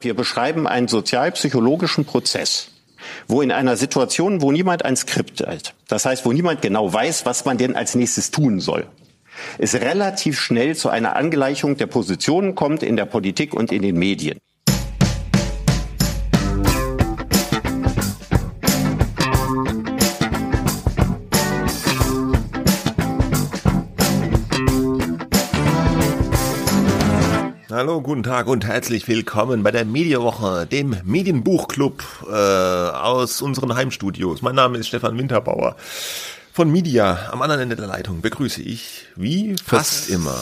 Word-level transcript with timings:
Wir 0.00 0.14
beschreiben 0.14 0.68
einen 0.68 0.86
sozialpsychologischen 0.86 2.04
Prozess, 2.04 2.68
wo 3.26 3.42
in 3.42 3.50
einer 3.50 3.76
Situation, 3.76 4.42
wo 4.42 4.52
niemand 4.52 4.84
ein 4.84 4.96
Skript 4.96 5.44
hat, 5.44 5.74
das 5.88 6.04
heißt, 6.04 6.24
wo 6.24 6.32
niemand 6.32 6.62
genau 6.62 6.92
weiß, 6.92 7.26
was 7.26 7.44
man 7.44 7.58
denn 7.58 7.74
als 7.74 7.96
nächstes 7.96 8.30
tun 8.30 8.60
soll, 8.60 8.86
es 9.58 9.74
relativ 9.74 10.38
schnell 10.38 10.76
zu 10.76 10.88
einer 10.88 11.16
Angleichung 11.16 11.76
der 11.76 11.86
Positionen 11.86 12.54
kommt 12.54 12.84
in 12.84 12.94
der 12.94 13.06
Politik 13.06 13.54
und 13.54 13.72
in 13.72 13.82
den 13.82 13.98
Medien. 13.98 14.38
Hallo, 27.78 28.00
guten 28.00 28.24
Tag 28.24 28.48
und 28.48 28.66
herzlich 28.66 29.06
willkommen 29.06 29.62
bei 29.62 29.70
der 29.70 29.84
Medienwoche, 29.84 30.66
dem 30.66 30.96
Medienbuchclub 31.04 32.02
äh, 32.28 32.32
aus 32.32 33.40
unseren 33.40 33.76
Heimstudios. 33.76 34.42
Mein 34.42 34.56
Name 34.56 34.78
ist 34.78 34.88
Stefan 34.88 35.16
Winterbauer. 35.16 35.76
Von 36.52 36.72
Media 36.72 37.28
am 37.30 37.40
anderen 37.40 37.60
Ende 37.60 37.76
der 37.76 37.86
Leitung 37.86 38.20
begrüße 38.20 38.62
ich, 38.62 39.06
wie 39.14 39.54
fast 39.64 40.10
immer, 40.10 40.34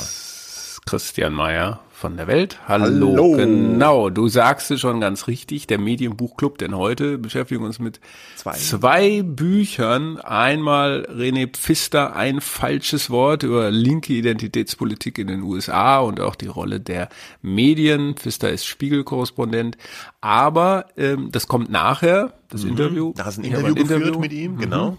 Christian 0.87 1.35
Mayer 1.35 1.79
von 1.97 2.19
der 2.19 2.27
Welt. 2.27 2.59
Hallo. 2.69 3.13
Hallo. 3.17 3.33
Genau, 3.37 4.11
du 4.11 4.29
sagst 4.29 4.71
es 4.71 4.81
schon 4.81 5.01
ganz 5.01 5.29
richtig, 5.29 5.67
der 5.67 5.79
Medienbuchclub, 5.79 6.59
denn 6.59 6.77
heute 6.77 7.17
beschäftigen 7.17 7.63
wir 7.63 7.69
uns 7.69 7.79
mit 7.79 8.01
zwei, 8.37 8.53
zwei 8.53 9.23
Büchern. 9.23 10.19
Einmal 10.19 11.09
René 11.11 11.49
Pfister, 11.51 12.15
ein 12.15 12.43
falsches 12.43 13.09
Wort 13.09 13.45
über 13.45 13.71
linke 13.71 14.13
Identitätspolitik 14.13 15.17
in 15.17 15.29
den 15.29 15.43
USA 15.43 16.01
und 16.01 16.21
auch 16.21 16.35
die 16.35 16.49
Rolle 16.49 16.81
der 16.81 17.09
Medien. 17.41 18.15
Pfister 18.15 18.51
ist 18.51 18.67
Spiegelkorrespondent, 18.67 19.79
aber 20.21 20.89
ähm, 20.99 21.31
das 21.33 21.49
kommt 21.49 21.71
nachher, 21.71 22.35
das 22.51 22.65
mhm. 22.65 22.73
Interview. 22.73 23.13
Da 23.17 23.25
hast 23.25 23.39
ein 23.39 23.45
Interview, 23.45 23.69
ein 23.69 23.77
Interview 23.77 24.19
mit 24.19 24.35
ihm, 24.35 24.59
genau. 24.59 24.91
Mhm. 24.91 24.99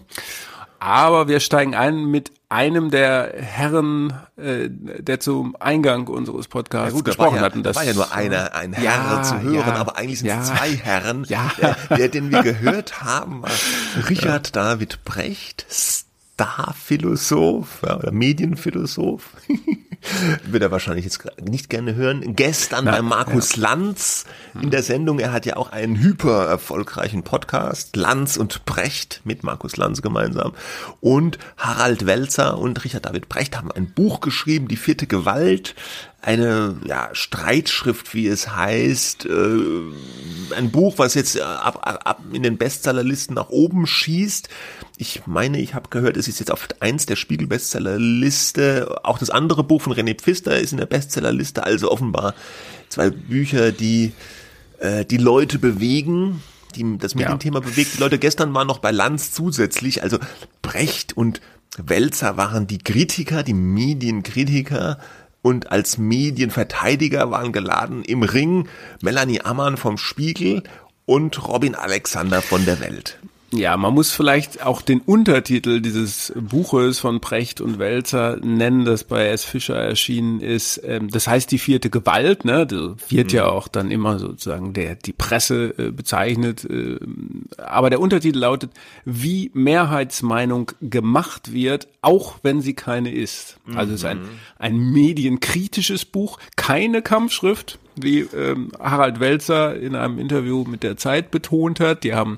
Aber 0.80 1.28
wir 1.28 1.40
steigen 1.40 1.74
ein 1.74 2.06
mit 2.06 2.32
einem 2.48 2.90
der 2.90 3.34
Herren, 3.36 4.14
äh, 4.36 4.68
der 4.70 5.20
zum 5.20 5.54
Eingang 5.56 6.06
unseres 6.06 6.48
Podcasts 6.48 6.92
ja 6.92 6.96
gut, 6.96 7.04
gesprochen 7.04 7.36
ja, 7.36 7.42
hatten. 7.42 7.62
Das 7.62 7.76
war 7.76 7.84
ja 7.84 7.92
nur 7.92 8.10
einer, 8.12 8.54
ein 8.54 8.72
Herr 8.72 8.84
ja, 8.84 9.22
zu 9.22 9.42
hören, 9.42 9.54
ja, 9.54 9.74
aber 9.74 9.96
eigentlich 9.96 10.20
sind 10.20 10.30
es 10.30 10.46
zwei 10.46 10.70
Herren. 10.70 11.26
Ja. 11.28 11.52
Der, 11.60 11.76
der, 11.96 12.08
den 12.08 12.30
wir 12.30 12.42
gehört 12.54 13.02
haben, 13.02 13.42
Richard 14.08 14.56
David 14.56 15.04
Brecht, 15.04 15.66
Starphilosoph 15.68 17.82
ja, 17.84 17.98
oder 17.98 18.12
Medienphilosoph. 18.12 19.32
Wird 20.44 20.62
er 20.62 20.70
wahrscheinlich 20.70 21.04
jetzt 21.04 21.20
nicht 21.40 21.68
gerne 21.68 21.94
hören. 21.94 22.36
Gestern 22.36 22.84
Na, 22.84 22.92
bei 22.92 23.02
Markus 23.02 23.56
ja. 23.56 23.62
Lanz 23.62 24.26
in 24.60 24.70
der 24.70 24.82
Sendung. 24.82 25.18
Er 25.18 25.32
hat 25.32 25.46
ja 25.46 25.56
auch 25.56 25.70
einen 25.72 25.98
hyper 25.98 26.46
erfolgreichen 26.46 27.22
Podcast. 27.22 27.96
Lanz 27.96 28.36
und 28.36 28.64
Brecht 28.64 29.20
mit 29.24 29.42
Markus 29.42 29.76
Lanz 29.76 30.02
gemeinsam. 30.02 30.52
Und 31.00 31.38
Harald 31.56 32.06
Welzer 32.06 32.58
und 32.58 32.84
Richard 32.84 33.06
David 33.06 33.28
Brecht 33.28 33.56
haben 33.56 33.72
ein 33.72 33.92
Buch 33.92 34.20
geschrieben, 34.20 34.68
Die 34.68 34.76
vierte 34.76 35.06
Gewalt 35.06 35.74
eine 36.20 36.76
ja, 36.84 37.10
Streitschrift, 37.12 38.12
wie 38.12 38.26
es 38.26 38.54
heißt, 38.54 39.26
äh, 39.26 40.54
ein 40.56 40.70
Buch, 40.70 40.94
was 40.98 41.14
jetzt 41.14 41.36
äh, 41.36 41.42
ab, 41.42 41.80
ab 41.82 42.20
in 42.32 42.42
den 42.42 42.58
Bestsellerlisten 42.58 43.36
nach 43.36 43.50
oben 43.50 43.86
schießt. 43.86 44.48
Ich 44.96 45.26
meine, 45.26 45.60
ich 45.60 45.74
habe 45.74 45.90
gehört, 45.90 46.16
es 46.16 46.26
ist 46.26 46.40
jetzt 46.40 46.50
auf 46.50 46.68
eins 46.80 47.06
der 47.06 47.14
Spiegel-Bestsellerliste. 47.14 48.98
Auch 49.04 49.18
das 49.18 49.30
andere 49.30 49.62
Buch 49.62 49.82
von 49.82 49.92
René 49.92 50.16
Pfister 50.16 50.58
ist 50.58 50.72
in 50.72 50.78
der 50.78 50.86
Bestsellerliste. 50.86 51.62
Also 51.62 51.90
offenbar 51.90 52.34
zwei 52.88 53.10
Bücher, 53.10 53.70
die 53.70 54.12
äh, 54.80 55.04
die 55.04 55.18
Leute 55.18 55.60
bewegen, 55.60 56.42
die 56.74 56.98
das 56.98 57.14
Medienthema 57.14 57.60
ja. 57.60 57.64
bewegt. 57.64 57.94
Die 57.94 58.00
Leute 58.00 58.18
gestern 58.18 58.52
waren 58.54 58.66
noch 58.66 58.78
bei 58.78 58.90
Lanz 58.90 59.30
zusätzlich. 59.30 60.02
Also 60.02 60.18
Brecht 60.62 61.16
und 61.16 61.40
Welzer 61.76 62.36
waren 62.36 62.66
die 62.66 62.78
Kritiker, 62.78 63.42
die 63.42 63.54
Medienkritiker 63.54 64.98
und 65.42 65.72
als 65.72 65.98
Medienverteidiger 65.98 67.30
waren 67.30 67.52
geladen 67.52 68.04
im 68.04 68.22
Ring 68.22 68.68
Melanie 69.02 69.40
Ammann 69.42 69.76
vom 69.76 69.98
Spiegel 69.98 70.62
und 71.06 71.46
Robin 71.48 71.74
Alexander 71.74 72.42
von 72.42 72.64
der 72.64 72.80
Welt. 72.80 73.18
Ja, 73.50 73.78
man 73.78 73.94
muss 73.94 74.10
vielleicht 74.10 74.62
auch 74.66 74.82
den 74.82 75.00
Untertitel 75.00 75.80
dieses 75.80 76.34
Buches 76.36 76.98
von 76.98 77.20
Precht 77.20 77.62
und 77.62 77.78
Welzer 77.78 78.36
nennen, 78.42 78.84
das 78.84 79.04
bei 79.04 79.28
S. 79.28 79.44
Fischer 79.44 79.76
erschienen 79.76 80.40
ist. 80.40 80.82
Ähm, 80.84 81.08
das 81.08 81.26
heißt 81.26 81.50
die 81.50 81.58
vierte 81.58 81.88
Gewalt, 81.88 82.44
ne? 82.44 82.66
Das 82.66 83.10
wird 83.10 83.32
mhm. 83.32 83.36
ja 83.36 83.46
auch 83.46 83.66
dann 83.68 83.90
immer 83.90 84.18
sozusagen 84.18 84.74
der, 84.74 84.96
die 84.96 85.14
Presse 85.14 85.72
äh, 85.78 85.90
bezeichnet. 85.90 86.66
Äh, 86.66 86.98
aber 87.56 87.88
der 87.88 88.00
Untertitel 88.00 88.38
lautet, 88.38 88.70
wie 89.06 89.50
Mehrheitsmeinung 89.54 90.72
gemacht 90.82 91.50
wird, 91.50 91.88
auch 92.02 92.40
wenn 92.42 92.60
sie 92.60 92.74
keine 92.74 93.14
ist. 93.14 93.56
Also 93.74 93.94
es 93.94 94.00
ist 94.00 94.04
ein, 94.04 94.18
mhm. 94.18 94.28
ein 94.58 94.76
medienkritisches 94.76 96.04
Buch, 96.04 96.38
keine 96.56 97.00
Kampfschrift, 97.00 97.78
wie 97.96 98.20
ähm, 98.20 98.72
Harald 98.78 99.20
Welzer 99.20 99.74
in 99.74 99.94
einem 99.94 100.18
Interview 100.18 100.64
mit 100.64 100.82
der 100.82 100.98
Zeit 100.98 101.30
betont 101.30 101.80
hat. 101.80 102.04
Die 102.04 102.14
haben 102.14 102.36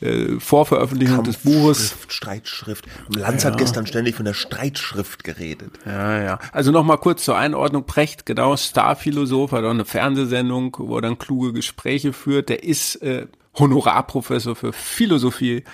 äh, 0.00 0.38
Vorveröffentlichung 0.38 1.24
des 1.24 1.38
Buches. 1.38 1.96
Streitschrift. 2.08 2.86
Lanz 3.08 3.42
ja. 3.42 3.50
hat 3.50 3.58
gestern 3.58 3.86
ständig 3.86 4.14
von 4.14 4.24
der 4.24 4.34
Streitschrift 4.34 5.24
geredet. 5.24 5.72
Ja, 5.84 6.22
ja. 6.22 6.38
Also 6.52 6.70
nochmal 6.70 6.98
kurz 6.98 7.24
zur 7.24 7.36
Einordnung. 7.36 7.84
Precht, 7.84 8.26
genau, 8.26 8.56
Starphilosoph, 8.56 9.52
hat 9.52 9.64
auch 9.64 9.70
eine 9.70 9.84
Fernsehsendung, 9.84 10.76
wo 10.78 10.96
er 10.96 11.02
dann 11.02 11.18
kluge 11.18 11.52
Gespräche 11.52 12.12
führt. 12.12 12.48
Der 12.48 12.64
ist 12.64 12.96
äh, 12.96 13.26
Honorarprofessor 13.58 14.56
für 14.56 14.72
Philosophie 14.72 15.64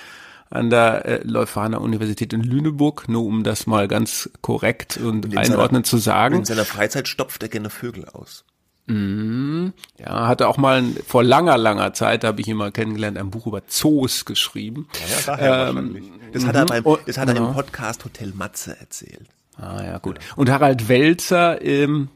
an 0.51 0.71
der 0.71 1.05
äh, 1.05 1.21
Leuphana 1.25 1.79
Universität 1.79 2.33
in 2.33 2.43
Lüneburg, 2.43 3.09
nur 3.09 3.25
um 3.25 3.43
das 3.43 3.67
mal 3.67 3.89
ganz 3.89 4.31
korrekt 4.41 4.97
und, 4.97 5.27
und 5.27 5.37
einordnend 5.37 5.87
seiner, 5.87 5.99
zu 5.99 6.05
sagen. 6.05 6.37
In 6.37 6.45
seiner 6.45 6.65
Freizeit 6.65 7.09
stopft 7.09 7.43
er 7.43 7.49
gerne 7.49 7.71
Vögel 7.71 8.07
aus. 8.07 8.45
Mhm. 8.87 9.73
Ja, 9.99 10.29
hatte 10.29 10.49
auch 10.49 10.59
mal 10.59 10.85
vor 11.07 11.25
langer, 11.25 11.57
langer 11.57 11.95
Zeit, 11.95 12.23
da 12.23 12.29
habe 12.29 12.41
ich 12.41 12.49
ihn 12.49 12.57
mal 12.57 12.73
kennengelernt, 12.73 13.17
ein 13.17 13.31
Buch 13.31 13.47
über 13.47 13.67
Zoos 13.67 14.25
geschrieben. 14.25 14.89
Ja, 14.95 15.17
daher 15.27 15.69
ähm. 15.71 16.11
Das 16.33 16.45
hat 16.47 16.57
er, 16.57 16.67
beim, 16.67 16.85
oh, 16.85 16.99
das 17.07 17.17
hat 17.17 17.29
er 17.29 17.37
im 17.37 17.53
Podcast 17.55 18.05
Hotel 18.05 18.33
Matze 18.35 18.77
erzählt. 18.79 19.29
Ah 19.57 19.85
ja, 19.85 19.99
gut. 19.99 20.19
Und 20.35 20.51
Harald 20.51 20.89
Welzer, 20.89 21.63
ähm, 21.63 22.09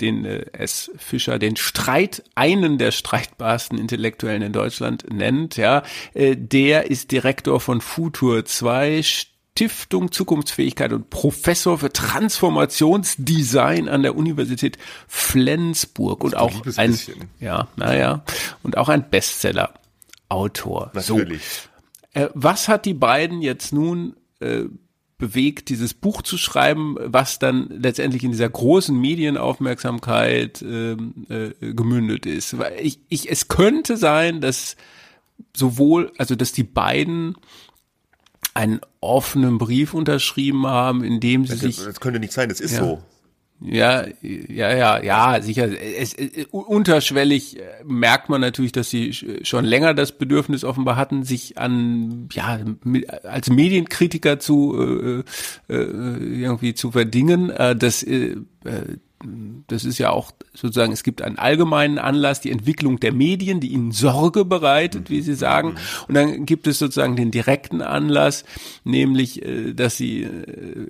den 0.00 0.24
äh, 0.24 0.46
S. 0.52 0.90
Fischer, 0.96 1.38
den 1.38 1.56
Streit, 1.56 2.22
einen 2.34 2.78
der 2.78 2.90
streitbarsten 2.90 3.78
Intellektuellen 3.78 4.40
in 4.40 4.52
Deutschland 4.54 5.04
nennt, 5.12 5.58
ja, 5.58 5.82
äh, 6.14 6.36
der 6.36 6.90
ist 6.90 7.12
Direktor 7.12 7.60
von 7.60 7.82
Futur 7.82 8.46
2, 8.46 9.02
Stiftung 9.56 10.12
Zukunftsfähigkeit 10.12 10.92
und 10.92 11.08
Professor 11.08 11.78
für 11.78 11.90
Transformationsdesign 11.90 13.88
an 13.88 14.02
der 14.02 14.14
Universität 14.14 14.76
Flensburg 15.08 16.22
und 16.24 16.36
auch 16.36 16.52
ein, 16.76 16.90
bisschen. 16.90 17.30
ja, 17.40 17.66
naja, 17.74 18.22
und 18.62 18.76
auch 18.76 18.90
ein 18.90 19.08
Bestseller. 19.08 19.72
Autor. 20.28 20.90
Natürlich. 20.92 21.42
So. 22.14 22.20
Äh, 22.20 22.28
was 22.34 22.68
hat 22.68 22.84
die 22.84 22.92
beiden 22.92 23.40
jetzt 23.40 23.72
nun 23.72 24.16
äh, 24.40 24.64
bewegt, 25.16 25.70
dieses 25.70 25.94
Buch 25.94 26.20
zu 26.20 26.36
schreiben, 26.36 26.96
was 27.00 27.38
dann 27.38 27.68
letztendlich 27.70 28.24
in 28.24 28.32
dieser 28.32 28.50
großen 28.50 28.94
Medienaufmerksamkeit 29.00 30.60
ähm, 30.60 31.26
äh, 31.30 31.72
gemündet 31.72 32.26
ist? 32.26 32.58
Weil 32.58 32.74
ich, 32.78 32.98
ich, 33.08 33.30
es 33.30 33.48
könnte 33.48 33.96
sein, 33.96 34.42
dass 34.42 34.76
sowohl, 35.56 36.12
also 36.18 36.34
dass 36.34 36.52
die 36.52 36.64
beiden 36.64 37.36
einen 38.56 38.80
offenen 39.00 39.58
Brief 39.58 39.94
unterschrieben 39.94 40.66
haben, 40.66 41.04
in 41.04 41.20
dem 41.20 41.44
sie 41.44 41.52
das, 41.52 41.60
sich. 41.60 41.84
Das 41.84 42.00
könnte 42.00 42.18
nicht 42.18 42.32
sein, 42.32 42.48
das 42.48 42.60
ist 42.60 42.72
ja. 42.72 42.80
so. 42.80 43.02
Ja, 43.58 44.04
ja, 44.20 44.76
ja, 44.76 45.02
ja, 45.02 45.40
sicher. 45.40 45.66
Es, 45.80 46.12
es, 46.12 46.44
unterschwellig 46.50 47.56
merkt 47.86 48.28
man 48.28 48.42
natürlich, 48.42 48.72
dass 48.72 48.90
sie 48.90 49.14
schon 49.14 49.64
länger 49.64 49.94
das 49.94 50.12
Bedürfnis 50.12 50.62
offenbar 50.62 50.96
hatten, 50.96 51.22
sich 51.22 51.56
an, 51.56 52.28
ja, 52.32 52.60
als 53.22 53.48
Medienkritiker 53.48 54.38
zu 54.38 55.24
äh, 55.68 55.72
äh, 55.72 56.42
irgendwie 56.42 56.74
zu 56.74 56.90
verdingen. 56.90 57.48
Äh, 57.48 57.74
das 57.76 58.02
äh, 58.02 58.36
das 59.66 59.84
ist 59.84 59.98
ja 59.98 60.10
auch 60.10 60.30
sozusagen, 60.52 60.92
es 60.92 61.02
gibt 61.02 61.22
einen 61.22 61.38
allgemeinen 61.38 61.98
Anlass, 61.98 62.42
die 62.42 62.50
Entwicklung 62.50 63.00
der 63.00 63.12
Medien, 63.12 63.60
die 63.60 63.68
ihnen 63.68 63.90
Sorge 63.90 64.44
bereitet, 64.44 65.08
wie 65.08 65.22
Sie 65.22 65.34
sagen. 65.34 65.76
Und 66.06 66.14
dann 66.14 66.44
gibt 66.44 66.66
es 66.66 66.78
sozusagen 66.78 67.16
den 67.16 67.30
direkten 67.30 67.80
Anlass, 67.80 68.44
nämlich, 68.84 69.42
äh, 69.42 69.72
dass 69.72 69.96
sie 69.96 70.22
äh, 70.22 70.86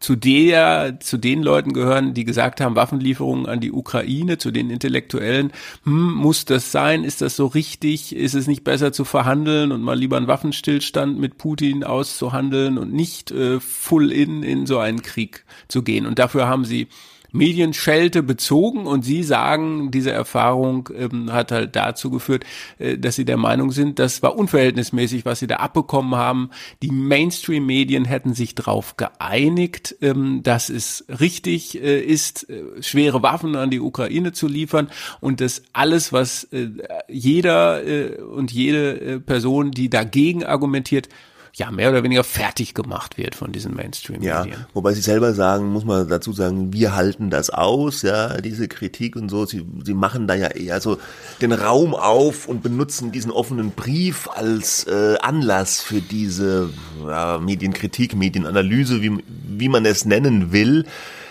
zu 0.00 0.16
der, 0.16 0.98
zu 1.00 1.18
den 1.18 1.42
Leuten 1.42 1.72
gehören, 1.72 2.14
die 2.14 2.24
gesagt 2.24 2.60
haben, 2.60 2.74
Waffenlieferungen 2.74 3.46
an 3.46 3.60
die 3.60 3.70
Ukraine, 3.70 4.38
zu 4.38 4.50
den 4.50 4.70
Intellektuellen, 4.70 5.52
hm, 5.84 6.14
muss 6.14 6.44
das 6.44 6.72
sein? 6.72 7.04
Ist 7.04 7.22
das 7.22 7.36
so 7.36 7.46
richtig? 7.46 8.14
Ist 8.14 8.34
es 8.34 8.48
nicht 8.48 8.64
besser 8.64 8.92
zu 8.92 9.04
verhandeln 9.04 9.70
und 9.70 9.82
mal 9.82 9.96
lieber 9.96 10.16
einen 10.16 10.26
Waffenstillstand 10.26 11.18
mit 11.18 11.38
Putin 11.38 11.84
auszuhandeln 11.84 12.76
und 12.76 12.92
nicht 12.92 13.30
äh, 13.30 13.60
full 13.60 14.10
in 14.10 14.42
in 14.42 14.66
so 14.66 14.78
einen 14.78 15.02
Krieg 15.02 15.44
zu 15.68 15.82
gehen? 15.82 16.06
Und 16.06 16.18
dafür 16.18 16.48
haben 16.48 16.64
sie 16.64 16.88
Medienschelte 17.32 18.22
bezogen 18.22 18.86
und 18.86 19.04
Sie 19.04 19.22
sagen, 19.22 19.90
diese 19.90 20.10
Erfahrung 20.10 20.88
ähm, 20.96 21.32
hat 21.32 21.52
halt 21.52 21.76
dazu 21.76 22.10
geführt, 22.10 22.44
äh, 22.78 22.98
dass 22.98 23.16
Sie 23.16 23.24
der 23.24 23.36
Meinung 23.36 23.70
sind, 23.70 23.98
das 23.98 24.22
war 24.22 24.36
unverhältnismäßig, 24.36 25.24
was 25.24 25.40
Sie 25.40 25.46
da 25.46 25.56
abbekommen 25.56 26.14
haben. 26.14 26.50
Die 26.82 26.90
Mainstream-Medien 26.90 28.04
hätten 28.04 28.34
sich 28.34 28.54
darauf 28.54 28.96
geeinigt, 28.96 29.96
ähm, 30.00 30.42
dass 30.42 30.70
es 30.70 31.04
richtig 31.20 31.82
äh, 31.82 32.00
ist, 32.00 32.48
äh, 32.48 32.82
schwere 32.82 33.22
Waffen 33.22 33.56
an 33.56 33.70
die 33.70 33.80
Ukraine 33.80 34.32
zu 34.32 34.48
liefern 34.48 34.88
und 35.20 35.40
dass 35.40 35.62
alles, 35.72 36.12
was 36.12 36.44
äh, 36.44 36.68
jeder 37.08 37.84
äh, 37.86 38.20
und 38.20 38.52
jede 38.52 39.00
äh, 39.00 39.20
Person, 39.20 39.70
die 39.70 39.90
dagegen 39.90 40.44
argumentiert, 40.44 41.08
ja 41.54 41.70
mehr 41.70 41.90
oder 41.90 42.02
weniger 42.02 42.24
fertig 42.24 42.74
gemacht 42.74 43.18
wird 43.18 43.34
von 43.34 43.52
diesen 43.52 43.74
Mainstream-Medien. 43.74 44.48
Ja, 44.48 44.66
wobei 44.74 44.92
sie 44.92 45.00
selber 45.00 45.34
sagen, 45.34 45.68
muss 45.68 45.84
man 45.84 46.08
dazu 46.08 46.32
sagen, 46.32 46.72
wir 46.72 46.94
halten 46.94 47.30
das 47.30 47.50
aus, 47.50 48.02
ja, 48.02 48.40
diese 48.40 48.68
Kritik 48.68 49.16
und 49.16 49.28
so. 49.28 49.46
Sie, 49.46 49.64
sie 49.84 49.94
machen 49.94 50.26
da 50.26 50.34
ja 50.34 50.48
eher 50.48 50.80
so 50.80 50.98
den 51.40 51.52
Raum 51.52 51.94
auf 51.94 52.46
und 52.48 52.62
benutzen 52.62 53.12
diesen 53.12 53.30
offenen 53.30 53.72
Brief 53.72 54.28
als 54.28 54.84
äh, 54.84 55.16
Anlass 55.20 55.80
für 55.80 56.00
diese 56.00 56.70
ja, 57.06 57.38
Medienkritik, 57.38 58.14
Medienanalyse, 58.14 59.02
wie, 59.02 59.18
wie 59.26 59.68
man 59.68 59.84
es 59.86 60.04
nennen 60.04 60.52
will. 60.52 60.84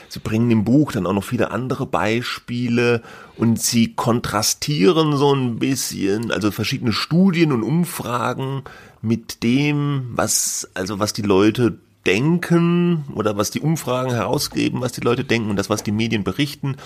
Sie 0.10 0.20
bringen 0.20 0.50
im 0.52 0.64
Buch 0.64 0.94
dann 0.94 1.06
auch 1.06 1.14
noch 1.14 1.24
viele 1.24 1.52
andere 1.52 1.86
Beispiele 1.86 3.02
und 3.36 3.62
sie 3.62 3.94
kontrastieren 3.94 5.18
so 5.18 5.34
ein 5.34 5.60
bisschen, 5.60 6.32
also 6.32 6.50
verschiedene 6.52 6.94
Studien 6.94 7.52
und 7.52 7.64
Umfragen 7.64 8.64
mit 9.02 9.44
dem, 9.44 10.12
was, 10.14 10.70
also 10.74 11.00
was 11.00 11.14
die 11.14 11.22
Leute 11.22 11.78
denken 12.08 13.04
oder 13.14 13.36
was 13.36 13.52
die 13.52 13.60
Umfragen 13.60 14.12
herausgeben, 14.12 14.80
was 14.80 14.94
die 14.94 15.02
Leute 15.02 15.26
denken 15.26 15.50
und 15.50 15.58
das, 15.58 15.70
was 15.70 15.84
die 15.84 15.92
Medien 15.92 16.24
berichten. 16.24 16.78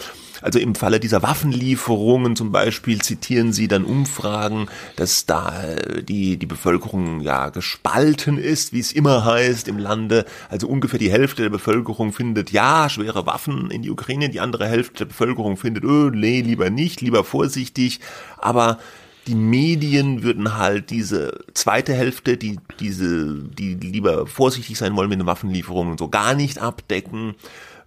Also 0.41 0.57
im 0.57 0.73
Falle 0.73 0.99
dieser 0.99 1.21
Waffenlieferungen 1.21 2.35
zum 2.35 2.51
Beispiel 2.51 2.99
zitieren 2.99 3.53
sie 3.53 3.67
dann 3.67 3.85
Umfragen, 3.85 4.67
dass 4.95 5.27
da 5.27 5.61
äh, 5.61 6.01
die, 6.01 6.37
die 6.37 6.47
Bevölkerung 6.47 7.21
ja 7.21 7.49
gespalten 7.49 8.39
ist, 8.39 8.73
wie 8.73 8.79
es 8.79 8.91
immer 8.91 9.23
heißt 9.23 9.67
im 9.67 9.77
Lande. 9.77 10.25
Also 10.49 10.67
ungefähr 10.67 10.97
die 10.97 11.11
Hälfte 11.11 11.43
der 11.43 11.51
Bevölkerung 11.51 12.11
findet 12.11 12.49
ja 12.51 12.89
schwere 12.89 13.27
Waffen 13.27 13.69
in 13.69 13.83
die 13.83 13.91
Ukraine, 13.91 14.29
die 14.29 14.39
andere 14.39 14.65
Hälfte 14.65 15.05
der 15.05 15.05
Bevölkerung 15.05 15.55
findet, 15.55 15.85
oh, 15.85 16.09
nee, 16.09 16.41
lieber 16.41 16.71
nicht, 16.71 17.01
lieber 17.01 17.23
vorsichtig. 17.23 17.99
Aber 18.39 18.79
die 19.27 19.35
Medien 19.35 20.23
würden 20.23 20.57
halt 20.57 20.89
diese 20.89 21.43
zweite 21.53 21.93
Hälfte, 21.93 22.37
die 22.37 22.59
diese, 22.79 23.43
die 23.43 23.75
lieber 23.75 24.25
vorsichtig 24.25 24.77
sein 24.77 24.95
wollen 24.95 25.09
mit 25.09 25.19
den 25.19 25.27
Waffenlieferungen 25.27 25.91
und 25.91 25.99
so 25.99 26.09
gar 26.09 26.33
nicht 26.33 26.59
abdecken, 26.59 27.35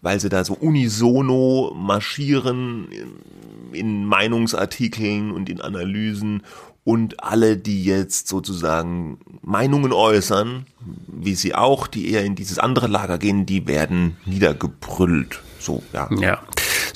weil 0.01 0.21
sie 0.21 0.29
da 0.29 0.45
so 0.45 0.55
unisono 0.55 1.73
marschieren 1.75 2.89
in 3.73 4.05
Meinungsartikeln 4.05 5.33
und 5.33 5.49
in 5.49 5.61
Analysen 5.61 6.43
und 6.85 7.25
alle, 7.25 7.57
die 7.57 7.83
jetzt 7.83 8.29
sozusagen 8.29 9.19
Meinungen 9.41 9.93
äußern, 9.93 10.67
wie 11.09 11.35
sie 11.35 11.55
auch, 11.55 11.87
die 11.87 12.11
eher 12.11 12.25
in 12.25 12.35
dieses 12.35 12.59
andere 12.59 12.87
Lager 12.87 13.17
gehen, 13.19 13.47
die 13.47 13.67
werden 13.67 14.19
niedergebrüllt. 14.27 15.41
So, 15.59 15.83
ja. 15.95 16.09
Ja. 16.21 16.43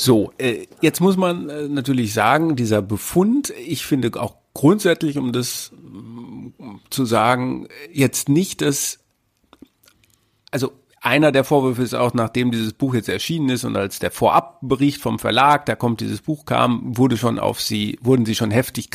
So, 0.01 0.33
äh, 0.39 0.67
jetzt 0.81 1.01
muss 1.01 1.17
man 1.17 1.51
äh, 1.51 1.67
natürlich 1.67 2.15
sagen, 2.15 2.55
dieser 2.55 2.83
Befund, 2.83 3.53
ich 3.67 3.85
finde 3.85 4.13
auch 4.21 4.37
grundsätzlich, 4.55 5.19
um 5.19 5.33
das 5.33 5.73
äh, 5.75 6.63
zu 6.89 7.05
sagen, 7.05 7.67
jetzt 7.93 8.29
nicht 8.29 8.63
das, 8.63 9.01
also 10.53 10.71
einer 11.01 11.33
der 11.33 11.43
Vorwürfe 11.43 11.83
ist 11.83 11.95
auch, 11.95 12.15
nachdem 12.15 12.53
dieses 12.53 12.75
Buch 12.75 12.95
jetzt 12.95 13.09
erschienen 13.09 13.49
ist 13.49 13.65
und 13.65 13.77
als 13.77 13.99
der 13.99 14.13
Vorabbericht 14.13 15.03
vom 15.03 15.19
Verlag, 15.19 15.67
da 15.67 15.75
kommt 15.75 16.01
dieses 16.01 16.23
Buch 16.23 16.45
kam, 16.45 16.97
wurde 16.97 17.17
schon 17.17 17.41
auf 17.41 17.61
sie, 17.61 17.99
wurden 18.01 18.25
sie 18.25 18.37
schon 18.37 18.53
heftig 18.53 18.91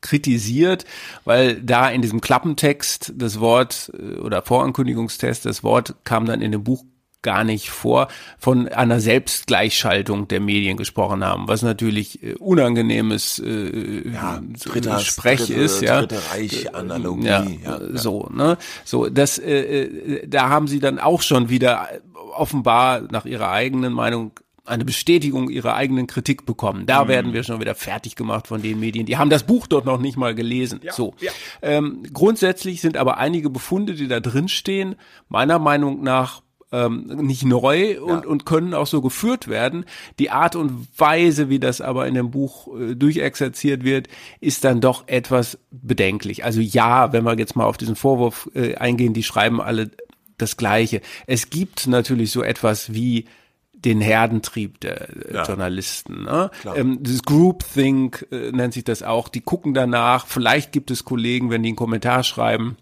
kritisiert, 0.00 0.86
weil 1.24 1.60
da 1.62 1.90
in 1.90 2.00
diesem 2.00 2.22
Klappentext 2.22 3.12
das 3.16 3.40
Wort 3.40 3.92
oder 4.22 4.42
Vorankündigungstest, 4.42 5.44
das 5.44 5.62
Wort 5.62 5.96
kam 6.04 6.24
dann 6.24 6.40
in 6.40 6.52
dem 6.52 6.64
Buch 6.64 6.84
gar 7.22 7.44
nicht 7.44 7.70
vor, 7.70 8.08
von 8.38 8.68
einer 8.68 9.00
Selbstgleichschaltung 9.00 10.28
der 10.28 10.40
Medien 10.40 10.76
gesprochen 10.76 11.24
haben, 11.24 11.48
was 11.48 11.62
natürlich 11.62 12.22
äh, 12.22 12.34
unangenehmes 12.34 13.38
äh, 13.40 14.08
ja, 14.10 14.40
dritter, 14.64 15.00
Sprech 15.00 15.40
dritte, 15.40 15.54
ist, 15.54 15.82
ja. 15.82 16.00
Dritte 16.00 16.20
Reich 16.30 16.74
Analogie, 16.74 17.26
ja, 17.26 17.46
ja, 17.64 17.80
so, 17.92 18.28
ne? 18.32 18.56
So, 18.84 19.08
das, 19.08 19.38
äh, 19.38 19.60
äh, 19.60 20.28
da 20.28 20.48
haben 20.48 20.68
sie 20.68 20.80
dann 20.80 20.98
auch 20.98 21.22
schon 21.22 21.48
wieder 21.48 21.88
offenbar 22.34 23.02
nach 23.10 23.24
ihrer 23.24 23.50
eigenen 23.50 23.92
Meinung 23.92 24.32
eine 24.68 24.84
Bestätigung 24.84 25.48
ihrer 25.50 25.74
eigenen 25.74 26.06
Kritik 26.06 26.46
bekommen. 26.46 26.86
Da 26.86 27.04
mhm. 27.04 27.08
werden 27.08 27.32
wir 27.32 27.42
schon 27.42 27.60
wieder 27.60 27.74
fertig 27.74 28.16
gemacht 28.16 28.46
von 28.46 28.62
den 28.62 28.78
Medien. 28.78 29.06
Die 29.06 29.16
haben 29.16 29.30
das 29.30 29.44
Buch 29.44 29.66
dort 29.66 29.86
noch 29.86 29.98
nicht 29.98 30.16
mal 30.16 30.34
gelesen. 30.34 30.80
Ja, 30.82 30.92
so. 30.92 31.14
Ja. 31.20 31.32
Ähm, 31.62 32.02
grundsätzlich 32.12 32.80
sind 32.80 32.96
aber 32.96 33.16
einige 33.16 33.50
Befunde, 33.50 33.94
die 33.94 34.08
da 34.08 34.20
drin 34.20 34.48
stehen, 34.48 34.96
meiner 35.28 35.58
Meinung 35.58 36.02
nach 36.02 36.42
ähm, 36.72 37.06
nicht 37.22 37.44
neu 37.44 37.92
ja. 37.92 38.00
und, 38.00 38.26
und 38.26 38.46
können 38.46 38.74
auch 38.74 38.86
so 38.86 39.00
geführt 39.00 39.48
werden. 39.48 39.84
Die 40.18 40.30
Art 40.30 40.56
und 40.56 40.86
Weise, 40.98 41.48
wie 41.48 41.58
das 41.58 41.80
aber 41.80 42.06
in 42.06 42.14
dem 42.14 42.30
Buch 42.30 42.68
äh, 42.78 42.94
durchexerziert 42.94 43.84
wird, 43.84 44.08
ist 44.40 44.64
dann 44.64 44.80
doch 44.80 45.04
etwas 45.06 45.58
bedenklich. 45.70 46.44
Also 46.44 46.60
ja, 46.60 47.12
wenn 47.12 47.24
wir 47.24 47.38
jetzt 47.38 47.56
mal 47.56 47.64
auf 47.64 47.78
diesen 47.78 47.96
Vorwurf 47.96 48.50
äh, 48.54 48.74
eingehen, 48.76 49.14
die 49.14 49.22
schreiben 49.22 49.60
alle 49.60 49.90
das 50.36 50.56
Gleiche. 50.56 51.00
Es 51.26 51.50
gibt 51.50 51.86
natürlich 51.86 52.30
so 52.30 52.42
etwas 52.42 52.94
wie 52.94 53.26
den 53.72 54.00
Herdentrieb 54.00 54.80
der 54.80 55.08
äh, 55.08 55.34
ja. 55.34 55.44
Journalisten. 55.44 56.24
Ne? 56.24 56.50
Ähm, 56.74 56.98
das 57.02 57.22
Groupthink 57.22 58.26
äh, 58.30 58.50
nennt 58.52 58.74
sich 58.74 58.84
das 58.84 59.02
auch. 59.02 59.28
Die 59.28 59.40
gucken 59.40 59.74
danach. 59.74 60.26
Vielleicht 60.26 60.72
gibt 60.72 60.90
es 60.90 61.04
Kollegen, 61.04 61.50
wenn 61.50 61.62
die 61.62 61.70
einen 61.70 61.76
Kommentar 61.76 62.24
schreiben, 62.24 62.76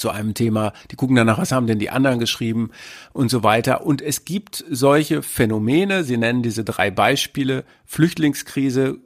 zu 0.00 0.10
einem 0.10 0.34
Thema, 0.34 0.72
die 0.90 0.96
gucken 0.96 1.16
danach, 1.16 1.38
was 1.38 1.52
haben 1.52 1.66
denn 1.66 1.78
die 1.78 1.90
anderen 1.90 2.18
geschrieben 2.18 2.70
und 3.12 3.30
so 3.30 3.42
weiter. 3.42 3.86
Und 3.86 4.02
es 4.02 4.24
gibt 4.24 4.64
solche 4.68 5.22
Phänomene, 5.22 6.04
Sie 6.04 6.16
nennen 6.16 6.42
diese 6.42 6.64
drei 6.64 6.90
Beispiele, 6.90 7.64
Flüchtlingskrise, 7.84 8.98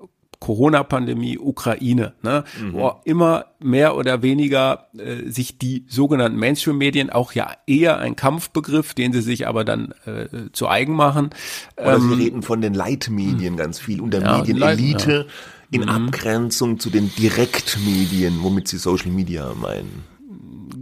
Corona-Pandemie, 0.45 1.39
Ukraine, 1.39 2.13
ne, 2.23 2.45
mhm. 2.61 2.75
wo 2.75 2.93
immer 3.05 3.47
mehr 3.61 3.97
oder 3.97 4.21
weniger 4.21 4.89
äh, 4.99 5.31
sich 5.31 5.57
die 5.57 5.87
sogenannten 5.89 6.39
Mainstream-Medien 6.39 7.09
auch 7.09 7.33
ja 7.33 7.53
eher 7.67 7.99
ein 7.99 8.15
Kampfbegriff, 8.15 8.93
den 8.93 9.15
sie 9.15 9.23
sich 9.23 9.47
aber 9.47 9.65
dann 9.65 9.95
äh, 10.05 10.51
zu 10.53 10.69
eigen 10.69 10.95
machen. 10.95 11.31
Oder 11.77 11.95
ähm, 11.95 12.11
sie 12.11 12.23
reden 12.23 12.43
von 12.43 12.61
den 12.61 12.75
Leitmedien 12.75 13.57
ganz 13.57 13.79
viel 13.79 14.03
und 14.03 14.13
der 14.13 14.21
ja, 14.21 14.37
Medienelite 14.37 15.27
ja. 15.27 15.35
in 15.71 15.83
mhm. 15.83 15.89
Abgrenzung 15.89 16.79
zu 16.79 16.91
den 16.91 17.11
Direktmedien, 17.15 18.43
womit 18.43 18.69
sie 18.69 18.77
Social 18.77 19.13
Media 19.13 19.51
meinen. 19.55 20.05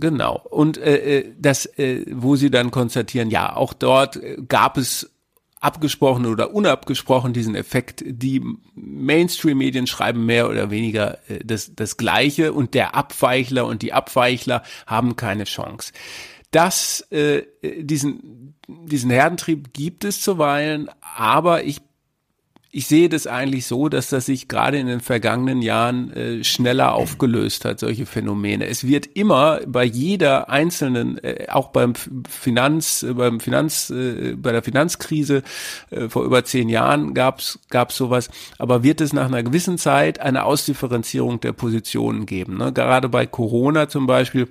Genau. 0.02 0.42
Und 0.50 0.78
äh, 0.78 1.18
äh, 1.21 1.32
das, 1.38 1.64
äh, 1.78 2.04
wo 2.11 2.35
sie 2.35 2.50
dann 2.50 2.73
konstatieren, 2.73 3.30
ja, 3.30 3.54
auch 3.54 3.73
dort 3.73 4.16
äh, 4.16 4.37
gab 4.49 4.76
es 4.76 5.12
abgesprochen 5.61 6.26
oder 6.26 6.52
unabgesprochen 6.52 7.32
diesen 7.32 7.54
Effekt. 7.54 8.02
Die 8.04 8.42
Mainstream-Medien 8.75 9.87
schreiben 9.87 10.26
mehr 10.26 10.50
oder 10.50 10.73
weniger 10.73 11.18
äh, 11.30 11.38
das, 11.44 11.76
das 11.76 11.99
Gleiche 11.99 12.52
und 12.52 12.75
der 12.75 12.97
Abweichler 12.97 13.64
und 13.64 13.82
die 13.82 13.92
Abweichler 13.92 14.64
haben 14.88 15.14
keine 15.14 15.44
Chance. 15.44 15.92
Das, 16.50 17.06
äh, 17.12 17.42
diesen, 17.62 18.56
diesen 18.66 19.09
Herdentrieb 19.09 19.73
gibt 19.73 20.02
es 20.02 20.21
zuweilen, 20.21 20.90
aber 21.16 21.62
ich 21.62 21.80
ich 22.75 22.87
sehe 22.87 23.11
das 23.11 23.26
eigentlich 23.26 23.67
so, 23.67 23.91
dass 23.91 24.09
das 24.09 24.25
sich 24.25 24.49
gerade 24.49 24.79
in 24.79 24.87
den 24.87 25.00
vergangenen 25.00 25.61
Jahren 25.61 26.11
äh, 26.14 26.43
schneller 26.43 26.95
aufgelöst 26.95 27.67
hat, 27.67 27.79
solche 27.79 28.07
Phänomene. 28.07 28.67
Es 28.67 28.87
wird 28.87 29.07
immer 29.12 29.61
bei 29.67 29.85
jeder 29.85 30.49
einzelnen, 30.49 31.23
äh, 31.23 31.49
auch 31.50 31.69
beim 31.69 31.93
Finanz, 32.26 33.02
äh, 33.02 33.12
beim 33.12 33.41
Finanz, 33.41 33.91
äh, 33.91 34.37
bei 34.37 34.52
der 34.52 34.62
Finanzkrise 34.62 35.43
äh, 35.91 36.09
vor 36.09 36.25
über 36.25 36.45
zehn 36.45 36.71
Jahren 36.71 37.12
gab's 37.12 37.59
gab's 37.69 37.95
sowas, 37.95 38.31
aber 38.57 38.83
wird 38.83 39.02
es 39.02 39.12
nach 39.12 39.26
einer 39.26 39.43
gewissen 39.43 39.76
Zeit 39.76 40.21
eine 40.21 40.45
Ausdifferenzierung 40.45 41.41
der 41.41 41.52
Positionen 41.52 42.25
geben. 42.25 42.57
Ne? 42.57 42.73
Gerade 42.73 43.11
bei 43.11 43.26
Corona 43.26 43.91
zum 43.91 44.07
Beispiel 44.07 44.49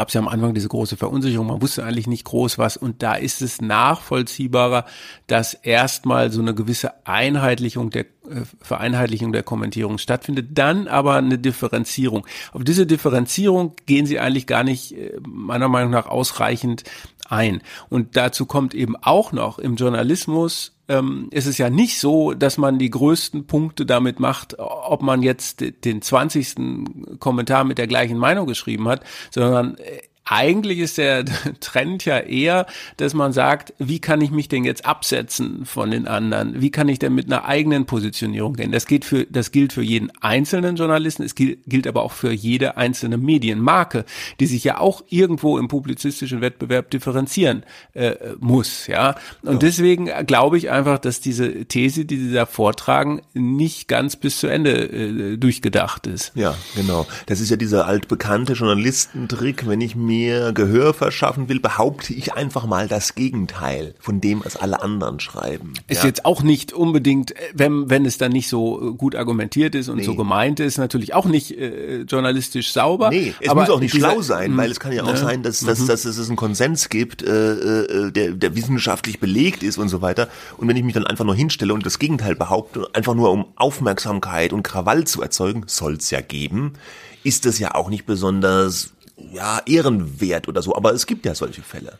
gab 0.00 0.08
es 0.08 0.14
ja 0.14 0.22
am 0.22 0.28
Anfang 0.28 0.54
diese 0.54 0.68
große 0.68 0.96
Verunsicherung, 0.96 1.48
man 1.48 1.60
wusste 1.60 1.84
eigentlich 1.84 2.06
nicht 2.06 2.24
groß 2.24 2.56
was 2.56 2.78
und 2.78 3.02
da 3.02 3.16
ist 3.16 3.42
es 3.42 3.60
nachvollziehbarer, 3.60 4.86
dass 5.26 5.52
erstmal 5.52 6.32
so 6.32 6.40
eine 6.40 6.54
gewisse 6.54 7.06
Einheitlichung 7.06 7.90
der 7.90 8.06
äh, 8.26 8.46
Vereinheitlichung 8.62 9.30
der 9.30 9.42
Kommentierung 9.42 9.98
stattfindet, 9.98 10.52
dann 10.52 10.88
aber 10.88 11.16
eine 11.16 11.36
Differenzierung. 11.36 12.26
Auf 12.54 12.64
diese 12.64 12.86
Differenzierung 12.86 13.74
gehen 13.84 14.06
sie 14.06 14.18
eigentlich 14.18 14.46
gar 14.46 14.64
nicht 14.64 14.96
äh, 14.96 15.18
meiner 15.22 15.68
Meinung 15.68 15.90
nach 15.90 16.06
ausreichend 16.06 16.84
ein. 17.28 17.60
Und 17.90 18.16
dazu 18.16 18.46
kommt 18.46 18.72
eben 18.72 18.96
auch 18.96 19.32
noch 19.32 19.58
im 19.58 19.76
Journalismus 19.76 20.79
ähm, 20.90 21.28
ist 21.30 21.46
es 21.46 21.56
ja 21.56 21.70
nicht 21.70 22.00
so, 22.00 22.34
dass 22.34 22.58
man 22.58 22.78
die 22.78 22.90
größten 22.90 23.46
Punkte 23.46 23.86
damit 23.86 24.18
macht, 24.18 24.58
ob 24.58 25.02
man 25.02 25.22
jetzt 25.22 25.64
den 25.84 26.02
20. 26.02 27.18
Kommentar 27.20 27.62
mit 27.62 27.78
der 27.78 27.86
gleichen 27.86 28.18
Meinung 28.18 28.46
geschrieben 28.46 28.88
hat, 28.88 29.04
sondern 29.30 29.76
äh, 29.76 30.00
eigentlich 30.30 30.78
ist 30.78 30.96
der 30.96 31.24
Trend 31.60 32.04
ja 32.04 32.18
eher, 32.18 32.66
dass 32.96 33.14
man 33.14 33.32
sagt, 33.32 33.74
wie 33.78 33.98
kann 33.98 34.20
ich 34.20 34.30
mich 34.30 34.48
denn 34.48 34.64
jetzt 34.64 34.86
absetzen 34.86 35.66
von 35.66 35.90
den 35.90 36.06
anderen? 36.06 36.60
Wie 36.60 36.70
kann 36.70 36.88
ich 36.88 37.00
denn 37.00 37.14
mit 37.14 37.26
einer 37.26 37.44
eigenen 37.44 37.84
Positionierung 37.84 38.54
gehen? 38.54 38.70
Das 38.70 38.86
gilt 38.86 39.04
für, 39.04 39.26
das 39.26 39.50
gilt 39.50 39.72
für 39.72 39.82
jeden 39.82 40.10
einzelnen 40.20 40.76
Journalisten, 40.76 41.24
es 41.24 41.34
gilt, 41.34 41.58
gilt 41.66 41.88
aber 41.88 42.02
auch 42.02 42.12
für 42.12 42.30
jede 42.30 42.76
einzelne 42.76 43.18
Medienmarke, 43.18 44.04
die 44.38 44.46
sich 44.46 44.62
ja 44.62 44.78
auch 44.78 45.02
irgendwo 45.08 45.58
im 45.58 45.66
publizistischen 45.66 46.40
Wettbewerb 46.40 46.90
differenzieren 46.90 47.64
äh, 47.94 48.14
muss, 48.38 48.86
ja. 48.86 49.16
Und 49.42 49.54
ja. 49.54 49.58
deswegen 49.58 50.08
glaube 50.26 50.58
ich 50.58 50.70
einfach, 50.70 50.98
dass 51.00 51.20
diese 51.20 51.64
These, 51.64 52.04
die 52.04 52.18
Sie 52.18 52.32
da 52.32 52.46
vortragen, 52.46 53.22
nicht 53.34 53.88
ganz 53.88 54.14
bis 54.14 54.38
zu 54.38 54.46
Ende 54.46 54.70
äh, 54.70 55.36
durchgedacht 55.38 56.06
ist. 56.06 56.30
Ja, 56.36 56.54
genau. 56.76 57.06
Das 57.26 57.40
ist 57.40 57.50
ja 57.50 57.56
dieser 57.56 57.86
altbekannte 57.86 58.52
Journalistentrick, 58.52 59.66
wenn 59.66 59.80
ich 59.80 59.96
mir 59.96 60.19
mir 60.20 60.52
Gehör 60.52 60.92
verschaffen 60.92 61.48
will, 61.48 61.60
behaupte 61.60 62.12
ich 62.12 62.34
einfach 62.34 62.66
mal 62.66 62.88
das 62.88 63.14
Gegenteil 63.14 63.94
von 63.98 64.20
dem, 64.20 64.44
was 64.44 64.56
alle 64.56 64.82
anderen 64.82 65.20
schreiben. 65.20 65.72
Ist 65.88 66.02
ja. 66.02 66.08
jetzt 66.08 66.24
auch 66.24 66.42
nicht 66.42 66.72
unbedingt, 66.72 67.34
wenn, 67.54 67.88
wenn 67.88 68.04
es 68.04 68.18
dann 68.18 68.32
nicht 68.32 68.48
so 68.48 68.94
gut 68.94 69.14
argumentiert 69.16 69.74
ist 69.74 69.88
und 69.88 69.96
nee. 69.96 70.04
so 70.04 70.14
gemeint 70.14 70.60
ist, 70.60 70.78
natürlich 70.78 71.14
auch 71.14 71.24
nicht 71.24 71.56
äh, 71.56 72.02
journalistisch 72.02 72.72
sauber. 72.72 73.10
Nee, 73.10 73.34
es 73.40 73.54
muss 73.54 73.70
auch 73.70 73.80
nicht 73.80 73.94
dieser, 73.94 74.10
schlau 74.10 74.22
sein, 74.22 74.56
weil 74.56 74.70
es 74.70 74.80
kann 74.80 74.92
ja 74.92 75.04
auch 75.04 75.08
ja. 75.08 75.16
sein, 75.16 75.42
dass, 75.42 75.60
dass, 75.60 75.80
mhm. 75.80 75.86
dass 75.86 76.04
es 76.04 76.28
einen 76.28 76.36
Konsens 76.36 76.88
gibt, 76.88 77.22
äh, 77.22 77.52
äh, 77.52 78.12
der, 78.12 78.32
der 78.32 78.56
wissenschaftlich 78.56 79.20
belegt 79.20 79.62
ist 79.62 79.78
und 79.78 79.88
so 79.88 80.02
weiter. 80.02 80.28
Und 80.58 80.68
wenn 80.68 80.76
ich 80.76 80.84
mich 80.84 80.94
dann 80.94 81.06
einfach 81.06 81.24
nur 81.24 81.34
hinstelle 81.34 81.72
und 81.72 81.86
das 81.86 81.98
Gegenteil 81.98 82.34
behaupte, 82.34 82.88
einfach 82.92 83.14
nur 83.14 83.30
um 83.30 83.46
Aufmerksamkeit 83.56 84.52
und 84.52 84.62
Krawall 84.62 85.04
zu 85.04 85.22
erzeugen, 85.22 85.64
soll 85.66 85.94
es 85.94 86.10
ja 86.10 86.20
geben, 86.20 86.74
ist 87.22 87.46
das 87.46 87.58
ja 87.58 87.74
auch 87.74 87.90
nicht 87.90 88.06
besonders 88.06 88.92
ja, 89.32 89.60
ehrenwert 89.66 90.48
oder 90.48 90.62
so, 90.62 90.74
aber 90.74 90.92
es 90.92 91.06
gibt 91.06 91.24
ja 91.26 91.34
solche 91.34 91.62
Fälle. 91.62 91.98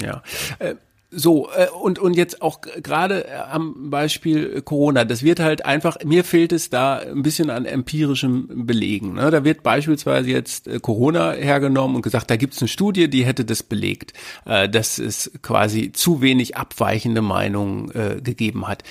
Ja. 0.00 0.22
Äh, 0.58 0.76
so, 1.16 1.48
äh, 1.56 1.68
und, 1.70 1.98
und 1.98 2.14
jetzt 2.14 2.42
auch 2.42 2.60
gerade 2.60 3.26
äh, 3.26 3.36
am 3.50 3.90
Beispiel 3.90 4.62
Corona, 4.62 5.04
das 5.04 5.22
wird 5.22 5.40
halt 5.40 5.64
einfach, 5.64 5.96
mir 6.04 6.24
fehlt 6.24 6.52
es 6.52 6.70
da 6.70 6.96
ein 6.98 7.22
bisschen 7.22 7.50
an 7.50 7.64
empirischem 7.64 8.66
Belegen. 8.66 9.14
Ne? 9.14 9.30
Da 9.30 9.44
wird 9.44 9.62
beispielsweise 9.62 10.30
jetzt 10.30 10.66
äh, 10.66 10.80
Corona 10.80 11.32
hergenommen 11.32 11.96
und 11.96 12.02
gesagt, 12.02 12.30
da 12.30 12.36
gibt 12.36 12.54
es 12.54 12.60
eine 12.60 12.68
Studie, 12.68 13.08
die 13.08 13.24
hätte 13.24 13.44
das 13.44 13.62
belegt, 13.62 14.12
dass 14.44 14.98
es 14.98 15.30
quasi 15.42 15.92
zu 15.92 16.20
wenig 16.20 16.56
abweichende 16.56 17.22
Meinungen 17.22 17.88
gegeben 18.22 18.66
hat. 18.68 18.82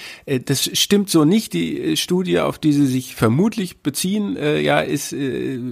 Das 0.46 0.70
stimmt 0.74 1.10
so 1.10 1.26
nicht. 1.26 1.54
Die 1.54 1.98
Studie, 1.98 2.40
auf 2.40 2.60
die 2.60 2.74
Sie 2.74 2.86
sich 2.86 3.16
vermutlich 3.16 3.82
beziehen, 3.82 4.36
ja, 4.36 4.80
ist 4.80 5.16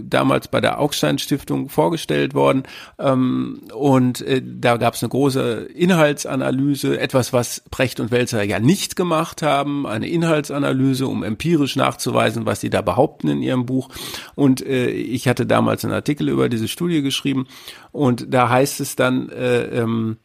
damals 0.04 0.48
bei 0.48 0.62
der 0.62 0.80
Augstein 0.80 1.20
Stiftung 1.20 1.70
vorgestellt 1.70 2.34
worden. 2.34 2.64
Ähm, 3.00 3.62
und 3.74 4.24
da 4.42 4.78
gab 4.78 4.96
es 4.96 5.04
eine 5.04 5.10
große 5.10 5.70
Inhaltsanalyse 5.74 6.41
Inhaltsanalyse, 6.42 7.00
etwas, 7.00 7.34
was 7.34 7.64
Precht 7.72 8.00
und 8.00 8.12
Welzer 8.12 8.44
ja 8.44 8.60
nicht 8.60 8.96
gemacht 8.96 9.42
haben, 9.42 9.86
eine 9.86 10.08
Inhaltsanalyse, 10.08 11.08
um 11.08 11.24
empirisch 11.24 11.76
nachzuweisen, 11.76 12.46
was 12.46 12.62
sie 12.62 12.70
da 12.70 12.82
behaupten 12.82 13.28
in 13.28 13.42
ihrem 13.42 13.66
Buch. 13.66 13.90
Und 14.36 14.66
äh, 14.66 14.90
ich 14.90 15.28
hatte 15.28 15.46
damals 15.46 15.86
einen 15.86 15.94
Artikel 15.94 16.30
über 16.30 16.50
diese 16.50 16.68
Studie 16.68 17.02
geschrieben 17.02 17.48
und 17.92 18.34
da 18.34 18.50
heißt 18.50 18.82
es 18.82 18.96
dann, 18.96 19.30
äh, 19.30 19.64
ähm, 19.64 20.18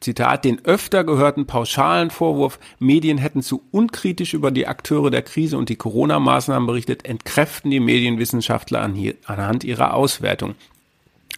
Zitat, 0.00 0.44
den 0.44 0.64
öfter 0.64 1.02
gehörten 1.02 1.46
pauschalen 1.46 2.10
Vorwurf, 2.10 2.60
Medien 2.78 3.18
hätten 3.18 3.42
zu 3.42 3.64
unkritisch 3.72 4.32
über 4.32 4.52
die 4.52 4.68
Akteure 4.68 5.10
der 5.10 5.22
Krise 5.22 5.58
und 5.58 5.68
die 5.68 5.76
Corona-Maßnahmen 5.76 6.66
berichtet, 6.66 7.04
entkräften 7.04 7.70
die 7.70 7.80
Medienwissenschaftler 7.80 8.80
anhand 8.80 9.64
ihrer 9.64 9.94
Auswertung. 9.94 10.54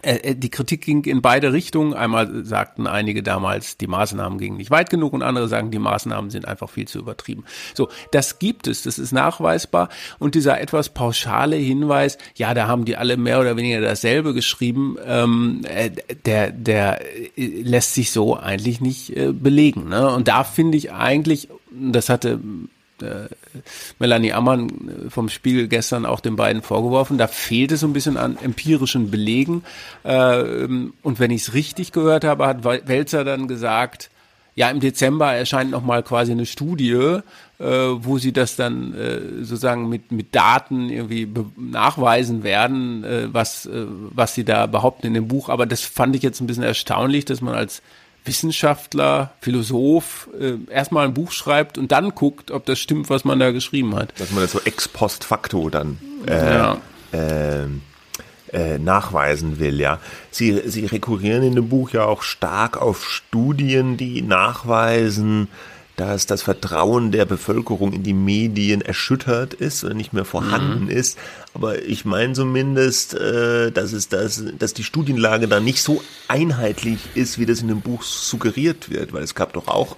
Äh, 0.02 0.18
äh, 0.18 0.34
die 0.36 0.50
Kritik 0.50 0.82
ging 0.82 1.04
in 1.04 1.22
beide 1.22 1.52
Richtungen. 1.52 1.94
Einmal 1.94 2.44
sagten 2.44 2.86
einige 2.86 3.22
damals, 3.22 3.76
die 3.76 3.86
Maßnahmen 3.86 4.38
gingen 4.38 4.56
nicht 4.56 4.70
weit 4.70 4.90
genug 4.90 5.12
und 5.12 5.22
andere 5.22 5.48
sagen, 5.48 5.70
die 5.70 5.78
Maßnahmen 5.78 6.30
sind 6.30 6.46
einfach 6.46 6.70
viel 6.70 6.86
zu 6.86 6.98
übertrieben. 6.98 7.44
So, 7.74 7.88
das 8.12 8.38
gibt 8.38 8.68
es, 8.68 8.82
das 8.82 8.98
ist 8.98 9.12
nachweisbar. 9.12 9.88
Und 10.18 10.34
dieser 10.34 10.60
etwas 10.60 10.90
pauschale 10.90 11.56
Hinweis, 11.56 12.18
ja, 12.36 12.54
da 12.54 12.68
haben 12.68 12.84
die 12.84 12.96
alle 12.96 13.16
mehr 13.16 13.40
oder 13.40 13.56
weniger 13.56 13.80
dasselbe 13.80 14.32
geschrieben, 14.34 14.96
ähm, 15.04 15.62
äh, 15.64 15.90
der, 16.24 16.52
der 16.52 17.00
lässt 17.36 17.94
sich 17.94 18.12
so 18.12 18.36
eigentlich 18.36 18.80
nicht 18.80 19.16
äh, 19.16 19.32
belegen. 19.32 19.88
Ne? 19.88 20.08
Und 20.10 20.28
da 20.28 20.44
finde 20.44 20.78
ich 20.78 20.92
eigentlich, 20.92 21.48
das 21.70 22.08
hatte 22.08 22.40
Melanie 23.98 24.32
Ammann 24.32 24.68
äh, 24.68 25.10
vom 25.10 25.28
Spiegel 25.28 25.68
gestern 25.68 26.06
auch 26.06 26.20
den 26.20 26.36
beiden 26.36 26.62
vorgeworfen. 26.62 27.18
Da 27.18 27.26
fehlt 27.26 27.72
es 27.72 27.80
so 27.80 27.86
ein 27.86 27.92
bisschen 27.92 28.16
an 28.16 28.38
empirischen 28.42 29.10
Belegen. 29.10 29.64
Äh, 30.04 30.66
und 31.02 31.18
wenn 31.18 31.30
ich 31.30 31.42
es 31.42 31.54
richtig 31.54 31.92
gehört 31.92 32.24
habe, 32.24 32.46
hat 32.46 32.64
Welzer 32.64 33.24
dann 33.24 33.48
gesagt, 33.48 34.10
ja, 34.56 34.70
im 34.70 34.80
Dezember 34.80 35.34
erscheint 35.34 35.70
nochmal 35.70 36.02
quasi 36.02 36.32
eine 36.32 36.46
Studie, 36.46 37.20
äh, 37.58 37.64
wo 37.64 38.16
sie 38.16 38.32
das 38.32 38.56
dann 38.56 38.94
äh, 38.94 39.44
sozusagen 39.44 39.88
mit, 39.90 40.10
mit 40.12 40.34
Daten 40.34 40.88
irgendwie 40.88 41.28
nachweisen 41.56 42.42
werden, 42.42 43.04
äh, 43.04 43.28
was, 43.32 43.66
äh, 43.66 43.84
was 43.86 44.34
sie 44.34 44.44
da 44.44 44.66
behaupten 44.66 45.08
in 45.08 45.14
dem 45.14 45.28
Buch. 45.28 45.50
Aber 45.50 45.66
das 45.66 45.82
fand 45.82 46.16
ich 46.16 46.22
jetzt 46.22 46.40
ein 46.40 46.46
bisschen 46.46 46.62
erstaunlich, 46.62 47.26
dass 47.26 47.42
man 47.42 47.54
als 47.54 47.82
Wissenschaftler, 48.26 49.32
Philosoph 49.40 50.28
äh, 50.38 50.54
erstmal 50.70 51.06
ein 51.06 51.14
Buch 51.14 51.32
schreibt 51.32 51.78
und 51.78 51.92
dann 51.92 52.10
guckt, 52.10 52.50
ob 52.50 52.66
das 52.66 52.78
stimmt, 52.78 53.10
was 53.10 53.24
man 53.24 53.38
da 53.38 53.50
geschrieben 53.50 53.94
hat. 53.94 54.12
Dass 54.18 54.30
man 54.32 54.42
das 54.42 54.52
so 54.52 54.60
ex 54.64 54.88
post 54.88 55.24
facto 55.24 55.70
dann 55.70 55.98
äh, 56.26 56.54
ja. 56.54 56.76
äh, 57.12 57.66
äh, 58.52 58.78
nachweisen 58.78 59.58
will, 59.58 59.80
ja. 59.80 59.98
Sie, 60.30 60.62
Sie 60.66 60.86
rekurrieren 60.86 61.42
in 61.42 61.54
dem 61.54 61.68
Buch 61.68 61.90
ja 61.90 62.04
auch 62.04 62.22
stark 62.22 62.80
auf 62.80 63.08
Studien, 63.08 63.96
die 63.96 64.22
nachweisen, 64.22 65.48
dass 65.96 66.26
das 66.26 66.42
Vertrauen 66.42 67.10
der 67.10 67.24
Bevölkerung 67.24 67.92
in 67.92 68.02
die 68.02 68.12
Medien 68.12 68.82
erschüttert 68.82 69.54
ist 69.54 69.82
oder 69.82 69.94
nicht 69.94 70.12
mehr 70.12 70.26
vorhanden 70.26 70.84
mhm. 70.84 70.90
ist. 70.90 71.18
Aber 71.54 71.82
ich 71.82 72.04
meine 72.04 72.34
zumindest, 72.34 73.14
äh, 73.14 73.72
dass 73.72 73.92
es 73.92 74.08
das, 74.08 74.44
dass 74.58 74.74
die 74.74 74.84
Studienlage 74.84 75.48
da 75.48 75.58
nicht 75.58 75.82
so 75.82 76.02
einheitlich 76.28 76.98
ist, 77.14 77.38
wie 77.38 77.46
das 77.46 77.62
in 77.62 77.68
dem 77.68 77.80
Buch 77.80 78.02
suggeriert 78.02 78.90
wird, 78.90 79.14
weil 79.14 79.22
es 79.22 79.34
gab 79.34 79.54
doch 79.54 79.68
auch 79.68 79.96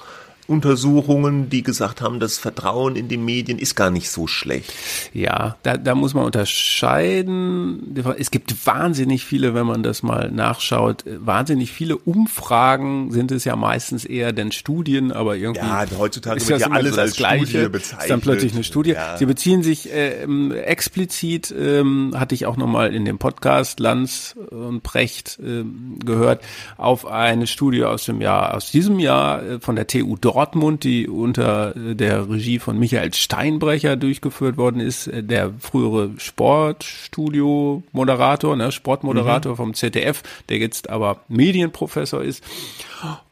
Untersuchungen, 0.49 1.51
die 1.51 1.63
gesagt 1.63 2.01
haben, 2.01 2.21
das 2.21 2.39
Vertrauen 2.39 2.97
in 2.97 3.09
die 3.09 3.19
Medien 3.19 3.59
ist 3.59 3.75
gar 3.75 3.91
nicht 3.91 4.11
so 4.11 4.27
schlecht. 4.27 4.73
Ja, 5.13 5.59
da, 5.63 5.77
da 5.77 5.95
muss 5.95 6.15
man 6.15 6.25
unterscheiden. 6.25 7.95
Es 8.17 8.31
gibt 8.31 8.67
wahnsinnig 8.67 9.27
viele, 9.27 9.53
wenn 9.53 9.67
man 9.67 9.83
das 9.83 10.03
mal 10.03 10.31
nachschaut, 10.31 11.05
wahnsinnig 11.07 11.71
viele 11.71 11.99
Umfragen 11.99 13.13
sind 13.13 13.31
es 13.31 13.45
ja 13.45 13.57
meistens 13.57 14.07
eher 14.07 14.33
denn 14.33 14.51
Studien, 14.51 15.13
aber 15.13 15.37
irgendwie 15.37 15.67
ja, 15.67 15.85
heutzutage 15.99 16.39
ist 16.39 16.49
wird 16.49 16.63
ja 16.63 16.71
alles 16.71 16.97
als 16.97 17.17
Gleiche, 17.17 17.47
Studie 17.47 17.69
bezeichnet. 17.69 18.03
Ist 18.05 18.11
dann 18.11 18.21
plötzlich 18.23 18.55
eine 18.55 18.65
Studie. 18.65 18.93
Ja. 18.93 19.19
Sie 19.19 19.27
beziehen 19.27 19.63
sich 19.63 19.93
äh, 19.93 20.23
explizit, 20.63 21.55
ähm, 21.57 22.15
hatte 22.17 22.35
ich 22.35 22.47
auch 22.47 22.57
nochmal 22.57 22.95
in 22.95 23.05
dem 23.05 23.19
Podcast 23.19 23.81
Lanz 23.81 24.35
und 24.51 24.83
Precht 24.83 25.39
äh, 25.41 25.63
gehört, 26.03 26.43
auf 26.79 27.05
eine 27.05 27.47
Studie 27.47 27.85
aus 27.85 28.07
dem 28.07 28.23
Jahr, 28.23 28.55
aus 28.55 28.71
diesem 28.71 28.99
Jahr 28.99 29.43
äh, 29.43 29.61
von 29.61 29.77
der 29.77 29.87
TU 29.87 30.17
Dortmund 30.17 30.38
Dortmund, 30.39 30.85
die 30.85 31.09
unter 31.09 31.73
der 31.75 32.31
Regie 32.31 32.61
von 32.61 32.79
Michael 32.79 33.13
Steinbrecher 33.13 33.97
durchgeführt 33.97 34.57
worden 34.57 34.81
ist, 34.81 35.11
der 35.13 35.53
frühere 35.59 36.13
Sportstudio-Moderator, 36.17 38.55
ne, 38.55 38.71
Sportmoderator 38.71 39.51
mhm. 39.53 39.57
vom 39.57 39.75
ZDF, 39.75 40.23
der 40.49 40.59
jetzt 40.59 40.91
aber 40.91 41.23
Medienprofessor 41.27 42.23
ist. 42.23 42.45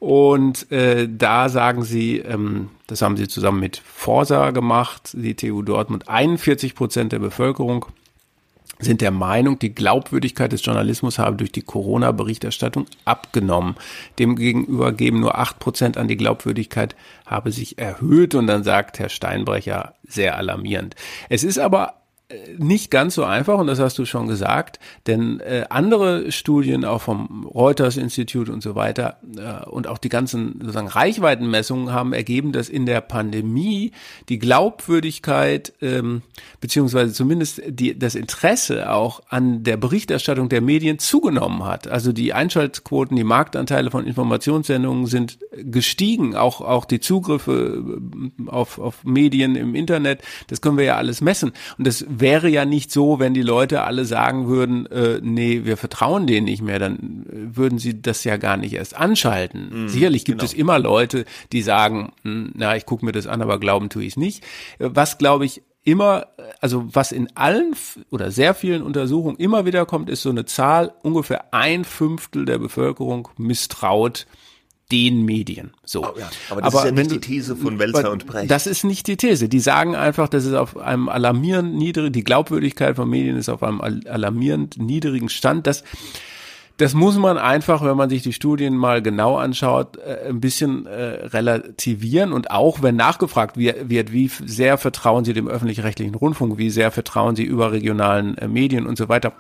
Und 0.00 0.72
äh, 0.72 1.08
da 1.08 1.48
sagen 1.48 1.84
sie, 1.84 2.18
ähm, 2.18 2.70
das 2.88 3.02
haben 3.02 3.16
sie 3.16 3.28
zusammen 3.28 3.60
mit 3.60 3.80
Forsa 3.84 4.50
gemacht, 4.50 5.10
die 5.12 5.36
TU 5.36 5.62
Dortmund, 5.62 6.08
41 6.08 6.74
Prozent 6.74 7.12
der 7.12 7.20
Bevölkerung 7.20 7.86
sind 8.78 9.00
der 9.00 9.10
Meinung, 9.10 9.58
die 9.58 9.74
Glaubwürdigkeit 9.74 10.52
des 10.52 10.64
Journalismus 10.64 11.18
habe 11.18 11.36
durch 11.36 11.52
die 11.52 11.62
Corona-Berichterstattung 11.62 12.86
abgenommen. 13.04 13.76
Demgegenüber 14.18 14.92
geben 14.92 15.20
nur 15.20 15.38
acht 15.38 15.58
Prozent 15.58 15.96
an, 15.96 16.08
die 16.08 16.16
Glaubwürdigkeit 16.16 16.94
habe 17.24 17.52
sich 17.52 17.78
erhöht 17.78 18.34
und 18.34 18.46
dann 18.46 18.64
sagt 18.64 18.98
Herr 18.98 19.08
Steinbrecher 19.08 19.94
sehr 20.06 20.36
alarmierend. 20.36 20.94
Es 21.28 21.44
ist 21.44 21.58
aber 21.58 21.94
nicht 22.58 22.90
ganz 22.90 23.14
so 23.14 23.22
einfach 23.22 23.58
und 23.58 23.68
das 23.68 23.78
hast 23.78 23.98
du 23.98 24.04
schon 24.04 24.26
gesagt, 24.26 24.80
denn 25.06 25.38
äh, 25.40 25.64
andere 25.70 26.32
Studien 26.32 26.84
auch 26.84 27.00
vom 27.00 27.46
Reuters 27.46 27.96
Institut 27.96 28.48
und 28.48 28.64
so 28.64 28.74
weiter 28.74 29.18
äh, 29.36 29.64
und 29.68 29.86
auch 29.86 29.98
die 29.98 30.08
ganzen 30.08 30.58
sozusagen 30.58 30.88
Reichweitenmessungen 30.88 31.92
haben 31.92 32.12
ergeben, 32.12 32.50
dass 32.50 32.68
in 32.68 32.84
der 32.84 33.00
Pandemie 33.00 33.92
die 34.28 34.40
Glaubwürdigkeit 34.40 35.72
ähm, 35.80 36.22
beziehungsweise 36.60 37.12
zumindest 37.12 37.62
die, 37.68 37.96
das 37.96 38.16
Interesse 38.16 38.90
auch 38.90 39.20
an 39.28 39.62
der 39.62 39.76
Berichterstattung 39.76 40.48
der 40.48 40.62
Medien 40.62 40.98
zugenommen 40.98 41.64
hat. 41.64 41.86
Also 41.86 42.12
die 42.12 42.32
Einschaltquoten, 42.32 43.16
die 43.16 43.22
Marktanteile 43.22 43.92
von 43.92 44.04
Informationssendungen 44.04 45.06
sind 45.06 45.38
gestiegen, 45.52 46.34
auch 46.34 46.60
auch 46.60 46.86
die 46.86 46.98
Zugriffe 46.98 47.84
äh, 47.86 48.50
auf, 48.50 48.80
auf 48.80 49.04
Medien 49.04 49.54
im 49.54 49.76
Internet, 49.76 50.22
das 50.48 50.60
können 50.60 50.76
wir 50.76 50.84
ja 50.84 50.96
alles 50.96 51.20
messen 51.20 51.52
und 51.78 51.86
das 51.86 52.04
wäre 52.20 52.48
ja 52.48 52.64
nicht 52.64 52.90
so, 52.90 53.18
wenn 53.18 53.34
die 53.34 53.42
Leute 53.42 53.82
alle 53.82 54.04
sagen 54.04 54.48
würden, 54.48 54.86
äh, 54.86 55.20
nee, 55.22 55.62
wir 55.64 55.76
vertrauen 55.76 56.26
denen 56.26 56.46
nicht 56.46 56.62
mehr, 56.62 56.78
dann 56.78 57.26
äh, 57.28 57.56
würden 57.56 57.78
sie 57.78 58.00
das 58.00 58.24
ja 58.24 58.36
gar 58.36 58.56
nicht 58.56 58.74
erst 58.74 58.96
anschalten. 58.96 59.84
Mhm, 59.84 59.88
Sicherlich 59.88 60.24
gibt 60.24 60.40
genau. 60.40 60.50
es 60.50 60.54
immer 60.54 60.78
Leute, 60.78 61.24
die 61.52 61.62
sagen, 61.62 62.12
hm, 62.22 62.52
na, 62.54 62.76
ich 62.76 62.86
gucke 62.86 63.04
mir 63.04 63.12
das 63.12 63.26
an, 63.26 63.42
aber 63.42 63.58
glauben 63.58 63.88
tue 63.88 64.02
ich 64.02 64.10
es 64.10 64.16
nicht. 64.16 64.44
Was, 64.78 65.18
glaube 65.18 65.44
ich, 65.44 65.62
immer, 65.84 66.26
also 66.60 66.84
was 66.92 67.12
in 67.12 67.28
allen 67.36 67.74
oder 68.10 68.30
sehr 68.30 68.54
vielen 68.54 68.82
Untersuchungen 68.82 69.36
immer 69.36 69.64
wieder 69.66 69.86
kommt, 69.86 70.10
ist 70.10 70.22
so 70.22 70.30
eine 70.30 70.44
Zahl, 70.44 70.92
ungefähr 71.02 71.54
ein 71.54 71.84
Fünftel 71.84 72.44
der 72.44 72.58
Bevölkerung 72.58 73.28
misstraut 73.38 74.26
den 74.92 75.24
Medien. 75.24 75.72
So. 75.84 76.04
Oh, 76.04 76.18
ja. 76.18 76.30
Aber 76.50 76.62
das 76.62 76.74
aber 76.74 76.84
ist 76.84 76.90
ja 76.90 76.92
nicht 76.92 77.10
die 77.10 77.20
These 77.20 77.56
von 77.56 77.78
Welzer 77.78 78.10
und 78.10 78.26
Brecht. 78.26 78.50
Das 78.50 78.66
ist 78.66 78.84
nicht 78.84 79.06
die 79.06 79.16
These. 79.16 79.48
Die 79.48 79.60
sagen 79.60 79.96
einfach, 79.96 80.28
das 80.28 80.44
ist 80.44 80.54
auf 80.54 80.76
einem 80.76 81.08
alarmierend 81.08 81.74
niedrigen, 81.74 82.12
die 82.12 82.24
Glaubwürdigkeit 82.24 82.96
von 82.96 83.08
Medien 83.08 83.36
ist 83.36 83.48
auf 83.48 83.62
einem 83.62 83.80
alarmierend 83.80 84.78
niedrigen 84.78 85.28
Stand. 85.28 85.66
Das 85.66 85.82
das 86.78 86.92
muss 86.92 87.16
man 87.16 87.38
einfach, 87.38 87.82
wenn 87.82 87.96
man 87.96 88.10
sich 88.10 88.22
die 88.22 88.34
Studien 88.34 88.76
mal 88.76 89.00
genau 89.00 89.36
anschaut, 89.36 89.96
äh, 89.96 90.28
ein 90.28 90.40
bisschen 90.40 90.86
äh, 90.86 91.26
relativieren 91.26 92.32
und 92.32 92.50
auch 92.50 92.82
wenn 92.82 92.96
nachgefragt 92.96 93.56
wird, 93.56 94.12
wie 94.12 94.30
sehr 94.44 94.76
vertrauen 94.76 95.24
Sie 95.24 95.32
dem 95.32 95.48
öffentlich-rechtlichen 95.48 96.14
Rundfunk, 96.14 96.58
wie 96.58 96.70
sehr 96.70 96.90
vertrauen 96.90 97.34
Sie 97.34 97.44
überregionalen 97.44 98.36
äh, 98.36 98.48
Medien 98.48 98.86
und 98.86 98.98
so 98.98 99.08
weiter, 99.08 99.32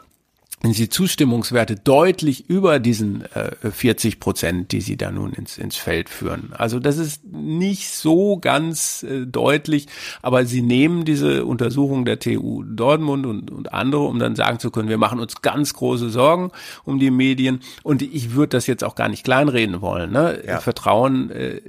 die 0.62 0.88
Zustimmungswerte 0.88 1.76
deutlich 1.76 2.48
über 2.48 2.78
diesen 2.80 3.24
äh, 3.34 3.70
40 3.70 4.18
Prozent, 4.18 4.72
die 4.72 4.80
sie 4.80 4.96
da 4.96 5.10
nun 5.10 5.32
ins, 5.32 5.58
ins 5.58 5.76
Feld 5.76 6.08
führen. 6.08 6.52
Also 6.56 6.80
das 6.80 6.96
ist 6.98 7.24
nicht 7.24 7.92
so 7.92 8.38
ganz 8.38 9.02
äh, 9.02 9.26
deutlich, 9.26 9.86
aber 10.22 10.44
sie 10.46 10.62
nehmen 10.62 11.04
diese 11.04 11.44
Untersuchung 11.44 12.04
der 12.04 12.18
TU 12.18 12.64
Dortmund 12.64 13.26
und, 13.26 13.50
und 13.50 13.72
andere, 13.72 14.02
um 14.02 14.18
dann 14.18 14.34
sagen 14.34 14.58
zu 14.58 14.70
können, 14.70 14.88
wir 14.88 14.98
machen 14.98 15.20
uns 15.20 15.42
ganz 15.42 15.74
große 15.74 16.10
Sorgen 16.10 16.50
um 16.84 16.98
die 16.98 17.10
Medien 17.10 17.60
und 17.82 18.02
ich 18.02 18.34
würde 18.34 18.56
das 18.56 18.66
jetzt 18.66 18.82
auch 18.82 18.94
gar 18.94 19.08
nicht 19.08 19.24
kleinreden 19.24 19.80
wollen. 19.82 20.10
Ne? 20.10 20.42
Ja. 20.46 20.60
Vertrauen 20.60 21.30
äh, 21.30 21.60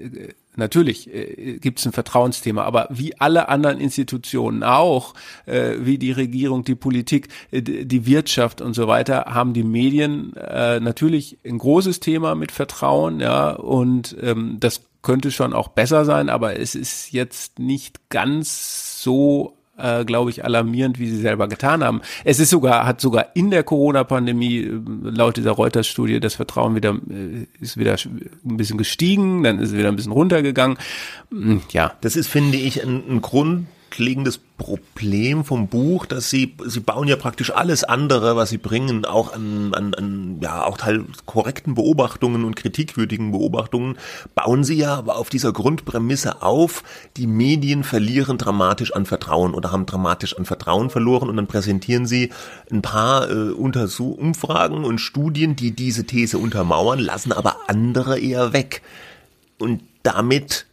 Natürlich 0.58 1.14
äh, 1.14 1.58
gibt 1.60 1.80
es 1.80 1.86
ein 1.86 1.92
Vertrauensthema, 1.92 2.64
aber 2.64 2.88
wie 2.90 3.18
alle 3.20 3.48
anderen 3.50 3.80
Institutionen 3.80 4.64
auch, 4.64 5.14
äh, 5.46 5.76
wie 5.80 5.98
die 5.98 6.12
Regierung, 6.12 6.64
die 6.64 6.76
Politik, 6.76 7.30
äh, 7.52 7.62
die 7.62 8.06
Wirtschaft 8.06 8.62
und 8.62 8.74
so 8.74 8.88
weiter, 8.88 9.26
haben 9.28 9.54
die 9.54 9.64
Medien 9.64 10.36
äh, 10.36 10.80
natürlich 10.80 11.38
ein 11.46 11.60
großes 11.60 12.00
Thema 12.00 12.36
mit 12.36 12.52
Vertrauen, 12.52 13.20
ja, 13.20 13.52
und 13.52 14.18
ähm, 14.22 14.58
das 14.60 14.82
könnte 15.04 15.32
schon 15.32 15.54
auch 15.54 15.70
besser 15.70 16.06
sein, 16.06 16.30
aber 16.30 16.60
es 16.60 16.76
ist 16.76 17.12
jetzt 17.14 17.60
nicht 17.60 18.10
ganz 18.10 19.02
so 19.02 19.57
äh, 19.78 20.06
glaube 20.06 20.30
ich, 20.30 20.44
alarmierend, 20.44 21.00
wie 21.00 21.08
sie 21.08 21.18
selber 21.18 21.48
getan 21.48 21.84
haben. 21.84 22.02
Es 22.24 22.40
ist 22.40 22.50
sogar, 22.50 22.86
hat 22.86 23.02
sogar 23.02 23.28
in 23.34 23.52
der 23.52 23.64
Corona-Pandemie 23.64 24.60
äh, 24.60 24.80
laut 25.04 25.38
dieser 25.38 25.52
Reuters-Studie 25.52 26.20
das 26.20 26.36
Vertrauen 26.36 26.76
wieder, 26.76 26.98
äh, 27.10 27.48
ist 27.60 27.78
wieder 27.78 27.96
ein 27.96 28.58
bisschen 28.58 28.78
gestiegen, 28.78 29.44
dann 29.44 29.60
ist 29.60 29.70
es 29.70 29.78
wieder 29.78 29.90
ein 29.90 29.96
bisschen 29.96 30.12
runtergegangen. 30.12 30.78
Hm, 31.32 31.62
ja. 31.72 31.94
Das 32.02 32.16
ist, 32.16 32.28
finde 32.28 32.58
ich, 32.58 32.84
ein, 32.84 33.04
ein 33.10 33.22
Grund, 33.22 33.68
grundlegendes 33.90 34.40
Problem 34.58 35.44
vom 35.44 35.68
Buch, 35.68 36.06
dass 36.06 36.30
sie, 36.30 36.56
sie 36.66 36.80
bauen 36.80 37.08
ja 37.08 37.16
praktisch 37.16 37.52
alles 37.52 37.84
andere, 37.84 38.36
was 38.36 38.50
sie 38.50 38.58
bringen, 38.58 39.06
auch 39.06 39.34
an, 39.34 39.74
an, 39.74 39.94
an 39.94 40.38
ja, 40.42 40.64
auch 40.66 40.78
teil 40.78 41.06
korrekten 41.26 41.76
Beobachtungen 41.76 42.44
und 42.44 42.56
kritikwürdigen 42.56 43.32
Beobachtungen, 43.32 43.98
bauen 44.34 44.64
sie 44.64 44.76
ja 44.76 44.96
aber 44.96 45.18
auf 45.18 45.30
dieser 45.30 45.54
Grundprämisse 45.54 46.42
auf, 46.42 46.84
die 47.18 47.28
Medien 47.28 47.84
verlieren 47.84 48.38
dramatisch 48.38 48.94
an 48.94 49.06
Vertrauen 49.06 49.54
oder 49.54 49.72
haben 49.72 49.86
dramatisch 49.86 50.38
an 50.38 50.46
Vertrauen 50.46 50.90
verloren 50.90 51.30
und 51.30 51.38
dann 51.38 51.48
präsentieren 51.48 52.06
sie 52.08 52.32
ein 52.72 52.82
paar 52.82 53.30
äh, 53.30 53.52
Untersuch 53.52 54.18
Umfragen 54.18 54.84
und 54.86 55.00
Studien, 55.00 55.56
die 55.56 55.72
diese 55.72 56.06
These 56.06 56.38
untermauern, 56.40 57.00
lassen 57.00 57.32
aber 57.32 57.58
andere 57.68 58.20
eher 58.20 58.54
weg. 58.54 58.82
Und 59.60 59.82
damit 60.04 60.66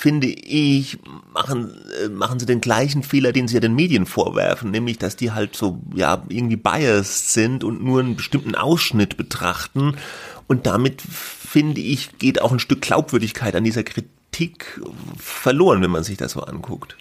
finde 0.00 0.28
ich, 0.28 0.98
machen, 1.34 1.74
äh, 2.02 2.08
machen 2.08 2.40
sie 2.40 2.46
den 2.46 2.62
gleichen 2.62 3.02
Fehler, 3.02 3.32
den 3.32 3.48
sie 3.48 3.54
ja 3.56 3.60
den 3.60 3.74
Medien 3.74 4.06
vorwerfen, 4.06 4.70
nämlich, 4.70 4.96
dass 4.96 5.14
die 5.14 5.30
halt 5.30 5.54
so, 5.54 5.78
ja, 5.94 6.22
irgendwie 6.30 6.56
biased 6.56 7.34
sind 7.34 7.64
und 7.64 7.84
nur 7.84 8.00
einen 8.00 8.16
bestimmten 8.16 8.54
Ausschnitt 8.54 9.18
betrachten. 9.18 9.98
Und 10.46 10.64
damit, 10.64 11.02
finde 11.02 11.82
ich, 11.82 12.16
geht 12.18 12.40
auch 12.40 12.50
ein 12.50 12.60
Stück 12.60 12.80
Glaubwürdigkeit 12.80 13.54
an 13.54 13.62
dieser 13.62 13.82
Kritik 13.82 14.80
verloren, 15.18 15.82
wenn 15.82 15.90
man 15.90 16.02
sich 16.02 16.16
das 16.16 16.32
so 16.32 16.40
anguckt. 16.40 16.96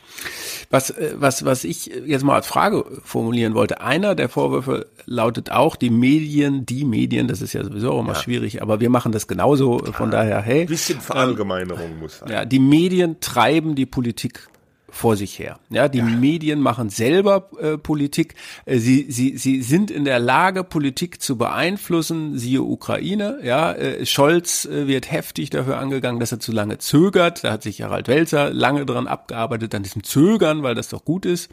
Was, 0.69 0.91
äh, 0.91 1.15
was, 1.15 1.45
was 1.45 1.63
ich 1.63 1.87
jetzt 2.05 2.23
mal 2.23 2.35
als 2.35 2.47
Frage 2.47 2.85
formulieren 3.03 3.53
wollte. 3.53 3.81
Einer 3.81 4.15
der 4.15 4.29
Vorwürfe 4.29 4.87
lautet 5.05 5.51
auch, 5.51 5.75
die 5.75 5.89
Medien, 5.89 6.65
die 6.65 6.85
Medien, 6.85 7.27
das 7.27 7.41
ist 7.41 7.53
ja 7.53 7.63
sowieso 7.63 7.91
auch 7.91 7.99
immer 8.01 8.13
ja. 8.13 8.19
schwierig, 8.19 8.61
aber 8.61 8.79
wir 8.79 8.89
machen 8.89 9.11
das 9.11 9.27
genauso. 9.27 9.79
Von 9.79 10.11
daher, 10.11 10.41
hey. 10.41 10.61
Ein 10.61 10.67
bisschen 10.67 11.01
Verallgemeinerung 11.01 11.91
ähm, 11.91 11.99
muss 11.99 12.19
sein. 12.19 12.29
Ja, 12.29 12.45
die 12.45 12.59
Medien 12.59 13.19
treiben 13.19 13.75
die 13.75 13.85
Politik 13.85 14.47
vor 14.91 15.15
sich 15.15 15.37
her. 15.39 15.59
Ja, 15.69 15.87
die 15.87 15.99
ja. 15.99 16.05
Medien 16.05 16.61
machen 16.61 16.89
selber 16.89 17.49
äh, 17.59 17.77
Politik. 17.77 18.35
Äh, 18.65 18.79
sie, 18.79 19.05
sie, 19.09 19.37
sie 19.37 19.61
sind 19.61 19.91
in 19.91 20.05
der 20.05 20.19
Lage, 20.19 20.63
Politik 20.63 21.21
zu 21.21 21.37
beeinflussen. 21.37 22.37
Siehe 22.37 22.61
Ukraine. 22.61 23.39
Ja, 23.43 23.73
äh, 23.73 24.05
Scholz 24.05 24.65
äh, 24.65 24.87
wird 24.87 25.11
heftig 25.11 25.49
dafür 25.49 25.77
angegangen, 25.77 26.19
dass 26.19 26.31
er 26.31 26.39
zu 26.39 26.51
lange 26.51 26.77
zögert. 26.77 27.43
Da 27.43 27.51
hat 27.51 27.63
sich 27.63 27.81
Harald 27.81 28.07
Welzer 28.07 28.51
lange 28.51 28.85
dran 28.85 29.07
abgearbeitet, 29.07 29.73
an 29.75 29.83
diesem 29.83 30.03
Zögern, 30.03 30.63
weil 30.63 30.75
das 30.75 30.89
doch 30.89 31.05
gut 31.05 31.25
ist, 31.25 31.49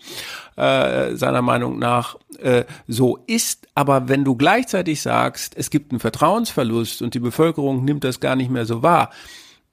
äh, 0.56 1.14
seiner 1.14 1.42
Meinung 1.42 1.78
nach. 1.78 2.16
Äh, 2.38 2.64
so 2.86 3.18
ist, 3.26 3.68
aber 3.74 4.08
wenn 4.08 4.24
du 4.24 4.36
gleichzeitig 4.36 5.00
sagst, 5.02 5.54
es 5.56 5.70
gibt 5.70 5.92
einen 5.92 6.00
Vertrauensverlust 6.00 7.02
und 7.02 7.14
die 7.14 7.20
Bevölkerung 7.20 7.84
nimmt 7.84 8.04
das 8.04 8.20
gar 8.20 8.36
nicht 8.36 8.50
mehr 8.50 8.66
so 8.66 8.82
wahr, 8.82 9.10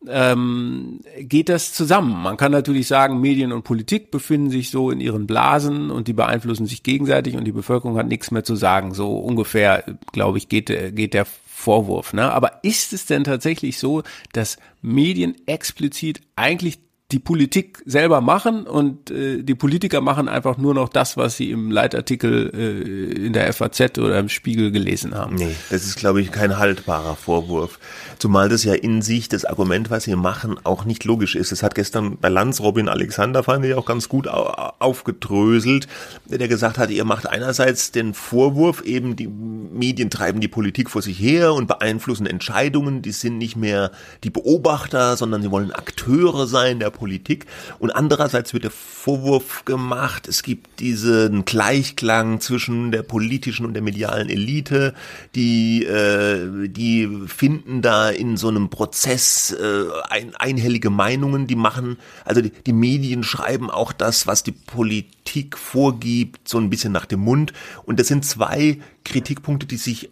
ähm, 0.07 0.99
geht 1.17 1.49
das 1.49 1.73
zusammen. 1.73 2.21
Man 2.21 2.37
kann 2.37 2.51
natürlich 2.51 2.87
sagen, 2.87 3.21
Medien 3.21 3.51
und 3.51 3.63
Politik 3.63 4.11
befinden 4.11 4.49
sich 4.49 4.69
so 4.69 4.91
in 4.91 4.99
ihren 4.99 5.27
Blasen 5.27 5.91
und 5.91 6.07
die 6.07 6.13
beeinflussen 6.13 6.65
sich 6.65 6.83
gegenseitig 6.83 7.35
und 7.35 7.45
die 7.45 7.51
Bevölkerung 7.51 7.97
hat 7.97 8.07
nichts 8.07 8.31
mehr 8.31 8.43
zu 8.43 8.55
sagen. 8.55 8.93
So 8.93 9.17
ungefähr, 9.17 9.83
glaube 10.11 10.37
ich, 10.37 10.49
geht, 10.49 10.67
geht 10.95 11.13
der 11.13 11.25
Vorwurf. 11.63 12.13
Ne? 12.13 12.31
Aber 12.31 12.59
ist 12.63 12.93
es 12.93 13.05
denn 13.05 13.23
tatsächlich 13.23 13.79
so, 13.79 14.03
dass 14.33 14.57
Medien 14.81 15.35
explizit 15.45 16.21
eigentlich 16.35 16.82
die 17.13 17.19
Politik 17.19 17.83
selber 17.85 18.21
machen 18.21 18.65
und 18.65 19.11
äh, 19.11 19.43
die 19.43 19.53
Politiker 19.53 20.01
machen 20.01 20.27
einfach 20.27 20.57
nur 20.57 20.73
noch 20.73 20.89
das, 20.89 21.15
was 21.15 21.37
sie 21.37 21.51
im 21.51 21.69
Leitartikel 21.69 22.49
äh, 22.51 23.25
in 23.27 23.33
der 23.33 23.53
FAZ 23.53 23.99
oder 23.99 24.17
im 24.17 24.29
Spiegel 24.29 24.71
gelesen 24.71 25.13
haben. 25.13 25.35
Nee, 25.35 25.55
das 25.69 25.85
ist, 25.85 25.97
glaube 25.97 26.21
ich, 26.21 26.31
kein 26.31 26.57
haltbarer 26.57 27.15
Vorwurf. 27.15 27.77
Zumal 28.17 28.49
das 28.49 28.63
ja 28.63 28.73
in 28.73 29.03
sich 29.03 29.29
das 29.29 29.45
Argument, 29.45 29.91
was 29.91 30.05
sie 30.05 30.15
machen, 30.15 30.55
auch 30.63 30.85
nicht 30.85 31.03
logisch 31.03 31.35
ist. 31.35 31.51
Es 31.51 31.61
hat 31.61 31.75
gestern 31.75 32.17
bei 32.17 32.29
Lanz 32.29 32.59
Robin 32.61 32.89
Alexander, 32.89 33.43
fand 33.43 33.63
ich 33.63 33.75
auch 33.75 33.85
ganz 33.85 34.09
gut 34.09 34.27
aufgedröselt, 34.27 35.87
der 36.25 36.47
gesagt 36.47 36.79
hat, 36.79 36.89
ihr 36.89 37.05
macht 37.05 37.29
einerseits 37.29 37.91
den 37.91 38.15
Vorwurf, 38.15 38.81
eben 38.81 39.15
die 39.15 39.27
Medien 39.27 40.09
treiben 40.09 40.41
die 40.41 40.47
Politik 40.47 40.89
vor 40.89 41.03
sich 41.03 41.19
her 41.19 41.53
und 41.53 41.67
beeinflussen 41.67 42.25
Entscheidungen, 42.25 43.03
die 43.03 43.11
sind 43.11 43.37
nicht 43.37 43.55
mehr 43.55 43.91
die 44.23 44.31
Beobachter, 44.31 45.15
sondern 45.15 45.43
sie 45.43 45.51
wollen 45.51 45.71
Akteure 45.71 46.47
sein 46.47 46.79
der 46.79 46.89
Politik. 46.89 47.02
Politik. 47.03 47.47
Und 47.79 47.91
andererseits 47.91 48.53
wird 48.53 48.63
der 48.63 48.71
Vorwurf 48.71 49.65
gemacht, 49.65 50.29
es 50.29 50.41
gibt 50.41 50.79
diesen 50.79 51.43
Gleichklang 51.43 52.39
zwischen 52.39 52.93
der 52.93 53.03
politischen 53.03 53.65
und 53.65 53.73
der 53.73 53.81
medialen 53.83 54.29
Elite, 54.29 54.93
die, 55.35 55.83
äh, 55.83 56.69
die 56.69 57.09
finden 57.27 57.81
da 57.81 58.09
in 58.09 58.37
so 58.37 58.47
einem 58.47 58.69
Prozess 58.69 59.51
äh, 59.51 59.83
ein, 60.09 60.33
einhellige 60.35 60.89
Meinungen, 60.89 61.45
die 61.45 61.57
machen, 61.57 61.97
also 62.23 62.39
die, 62.39 62.51
die 62.51 62.71
Medien 62.71 63.23
schreiben 63.23 63.69
auch 63.69 63.91
das, 63.91 64.25
was 64.25 64.43
die 64.43 64.53
Politik 64.53 65.57
vorgibt, 65.57 66.47
so 66.47 66.57
ein 66.57 66.69
bisschen 66.69 66.93
nach 66.93 67.05
dem 67.05 67.19
Mund. 67.19 67.51
Und 67.83 67.99
das 67.99 68.07
sind 68.07 68.23
zwei 68.23 68.79
Kritikpunkte, 69.03 69.65
die 69.65 69.75
sich 69.75 70.09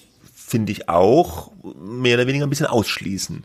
finde 0.51 0.73
ich 0.73 0.89
auch, 0.89 1.51
mehr 1.81 2.17
oder 2.17 2.27
weniger 2.27 2.45
ein 2.45 2.49
bisschen 2.49 2.67
ausschließen. 2.67 3.43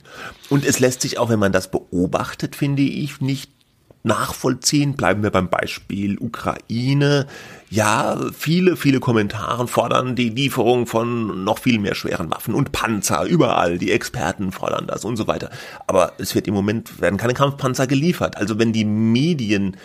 Und 0.51 0.67
es 0.67 0.81
lässt 0.81 1.01
sich 1.01 1.19
auch, 1.19 1.29
wenn 1.29 1.39
man 1.39 1.53
das 1.53 1.71
beobachtet, 1.71 2.57
finde 2.57 2.83
ich, 2.83 3.21
nicht 3.21 3.53
nachvollziehen. 4.03 4.97
Bleiben 4.97 5.23
wir 5.23 5.31
beim 5.31 5.49
Beispiel 5.49 6.19
Ukraine. 6.19 7.27
Ja, 7.71 8.19
viele, 8.37 8.77
viele 8.77 8.99
Kommentare 8.99 9.69
fordern 9.69 10.17
die 10.17 10.31
Lieferung 10.31 10.87
von 10.87 11.45
noch 11.45 11.59
viel 11.59 11.79
mehr 11.79 11.95
schweren 11.95 12.31
Waffen 12.31 12.55
und 12.55 12.73
Panzer 12.73 13.25
überall. 13.25 13.79
Die 13.79 13.93
Experten 13.93 14.51
fordern 14.51 14.87
das 14.89 15.05
und 15.05 15.17
so 15.17 15.29
weiter. 15.29 15.51
Aber 15.87 16.13
es 16.19 16.35
wird 16.35 16.49
im 16.49 16.55
Moment 16.55 17.01
werden 17.01 17.19
keine 17.19 17.35
Kampfpanzer 17.35 17.87
geliefert. 17.87 18.37
Also 18.37 18.59
wenn 18.59 18.73
die 18.73 18.85
Medien 18.85 19.77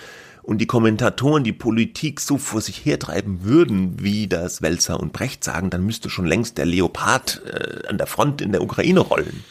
und 0.43 0.59
die 0.59 0.67
Kommentatoren 0.67 1.43
die 1.43 1.53
Politik 1.53 2.19
so 2.19 2.37
vor 2.37 2.61
sich 2.61 2.85
hertreiben 2.85 3.43
würden, 3.43 4.01
wie 4.01 4.27
das 4.27 4.61
Welzer 4.61 4.99
und 4.99 5.13
Brecht 5.13 5.43
sagen, 5.43 5.69
dann 5.69 5.85
müsste 5.85 6.09
schon 6.09 6.25
längst 6.25 6.57
der 6.57 6.65
Leopard 6.65 7.41
äh, 7.45 7.87
an 7.87 7.97
der 7.97 8.07
Front 8.07 8.41
in 8.41 8.51
der 8.51 8.63
Ukraine 8.63 9.01
rollen. 9.01 9.43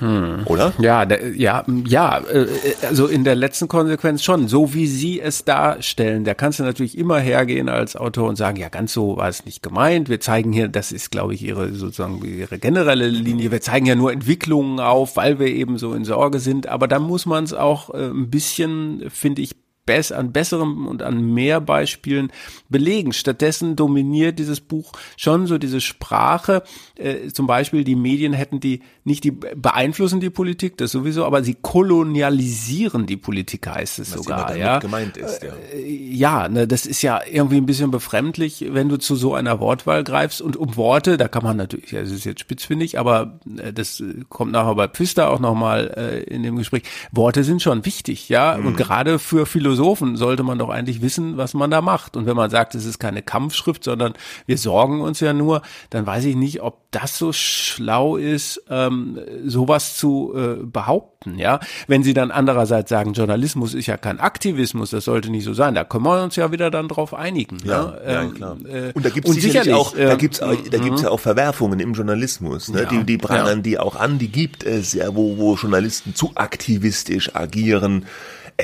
Hm. 0.00 0.42
Oder? 0.46 0.72
Ja, 0.78 1.06
ja, 1.34 1.62
ja, 1.86 2.18
äh, 2.20 2.46
also 2.86 3.06
in 3.06 3.22
der 3.22 3.34
letzten 3.34 3.68
Konsequenz 3.68 4.24
schon. 4.24 4.48
So 4.48 4.72
wie 4.72 4.86
Sie 4.86 5.20
es 5.20 5.44
darstellen, 5.44 6.24
da 6.24 6.32
kannst 6.32 6.58
du 6.58 6.62
natürlich 6.62 6.96
immer 6.96 7.18
hergehen 7.18 7.68
als 7.68 7.96
Autor 7.96 8.28
und 8.28 8.36
sagen, 8.36 8.56
ja, 8.56 8.70
ganz 8.70 8.94
so 8.94 9.18
war 9.18 9.28
es 9.28 9.44
nicht 9.44 9.62
gemeint. 9.62 10.08
Wir 10.08 10.18
zeigen 10.18 10.52
hier, 10.52 10.68
das 10.68 10.90
ist, 10.90 11.10
glaube 11.10 11.34
ich, 11.34 11.42
Ihre 11.42 11.72
sozusagen 11.74 12.24
Ihre 12.24 12.58
generelle 12.58 13.08
Linie. 13.08 13.50
Wir 13.50 13.60
zeigen 13.60 13.86
ja 13.86 13.94
nur 13.94 14.10
Entwicklungen 14.10 14.80
auf, 14.80 15.16
weil 15.16 15.38
wir 15.38 15.48
eben 15.48 15.76
so 15.76 15.92
in 15.92 16.06
Sorge 16.06 16.40
sind. 16.40 16.66
Aber 16.66 16.88
da 16.88 16.98
muss 16.98 17.26
man 17.26 17.44
es 17.44 17.52
auch 17.52 17.92
äh, 17.92 18.08
ein 18.08 18.30
bisschen, 18.30 19.04
finde 19.10 19.42
ich, 19.42 19.54
bess 19.90 20.12
an 20.12 20.30
besseren 20.30 20.86
und 20.86 21.02
an 21.02 21.20
mehr 21.34 21.60
Beispielen 21.60 22.30
belegen. 22.68 23.12
Stattdessen 23.12 23.74
dominiert 23.74 24.38
dieses 24.38 24.60
Buch 24.60 24.92
schon 25.16 25.48
so 25.48 25.58
diese 25.58 25.80
Sprache. 25.80 26.62
Äh, 26.94 27.30
zum 27.32 27.48
Beispiel 27.48 27.82
die 27.82 27.96
Medien 27.96 28.32
hätten 28.32 28.60
die 28.60 28.82
nicht 29.02 29.24
die 29.24 29.32
beeinflussen 29.32 30.20
die 30.20 30.30
Politik, 30.30 30.76
das 30.76 30.92
sowieso, 30.92 31.24
aber 31.24 31.42
sie 31.42 31.56
kolonialisieren 31.60 33.06
die 33.06 33.16
Politik, 33.16 33.66
heißt 33.66 33.98
es 33.98 34.12
Was 34.12 34.22
sogar. 34.22 34.56
ja, 34.56 34.78
gemeint 34.78 35.16
ist, 35.16 35.42
ja. 35.42 35.54
Äh, 35.74 35.90
ja, 35.90 36.48
ne, 36.48 36.68
das 36.68 36.86
ist 36.86 37.02
ja 37.02 37.20
irgendwie 37.28 37.56
ein 37.56 37.66
bisschen 37.66 37.90
befremdlich, 37.90 38.66
wenn 38.70 38.88
du 38.88 38.96
zu 38.96 39.16
so 39.16 39.34
einer 39.34 39.58
Wortwahl 39.58 40.04
greifst 40.04 40.40
und 40.40 40.56
um 40.56 40.76
Worte, 40.76 41.16
da 41.16 41.26
kann 41.26 41.42
man 41.42 41.56
natürlich, 41.56 41.90
ja, 41.90 42.00
das 42.00 42.12
ist 42.12 42.24
jetzt 42.24 42.40
spitzfindig, 42.40 42.96
aber 42.96 43.40
äh, 43.58 43.72
das 43.72 44.00
kommt 44.28 44.52
nachher 44.52 44.76
bei 44.76 44.86
Pfister 44.86 45.30
auch 45.30 45.40
nochmal 45.40 45.92
äh, 45.96 46.22
in 46.32 46.44
dem 46.44 46.54
Gespräch. 46.54 46.84
Worte 47.10 47.42
sind 47.42 47.60
schon 47.60 47.84
wichtig, 47.84 48.28
ja, 48.28 48.56
mhm. 48.56 48.66
und 48.66 48.76
gerade 48.76 49.18
für 49.18 49.46
Philosophen 49.46 49.79
sollte 50.16 50.42
man 50.42 50.58
doch 50.58 50.68
eigentlich 50.68 51.02
wissen, 51.02 51.36
was 51.36 51.54
man 51.54 51.70
da 51.70 51.80
macht. 51.80 52.16
Und 52.16 52.26
wenn 52.26 52.36
man 52.36 52.50
sagt, 52.50 52.74
es 52.74 52.84
ist 52.84 52.98
keine 52.98 53.22
Kampfschrift, 53.22 53.84
sondern 53.84 54.14
wir 54.46 54.58
sorgen 54.58 55.00
uns 55.00 55.20
ja 55.20 55.32
nur, 55.32 55.62
dann 55.90 56.06
weiß 56.06 56.24
ich 56.24 56.36
nicht, 56.36 56.62
ob 56.62 56.90
das 56.90 57.18
so 57.18 57.32
schlau 57.32 58.16
ist, 58.16 58.62
ähm, 58.68 59.18
sowas 59.44 59.96
zu 59.96 60.32
äh, 60.34 60.64
behaupten, 60.64 61.09
ja. 61.36 61.60
Wenn 61.86 62.02
Sie 62.02 62.14
dann 62.14 62.30
andererseits 62.30 62.88
sagen, 62.90 63.12
Journalismus 63.12 63.74
ist 63.74 63.86
ja 63.86 63.96
kein 63.96 64.20
Aktivismus, 64.20 64.90
das 64.90 65.04
sollte 65.04 65.30
nicht 65.30 65.44
so 65.44 65.52
sein, 65.52 65.74
da 65.74 65.84
können 65.84 66.04
wir 66.04 66.22
uns 66.22 66.36
ja 66.36 66.50
wieder 66.52 66.70
dann 66.70 66.88
drauf 66.88 67.14
einigen. 67.14 67.58
Ja, 67.64 67.94
ja, 68.04 68.12
ja 68.12 68.22
ähm, 68.22 68.34
klar. 68.34 68.56
Äh, 68.64 68.92
und 68.94 69.04
da 69.04 69.10
gibt 69.10 69.28
es 69.28 69.34
sicherlich 69.36 69.74
auch, 69.74 69.94
da 69.94 70.14
gibt's, 70.14 70.38
äh, 70.38 70.56
da 70.70 70.78
gibt's 70.78 71.02
ja 71.02 71.10
auch 71.10 71.20
Verwerfungen 71.20 71.80
im 71.80 71.92
Journalismus, 71.92 72.68
ne? 72.68 72.82
Ja, 72.82 72.88
die, 72.88 73.04
die 73.04 73.18
prangern 73.18 73.58
ja. 73.58 73.62
die 73.62 73.78
auch 73.78 73.96
an, 73.96 74.18
die 74.18 74.28
gibt 74.28 74.64
es 74.64 74.92
ja, 74.92 75.14
wo, 75.14 75.36
wo 75.36 75.54
Journalisten 75.56 76.14
zu 76.14 76.32
aktivistisch 76.34 77.34
agieren 77.34 78.06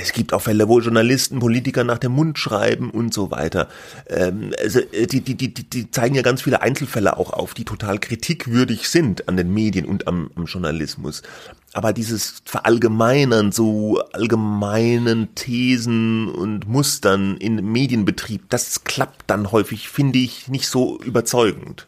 es 0.01 0.13
gibt 0.13 0.33
auch 0.33 0.43
Fälle, 0.43 0.69
wo 0.69 0.81
Journalisten 0.81 1.39
Politiker 1.39 1.85
nach 1.85 1.99
dem 1.99 2.13
Mund 2.13 2.39
schreiben 2.39 2.91
und 2.91 3.15
so 3.15 3.31
weiter. 3.31 3.69
Ähm, 4.09 4.53
also 4.63 4.81
äh, 4.81 5.07
die, 5.07 5.21
die, 5.21 5.35
die, 5.35 5.53
die 5.53 5.91
zeigen 5.91 6.15
ja 6.15 6.23
ganz 6.23 6.43
viele 6.43 6.63
Einzelfälle 6.63 7.17
auch 7.17 7.33
auf, 7.33 7.55
die 7.55 7.65
total 7.65 7.99
kritikwürdig 7.99 8.89
sind 8.89 9.29
an 9.29 9.37
den 9.37 9.53
Medien 9.53 9.87
und 9.87 10.07
am, 10.07 10.31
am 10.35 10.45
Journalismus. 10.47 11.23
Aber 11.77 11.93
dieses 11.93 12.37
Verallgemeinern 12.47 13.53
so 13.53 14.01
allgemeinen 14.15 15.35
Thesen 15.35 16.31
und 16.31 16.67
Mustern 16.67 17.37
in 17.37 17.71
Medienbetrieb, 17.71 18.49
das 18.49 18.85
klappt 18.85 19.25
dann 19.27 19.53
häufig, 19.53 19.91
finde 19.91 20.19
ich, 20.19 20.49
nicht 20.49 20.69
so 20.69 20.99
überzeugend. 21.03 21.87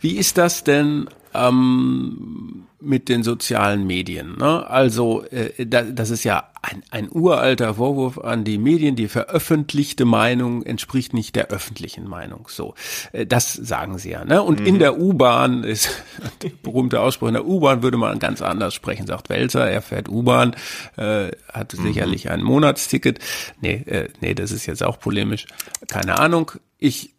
Wie 0.00 0.16
ist 0.16 0.38
das 0.38 0.64
denn 0.64 1.10
ähm, 1.34 2.66
mit 2.80 3.08
den 3.08 3.22
sozialen 3.22 3.86
Medien. 3.86 4.36
Ne? 4.38 4.68
Also 4.68 5.24
äh, 5.30 5.66
da, 5.66 5.82
das 5.82 6.10
ist 6.10 6.24
ja 6.24 6.48
ein, 6.62 6.82
ein 6.90 7.08
uralter 7.10 7.74
Vorwurf 7.74 8.18
an 8.18 8.44
die 8.44 8.58
Medien. 8.58 8.96
Die 8.96 9.08
veröffentlichte 9.08 10.04
Meinung 10.04 10.62
entspricht 10.62 11.14
nicht 11.14 11.36
der 11.36 11.48
öffentlichen 11.48 12.08
Meinung. 12.08 12.46
So, 12.48 12.74
äh, 13.12 13.26
das 13.26 13.52
sagen 13.52 13.98
sie 13.98 14.10
ja. 14.10 14.24
Ne? 14.24 14.42
Und 14.42 14.60
mhm. 14.60 14.66
in 14.66 14.78
der 14.78 14.98
U-Bahn 14.98 15.64
ist 15.64 15.90
der 16.42 16.50
berühmte 16.62 17.00
Ausspruch: 17.00 17.28
In 17.28 17.34
der 17.34 17.46
U-Bahn 17.46 17.82
würde 17.82 17.96
man 17.96 18.18
ganz 18.18 18.42
anders 18.42 18.74
sprechen. 18.74 19.06
Sagt 19.06 19.28
Welzer, 19.28 19.68
er 19.68 19.82
fährt 19.82 20.08
U-Bahn, 20.08 20.54
äh, 20.96 21.30
hat 21.52 21.74
mhm. 21.74 21.82
sicherlich 21.82 22.30
ein 22.30 22.42
Monatsticket. 22.42 23.20
Nee, 23.60 23.82
äh, 23.86 24.08
nee, 24.20 24.34
das 24.34 24.50
ist 24.50 24.66
jetzt 24.66 24.82
auch 24.82 24.98
polemisch. 24.98 25.46
Keine 25.88 26.18
Ahnung. 26.18 26.52
Ich 26.78 27.14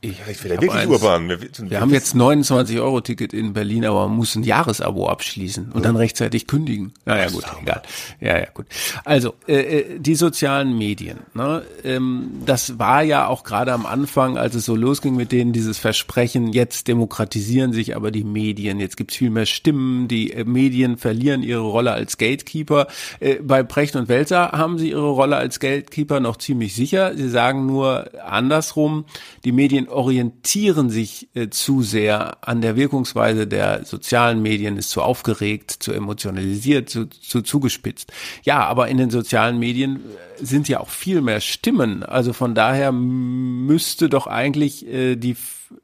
ich, 0.00 0.20
Vielleicht 0.20 0.44
will 0.44 0.52
er 0.52 0.60
wirklich 0.60 0.82
eins, 0.82 0.90
urban. 0.90 1.28
Wir, 1.28 1.38
wir, 1.40 1.80
haben 1.80 1.92
jetzt 1.92 2.14
29 2.14 2.78
Euro 2.78 3.00
Ticket 3.00 3.32
in 3.32 3.52
Berlin, 3.52 3.84
aber 3.84 4.06
man 4.06 4.16
muss 4.16 4.36
ein 4.36 4.44
Jahresabo 4.44 5.08
abschließen 5.08 5.72
und 5.72 5.76
ja. 5.76 5.80
dann 5.80 5.96
rechtzeitig 5.96 6.46
kündigen. 6.46 6.92
Naja, 7.04 7.28
gut, 7.30 7.44
egal. 7.60 7.82
Ja, 8.20 8.38
ja, 8.38 8.46
gut. 8.54 8.66
Also, 9.04 9.34
äh, 9.48 9.56
äh, 9.56 9.98
die 9.98 10.14
sozialen 10.14 10.78
Medien, 10.78 11.18
ne, 11.34 11.62
ähm, 11.82 12.30
das 12.46 12.78
war 12.78 13.02
ja 13.02 13.26
auch 13.26 13.42
gerade 13.42 13.72
am 13.72 13.86
Anfang, 13.86 14.38
als 14.38 14.54
es 14.54 14.64
so 14.64 14.76
losging 14.76 15.16
mit 15.16 15.32
denen 15.32 15.52
dieses 15.52 15.78
Versprechen, 15.78 16.52
jetzt 16.52 16.86
demokratisieren 16.86 17.72
sich 17.72 17.96
aber 17.96 18.12
die 18.12 18.24
Medien, 18.24 18.78
jetzt 18.78 18.96
gibt's 18.96 19.16
viel 19.16 19.30
mehr 19.30 19.46
Stimmen, 19.46 20.06
die 20.06 20.32
äh, 20.32 20.44
Medien 20.44 20.96
verlieren 20.96 21.42
ihre 21.42 21.62
Rolle 21.62 21.90
als 21.90 22.18
Gatekeeper. 22.18 22.86
Äh, 23.18 23.36
bei 23.42 23.64
Precht 23.64 23.96
und 23.96 24.08
Welser 24.08 24.52
haben 24.52 24.78
sie 24.78 24.90
ihre 24.90 25.10
Rolle 25.10 25.36
als 25.36 25.58
Gatekeeper 25.58 26.20
noch 26.20 26.36
ziemlich 26.36 26.76
sicher. 26.76 27.16
Sie 27.16 27.28
sagen 27.28 27.66
nur 27.66 28.10
andersrum, 28.24 29.04
die 29.44 29.52
Medien 29.52 29.87
orientieren 29.88 30.90
sich 30.90 31.28
äh, 31.34 31.48
zu 31.48 31.82
sehr 31.82 32.36
an 32.46 32.60
der 32.60 32.76
Wirkungsweise 32.76 33.46
der 33.46 33.84
sozialen 33.84 34.42
Medien, 34.42 34.76
ist 34.76 34.90
zu 34.90 35.02
aufgeregt, 35.02 35.70
zu 35.70 35.92
emotionalisiert, 35.92 36.88
zu, 36.88 37.06
zu 37.06 37.42
zugespitzt. 37.42 38.12
Ja, 38.44 38.64
aber 38.64 38.88
in 38.88 38.96
den 38.96 39.10
sozialen 39.10 39.58
Medien 39.58 39.96
äh, 39.96 40.44
sind 40.44 40.68
ja 40.68 40.80
auch 40.80 40.90
viel 40.90 41.20
mehr 41.20 41.40
Stimmen. 41.40 42.02
Also 42.02 42.32
von 42.32 42.54
daher 42.54 42.92
müsste 42.92 44.08
doch 44.08 44.26
eigentlich 44.26 44.86
äh, 44.86 45.16
die 45.16 45.36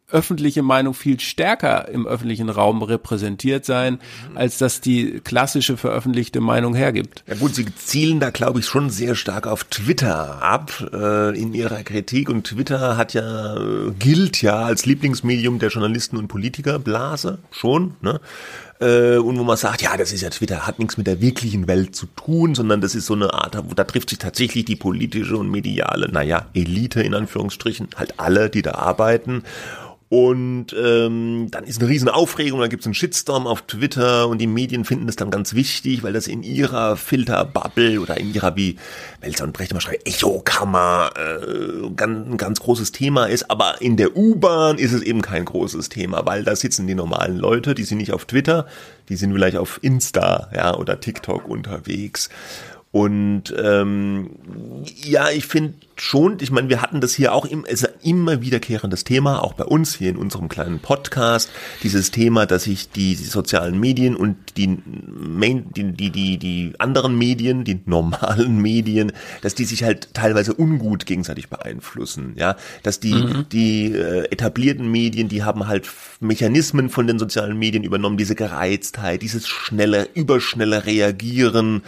öffentliche 0.08 0.62
Meinung 0.62 0.94
viel 0.94 1.18
stärker 1.18 1.88
im 1.88 2.06
öffentlichen 2.06 2.48
Raum 2.48 2.82
repräsentiert 2.82 3.64
sein, 3.64 3.98
als 4.34 4.58
dass 4.58 4.80
die 4.80 5.20
klassische 5.24 5.76
veröffentlichte 5.76 6.40
Meinung 6.40 6.74
hergibt. 6.74 7.24
Ja 7.26 7.34
gut, 7.34 7.54
Sie 7.54 7.66
zielen 7.74 8.20
da, 8.20 8.30
glaube 8.30 8.60
ich, 8.60 8.66
schon 8.66 8.90
sehr 8.90 9.14
stark 9.14 9.46
auf 9.46 9.64
Twitter 9.64 10.42
ab 10.42 10.72
äh, 10.92 11.36
in 11.36 11.52
Ihrer 11.52 11.82
Kritik 11.82 12.28
und 12.28 12.44
Twitter 12.46 12.96
hat 12.96 13.12
ja 13.14 13.56
äh, 13.56 13.90
gilt 13.98 14.40
ja 14.40 14.62
als 14.62 14.86
Lieblingsmedium 14.86 15.58
der 15.58 15.70
Journalisten 15.70 16.16
und 16.16 16.28
Politikerblase 16.28 17.38
schon, 17.50 17.96
ne? 18.00 18.20
Äh, 18.80 19.18
und 19.18 19.38
wo 19.38 19.44
man 19.44 19.56
sagt, 19.56 19.82
ja, 19.82 19.96
das 19.96 20.12
ist 20.12 20.22
ja 20.22 20.30
Twitter, 20.30 20.66
hat 20.66 20.78
nichts 20.78 20.96
mit 20.96 21.06
der 21.06 21.20
wirklichen 21.20 21.68
Welt 21.68 21.94
zu 21.94 22.06
tun, 22.06 22.54
sondern 22.54 22.80
das 22.80 22.94
ist 22.94 23.06
so 23.06 23.14
eine 23.14 23.32
Art, 23.32 23.56
wo 23.68 23.74
da 23.74 23.84
trifft 23.84 24.10
sich 24.10 24.18
tatsächlich 24.18 24.64
die 24.64 24.76
politische 24.76 25.36
und 25.36 25.50
mediale, 25.50 26.10
naja, 26.10 26.46
Elite 26.54 27.02
in 27.02 27.14
Anführungsstrichen, 27.14 27.88
halt 27.96 28.18
alle, 28.18 28.50
die 28.50 28.62
da 28.62 28.72
arbeiten 28.72 29.44
und 30.14 30.66
ähm, 30.80 31.48
dann 31.50 31.64
ist 31.64 31.80
eine 31.80 31.90
riesen 31.90 32.08
Aufregung, 32.08 32.60
dann 32.60 32.70
gibt 32.70 32.82
es 32.82 32.86
einen 32.86 32.94
Shitstorm 32.94 33.48
auf 33.48 33.62
Twitter 33.62 34.28
und 34.28 34.38
die 34.38 34.46
Medien 34.46 34.84
finden 34.84 35.06
das 35.06 35.16
dann 35.16 35.32
ganz 35.32 35.54
wichtig, 35.54 36.04
weil 36.04 36.12
das 36.12 36.28
in 36.28 36.44
ihrer 36.44 36.96
Filterbubble 36.96 37.98
oder 37.98 38.16
in 38.16 38.32
ihrer, 38.32 38.54
wie 38.54 38.76
Welser 39.20 39.42
und 39.42 39.52
Brecht 39.52 39.72
immer 39.72 39.80
schreiben, 39.80 40.04
Echokammer 40.04 41.10
äh, 41.16 41.90
ganz, 41.96 42.28
ein 42.28 42.36
ganz 42.36 42.60
großes 42.60 42.92
Thema 42.92 43.26
ist. 43.26 43.50
Aber 43.50 43.80
in 43.80 43.96
der 43.96 44.16
U-Bahn 44.16 44.78
ist 44.78 44.92
es 44.92 45.02
eben 45.02 45.20
kein 45.20 45.46
großes 45.46 45.88
Thema, 45.88 46.24
weil 46.24 46.44
da 46.44 46.54
sitzen 46.54 46.86
die 46.86 46.94
normalen 46.94 47.36
Leute, 47.36 47.74
die 47.74 47.82
sind 47.82 47.98
nicht 47.98 48.12
auf 48.12 48.24
Twitter, 48.24 48.66
die 49.08 49.16
sind 49.16 49.32
vielleicht 49.32 49.56
auf 49.56 49.80
Insta 49.82 50.48
ja, 50.54 50.76
oder 50.76 51.00
TikTok 51.00 51.48
unterwegs. 51.48 52.30
Und 52.94 53.52
ähm, 53.60 54.30
ja, 55.02 55.28
ich 55.28 55.46
finde 55.46 55.74
schon, 55.96 56.38
ich 56.40 56.52
meine, 56.52 56.68
wir 56.68 56.80
hatten 56.80 57.00
das 57.00 57.12
hier 57.12 57.32
auch 57.32 57.44
im, 57.44 57.64
ist 57.64 57.84
ein 57.84 57.94
immer 58.04 58.40
wiederkehrendes 58.40 59.02
Thema, 59.02 59.42
auch 59.42 59.54
bei 59.54 59.64
uns 59.64 59.96
hier 59.96 60.10
in 60.10 60.16
unserem 60.16 60.48
kleinen 60.48 60.78
Podcast, 60.78 61.50
dieses 61.82 62.12
Thema, 62.12 62.46
dass 62.46 62.62
sich 62.64 62.90
die, 62.90 63.16
die 63.16 63.24
sozialen 63.24 63.80
Medien 63.80 64.14
und 64.14 64.36
die, 64.56 64.78
Main, 64.86 65.72
die, 65.74 65.90
die, 65.90 66.10
die, 66.10 66.38
die 66.38 66.74
anderen 66.78 67.18
Medien, 67.18 67.64
die 67.64 67.80
normalen 67.84 68.62
Medien, 68.62 69.10
dass 69.42 69.56
die 69.56 69.64
sich 69.64 69.82
halt 69.82 70.14
teilweise 70.14 70.54
ungut 70.54 71.04
gegenseitig 71.04 71.48
beeinflussen, 71.48 72.34
ja, 72.36 72.54
dass 72.84 73.00
die, 73.00 73.14
mhm. 73.14 73.46
die 73.50 73.92
äh, 73.92 74.26
etablierten 74.30 74.88
Medien, 74.88 75.28
die 75.28 75.42
haben 75.42 75.66
halt 75.66 75.90
Mechanismen 76.20 76.90
von 76.90 77.08
den 77.08 77.18
sozialen 77.18 77.58
Medien 77.58 77.82
übernommen, 77.82 78.18
diese 78.18 78.36
Gereiztheit, 78.36 79.22
dieses 79.22 79.48
schnelle, 79.48 80.08
überschnelle 80.14 80.86
Reagieren, 80.86 81.82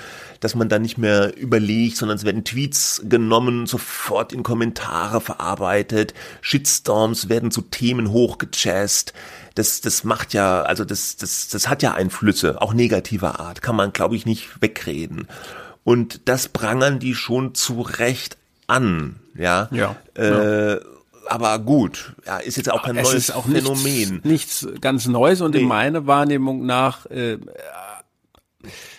dass 0.46 0.54
man 0.54 0.68
da 0.68 0.78
nicht 0.78 0.96
mehr 0.96 1.36
überlegt, 1.36 1.96
sondern 1.96 2.18
es 2.18 2.24
werden 2.24 2.44
Tweets 2.44 3.02
genommen, 3.08 3.66
sofort 3.66 4.32
in 4.32 4.44
Kommentare 4.44 5.20
verarbeitet, 5.20 6.14
Shitstorms 6.40 7.28
werden 7.28 7.50
zu 7.50 7.62
Themen 7.62 8.12
hochgejazzt. 8.12 9.12
Das, 9.56 9.80
das 9.80 10.04
macht 10.04 10.34
ja, 10.34 10.62
also 10.62 10.84
das, 10.84 11.16
das, 11.16 11.48
das 11.48 11.68
hat 11.68 11.82
ja 11.82 11.94
Einflüsse, 11.94 12.62
auch 12.62 12.74
negativer 12.74 13.40
Art, 13.40 13.60
kann 13.60 13.74
man, 13.74 13.92
glaube 13.92 14.14
ich, 14.14 14.24
nicht 14.24 14.62
wegreden. 14.62 15.26
Und 15.82 16.28
das 16.28 16.46
prangern 16.46 17.00
die 17.00 17.16
schon 17.16 17.56
zu 17.56 17.80
Recht 17.80 18.36
an, 18.68 19.16
ja. 19.36 19.68
Ja. 19.72 19.96
Äh, 20.16 20.74
ja 20.74 20.80
aber 21.28 21.58
gut, 21.58 22.14
ja, 22.24 22.38
ist 22.38 22.56
jetzt 22.56 22.70
auch 22.70 22.84
kein 22.84 22.96
es 22.98 23.10
neues 23.10 23.30
auch 23.32 23.46
Phänomen. 23.46 24.20
Nichts, 24.22 24.62
nichts 24.62 24.80
ganz 24.80 25.08
Neues 25.08 25.40
und 25.40 25.56
nee. 25.56 25.62
in 25.62 25.66
meiner 25.66 26.06
Wahrnehmung 26.06 26.64
nach 26.66 27.06
äh, 27.06 27.38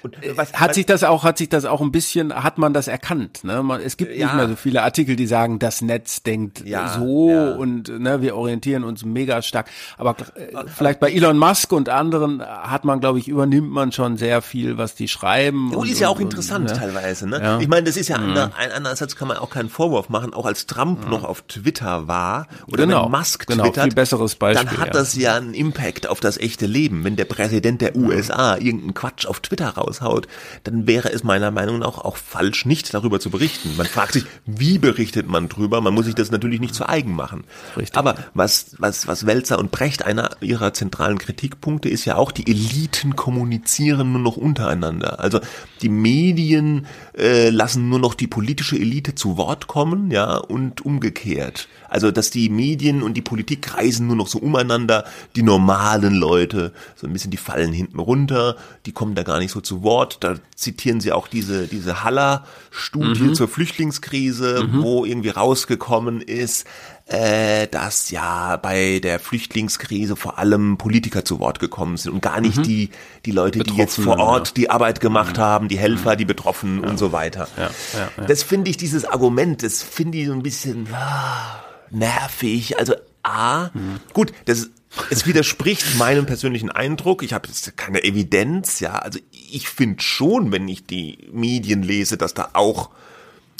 Und 0.08 0.38
was, 0.38 0.54
hat 0.54 0.70
was, 0.70 0.76
sich 0.76 0.86
das 0.86 1.04
auch, 1.04 1.24
hat 1.24 1.38
sich 1.38 1.50
das 1.50 1.66
auch 1.66 1.82
ein 1.82 1.92
bisschen, 1.92 2.34
hat 2.34 2.58
man 2.58 2.74
das 2.74 2.88
erkannt? 2.88 3.44
Ne? 3.44 3.62
Man, 3.64 3.82
es 3.82 3.98
gibt 3.98 4.16
ja. 4.16 4.28
nicht 4.28 4.36
mehr 4.36 4.48
so 4.50 4.56
viele 4.56 4.84
Artikel, 4.84 5.16
die 5.16 5.28
sagen, 5.28 5.60
das 5.60 5.82
Netz 5.82 6.24
denkt 6.24 6.64
ja, 6.66 6.98
so 6.98 7.30
ja. 7.30 7.52
und 7.52 7.90
ne, 8.00 8.22
wir 8.22 8.36
orientieren 8.36 8.84
uns 8.84 9.04
mega 9.04 9.42
stark. 9.42 9.68
Aber 9.98 10.16
äh, 10.36 10.66
vielleicht 10.68 11.00
bei 11.00 11.12
Elon 11.12 11.38
Musk 11.38 11.72
und 11.72 11.90
anderen 11.90 12.42
hat 12.42 12.86
man, 12.86 13.00
glaube 13.00 13.20
ich, 13.20 13.28
übernimmt 13.28 13.70
man 13.70 13.92
schon 13.92 14.18
sehr 14.18 14.42
viel, 14.42 14.78
was 14.78 14.96
die 14.96 15.08
schreiben. 15.08 15.72
Und, 15.72 15.78
und 15.78 15.90
ist 15.90 16.00
ja 16.00 16.10
auch 16.10 16.18
und, 16.18 16.24
interessant 16.24 16.72
und, 16.72 16.78
teilweise. 16.78 17.28
Ne? 17.28 17.60
Ich 17.62 17.68
meine, 17.68 17.84
das 17.84 17.98
ist 17.98 18.08
ja 18.08 18.18
mhm. 18.18 18.38
ein 18.38 18.72
andererseits 18.72 19.16
kann 19.16 19.28
man 19.28 19.38
auch 19.38 19.50
keinen 19.50 19.70
Vorwurf 19.70 20.10
machen, 20.10 20.34
auch 20.34 20.46
als 20.46 20.66
Trump 20.66 21.06
mhm. 21.06 21.12
noch 21.12 21.24
auf 21.24 21.42
Twitter 21.44 22.08
war 22.08 22.48
oder 22.68 22.86
genau. 22.86 23.06
wenn 23.06 23.12
Musk 23.12 23.48
genau, 23.48 23.64
twittert, 23.66 23.96
besseres 23.96 24.36
Beispiel, 24.36 24.66
dann 24.66 24.78
hat 24.78 24.96
das 24.96 25.16
ja 25.16 25.36
einen 25.36 25.54
Impact 25.54 26.08
auf 26.08 26.20
das 26.20 26.38
echte 26.38 26.66
Leben. 26.66 27.04
Wenn 27.04 27.16
der 27.16 27.26
Präsident 27.26 27.82
der 27.82 27.96
USA 27.96 28.56
irgendeinen 28.58 28.94
Quatsch 28.94 29.26
auf 29.26 29.40
Twitter 29.40 29.70
raushaut, 30.02 30.28
dann 30.64 30.88
wäre 30.88 31.12
es 31.12 31.24
meiner 31.24 31.52
Meinung 31.52 31.80
nach 31.80 31.98
auch 31.98 32.18
falsch, 32.18 32.66
nicht 32.66 32.94
darüber 32.94 33.20
zu 33.20 33.30
berichten. 33.30 33.76
Man 33.78 33.88
fragt 33.88 34.14
sich, 34.14 34.26
wie 34.46 34.78
berichtet 34.78 35.28
man 35.28 35.50
drüber? 35.50 35.82
Man 35.82 35.94
muss 35.94 36.06
sich 36.06 36.16
das 36.16 36.32
natürlich 36.32 36.60
nicht 36.60 36.76
zu 36.76 36.88
eigen 36.88 37.14
machen. 37.14 37.44
Richtig. 37.76 37.98
Aber 37.98 38.16
was, 38.34 38.76
was, 38.78 39.08
was 39.08 39.26
Welzer 39.26 39.60
und 39.60 39.72
Brecht, 39.72 40.06
einer 40.06 40.30
ihrer 40.42 40.74
zentralen 40.74 41.18
Kritikpunkte 41.18 41.90
ist 41.90 42.06
ja 42.06 42.16
auch, 42.16 42.32
die 42.32 42.48
Eliten 42.50 43.16
kommunizieren 43.16 44.12
nur 44.12 44.22
noch 44.22 44.38
untereinander. 44.38 45.20
Also 45.20 45.40
die 45.82 45.90
Medien 45.90 46.88
äh, 47.18 47.50
lassen 47.50 47.90
nur 47.90 48.00
noch 48.00 48.14
die 48.14 48.28
politische 48.28 48.78
Elite 48.78 49.16
zu 49.16 49.38
Wort 49.38 49.68
kommen, 49.68 50.12
ja, 50.12 50.38
und 50.38 50.86
umgekehrt. 50.86 51.68
Also, 51.90 52.12
dass 52.12 52.30
die 52.30 52.50
Medien 52.50 53.04
und 53.04 53.16
die 53.16 53.22
Politik 53.22 53.62
kreisen 53.62 54.08
nur 54.08 54.16
noch 54.16 54.28
so 54.28 54.40
umeinander, 54.40 55.06
die 55.36 55.44
normalen 55.44 56.16
Leute, 56.16 56.74
so 56.96 57.08
ein 57.08 57.14
bisschen, 57.14 57.32
die 57.32 57.38
fallen 57.38 57.74
hinten 57.74 58.00
runter, 58.00 58.58
die 58.86 58.92
kommen 58.92 59.16
da 59.16 59.24
gar 59.24 59.40
nicht 59.40 59.52
so 59.52 59.62
zu 59.62 59.84
Wort. 59.84 60.18
Da 60.22 60.36
zitieren 60.56 61.02
sie 61.02 61.12
auch 61.12 61.28
diese, 61.28 61.68
diese 61.68 62.04
Haller-Studie 62.04 63.22
mhm. 63.22 63.34
zur 63.36 63.48
Flüchtlingskrise, 63.48 64.64
mhm. 64.64 64.84
wo 64.84 65.06
irgendwie 65.06 65.30
rausgekommen 65.30 66.22
ist, 66.22 66.66
äh, 67.08 67.68
dass 67.68 68.12
ja 68.12 68.58
bei 68.58 69.00
der 69.00 69.20
Flüchtlingskrise 69.20 70.16
vor 70.16 70.38
allem 70.38 70.78
Politiker 70.78 71.24
zu 71.24 71.40
Wort 71.40 71.60
gekommen 71.60 71.96
sind 71.96 72.12
und 72.12 72.22
gar 72.22 72.42
nicht 72.42 72.58
mhm. 72.58 72.64
die, 72.64 72.90
die 73.26 73.32
Leute, 73.32 73.60
die 73.60 73.76
jetzt 73.76 73.98
vor 73.98 74.20
Ort 74.20 74.50
ja. 74.50 74.54
die 74.56 74.70
Arbeit 74.70 75.00
gemacht 75.00 75.38
mhm. 75.38 75.42
haben, 75.42 75.68
die 75.70 75.78
Helfer, 75.78 76.16
die 76.16 76.26
Betroffenen 76.26 76.84
ja. 76.84 76.90
und 76.90 76.98
so 76.98 77.14
weiter. 77.14 77.48
Ja. 77.58 78.26
Das 78.28 78.44
finde 78.44 78.70
ich, 78.70 78.78
dieses 78.78 79.06
Argument, 79.06 79.64
das 79.64 79.84
finde 79.84 80.18
ich 80.18 80.28
so 80.28 80.34
ein 80.34 80.44
bisschen 80.44 80.88
ah, 80.94 81.64
nervig. 81.92 82.78
Also 82.80 82.96
A, 83.24 83.70
mhm. 83.74 84.00
gut, 84.14 84.34
das 84.46 84.70
es 85.10 85.26
widerspricht 85.26 85.96
meinem 85.98 86.26
persönlichen 86.26 86.72
Eindruck. 86.72 87.24
Ich 87.24 87.34
habe 87.34 87.48
jetzt 87.48 87.76
keine 87.78 88.04
Evidenz, 88.04 88.80
ja. 88.80 88.94
Also 88.94 89.20
ich 89.32 89.70
finde 89.70 90.02
schon, 90.02 90.52
wenn 90.52 90.68
ich 90.68 90.86
die 90.86 91.28
Medien 91.32 91.84
lese, 91.84 92.18
dass 92.18 92.34
da 92.34 92.50
auch 92.54 92.90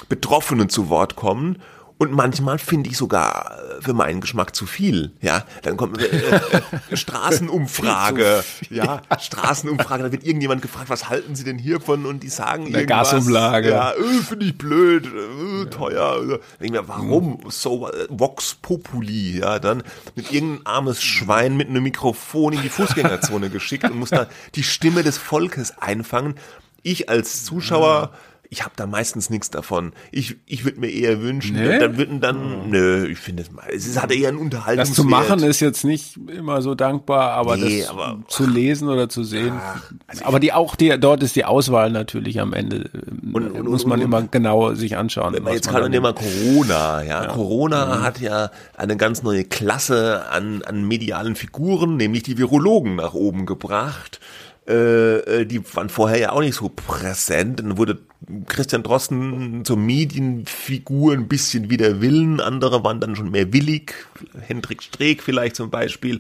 Betroffene 0.10 0.68
zu 0.68 0.90
Wort 0.90 1.16
kommen. 1.16 1.62
Und 2.00 2.12
manchmal 2.12 2.60
finde 2.60 2.92
ich 2.92 2.98
sogar 2.98 3.58
äh, 3.58 3.82
für 3.82 3.94
meinen 3.94 4.22
Geschmack 4.22 4.56
zu 4.56 4.68
viel. 4.68 5.12
Ja, 5.20 5.46
dann 5.64 5.78
kommt 5.78 6.00
äh, 6.00 6.06
äh, 6.06 6.42
Straßenumfrage. 6.96 8.44
ja, 8.70 9.02
Straßenumfrage. 9.20 10.04
Da 10.04 10.12
wird 10.12 10.24
irgendjemand 10.24 10.62
gefragt, 10.62 10.90
was 10.90 11.10
halten 11.10 11.36
Sie 11.36 11.44
denn 11.44 11.58
hiervon? 11.58 12.06
Und 12.06 12.22
die 12.22 12.30
sagen 12.30 12.72
Der 12.72 12.82
irgendwas. 12.82 13.12
Gasumlage. 13.12 13.70
Ja, 13.70 13.94
äh, 13.94 14.22
finde 14.28 14.46
ich 14.46 14.58
blöd, 14.58 15.08
äh, 15.08 15.66
teuer. 15.72 16.40
Ich 16.60 16.70
mir, 16.70 16.88
warum 16.88 17.40
so 17.50 17.90
äh, 17.90 18.06
Vox 18.10 18.56
Populi? 18.62 19.40
Ja, 19.40 19.58
dann 19.58 19.82
mit 20.16 20.32
irgendein 20.32 20.66
armes 20.68 21.02
Schwein 21.02 21.58
mit 21.58 21.68
einem 21.68 21.82
Mikrofon 21.82 22.54
in 22.54 22.62
die 22.62 22.70
Fußgängerzone 22.70 23.50
geschickt 23.50 23.86
und 23.86 23.98
muss 23.98 24.12
da 24.12 24.28
die 24.54 24.64
Stimme 24.64 25.02
des 25.02 25.18
Volkes 25.18 25.80
einfangen. 25.80 26.36
Ich 26.84 27.10
als 27.10 27.44
Zuschauer 27.44 28.12
ja 28.14 28.27
ich 28.50 28.64
habe 28.64 28.74
da 28.76 28.88
meistens 28.88 29.30
nichts 29.30 29.50
davon. 29.50 29.92
Ich, 30.12 30.38
ich 30.46 30.64
würde 30.64 30.80
mir 30.80 30.90
eher 30.90 31.22
wünschen, 31.22 31.56
nee? 31.56 31.80
dann 31.80 31.98
würden 31.98 32.22
dann, 32.22 32.64
hm. 32.64 32.70
nö, 32.70 33.08
ich 33.08 33.20
finde 33.20 33.44
es, 33.44 33.88
es 33.88 34.02
hat 34.02 34.12
eher 34.12 34.30
einen 34.30 34.38
Unterhaltungswert. 34.38 34.90
Das 34.90 34.96
zu 34.96 35.04
machen 35.04 35.44
ist 35.44 35.60
jetzt 35.60 35.84
nicht 35.84 36.18
immer 36.28 36.62
so 36.62 36.74
dankbar, 36.74 37.32
aber 37.32 37.58
nee, 37.58 37.82
das 37.82 37.90
aber, 37.90 38.20
zu 38.28 38.46
lesen 38.46 38.88
oder 38.88 39.10
zu 39.10 39.24
sehen. 39.24 39.48
Ja, 39.56 39.82
also 40.08 40.26
aber 40.26 40.40
die 40.40 40.54
auch 40.54 40.76
die, 40.76 40.98
dort 41.00 41.24
ist 41.24 41.36
die 41.36 41.46
Auswahl 41.46 41.92
natürlich 41.92 42.40
am 42.40 42.54
Ende, 42.54 42.90
und, 43.34 43.52
und 43.52 43.68
muss 43.68 43.86
man 43.86 44.00
und, 44.00 44.06
immer 44.06 44.24
genau 44.24 44.74
sich 44.74 44.96
anschauen. 44.96 45.34
Wenn 45.34 45.44
man 45.44 45.54
jetzt 45.54 45.70
gerade 45.70 45.90
nehmen 45.90 46.06
wir 46.06 46.14
Corona, 46.14 47.04
ja, 47.04 47.24
ja. 47.24 47.28
Corona 47.28 47.98
mhm. 47.98 48.04
hat 48.04 48.20
ja 48.20 48.52
eine 48.78 48.96
ganz 48.96 49.24
neue 49.24 49.44
Klasse 49.44 50.26
an, 50.30 50.62
an 50.64 50.88
medialen 50.88 51.36
Figuren, 51.36 51.98
nämlich 51.98 52.24
die 52.24 52.38
Virologen 52.38 52.96
nach 52.96 53.14
oben 53.14 53.46
gebracht. 53.46 54.20
Äh, 54.68 55.42
äh, 55.42 55.46
die 55.46 55.62
waren 55.76 55.90
vorher 55.90 56.20
ja 56.20 56.32
auch 56.32 56.42
nicht 56.42 56.56
so 56.56 56.70
präsent. 56.70 57.60
Dann 57.60 57.78
wurde 57.78 58.00
Christian 58.48 58.84
Drosten 58.84 59.64
zur 59.64 59.78
Medienfigur 59.78 61.14
ein 61.14 61.30
bisschen 61.30 61.70
wider 61.70 62.02
Willen. 62.02 62.42
Andere 62.42 62.84
waren 62.84 63.00
dann 63.00 63.16
schon 63.16 63.32
mehr 63.32 63.54
willig. 63.54 63.94
Hendrik 64.42 64.84
Streeck 64.84 65.24
vielleicht 65.24 65.56
zum 65.56 65.70
Beispiel. 65.70 66.20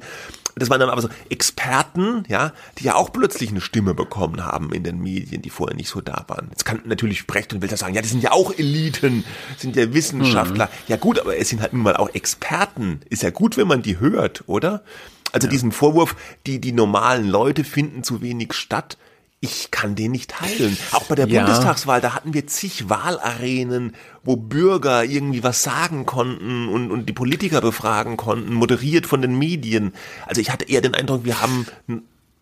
Das 0.55 0.69
waren 0.69 0.79
dann 0.79 0.89
aber 0.89 1.01
so 1.01 1.09
Experten, 1.29 2.23
ja, 2.29 2.53
die 2.79 2.85
ja 2.85 2.95
auch 2.95 3.11
plötzlich 3.11 3.51
eine 3.51 3.61
Stimme 3.61 3.93
bekommen 3.93 4.43
haben 4.43 4.71
in 4.73 4.83
den 4.83 4.99
Medien, 4.99 5.41
die 5.41 5.49
vorher 5.49 5.75
nicht 5.75 5.89
so 5.89 6.01
da 6.01 6.25
waren. 6.27 6.47
Jetzt 6.49 6.65
kann 6.65 6.81
natürlich 6.85 7.27
Brecht 7.27 7.53
und 7.53 7.61
Welter 7.61 7.77
sagen, 7.77 7.93
ja, 7.93 8.01
die 8.01 8.07
sind 8.07 8.23
ja 8.23 8.31
auch 8.31 8.57
Eliten, 8.57 9.23
sind 9.57 9.75
ja 9.75 9.93
Wissenschaftler. 9.93 10.65
Mhm. 10.65 10.71
Ja 10.87 10.95
gut, 10.95 11.19
aber 11.19 11.37
es 11.37 11.49
sind 11.49 11.61
halt 11.61 11.73
nun 11.73 11.83
mal 11.83 11.97
auch 11.97 12.09
Experten. 12.15 13.01
Ist 13.09 13.23
ja 13.23 13.29
gut, 13.29 13.57
wenn 13.57 13.67
man 13.67 13.81
die 13.81 13.99
hört, 13.99 14.45
oder? 14.47 14.83
Also 15.31 15.47
ja. 15.47 15.51
diesen 15.51 15.71
Vorwurf, 15.71 16.15
die, 16.45 16.59
die 16.59 16.71
normalen 16.71 17.27
Leute 17.27 17.63
finden 17.63 18.03
zu 18.03 18.21
wenig 18.21 18.53
statt, 18.53 18.97
ich 19.39 19.69
kann 19.69 19.95
den 19.95 20.11
nicht 20.11 20.31
teilen. 20.31 20.75
Auch 20.91 21.03
bei 21.03 21.15
der 21.15 21.27
ja. 21.27 21.43
Bundestagswahl, 21.43 22.01
da 22.01 22.15
hatten 22.15 22.33
wir 22.33 22.47
zig 22.47 22.89
Wahlarenen, 22.89 23.93
wo 24.23 24.35
Bürger 24.35 25.03
irgendwie 25.03 25.43
was 25.43 25.61
sagen 25.61 26.07
konnten 26.07 26.67
und, 26.67 26.89
und 26.89 27.07
die 27.07 27.13
Politiker 27.13 27.61
befragen 27.61 28.17
konnten, 28.17 28.53
moderiert 28.53 29.05
von 29.05 29.21
den 29.21 29.37
Medien. 29.37 29.93
Also 30.25 30.41
ich 30.41 30.49
hatte 30.49 30.67
eher 30.67 30.81
den 30.81 30.95
Eindruck, 30.95 31.23
wir 31.23 31.39
haben 31.39 31.67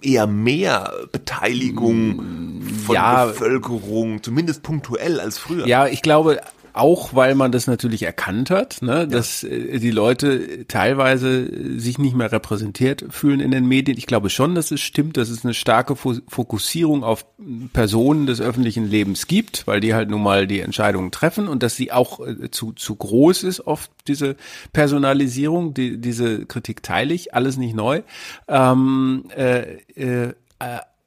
eher 0.02 0.28
mehr 0.28 0.94
Beteiligung 1.12 2.62
von 2.86 2.96
ja, 2.96 3.26
Bevölkerung, 3.26 4.24
zumindest 4.24 4.64
punktuell 4.64 5.20
als 5.20 5.38
früher. 5.38 5.68
Ja, 5.68 5.88
ich 5.88 6.02
glaube, 6.02 6.40
auch 6.76 7.14
weil 7.14 7.36
man 7.36 7.52
das 7.52 7.68
natürlich 7.68 8.04
erkannt 8.04 8.50
hat, 8.50 8.82
ne, 8.82 9.08
dass 9.08 9.42
ja. 9.42 9.50
Äh, 9.50 9.80
die 9.80 9.92
Leute 9.92 10.68
teilweise 10.68 11.80
sich 11.80 11.98
nicht 11.98 12.16
mehr 12.16 12.32
repräsentiert 12.32 13.06
fühlen 13.10 13.40
in 13.40 13.52
den 13.52 13.66
Medien. 13.66 13.98
Ich 13.98 14.08
glaube 14.08 14.30
schon, 14.30 14.56
dass 14.56 14.72
es 14.72 14.82
stimmt, 14.82 15.18
dass 15.18 15.30
es 15.30 15.44
eine 15.44 15.54
starke 15.54 15.96
Fokussierung 15.96 17.04
auf 17.04 17.26
Personen 17.74 18.26
des 18.26 18.42
öffentlichen 18.42 18.90
Lebens 18.90 19.28
gibt, 19.28 19.68
weil 19.68 19.80
die 19.80 19.94
halt 19.94 20.10
nun 20.10 20.24
mal 20.24 20.48
die 20.48 20.60
Entscheidungen 20.60 21.12
treffen 21.12 21.48
und 21.48 21.64
dass 21.64 21.76
sie 21.76 21.92
auch 21.92 22.20
äh, 22.20 22.52
zu, 22.52 22.74
zu 22.74 22.96
groß 22.96 23.44
ist, 23.44 23.66
oft 23.66 23.92
diese 24.08 24.36
Personalisierung, 24.74 25.74
die, 25.74 26.00
diese 26.00 26.46
Kritik 26.46 26.84
teile 26.84 27.14
ich, 27.14 27.34
alles 27.34 27.58
nicht 27.58 27.76
neu. 27.76 28.02
Ähm, 28.48 29.26
äh, 29.36 29.80
äh, 29.96 30.34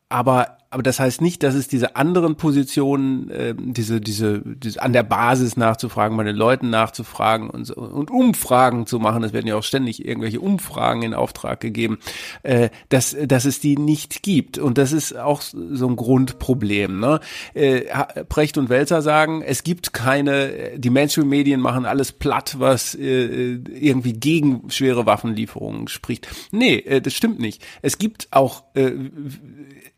aber 0.08 0.57
aber 0.70 0.82
das 0.82 1.00
heißt 1.00 1.22
nicht, 1.22 1.42
dass 1.42 1.54
es 1.54 1.66
diese 1.66 1.96
anderen 1.96 2.36
Positionen, 2.36 3.30
äh, 3.30 3.54
diese, 3.56 4.02
diese, 4.02 4.42
diese 4.44 4.82
an 4.82 4.92
der 4.92 5.02
Basis 5.02 5.56
nachzufragen, 5.56 6.16
bei 6.16 6.24
den 6.24 6.36
Leuten 6.36 6.68
nachzufragen 6.68 7.48
und, 7.48 7.70
und 7.70 8.10
Umfragen 8.10 8.86
zu 8.86 8.98
machen, 8.98 9.24
es 9.24 9.32
werden 9.32 9.46
ja 9.46 9.56
auch 9.56 9.62
ständig 9.62 10.04
irgendwelche 10.04 10.40
Umfragen 10.40 11.02
in 11.02 11.14
Auftrag 11.14 11.60
gegeben, 11.60 11.98
äh, 12.42 12.68
dass, 12.90 13.16
dass 13.26 13.46
es 13.46 13.60
die 13.60 13.78
nicht 13.78 14.22
gibt. 14.22 14.58
Und 14.58 14.76
das 14.76 14.92
ist 14.92 15.16
auch 15.16 15.40
so 15.40 15.88
ein 15.88 15.96
Grundproblem. 15.96 17.00
Ne? 17.00 17.20
Äh, 17.54 17.84
Precht 18.28 18.58
und 18.58 18.68
Welzer 18.68 19.00
sagen, 19.00 19.40
es 19.40 19.62
gibt 19.62 19.94
keine, 19.94 20.78
die 20.78 20.90
Mainstream-Medien 20.90 21.60
machen 21.62 21.86
alles 21.86 22.12
platt, 22.12 22.56
was 22.58 22.94
äh, 22.94 23.54
irgendwie 23.54 24.12
gegen 24.12 24.70
schwere 24.70 25.06
Waffenlieferungen 25.06 25.88
spricht. 25.88 26.28
Nee, 26.52 26.76
äh, 26.76 27.00
das 27.00 27.14
stimmt 27.14 27.40
nicht. 27.40 27.64
Es 27.80 27.96
gibt 27.96 28.28
auch 28.32 28.64
äh, 28.74 28.92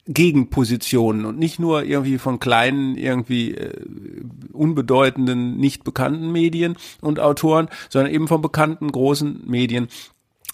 Gegenpositionen 0.07 1.25
und 1.25 1.39
nicht 1.39 1.59
nur 1.59 1.85
irgendwie 1.85 2.19
von 2.19 2.41
kleinen, 2.41 2.97
irgendwie 2.97 3.55
äh, 3.55 3.73
unbedeutenden, 4.53 5.57
nicht 5.57 5.85
bekannten 5.85 6.33
Medien 6.33 6.77
und 7.01 7.21
Autoren, 7.21 7.69
sondern 7.89 8.13
eben 8.13 8.29
von 8.29 8.43
bekannten 8.43 8.91
großen 8.91 9.43
Medien 9.47 9.89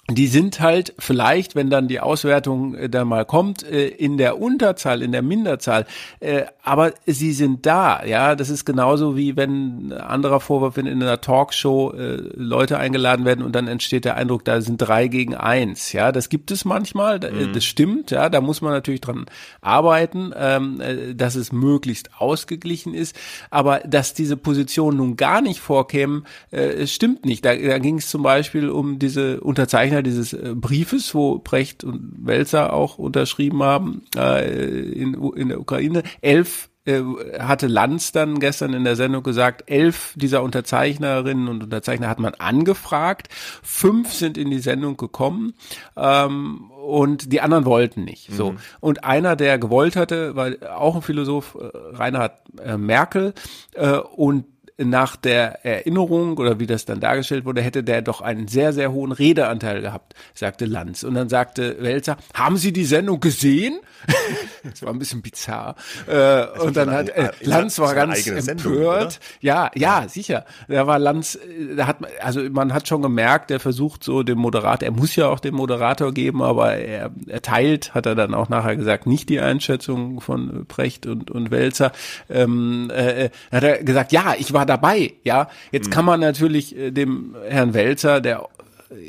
die 0.09 0.29
sind 0.29 0.61
halt 0.61 0.95
vielleicht, 0.99 1.57
wenn 1.57 1.69
dann 1.69 1.89
die 1.89 1.99
Auswertung 1.99 2.75
äh, 2.75 2.89
da 2.89 3.05
mal 3.05 3.25
kommt, 3.25 3.65
äh, 3.65 3.89
in 3.89 4.19
der 4.19 4.41
Unterzahl, 4.41 5.03
in 5.03 5.11
der 5.11 5.23
Minderzahl, 5.23 5.85
äh, 6.21 6.45
aber 6.63 6.93
sie 7.07 7.33
sind 7.33 7.67
da, 7.67 8.05
ja, 8.05 8.37
das 8.37 8.49
ist 8.49 8.65
genauso 8.65 9.17
wie 9.17 9.37
wenn 9.37 9.93
anderer 9.93 10.39
Vorwurf, 10.39 10.77
wenn 10.77 10.87
in 10.87 11.03
einer 11.03 11.21
Talkshow 11.21 11.93
äh, 11.93 12.19
Leute 12.35 12.79
eingeladen 12.79 13.25
werden 13.25 13.45
und 13.45 13.57
dann 13.57 13.67
entsteht 13.67 14.05
der 14.05 14.17
Eindruck, 14.17 14.45
da 14.45 14.61
sind 14.61 14.79
drei 14.79 15.09
gegen 15.09 15.35
eins, 15.35 15.93
ja, 15.93 16.13
das 16.13 16.29
gibt 16.29 16.53
es 16.53 16.65
manchmal, 16.65 17.19
mhm. 17.19 17.53
das 17.53 17.65
stimmt, 17.65 18.13
ja, 18.13 18.29
da 18.29 18.41
muss 18.41 18.61
man 18.61 18.71
natürlich 18.71 19.01
dran 19.01 19.27
arbeiten, 19.61 20.33
ähm, 20.37 20.81
äh, 20.81 21.15
dass 21.15 21.35
es 21.35 21.51
möglichst 21.51 22.11
ausgeglichen 22.21 22.95
ist, 22.95 23.17
aber 23.51 23.81
dass 23.81 24.15
diese 24.15 24.37
Position 24.37 24.99
nun 24.99 25.17
gar 25.17 25.41
nicht 25.41 25.59
vorkämen, 25.59 26.27
äh, 26.53 26.87
stimmt 26.87 27.25
nicht, 27.25 27.45
da, 27.45 27.57
da 27.57 27.79
ging 27.79 27.99
es 27.99 28.09
zum 28.09 28.23
Beispiel 28.23 28.69
um 28.69 29.01
diese 29.01 29.41
Unterzeichnung 29.41 29.96
Unterzeichner 29.97 30.03
dieses 30.03 30.33
äh, 30.33 30.55
Briefes, 30.55 31.15
wo 31.15 31.39
Brecht 31.39 31.85
und 31.85 32.13
Welzer 32.19 32.73
auch 32.73 32.99
unterschrieben 32.99 33.63
haben 33.63 34.03
äh, 34.17 34.91
in, 34.93 35.15
in 35.37 35.49
der 35.49 35.61
Ukraine. 35.61 36.03
Elf 36.21 36.69
äh, 36.85 37.03
hatte 37.39 37.67
Lanz 37.67 38.13
dann 38.13 38.39
gestern 38.39 38.73
in 38.75 38.85
der 38.85 38.97
Sendung 38.97 39.23
gesagt, 39.23 39.65
elf 39.67 40.15
dieser 40.17 40.43
Unterzeichnerinnen 40.43 41.49
und 41.49 41.63
Unterzeichner 41.65 42.09
hat 42.09 42.21
man 42.21 42.35
angefragt, 42.35 43.29
fünf 43.63 44.13
sind 44.13 44.39
in 44.39 44.51
die 44.51 44.61
Sendung 44.61 44.97
gekommen 44.97 45.55
ähm, 45.97 46.71
und 46.71 47.33
die 47.33 47.41
anderen 47.41 47.65
wollten 47.65 48.05
nicht. 48.05 48.33
So 48.33 48.53
mhm. 48.53 48.59
und 48.81 49.05
einer, 49.05 49.37
der 49.37 49.59
gewollt 49.59 49.97
hatte, 49.97 50.37
war 50.37 50.51
auch 50.77 50.97
ein 50.97 51.03
Philosoph, 51.03 51.57
äh, 51.61 51.97
Reinhard 51.97 52.43
Merkel 52.79 53.35
äh, 53.75 53.99
und 53.99 54.45
nach 54.79 55.17
der 55.17 55.65
Erinnerung 55.65 56.37
oder 56.37 56.61
wie 56.61 56.67
das 56.67 56.85
dann 56.85 57.01
dargestellt 57.01 57.47
wurde, 57.47 57.63
hätte 57.63 57.83
der 57.83 58.03
doch 58.03 58.21
einen 58.21 58.47
sehr, 58.47 58.75
sehr 58.75 58.93
hohen 58.93 59.13
Redeanteil 59.13 59.81
gehabt, 59.81 60.15
sagte 60.35 60.67
Lanz. 60.67 61.03
Und 61.03 61.15
dann 61.15 61.31
sagte 61.31 61.77
Welzer, 61.81 62.19
haben 62.35 62.59
Sie 62.59 62.73
die 62.73 62.85
Sendung 62.85 63.21
gesehen? 63.21 63.81
das 64.63 64.83
war 64.83 64.93
ein 64.93 64.99
bisschen 64.99 65.23
bizarr. 65.23 65.77
Äh, 66.07 66.47
und 66.61 66.77
dann 66.77 66.91
hat 66.91 67.09
äh, 67.09 67.31
Lanz 67.41 67.79
war 67.79 67.95
ganz 67.95 68.27
empört. 68.27 68.45
Sendung, 68.45 69.13
ja, 69.41 69.71
ja, 69.75 70.07
sicher. 70.09 70.45
Da 70.69 70.87
war 70.87 70.99
Lanz, 70.99 71.37
äh, 71.37 71.75
da 71.75 71.87
hat 71.87 72.03
man, 72.03 72.11
also 72.21 72.43
man 72.51 72.75
hat 72.75 72.87
schon 72.87 73.01
gemerkt, 73.01 73.49
der 73.49 73.61
versucht 73.61 74.05
so 74.05 74.23
dem 74.23 74.39
Moderator, 74.39 74.87
er 74.87 74.93
muss 74.93 75.17
ja 75.17 75.29
auch 75.29 75.41
dem 75.41 75.55
Moderator 75.55 76.13
geben, 76.13 76.43
aber 76.43 76.75
er, 76.75 77.11
er 77.27 77.41
teilt, 77.41 77.95
hat 77.95 78.05
er 78.05 78.15
dann 78.15 78.35
auch 78.35 78.51
nachher 78.51 78.77
gesagt, 78.77 79.07
nicht 79.07 79.31
die 79.31 79.41
Einschätzung 79.41 80.21
von 80.21 80.67
Precht 80.67 81.07
und, 81.07 81.31
und 81.31 81.51
Welzer. 81.51 81.93
Ähm, 82.29 82.91
äh, 82.95 83.31
hat 83.51 83.65
er 83.65 83.83
gesagt, 83.83 84.13
ja, 84.13 84.35
ich 84.39 84.53
war 84.53 84.66
dabei, 84.67 85.15
ja. 85.25 85.49
Jetzt 85.73 85.89
mhm. 85.89 85.93
kann 85.93 86.05
man 86.05 86.21
natürlich 86.21 86.77
äh, 86.77 86.91
dem 86.91 87.35
Herrn 87.49 87.75
Welzer, 87.75 88.21
der 88.21 88.49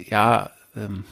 ja 0.10 0.50
ähm, 0.76 1.04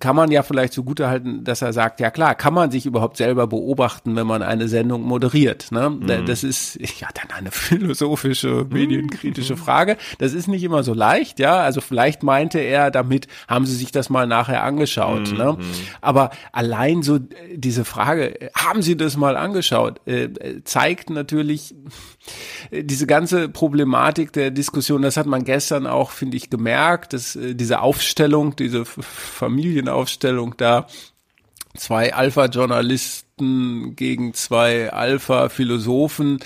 kann 0.00 0.16
man 0.16 0.30
ja 0.30 0.42
vielleicht 0.42 0.72
zugutehalten, 0.72 1.44
dass 1.44 1.60
er 1.60 1.74
sagt, 1.74 2.00
ja 2.00 2.10
klar, 2.10 2.34
kann 2.34 2.54
man 2.54 2.70
sich 2.70 2.86
überhaupt 2.86 3.18
selber 3.18 3.46
beobachten, 3.46 4.16
wenn 4.16 4.26
man 4.26 4.42
eine 4.42 4.68
Sendung 4.68 5.02
moderiert. 5.02 5.70
Ne? 5.70 5.90
Mhm. 5.90 6.24
Das 6.24 6.42
ist 6.42 6.78
ja 7.00 7.08
dann 7.14 7.30
eine 7.36 7.50
philosophische, 7.50 8.66
medienkritische 8.70 9.52
mhm. 9.52 9.58
Frage. 9.58 9.96
Das 10.18 10.32
ist 10.32 10.48
nicht 10.48 10.62
immer 10.62 10.82
so 10.82 10.94
leicht, 10.94 11.38
ja. 11.40 11.56
Also 11.58 11.82
vielleicht 11.82 12.22
meinte 12.22 12.58
er 12.58 12.90
damit, 12.90 13.28
haben 13.48 13.66
Sie 13.66 13.76
sich 13.76 13.92
das 13.92 14.08
mal 14.08 14.26
nachher 14.26 14.62
angeschaut. 14.62 15.30
Ne? 15.30 15.52
Mhm. 15.52 15.58
Ne? 15.58 15.66
Aber 16.00 16.30
allein 16.52 17.02
so 17.02 17.18
diese 17.54 17.84
Frage, 17.84 18.50
haben 18.54 18.80
Sie 18.80 18.96
das 18.96 19.18
mal 19.18 19.36
angeschaut, 19.36 20.00
äh, 20.06 20.30
zeigt 20.64 21.10
natürlich, 21.10 21.74
diese 22.72 23.06
ganze 23.06 23.48
Problematik 23.48 24.32
der 24.32 24.50
Diskussion, 24.50 25.02
das 25.02 25.16
hat 25.16 25.26
man 25.26 25.44
gestern 25.44 25.86
auch, 25.86 26.10
finde 26.10 26.36
ich, 26.36 26.50
gemerkt, 26.50 27.12
dass 27.12 27.36
äh, 27.36 27.54
diese 27.54 27.80
Aufstellung, 27.80 28.55
diese 28.56 28.84
Familienaufstellung 28.84 30.56
da, 30.56 30.86
zwei 31.76 32.14
Alpha-Journalisten 32.14 33.96
gegen 33.96 34.34
zwei 34.34 34.92
Alpha-Philosophen, 34.92 36.40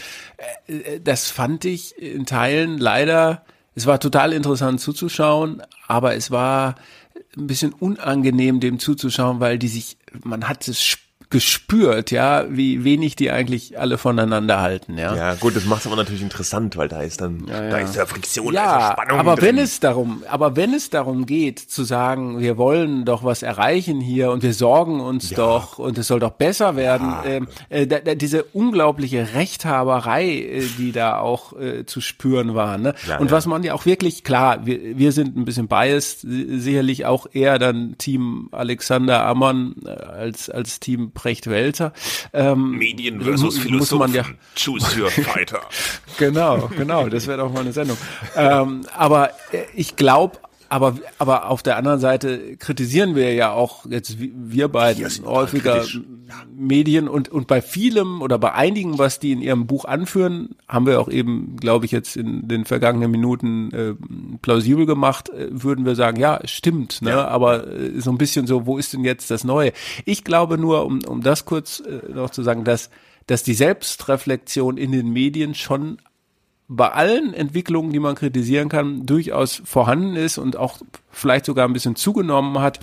äh, 0.67 0.73
äh, 0.77 1.01
das 1.01 1.31
fand 1.31 1.65
ich 1.65 1.97
in 1.97 2.27
Teilen 2.27 2.79
leider, 2.79 3.45
es 3.75 3.87
war 3.87 4.01
total 4.01 4.33
interessant 4.33 4.81
zuzuschauen, 4.81 5.63
aber 5.87 6.15
es 6.15 6.31
war 6.31 6.75
ein 7.37 7.47
bisschen 7.47 7.73
unangenehm, 7.73 8.61
dem 8.61 8.79
zuzuschauen, 8.79 9.41
weil 9.41 9.59
die 9.59 9.69
sich, 9.69 9.97
man 10.25 10.49
hat 10.49 10.67
es 10.67 10.99
gespürt, 11.31 12.11
ja, 12.11 12.45
wie 12.49 12.83
wenig 12.83 13.15
die 13.15 13.31
eigentlich 13.31 13.79
alle 13.79 13.99
voneinander 13.99 14.61
halten, 14.61 14.99
ja. 14.99 15.15
Ja, 15.15 15.35
gut, 15.35 15.55
das 15.55 15.65
macht 15.65 15.83
es 15.83 15.87
aber 15.87 15.95
natürlich 15.95 16.23
interessant, 16.23 16.77
weil 16.77 16.89
da 16.89 17.03
ist 17.03 17.21
dann, 17.21 17.47
ja, 17.47 17.63
ja. 17.63 17.71
da 17.71 17.79
ist 17.79 17.95
ja 17.95 18.05
Friktion, 18.05 18.53
ja, 18.53 18.65
da 18.65 18.89
ist 18.89 18.93
Spannung 18.95 19.21
aber 19.21 19.37
drin. 19.37 19.45
wenn 19.57 19.59
es 19.59 19.79
darum, 19.79 20.25
aber 20.29 20.57
wenn 20.57 20.75
es 20.75 20.91
darum 20.91 21.27
geht, 21.27 21.61
zu 21.61 21.85
sagen, 21.85 22.41
wir 22.41 22.59
wollen 22.59 23.05
doch 23.05 23.23
was 23.23 23.45
erreichen 23.45 24.01
hier 24.01 24.33
und 24.33 24.43
wir 24.43 24.53
sorgen 24.53 24.99
uns 24.99 25.31
ja. 25.31 25.37
doch 25.37 25.79
und 25.79 25.99
es 25.99 26.09
soll 26.09 26.19
doch 26.19 26.33
besser 26.33 26.75
werden, 26.75 27.15
ähm, 27.25 27.49
äh, 27.69 27.83
äh, 27.83 28.17
diese 28.17 28.43
unglaubliche 28.43 29.33
Rechthaberei, 29.33 30.27
äh, 30.31 30.65
die 30.79 30.91
da 30.91 31.21
auch 31.21 31.53
äh, 31.53 31.87
zu 31.87 32.01
spüren 32.01 32.57
war, 32.57 32.77
ne? 32.77 32.95
und 33.21 33.31
was 33.31 33.47
man 33.47 33.63
ja 33.63 33.75
auch 33.75 33.87
wirklich, 33.87 34.25
klar, 34.25 34.67
wir, 34.67 34.99
wir 34.99 35.13
sind 35.13 35.37
ein 35.37 35.45
bisschen 35.45 35.69
biased, 35.69 36.23
sicherlich 36.23 37.07
auch 37.07 37.29
eher 37.33 37.61
dann 37.61 37.95
Team 37.99 38.49
Alexander 38.51 39.25
Ammann 39.27 39.77
äh, 39.85 39.91
als, 39.91 40.51
als 40.51 40.81
Team 40.81 41.13
Precht 41.21 41.49
Welter. 41.49 41.93
Ähm, 42.33 42.79
Medien 42.79 43.21
versus 43.21 43.59
Philosophen. 43.59 43.99
Man 43.99 44.15
ja, 44.15 44.25
Choose 44.57 44.99
your 44.99 45.11
fighter. 45.11 45.61
genau, 46.19 46.71
genau, 46.75 47.11
das 47.11 47.27
wäre 47.27 47.37
doch 47.37 47.53
mal 47.53 47.61
eine 47.61 47.75
Sendung. 47.75 47.99
Ähm, 48.37 48.87
aber 48.97 49.29
äh, 49.53 49.65
ich 49.75 49.97
glaube, 49.97 50.39
aber, 50.71 50.95
aber 51.19 51.51
auf 51.51 51.63
der 51.63 51.77
anderen 51.77 51.99
Seite 51.99 52.57
kritisieren 52.57 53.17
wir 53.17 53.35
ja 53.35 53.51
auch 53.53 53.87
jetzt 53.87 54.17
wir 54.19 54.69
beiden 54.69 55.05
häufiger 55.27 55.85
Medien 56.55 57.09
und, 57.09 57.29
und 57.29 57.49
bei 57.49 57.61
vielem 57.61 58.23
oder 58.23 58.39
bei 58.39 58.53
einigen, 58.53 58.97
was 58.97 59.19
die 59.19 59.33
in 59.33 59.43
ihrem 59.43 59.67
Buch 59.67 59.85
anführen, 59.85 60.51
haben 60.69 60.87
wir 60.87 61.01
auch 61.01 61.09
eben, 61.09 61.57
glaube 61.57 61.87
ich, 61.87 61.91
jetzt 61.91 62.17
in 62.17 62.47
den 62.47 62.67
vergangenen 62.67 63.11
Minuten 63.11 63.73
äh, 63.73 63.95
plausibel 64.41 64.87
gemacht, 64.87 65.29
äh, 65.31 65.49
würden 65.51 65.85
wir 65.85 65.97
sagen, 65.97 66.21
ja, 66.21 66.41
stimmt, 66.45 67.03
ne? 67.03 67.11
Ja. 67.11 67.27
aber 67.27 67.67
äh, 67.67 68.01
so 68.01 68.13
ein 68.13 68.19
bisschen 68.19 68.47
so, 68.47 68.65
wo 68.65 68.79
ist 68.79 68.93
denn 68.93 69.05
jetzt 69.05 69.31
das 69.33 69.43
Neue? 69.43 69.73
Ich 70.05 70.23
glaube 70.23 70.57
nur, 70.57 70.87
um, 70.87 71.01
um 71.05 71.21
das 71.21 71.47
kurz 71.47 71.81
äh, 71.81 72.13
noch 72.13 72.31
zu 72.31 72.45
sagen, 72.45 72.63
dass 72.63 72.91
dass 73.27 73.45
die 73.45 73.55
Selbstreflexion 73.55 74.77
in 74.77 74.91
den 74.91 75.11
Medien 75.11 75.55
schon 75.55 75.99
bei 76.73 76.89
allen 76.89 77.35
Entwicklungen, 77.35 77.93
die 77.93 77.99
man 77.99 78.15
kritisieren 78.15 78.69
kann, 78.69 79.05
durchaus 79.05 79.61
vorhanden 79.65 80.15
ist 80.15 80.39
und 80.39 80.57
auch 80.57 80.79
vielleicht 81.11 81.45
sogar 81.45 81.67
ein 81.67 81.73
bisschen 81.73 81.97
zugenommen 81.97 82.61
hat. 82.61 82.79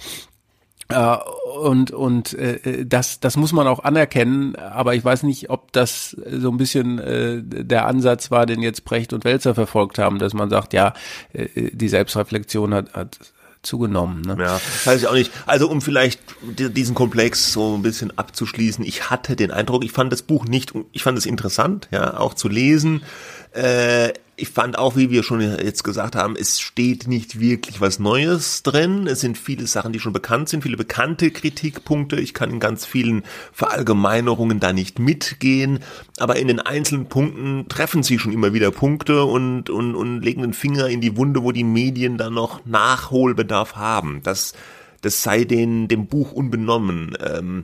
Äh, 0.90 1.16
und 1.62 1.92
und 1.92 2.34
äh, 2.34 2.86
das 2.86 3.22
das 3.22 3.38
muss 3.38 3.54
man 3.54 3.66
auch 3.66 3.80
anerkennen, 3.80 4.58
aber 4.58 4.94
ich 4.94 5.06
weiß 5.06 5.24
nicht, 5.24 5.50
ob 5.50 5.72
das 5.72 6.18
so 6.30 6.52
ein 6.52 6.58
bisschen 6.58 7.00
äh, 7.00 7.42
der 7.42 7.88
Ansatz 7.88 8.30
war, 8.30 8.46
den 8.46 8.62
jetzt 8.62 8.84
Brecht 8.84 9.14
und 9.14 9.24
Welzer 9.24 9.56
verfolgt 9.56 10.00
haben, 10.00 10.20
dass 10.20 10.34
man 10.34 10.50
sagt, 10.50 10.74
ja, 10.74 10.94
äh, 11.32 11.72
die 11.72 11.90
Selbstreflexion 11.90 12.74
hat, 12.74 12.94
hat 12.94 13.20
zugenommen. 13.62 14.22
Ne? 14.22 14.38
Ja, 14.40 14.60
weiß 14.86 15.02
ich 15.02 15.08
auch 15.08 15.14
nicht. 15.14 15.32
Also 15.46 15.70
um 15.70 15.82
vielleicht 15.82 16.20
diesen 16.42 16.96
Komplex 16.96 17.52
so 17.52 17.76
ein 17.76 17.82
bisschen 17.82 18.18
abzuschließen, 18.18 18.86
ich 18.86 19.10
hatte 19.10 19.36
den 19.36 19.52
Eindruck, 19.52 19.84
ich 19.84 19.92
fand 19.92 20.12
das 20.12 20.22
Buch 20.22 20.46
nicht, 20.46 20.74
ich 20.92 21.04
fand 21.04 21.18
es 21.18 21.26
interessant, 21.26 21.88
ja, 21.92 22.18
auch 22.18 22.34
zu 22.34 22.48
lesen. 22.48 23.04
Äh, 23.52 24.14
ich 24.40 24.50
fand 24.50 24.78
auch, 24.78 24.96
wie 24.96 25.10
wir 25.10 25.24
schon 25.24 25.42
jetzt 25.42 25.84
gesagt 25.84 26.16
haben, 26.16 26.36
es 26.36 26.60
steht 26.60 27.08
nicht 27.08 27.40
wirklich 27.40 27.82
was 27.82 27.98
Neues 27.98 28.62
drin. 28.62 29.08
Es 29.08 29.20
sind 29.22 29.36
viele 29.36 29.66
Sachen, 29.66 29.92
die 29.92 30.00
schon 30.00 30.14
bekannt 30.14 30.48
sind, 30.48 30.62
viele 30.62 30.78
bekannte 30.78 31.32
Kritikpunkte. 31.32 32.18
Ich 32.18 32.36
kann 32.36 32.52
in 32.52 32.60
ganz 32.60 32.86
vielen 32.86 33.24
Verallgemeinerungen 33.52 34.60
da 34.60 34.74
nicht 34.74 35.00
mitgehen. 35.00 35.80
Aber 36.20 36.36
in 36.36 36.48
den 36.48 36.60
einzelnen 36.60 37.10
Punkten 37.10 37.68
treffen 37.68 38.04
sie 38.04 38.20
schon 38.20 38.32
immer 38.32 38.54
wieder 38.54 38.70
Punkte 38.70 39.24
und, 39.24 39.72
und, 39.72 39.96
und 39.96 40.22
legen 40.22 40.44
den 40.44 40.54
Finger 40.54 40.88
in 40.88 41.02
die 41.02 41.18
Wunde, 41.18 41.42
wo 41.42 41.52
die 41.52 41.64
Medien 41.64 42.20
dann 42.20 42.36
noch 42.36 42.64
Nachholbedarf 42.64 43.76
haben. 43.76 44.22
Das, 44.22 44.54
das 45.02 45.24
sei 45.24 45.46
den, 45.46 45.88
dem 45.88 46.06
Buch 46.06 46.32
unbenommen. 46.32 47.18
Ähm, 47.26 47.64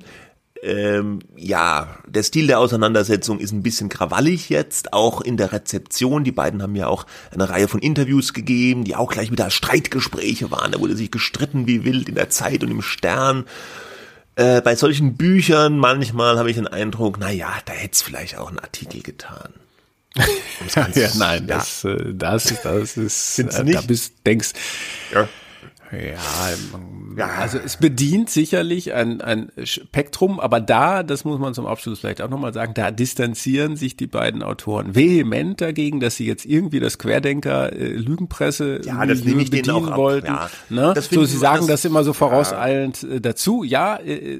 ähm, 0.63 1.19
ja, 1.35 1.97
der 2.07 2.23
Stil 2.23 2.47
der 2.47 2.59
Auseinandersetzung 2.59 3.39
ist 3.39 3.51
ein 3.51 3.63
bisschen 3.63 3.89
krawallig 3.89 4.47
jetzt, 4.47 4.93
auch 4.93 5.19
in 5.19 5.35
der 5.35 5.51
Rezeption. 5.51 6.23
Die 6.23 6.31
beiden 6.31 6.63
haben 6.63 6.75
ja 6.75 6.87
auch 6.87 7.05
eine 7.31 7.49
Reihe 7.49 7.67
von 7.67 7.81
Interviews 7.81 8.33
gegeben, 8.33 8.85
die 8.85 8.95
auch 8.95 9.11
gleich 9.11 9.29
wieder 9.29 9.49
Streitgespräche 9.49 10.51
waren. 10.51 10.71
Da 10.71 10.79
wurde 10.79 10.95
sich 10.95 11.11
gestritten 11.11 11.67
wie 11.67 11.83
wild 11.83 12.07
in 12.07 12.15
der 12.15 12.29
Zeit 12.29 12.63
und 12.63 12.71
im 12.71 12.81
Stern. 12.81 13.45
Äh, 14.35 14.61
bei 14.61 14.75
solchen 14.75 15.17
Büchern 15.17 15.77
manchmal 15.77 16.39
habe 16.39 16.49
ich 16.49 16.55
den 16.55 16.67
Eindruck, 16.67 17.17
na 17.19 17.29
ja, 17.29 17.53
da 17.65 17.73
hätte 17.73 17.93
es 17.93 18.01
vielleicht 18.01 18.37
auch 18.37 18.47
einen 18.47 18.59
Artikel 18.59 19.01
getan. 19.01 19.53
ja, 20.15 21.09
nein, 21.15 21.47
ja. 21.47 21.57
Das, 21.57 21.83
äh, 21.83 22.13
das, 22.13 22.53
das 22.63 22.97
ist, 22.97 23.39
äh, 23.39 23.65
da 23.65 23.81
bist, 23.81 24.13
denkst, 24.25 24.53
ja. 25.13 25.27
Ja, 25.93 26.17
ja, 27.17 27.27
also 27.39 27.59
es 27.63 27.77
bedient 27.77 28.29
sicherlich 28.29 28.93
ein, 28.93 29.21
ein 29.21 29.51
Spektrum, 29.63 30.39
aber 30.39 30.59
da, 30.59 31.03
das 31.03 31.25
muss 31.25 31.39
man 31.39 31.53
zum 31.53 31.65
Abschluss 31.65 31.99
vielleicht 31.99 32.21
auch 32.21 32.29
nochmal 32.29 32.53
sagen, 32.53 32.73
da 32.73 32.91
distanzieren 32.91 33.75
sich 33.75 33.95
die 33.95 34.07
beiden 34.07 34.41
Autoren 34.41 34.95
vehement 34.95 35.61
dagegen, 35.61 35.99
dass 35.99 36.15
sie 36.15 36.25
jetzt 36.25 36.45
irgendwie 36.45 36.79
das 36.79 36.97
Querdenker 36.97 37.73
äh, 37.73 37.89
Lügenpresse 37.89 38.81
ja, 38.83 39.05
das 39.05 39.23
nehme 39.23 39.43
ich 39.43 39.51
bedienen 39.51 39.75
denen 39.75 39.93
auch 39.93 39.97
wollten. 39.97 40.27
Ja, 40.27 40.49
ne? 40.69 40.93
So, 41.11 41.25
sie 41.25 41.37
sagen 41.37 41.67
das, 41.67 41.81
das 41.81 41.85
immer 41.85 42.03
so 42.03 42.13
vorauseilend 42.13 43.03
äh, 43.03 43.21
dazu. 43.21 43.63
Ja, 43.63 43.97
äh, 43.97 44.39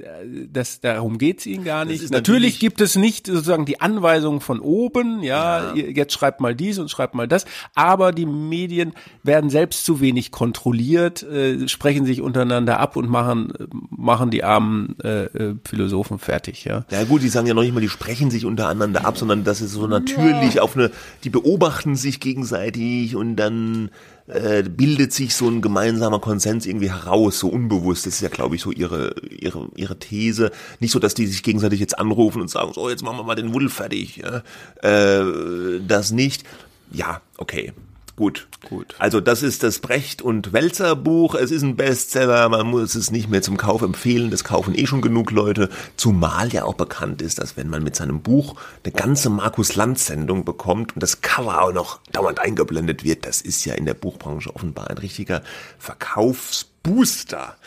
das, 0.52 0.82
darum 0.82 1.18
geht's 1.18 1.46
ihnen 1.46 1.64
gar 1.64 1.86
nicht. 1.86 2.02
Natürlich, 2.02 2.12
natürlich, 2.12 2.60
gibt 2.60 2.82
es 2.82 2.96
nicht 2.96 3.28
sozusagen 3.28 3.66
die 3.66 3.82
Anweisung 3.82 4.42
von 4.42 4.60
oben, 4.60 5.22
ja, 5.22 5.74
ja, 5.74 5.86
jetzt 5.86 6.14
schreibt 6.14 6.42
mal 6.42 6.56
dies 6.56 6.80
und 6.80 6.90
schreibt 6.90 7.14
mal 7.14 7.28
das, 7.28 7.46
aber 7.76 8.12
die 8.12 8.26
Medien 8.26 8.94
werden 9.22 9.50
selbst 9.50 9.86
zu 9.86 10.02
wenig 10.02 10.32
kontrolliert, 10.32 11.24
äh, 11.24 11.43
sprechen 11.68 12.06
sich 12.06 12.22
untereinander 12.22 12.54
untereinander 12.54 12.80
ab 12.80 12.96
und 12.96 13.10
machen, 13.10 13.54
machen 13.90 14.30
die 14.30 14.44
armen 14.44 14.96
äh, 15.04 15.26
äh, 15.26 15.56
Philosophen 15.66 16.20
fertig, 16.20 16.66
ja. 16.66 16.86
Ja 16.92 17.04
gut, 17.04 17.22
die 17.24 17.30
sagen 17.30 17.48
ja 17.48 17.54
noch 17.54 17.64
nicht 17.64 17.74
mal, 17.74 17.82
die 17.82 17.90
sprechen 17.90 18.32
sich 18.32 18.46
untereinander 18.46 19.06
ab, 19.06 19.18
sondern 19.18 19.44
das 19.44 19.62
ist 19.62 19.72
so 19.72 19.88
natürlich 19.88 20.56
ja. 20.56 20.62
auf 20.62 20.76
eine, 20.76 20.92
die 21.24 21.30
beobachten 21.30 21.96
sich 21.96 22.20
gegenseitig 22.20 23.16
und 23.16 23.36
dann 23.36 23.90
äh, 24.28 24.64
bildet 24.64 25.14
sich 25.14 25.36
so 25.36 25.48
ein 25.48 25.62
gemeinsamer 25.62 26.20
Konsens 26.20 26.66
irgendwie 26.66 26.92
heraus, 26.92 27.40
so 27.40 27.50
unbewusst. 27.50 28.06
Das 28.06 28.16
ist 28.16 28.22
ja, 28.22 28.30
glaube 28.30 28.56
ich, 28.56 28.62
so 28.62 28.72
ihre, 28.72 29.16
ihre, 29.30 29.70
ihre 29.76 30.00
These. 30.00 30.52
Nicht 30.80 30.92
so, 30.92 31.00
dass 31.00 31.14
die 31.14 31.28
sich 31.28 31.44
gegenseitig 31.44 31.80
jetzt 31.80 31.98
anrufen 31.98 32.42
und 32.42 32.50
sagen, 32.50 32.72
so, 32.74 32.90
jetzt 32.90 33.04
machen 33.04 33.18
wir 33.18 33.24
mal 33.24 33.36
den 33.36 33.54
Wuddel 33.54 33.70
fertig. 33.70 34.18
Ja? 34.18 34.44
Äh, 34.82 35.82
das 35.86 36.12
nicht. 36.12 36.44
Ja, 36.92 37.22
okay. 37.38 37.74
Gut, 38.16 38.48
gut. 38.70 38.94
Also 39.00 39.20
das 39.22 39.42
ist 39.42 39.64
das 39.64 39.80
Brecht 39.80 40.22
und 40.22 40.54
Welzer 40.54 40.96
Buch. 40.96 41.34
Es 41.34 41.50
ist 41.50 41.64
ein 41.64 41.76
Bestseller. 41.76 42.48
Man 42.48 42.68
muss 42.68 42.94
es 42.94 43.10
nicht 43.10 43.28
mehr 43.28 43.42
zum 43.42 43.58
Kauf 43.58 43.82
empfehlen. 43.82 44.30
Das 44.30 44.44
kaufen 44.44 44.78
eh 44.78 44.86
schon 44.86 45.02
genug 45.02 45.32
Leute. 45.32 45.70
Zumal 45.98 46.54
ja 46.54 46.64
auch 46.64 46.76
bekannt 46.76 47.24
ist, 47.24 47.40
dass 47.40 47.58
wenn 47.58 47.70
man 47.70 47.84
mit 47.84 47.96
seinem 47.96 48.22
Buch 48.22 48.56
eine 48.84 48.94
ganze 48.94 49.32
Markus 49.32 49.76
Lanz 49.76 50.06
Sendung 50.06 50.46
bekommt 50.46 50.94
und 50.94 51.02
das 51.02 51.22
Cover 51.22 51.64
auch 51.64 51.74
noch 51.74 52.02
dauernd 52.12 52.38
eingeblendet 52.38 53.04
wird, 53.04 53.26
das 53.26 53.42
ist 53.42 53.66
ja 53.66 53.74
in 53.74 53.86
der 53.86 53.96
Buchbranche 53.96 54.56
offenbar 54.56 54.92
ein 54.92 55.00
richtiger 55.00 55.42
Verkaufsbooster. 55.80 57.58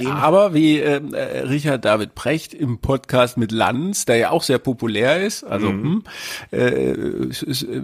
Den 0.00 0.08
Aber 0.08 0.54
wie 0.54 0.78
äh, 0.78 1.00
äh, 1.12 1.40
Richard 1.40 1.84
David 1.84 2.14
Precht 2.14 2.54
im 2.54 2.78
Podcast 2.78 3.36
mit 3.36 3.52
Lanz, 3.52 4.04
der 4.04 4.16
ja 4.16 4.30
auch 4.30 4.42
sehr 4.42 4.58
populär 4.58 5.24
ist, 5.24 5.44
also 5.44 5.70
mhm. 5.70 5.82
hm, 5.82 6.04
äh, 6.52 6.92
ist, 7.28 7.62
äh, 7.62 7.82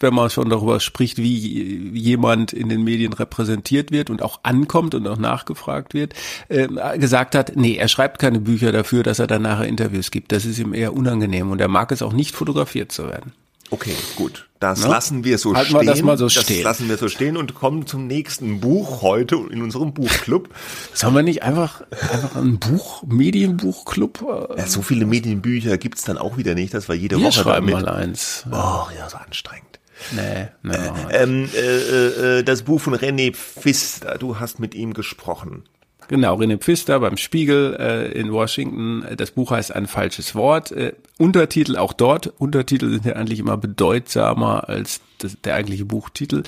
wenn 0.00 0.14
man 0.14 0.30
schon 0.30 0.48
darüber 0.48 0.80
spricht, 0.80 1.18
wie 1.18 1.90
jemand 1.94 2.52
in 2.52 2.68
den 2.68 2.84
Medien 2.84 3.12
repräsentiert 3.12 3.90
wird 3.90 4.10
und 4.10 4.22
auch 4.22 4.40
ankommt 4.42 4.94
und 4.94 5.06
auch 5.06 5.18
nachgefragt 5.18 5.94
wird, 5.94 6.14
äh, 6.48 6.68
gesagt 6.98 7.34
hat, 7.34 7.52
nee, 7.56 7.76
er 7.76 7.88
schreibt 7.88 8.18
keine 8.18 8.40
Bücher 8.40 8.72
dafür, 8.72 9.02
dass 9.02 9.18
er 9.18 9.26
dann 9.26 9.42
nachher 9.42 9.66
Interviews 9.66 10.10
gibt. 10.10 10.32
Das 10.32 10.44
ist 10.44 10.58
ihm 10.58 10.74
eher 10.74 10.94
unangenehm 10.94 11.50
und 11.50 11.60
er 11.60 11.68
mag 11.68 11.92
es 11.92 12.02
auch 12.02 12.12
nicht 12.12 12.34
fotografiert 12.34 12.92
zu 12.92 13.08
werden. 13.08 13.32
Okay, 13.74 13.96
gut. 14.14 14.48
Das 14.60 14.82
ne? 14.82 14.88
lassen 14.88 15.24
wir 15.24 15.36
so 15.36 15.52
Halten 15.52 15.70
stehen. 15.70 15.80
Wir 15.80 15.86
das 15.86 16.02
mal 16.02 16.16
so 16.16 16.28
stehen. 16.28 16.62
Das 16.62 16.62
lassen 16.62 16.88
wir 16.88 16.96
so 16.96 17.08
stehen 17.08 17.36
und 17.36 17.56
kommen 17.56 17.88
zum 17.88 18.06
nächsten 18.06 18.60
Buch 18.60 19.02
heute 19.02 19.34
in 19.50 19.62
unserem 19.62 19.92
Buchclub. 19.92 20.48
Sollen 20.94 21.12
wir 21.12 21.24
nicht 21.24 21.42
einfach, 21.42 21.82
einfach 21.90 22.36
ein 22.36 22.60
Buch, 22.60 23.02
Medienbuchclub? 23.02 24.22
Äh, 24.22 24.58
ja, 24.60 24.66
so 24.68 24.80
viele 24.80 25.06
Medienbücher 25.06 25.76
gibt's 25.76 26.02
dann 26.02 26.18
auch 26.18 26.36
wieder 26.36 26.54
nicht, 26.54 26.72
dass 26.72 26.88
wir 26.88 26.94
jede 26.94 27.18
wir 27.18 27.26
Woche 27.26 27.40
schreiben 27.40 27.66
damit. 27.66 27.84
mal 27.84 27.92
eins. 27.92 28.44
Oh, 28.48 28.86
ja, 28.96 29.10
so 29.10 29.16
anstrengend. 29.16 29.80
Nee, 30.12 30.48
nee. 30.62 30.74
Äh, 31.10 31.22
ähm, 31.22 31.50
äh, 31.52 32.38
äh, 32.38 32.42
das 32.44 32.62
Buch 32.62 32.80
von 32.80 32.94
René 32.94 33.34
Pfister, 33.34 34.18
du 34.18 34.38
hast 34.38 34.60
mit 34.60 34.76
ihm 34.76 34.94
gesprochen. 34.94 35.64
Genau, 36.08 36.36
René 36.36 36.58
Pfister 36.58 37.00
beim 37.00 37.16
Spiegel 37.16 37.76
äh, 37.78 38.12
in 38.18 38.32
Washington. 38.32 39.04
Das 39.16 39.30
Buch 39.30 39.50
heißt 39.50 39.74
ein 39.74 39.86
falsches 39.86 40.34
Wort. 40.34 40.72
Äh, 40.72 40.92
Untertitel 41.18 41.76
auch 41.76 41.92
dort. 41.92 42.32
Untertitel 42.38 42.90
sind 42.90 43.04
ja 43.04 43.14
eigentlich 43.14 43.38
immer 43.38 43.56
bedeutsamer 43.56 44.68
als 44.68 45.00
das, 45.18 45.36
der 45.42 45.54
eigentliche 45.54 45.84
Buchtitel. 45.84 46.42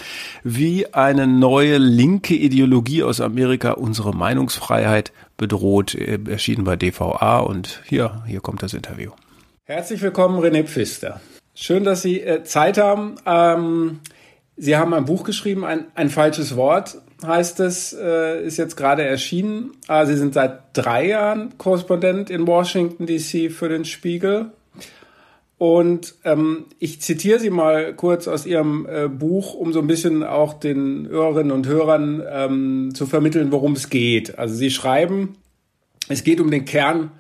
Wie 0.44 0.92
eine 0.92 1.26
neue 1.26 1.78
linke 1.78 2.34
Ideologie 2.34 3.02
aus 3.02 3.20
Amerika 3.20 3.72
unsere 3.72 4.14
Meinungsfreiheit 4.14 5.12
bedroht. 5.36 5.94
Äh, 5.94 6.18
erschienen 6.28 6.64
bei 6.64 6.76
DVA 6.76 7.38
und 7.38 7.82
hier, 7.86 8.22
hier 8.26 8.40
kommt 8.40 8.62
das 8.62 8.74
Interview. 8.74 9.12
Herzlich 9.64 10.02
willkommen, 10.02 10.38
René 10.38 10.64
Pfister. 10.64 11.20
Schön, 11.54 11.84
dass 11.84 12.02
Sie 12.02 12.20
äh, 12.20 12.44
Zeit 12.44 12.76
haben. 12.76 13.16
Ähm, 13.24 14.00
Sie 14.57 14.76
haben 14.76 14.94
ein 14.94 15.04
Buch 15.07 15.24
geschrieben, 15.24 15.64
ein, 15.64 15.86
ein 15.94 16.11
falsches 16.11 16.57
Wort 16.57 16.98
heißt 17.25 17.61
es, 17.61 17.93
äh, 17.93 18.45
ist 18.45 18.57
jetzt 18.57 18.77
gerade 18.77 19.03
erschienen. 19.03 19.73
Ah, 19.87 20.05
Sie 20.05 20.17
sind 20.17 20.35
seit 20.35 20.61
drei 20.75 21.09
Jahren 21.09 21.57
Korrespondent 21.59 22.31
in 22.31 22.47
Washington 22.47 23.07
DC 23.07 23.51
für 23.51 23.69
den 23.69 23.85
Spiegel. 23.85 24.53
Und 25.59 26.17
ähm, 26.25 26.67
ich 26.79 27.01
zitiere 27.01 27.39
Sie 27.39 27.49
mal 27.49 27.95
kurz 27.95 28.29
aus 28.29 28.45
Ihrem 28.45 28.87
äh, 28.87 29.09
Buch, 29.09 29.55
um 29.55 29.73
so 29.73 29.81
ein 29.81 29.87
bisschen 29.87 30.23
auch 30.23 30.55
den 30.55 31.09
Hörerinnen 31.09 31.53
und 31.53 31.67
Hörern 31.67 32.23
ähm, 32.31 32.95
zu 32.95 33.07
vermitteln, 33.07 33.53
worum 33.53 33.73
es 33.73 33.89
geht. 33.89 34.39
Also 34.39 34.55
Sie 34.55 34.71
schreiben, 34.71 35.37
es 36.09 36.25
geht 36.25 36.41
um 36.41 36.51
den 36.51 36.67
Kern 36.67 37.11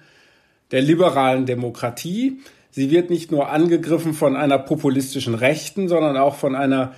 der 0.70 0.82
liberalen 0.82 1.46
Demokratie. 1.46 2.40
Sie 2.70 2.90
wird 2.90 3.08
nicht 3.08 3.30
nur 3.30 3.48
angegriffen 3.48 4.12
von 4.12 4.36
einer 4.36 4.58
populistischen 4.58 5.34
Rechten, 5.34 5.88
sondern 5.88 6.18
auch 6.18 6.34
von 6.34 6.54
einer 6.54 6.92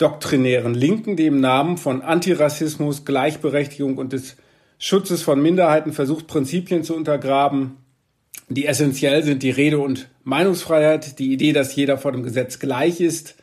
doktrinären 0.00 0.74
Linken, 0.74 1.16
die 1.16 1.26
im 1.26 1.40
Namen 1.40 1.76
von 1.76 2.00
Antirassismus, 2.02 3.04
Gleichberechtigung 3.04 3.98
und 3.98 4.12
des 4.12 4.36
Schutzes 4.78 5.22
von 5.22 5.42
Minderheiten 5.42 5.92
versucht, 5.92 6.26
Prinzipien 6.26 6.84
zu 6.84 6.96
untergraben, 6.96 7.76
die 8.48 8.66
essentiell 8.66 9.22
sind, 9.22 9.42
die 9.42 9.50
Rede- 9.50 9.78
und 9.78 10.08
Meinungsfreiheit, 10.24 11.18
die 11.18 11.32
Idee, 11.32 11.52
dass 11.52 11.76
jeder 11.76 11.98
vor 11.98 12.12
dem 12.12 12.22
Gesetz 12.22 12.58
gleich 12.58 13.00
ist, 13.00 13.36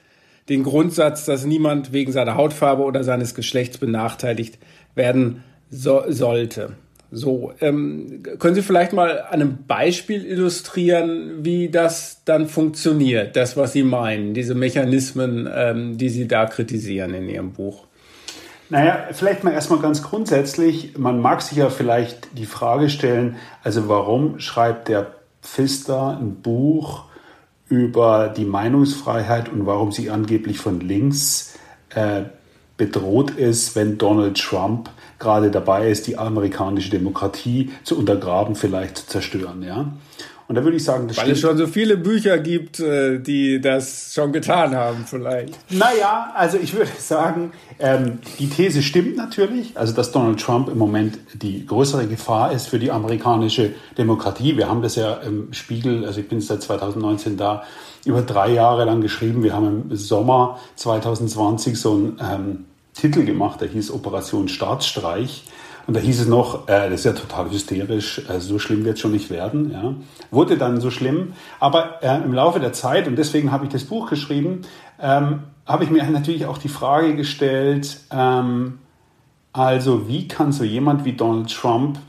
den 0.49 0.64
Grundsatz, 0.64 1.26
dass 1.26 1.45
niemand 1.45 1.93
wegen 1.93 2.12
seiner 2.12 2.36
Hautfarbe 2.36 2.84
oder 2.84 3.03
seines 3.03 3.36
Geschlechts 3.36 3.78
benachteiligt 3.78 4.58
werden 4.95 5.43
so 5.70 6.03
sollte. 6.08 6.76
So, 7.10 7.53
ähm, 7.62 8.22
können 8.38 8.55
Sie 8.55 8.62
vielleicht 8.62 8.91
mal 8.91 9.22
an 9.22 9.41
einem 9.41 9.58
Beispiel 9.66 10.26
illustrieren, 10.26 11.45
wie 11.45 11.70
das 11.70 12.24
dann 12.26 12.47
funktioniert, 12.47 13.36
das, 13.36 13.55
was 13.55 13.74
Sie 13.74 13.84
meinen, 13.84 14.34
diese 14.34 14.55
Mechanismen, 14.55 15.49
ähm, 15.53 15.97
die 15.97 16.10
Sie 16.10 16.28
da 16.28 16.45
kritisieren 16.45 17.14
in 17.14 17.30
Ihrem 17.30 17.53
Buch? 17.53 17.86
Naja, 18.70 19.08
vielleicht 19.14 19.45
mal 19.45 19.53
erstmal 19.53 19.80
ganz 19.80 20.03
grundsätzlich, 20.03 20.97
man 20.97 21.22
mag 21.22 21.41
sich 21.41 21.58
ja 21.58 21.70
vielleicht 21.70 22.38
die 22.38 22.45
Frage 22.45 22.89
stellen, 22.89 23.38
also 23.64 23.88
warum 23.88 24.39
schreibt 24.39 24.89
der 24.89 25.08
Pfister 25.41 26.18
ein 26.20 26.41
Buch 26.41 27.05
über 27.70 28.34
die 28.36 28.43
Meinungsfreiheit 28.43 29.49
und 29.49 29.66
warum 29.66 29.93
sie 29.93 30.10
angeblich 30.10 30.60
von 30.60 30.82
links 30.82 31.58
äh, 31.95 32.24
bedroht 32.78 33.32
ist, 33.32 33.75
wenn 33.75 33.97
Donald 33.97 34.39
Trump 34.39 34.89
gerade 35.19 35.49
dabei 35.49 35.89
ist, 35.89 36.07
die 36.07 36.17
amerikanische 36.17 36.91
Demokratie 36.91 37.71
zu 37.84 37.97
untergraben, 37.97 38.55
vielleicht 38.55 38.97
zu 38.97 39.07
zerstören. 39.07 39.63
Ja? 39.63 39.91
Und 40.47 40.55
da 40.55 40.63
würde 40.63 40.78
ich 40.78 40.84
sagen, 40.84 41.09
das 41.09 41.17
Weil 41.17 41.23
stimmt. 41.23 41.36
es 41.36 41.41
schon 41.41 41.57
so 41.57 41.67
viele 41.67 41.97
Bücher 41.97 42.38
gibt, 42.38 42.80
äh, 42.80 43.19
die 43.19 43.59
das 43.59 44.13
schon 44.13 44.32
getan 44.32 44.75
haben, 44.75 45.05
vielleicht. 45.05 45.57
Naja, 45.71 46.32
also 46.36 46.57
ich 46.57 46.73
würde 46.73 46.91
sagen, 46.99 47.51
ähm, 47.80 48.19
die 48.39 48.47
These 48.47 48.82
stimmt 48.82 49.17
natürlich, 49.17 49.78
also 49.78 49.93
dass 49.93 50.13
Donald 50.13 50.39
Trump 50.39 50.69
im 50.69 50.78
Moment 50.78 51.17
die 51.34 51.65
größere 51.65 52.07
Gefahr 52.07 52.53
ist 52.53 52.67
für 52.67 52.80
die 52.80 52.91
amerikanische 52.91 53.73
Demokratie. 53.97 54.55
Wir 54.55 54.69
haben 54.69 54.82
das 54.82 54.95
ja 54.95 55.15
im 55.15 55.51
Spiegel, 55.51 56.05
also 56.05 56.21
ich 56.21 56.30
bin 56.30 56.39
seit 56.39 56.61
2019 56.61 57.36
da, 57.36 57.63
über 58.05 58.21
drei 58.21 58.51
Jahre 58.53 58.86
lang 58.86 59.01
geschrieben. 59.01 59.43
Wir 59.43 59.53
haben 59.53 59.89
im 59.89 59.97
Sommer 59.97 60.59
2020 60.78 61.78
so 61.78 61.95
ein 61.95 62.17
ähm, 62.21 62.65
Titel 62.99 63.25
gemacht, 63.25 63.61
der 63.61 63.67
hieß 63.67 63.91
Operation 63.91 64.47
Staatsstreich. 64.47 65.43
Und 65.85 65.95
da 65.95 66.01
hieß 66.01 66.19
es 66.19 66.27
noch, 66.27 66.67
äh, 66.67 66.89
das 66.89 66.99
ist 66.99 67.05
ja 67.05 67.13
total 67.13 67.49
hysterisch, 67.49 68.21
äh, 68.29 68.41
so 68.41 68.59
schlimm 68.59 68.83
wird 68.83 68.95
es 68.95 69.01
schon 69.01 69.13
nicht 69.13 69.29
werden. 69.29 69.71
Ja. 69.71 69.93
Wurde 70.31 70.57
dann 70.57 70.81
so 70.81 70.91
schlimm. 70.91 71.33
Aber 71.61 72.03
äh, 72.03 72.17
im 72.17 72.33
Laufe 72.33 72.59
der 72.59 72.73
Zeit, 72.73 73.07
und 73.07 73.15
deswegen 73.15 73.51
habe 73.51 73.65
ich 73.65 73.71
das 73.71 73.85
Buch 73.85 74.09
geschrieben, 74.09 74.63
ähm, 75.01 75.43
habe 75.65 75.85
ich 75.85 75.89
mir 75.89 76.03
natürlich 76.09 76.45
auch 76.45 76.57
die 76.57 76.69
Frage 76.69 77.15
gestellt, 77.15 77.99
ähm, 78.11 78.79
also 79.53 80.07
wie 80.07 80.27
kann 80.27 80.51
so 80.51 80.63
jemand 80.63 81.05
wie 81.05 81.13
Donald 81.13 81.49
Trump 81.53 81.99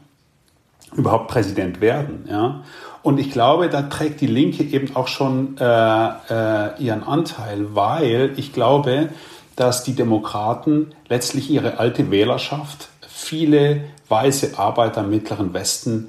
überhaupt 0.96 1.28
Präsident 1.28 1.80
werden? 1.80 2.26
Ja? 2.28 2.64
Und 3.02 3.18
ich 3.20 3.30
glaube, 3.30 3.68
da 3.68 3.82
trägt 3.82 4.20
die 4.20 4.26
Linke 4.26 4.64
eben 4.64 4.94
auch 4.96 5.08
schon 5.08 5.56
äh, 5.58 5.64
äh, 5.64 6.82
ihren 6.82 7.04
Anteil, 7.04 7.74
weil 7.74 8.32
ich 8.36 8.52
glaube, 8.52 9.10
dass 9.58 9.82
die 9.82 9.94
Demokraten 9.94 10.94
letztlich 11.08 11.50
ihre 11.50 11.78
alte 11.78 12.12
Wählerschaft, 12.12 12.90
viele 13.08 13.86
weiße 14.08 14.56
Arbeiter 14.56 15.00
im 15.00 15.10
Mittleren 15.10 15.52
Westen, 15.52 16.08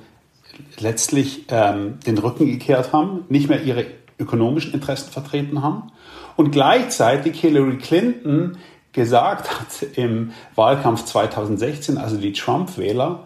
letztlich 0.78 1.45
ähm, 1.50 2.00
den 2.06 2.20
Rücken 2.20 2.45
gekehrt 2.45 2.93
haben, 2.93 3.26
nicht 3.28 3.50
mehr 3.50 3.64
ihre 3.64 3.88
ökonomischen 4.20 4.74
Interessen 4.74 5.12
vertreten 5.12 5.64
haben 5.64 5.91
und 6.36 6.52
gleichzeitig 6.52 7.39
Hillary 7.41 7.78
Clinton 7.80 8.58
gesagt 8.91 9.50
hat 9.60 9.97
im 9.97 10.32
Wahlkampf 10.54 11.06
2016, 11.06 11.97
also 11.97 12.18
die 12.18 12.34
Trump-Wähler, 12.34 13.24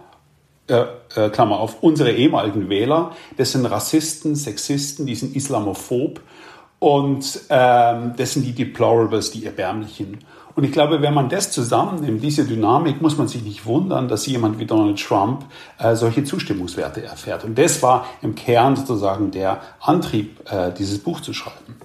äh, 0.68 0.86
äh, 1.16 1.30
Klammer 1.32 1.60
auf, 1.60 1.84
unsere 1.84 2.14
ehemaligen 2.14 2.70
Wähler, 2.70 3.12
das 3.36 3.52
sind 3.52 3.66
Rassisten, 3.66 4.36
Sexisten, 4.36 5.06
die 5.06 5.16
sind 5.16 5.36
islamophob 5.36 6.22
und 6.84 7.40
ähm, 7.50 8.12
das 8.18 8.34
sind 8.34 8.46
die 8.46 8.52
Deplorables, 8.52 9.32
die 9.32 9.46
Erbärmlichen. 9.46 10.18
Und 10.54 10.66
ich 10.66 10.74
glaube, 10.74 11.02
wenn 11.02 11.14
man 11.14 11.30
das 11.30 11.50
zusammennimmt, 11.50 12.22
diese 12.22 12.44
Dynamik, 12.44 13.02
muss 13.02 13.18
man 13.18 13.30
sich 13.30 13.42
nicht 13.42 13.66
wundern, 13.66 14.10
dass 14.10 14.26
jemand 14.26 14.60
wie 14.60 14.66
Donald 14.66 15.02
Trump 15.02 15.46
äh, 15.80 15.96
solche 15.96 16.26
Zustimmungswerte 16.26 17.02
erfährt. 17.02 17.46
Und 17.46 17.58
das 17.58 17.82
war 17.82 18.06
im 18.22 18.36
Kern 18.36 18.76
sozusagen 18.76 19.32
der 19.32 19.62
Antrieb, 19.80 20.42
äh, 20.52 20.74
dieses 20.78 21.00
Buch 21.00 21.22
zu 21.22 21.34
schreiben. 21.34 21.78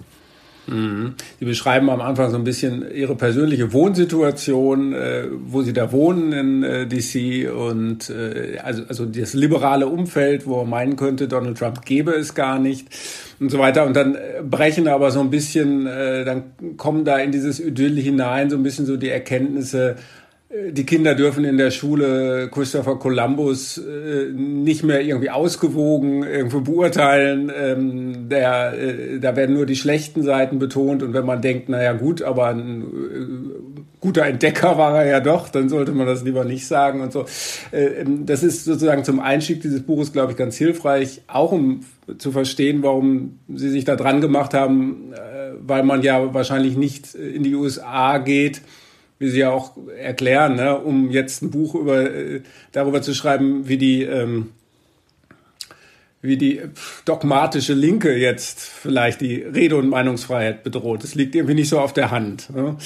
Mhm. 0.69 1.15
Sie 1.39 1.45
beschreiben 1.45 1.89
am 1.89 2.01
Anfang 2.01 2.31
so 2.31 2.37
ein 2.37 2.45
bisschen 2.45 2.85
Ihre 2.95 3.17
persönliche 3.17 3.73
Wohnsituation, 3.73 4.93
äh, 4.93 5.25
wo 5.47 5.63
Sie 5.63 5.73
da 5.73 5.93
wohnen 5.93 6.33
in 6.33 6.63
äh, 6.63 6.87
DC 6.87 7.51
und 7.51 8.11
äh, 8.11 8.59
also, 8.63 8.83
also 8.89 9.07
das 9.07 9.35
liberale 9.35 9.87
Umfeld, 9.87 10.47
wo 10.47 10.59
man 10.59 10.71
meinen 10.71 10.97
könnte, 10.97 11.27
Donald 11.27 11.59
Trump 11.59 11.85
gäbe 11.85 12.13
es 12.13 12.35
gar 12.35 12.59
nicht 12.59 12.89
und 13.41 13.51
so 13.51 13.59
weiter. 13.59 13.87
Und 13.87 13.97
dann 13.97 14.15
äh, 14.15 14.43
brechen 14.43 14.89
aber 14.89 15.11
so 15.11 15.21
ein 15.21 15.31
bisschen, 15.31 15.87
äh, 15.87 16.25
dann 16.25 16.77
kommen 16.77 17.05
da 17.05 17.19
in 17.19 17.33
dieses 17.33 17.61
Idyll 17.61 17.99
hinein 17.99 18.51
so 18.51 18.57
ein 18.57 18.63
bisschen 18.63 18.87
so 18.87 18.97
die 18.97 19.09
Erkenntnisse, 19.09 19.97
die 20.51 20.87
Kinder 20.87 21.15
dürfen 21.15 21.45
in 21.45 21.59
der 21.59 21.71
Schule 21.71 22.49
Christopher 22.51 22.99
Columbus 22.99 23.77
äh, 23.77 24.33
nicht 24.33 24.83
mehr 24.83 25.03
irgendwie 25.03 25.29
ausgewogen 25.29 26.23
irgendwo 26.23 26.63
beurteilen. 26.63 27.53
Ähm, 27.55 28.31
der, 28.31 28.73
äh, 28.73 29.19
da 29.21 29.37
werden 29.37 29.55
nur 29.55 29.67
die 29.67 29.77
schlechten 29.77 30.23
Seiten 30.23 30.59
betont. 30.59 31.03
Und 31.03 31.13
wenn 31.13 31.27
man 31.27 31.43
denkt, 31.43 31.69
naja 31.69 31.93
gut, 31.93 32.23
aber 32.23 32.47
ein 32.47 32.81
äh, 32.81 33.85
guter 34.01 34.25
Entdecker 34.25 34.79
war 34.79 35.05
er 35.05 35.11
ja 35.11 35.21
doch, 35.21 35.51
dann 35.51 35.69
sollte 35.69 35.93
man 35.93 36.07
das 36.07 36.25
lieber 36.25 36.45
nicht 36.45 36.67
sagen 36.67 37.03
und 37.03 37.13
so. 37.13 37.27
Äh, 37.71 38.01
ähm, 38.01 38.25
das 38.25 38.43
ist 38.43 38.65
sozusagen 38.65 39.05
zum 39.05 39.21
Einstieg 39.21 39.61
dieses 39.61 39.83
Buches, 39.83 40.15
glaube 40.15 40.33
ich, 40.33 40.39
ganz 40.39 40.57
hilfreich, 40.57 41.21
auch 41.27 41.53
um 41.53 41.81
zu 42.17 42.33
verstehen, 42.33 42.83
warum 42.83 43.39
sie 43.55 43.69
sich 43.69 43.85
da 43.85 43.97
dran 43.97 44.23
gemacht 44.23 44.55
haben, 44.55 45.13
weil 45.61 45.83
man 45.83 46.01
ja 46.01 46.33
wahrscheinlich 46.33 46.75
nicht 46.75 47.15
in 47.15 47.43
die 47.43 47.55
USA 47.55 48.17
geht 48.17 48.63
wie 49.19 49.29
Sie 49.29 49.41
ja 49.41 49.51
auch 49.51 49.73
erklären, 49.99 50.57
ne, 50.57 50.79
um 50.79 51.11
jetzt 51.11 51.43
ein 51.43 51.51
Buch 51.51 51.75
über, 51.75 52.11
äh, 52.11 52.43
darüber 52.73 53.03
zu 53.03 53.15
schreiben, 53.15 53.69
wie 53.69 53.79
die, 53.79 54.03
ähm, 54.03 54.51
wie 56.23 56.37
die 56.37 56.63
dogmatische 57.05 57.75
Linke 57.75 58.17
jetzt 58.17 58.61
vielleicht 58.61 59.21
die 59.21 59.37
Rede- 59.37 59.77
und 59.77 59.89
Meinungsfreiheit 59.89 60.63
bedroht. 60.63 61.05
Das 61.05 61.15
liegt 61.15 61.35
irgendwie 61.35 61.55
nicht 61.55 61.69
so 61.69 61.81
auf 61.81 61.93
der 61.93 62.11
Hand. 62.11 62.51
Ne? 62.51 62.77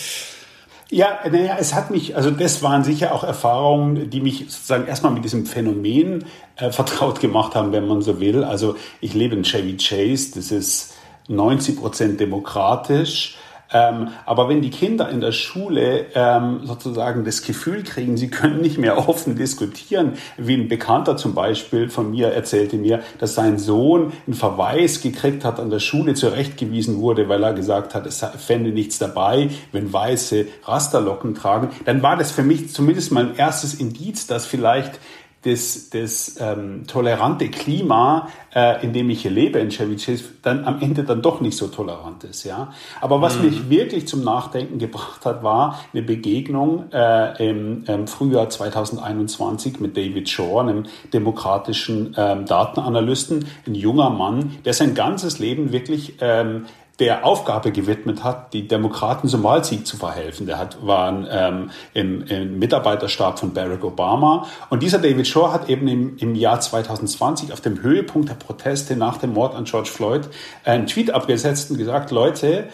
Ja, 0.90 1.20
naja, 1.30 1.56
es 1.58 1.72
hat 1.72 1.90
mich, 1.90 2.16
also 2.16 2.30
das 2.30 2.62
waren 2.62 2.84
sicher 2.84 3.14
auch 3.14 3.24
Erfahrungen, 3.24 4.10
die 4.10 4.20
mich 4.20 4.40
sozusagen 4.40 4.86
erstmal 4.86 5.12
mit 5.12 5.24
diesem 5.24 5.46
Phänomen 5.46 6.26
äh, 6.56 6.70
vertraut 6.70 7.20
gemacht 7.20 7.54
haben, 7.54 7.72
wenn 7.72 7.86
man 7.86 8.02
so 8.02 8.20
will. 8.20 8.44
Also 8.44 8.76
ich 9.00 9.14
lebe 9.14 9.34
in 9.34 9.42
Chevy 9.42 9.78
Chase, 9.78 10.32
das 10.34 10.52
ist 10.52 10.92
90 11.28 11.78
Prozent 11.78 12.20
demokratisch. 12.20 13.38
Ähm, 13.72 14.08
aber 14.26 14.48
wenn 14.48 14.62
die 14.62 14.70
Kinder 14.70 15.08
in 15.08 15.20
der 15.20 15.32
Schule 15.32 16.06
ähm, 16.14 16.60
sozusagen 16.64 17.24
das 17.24 17.42
Gefühl 17.42 17.82
kriegen, 17.82 18.16
sie 18.16 18.28
können 18.28 18.60
nicht 18.60 18.78
mehr 18.78 19.08
offen 19.08 19.36
diskutieren, 19.36 20.14
wie 20.36 20.54
ein 20.54 20.68
Bekannter 20.68 21.16
zum 21.16 21.34
Beispiel 21.34 21.88
von 21.88 22.10
mir 22.10 22.28
erzählte 22.28 22.76
mir, 22.76 23.00
dass 23.18 23.34
sein 23.34 23.58
Sohn 23.58 24.12
einen 24.26 24.34
Verweis 24.34 25.00
gekriegt 25.00 25.44
hat, 25.44 25.60
an 25.60 25.70
der 25.70 25.80
Schule 25.80 26.14
zurechtgewiesen 26.14 26.98
wurde, 26.98 27.28
weil 27.28 27.42
er 27.42 27.54
gesagt 27.54 27.94
hat, 27.94 28.06
es 28.06 28.24
fände 28.38 28.70
nichts 28.70 28.98
dabei, 28.98 29.50
wenn 29.72 29.92
Weiße 29.92 30.46
Rasterlocken 30.64 31.34
tragen, 31.34 31.70
dann 31.84 32.02
war 32.02 32.16
das 32.16 32.30
für 32.30 32.42
mich 32.42 32.72
zumindest 32.72 33.12
mein 33.12 33.36
erstes 33.36 33.74
Indiz, 33.74 34.26
dass 34.26 34.46
vielleicht 34.46 34.98
das, 35.42 35.90
das 35.90 36.36
ähm, 36.40 36.86
tolerante 36.86 37.48
Klima, 37.48 38.28
äh, 38.54 38.84
in 38.84 38.92
dem 38.92 39.10
ich 39.10 39.22
hier 39.22 39.30
lebe 39.30 39.58
in 39.58 39.70
Chevy 39.70 39.96
Chase, 39.96 40.24
dann 40.42 40.64
am 40.64 40.80
Ende 40.80 41.02
dann 41.02 41.20
doch 41.20 41.40
nicht 41.40 41.56
so 41.56 41.66
tolerant 41.66 42.22
ist. 42.24 42.44
Ja? 42.44 42.72
Aber 43.00 43.20
was 43.20 43.38
mhm. 43.38 43.46
mich 43.46 43.70
wirklich 43.70 44.06
zum 44.06 44.22
Nachdenken 44.22 44.78
gebracht 44.78 45.26
hat, 45.26 45.42
war 45.42 45.80
eine 45.92 46.02
Begegnung 46.02 46.92
äh, 46.92 47.48
im, 47.48 47.84
im 47.86 48.06
Frühjahr 48.06 48.48
2021 48.50 49.80
mit 49.80 49.96
David 49.96 50.28
Shore, 50.28 50.62
einem 50.62 50.84
demokratischen 51.12 52.14
ähm, 52.16 52.46
Datenanalysten, 52.46 53.46
ein 53.66 53.74
junger 53.74 54.10
Mann, 54.10 54.58
der 54.64 54.74
sein 54.74 54.94
ganzes 54.94 55.40
Leben 55.40 55.72
wirklich 55.72 56.14
ähm, 56.20 56.66
der 57.02 57.24
Aufgabe 57.24 57.72
gewidmet 57.72 58.22
hat, 58.22 58.52
die 58.52 58.68
Demokraten 58.68 59.26
zum 59.26 59.42
Wahlsieg 59.42 59.88
zu 59.88 59.96
verhelfen. 59.96 60.46
Der 60.46 60.56
hat, 60.56 60.86
war 60.86 61.12
ähm, 61.28 61.70
im, 61.94 62.22
im 62.26 62.60
Mitarbeiterstab 62.60 63.40
von 63.40 63.52
Barack 63.52 63.82
Obama. 63.82 64.46
Und 64.70 64.84
dieser 64.84 64.98
David 64.98 65.26
Shore 65.26 65.52
hat 65.52 65.68
eben 65.68 65.88
im, 65.88 66.16
im 66.18 66.36
Jahr 66.36 66.60
2020 66.60 67.52
auf 67.52 67.60
dem 67.60 67.82
Höhepunkt 67.82 68.28
der 68.28 68.34
Proteste 68.34 68.94
nach 68.94 69.16
dem 69.16 69.32
Mord 69.32 69.56
an 69.56 69.64
George 69.64 69.88
Floyd 69.88 70.28
einen 70.64 70.86
Tweet 70.86 71.10
abgesetzt 71.10 71.72
und 71.72 71.78
gesagt, 71.78 72.12
Leute, 72.12 72.68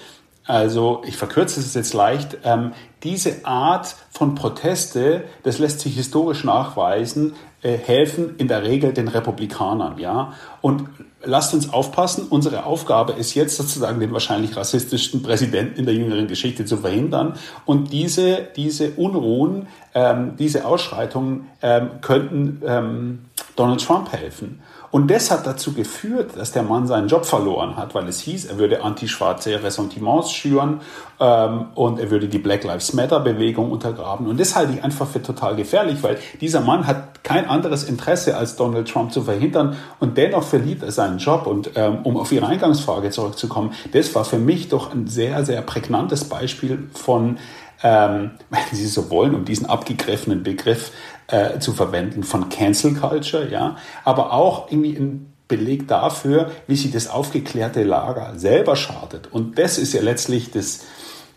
also 0.44 1.02
ich 1.06 1.16
verkürze 1.16 1.60
es 1.60 1.72
jetzt 1.72 1.94
leicht, 1.94 2.36
ähm, 2.44 2.72
diese 3.02 3.46
Art 3.46 3.96
von 4.10 4.34
Proteste, 4.34 5.24
das 5.42 5.58
lässt 5.58 5.80
sich 5.80 5.94
historisch 5.94 6.44
nachweisen, 6.44 7.32
äh, 7.32 7.34
helfen 7.62 8.36
in 8.38 8.48
der 8.48 8.62
Regel 8.62 8.92
den 8.92 9.08
Republikanern, 9.08 9.98
ja. 9.98 10.32
Und 10.60 10.88
lasst 11.24 11.54
uns 11.54 11.72
aufpassen, 11.72 12.26
unsere 12.30 12.64
Aufgabe 12.64 13.12
ist 13.14 13.34
jetzt 13.34 13.56
sozusagen 13.56 14.00
den 14.00 14.12
wahrscheinlich 14.12 14.56
rassistischsten 14.56 15.22
Präsidenten 15.22 15.78
in 15.78 15.86
der 15.86 15.94
jüngeren 15.94 16.28
Geschichte 16.28 16.64
zu 16.64 16.76
verhindern. 16.76 17.34
Und 17.64 17.92
diese, 17.92 18.48
diese 18.56 18.92
Unruhen, 18.92 19.66
ähm, 19.94 20.36
diese 20.38 20.64
Ausschreitungen 20.64 21.48
ähm, 21.62 21.90
könnten 22.00 22.62
ähm, 22.64 23.18
Donald 23.56 23.84
Trump 23.84 24.12
helfen. 24.12 24.60
Und 24.90 25.10
das 25.10 25.30
hat 25.30 25.46
dazu 25.46 25.72
geführt, 25.72 26.32
dass 26.36 26.52
der 26.52 26.62
Mann 26.62 26.86
seinen 26.86 27.08
Job 27.08 27.26
verloren 27.26 27.76
hat, 27.76 27.94
weil 27.94 28.08
es 28.08 28.20
hieß, 28.20 28.46
er 28.46 28.58
würde 28.58 28.82
antischwarze 28.82 29.62
Ressentiments 29.62 30.32
schüren 30.32 30.80
ähm, 31.20 31.66
und 31.74 31.98
er 32.00 32.10
würde 32.10 32.28
die 32.28 32.38
Black 32.38 32.64
Lives 32.64 32.94
Matter 32.94 33.20
Bewegung 33.20 33.70
untergraben. 33.70 34.26
Und 34.26 34.40
das 34.40 34.56
halte 34.56 34.72
ich 34.72 34.82
einfach 34.82 35.06
für 35.06 35.22
total 35.22 35.56
gefährlich, 35.56 36.02
weil 36.02 36.18
dieser 36.40 36.60
Mann 36.60 36.86
hat 36.86 37.22
kein 37.22 37.46
anderes 37.46 37.84
Interesse, 37.84 38.36
als 38.36 38.56
Donald 38.56 38.88
Trump 38.88 39.12
zu 39.12 39.22
verhindern 39.22 39.76
und 40.00 40.16
dennoch 40.16 40.42
verliert 40.42 40.82
er 40.82 40.92
seinen 40.92 41.18
Job. 41.18 41.46
Und 41.46 41.72
ähm, 41.74 41.98
um 42.04 42.16
auf 42.16 42.32
Ihre 42.32 42.46
Eingangsfrage 42.46 43.10
zurückzukommen, 43.10 43.74
das 43.92 44.14
war 44.14 44.24
für 44.24 44.38
mich 44.38 44.68
doch 44.68 44.92
ein 44.92 45.06
sehr, 45.06 45.44
sehr 45.44 45.60
prägnantes 45.60 46.24
Beispiel 46.24 46.88
von 46.94 47.36
ähm, 47.82 48.32
wenn 48.50 48.60
Sie 48.72 48.86
so 48.86 49.10
wollen, 49.10 49.34
um 49.34 49.44
diesen 49.44 49.66
abgegriffenen 49.66 50.42
Begriff 50.42 50.92
äh, 51.28 51.58
zu 51.58 51.72
verwenden 51.72 52.22
von 52.22 52.48
Cancel 52.48 52.94
Culture, 52.94 53.48
ja, 53.50 53.76
aber 54.04 54.32
auch 54.32 54.70
irgendwie 54.70 54.96
ein 54.96 55.32
Beleg 55.48 55.88
dafür, 55.88 56.50
wie 56.66 56.76
sich 56.76 56.92
das 56.92 57.08
aufgeklärte 57.08 57.82
Lager 57.82 58.34
selber 58.36 58.76
schadet. 58.76 59.32
Und 59.32 59.58
das 59.58 59.78
ist 59.78 59.94
ja 59.94 60.02
letztlich 60.02 60.50
das, 60.50 60.84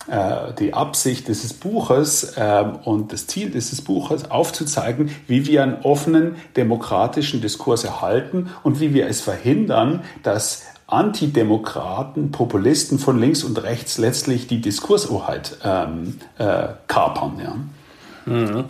äh, 0.07 0.53
die 0.59 0.73
Absicht 0.73 1.29
dieses 1.29 1.53
Buches 1.53 2.35
äh, 2.35 2.65
und 2.83 3.13
das 3.13 3.27
Ziel 3.27 3.51
dieses 3.51 3.81
Buches, 3.81 4.29
aufzuzeigen, 4.29 5.11
wie 5.27 5.47
wir 5.47 5.63
einen 5.63 5.81
offenen 5.83 6.35
demokratischen 6.57 7.41
Diskurs 7.41 7.85
erhalten 7.85 8.49
und 8.63 8.81
wie 8.81 8.93
wir 8.93 9.07
es 9.07 9.21
verhindern, 9.21 10.03
dass 10.23 10.63
Antidemokraten, 10.87 12.31
Populisten 12.31 12.99
von 12.99 13.17
links 13.17 13.45
und 13.45 13.63
rechts 13.63 13.97
letztlich 13.97 14.47
die 14.47 14.59
Diskursoheit 14.59 15.57
ähm, 15.63 16.19
äh, 16.37 16.67
kapern. 16.87 17.41
Ja. 17.41 18.33
Mhm. 18.33 18.65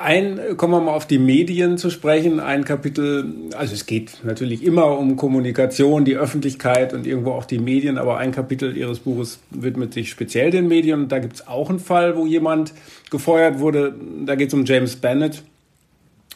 Ein, 0.00 0.56
kommen 0.56 0.74
wir 0.74 0.80
mal 0.80 0.92
auf 0.92 1.08
die 1.08 1.18
Medien 1.18 1.76
zu 1.76 1.90
sprechen. 1.90 2.38
Ein 2.38 2.64
Kapitel, 2.64 3.34
also 3.56 3.74
es 3.74 3.84
geht 3.84 4.20
natürlich 4.22 4.62
immer 4.62 4.96
um 4.96 5.16
Kommunikation, 5.16 6.04
die 6.04 6.16
Öffentlichkeit 6.16 6.94
und 6.94 7.04
irgendwo 7.04 7.32
auch 7.32 7.44
die 7.44 7.58
Medien, 7.58 7.98
aber 7.98 8.16
ein 8.18 8.30
Kapitel 8.30 8.76
Ihres 8.76 9.00
Buches 9.00 9.40
widmet 9.50 9.94
sich 9.94 10.10
speziell 10.10 10.52
den 10.52 10.68
Medien. 10.68 11.08
da 11.08 11.18
gibt 11.18 11.34
es 11.34 11.48
auch 11.48 11.68
einen 11.68 11.80
Fall, 11.80 12.16
wo 12.16 12.26
jemand 12.26 12.74
gefeuert 13.10 13.58
wurde. 13.58 13.92
Da 14.24 14.36
geht 14.36 14.48
es 14.48 14.54
um 14.54 14.64
James 14.64 14.94
Bennett. 14.94 15.42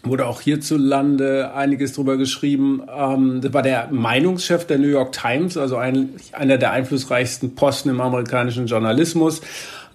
Wurde 0.03 0.27
auch 0.27 0.41
hierzulande 0.41 1.55
einiges 1.55 1.93
drüber 1.93 2.17
geschrieben. 2.17 2.83
Ähm, 2.93 3.43
das 3.43 3.53
war 3.53 3.63
der 3.63 3.91
Meinungschef 3.93 4.67
der 4.67 4.79
New 4.79 4.89
York 4.89 5.13
Times, 5.13 5.57
also 5.57 5.77
ein, 5.77 6.09
einer 6.33 6.59
der 6.59 6.73
einflussreichsten 6.73 7.55
Posten 7.55 7.91
im 7.91 8.01
amerikanischen 8.01 8.67
Journalismus 8.67 9.41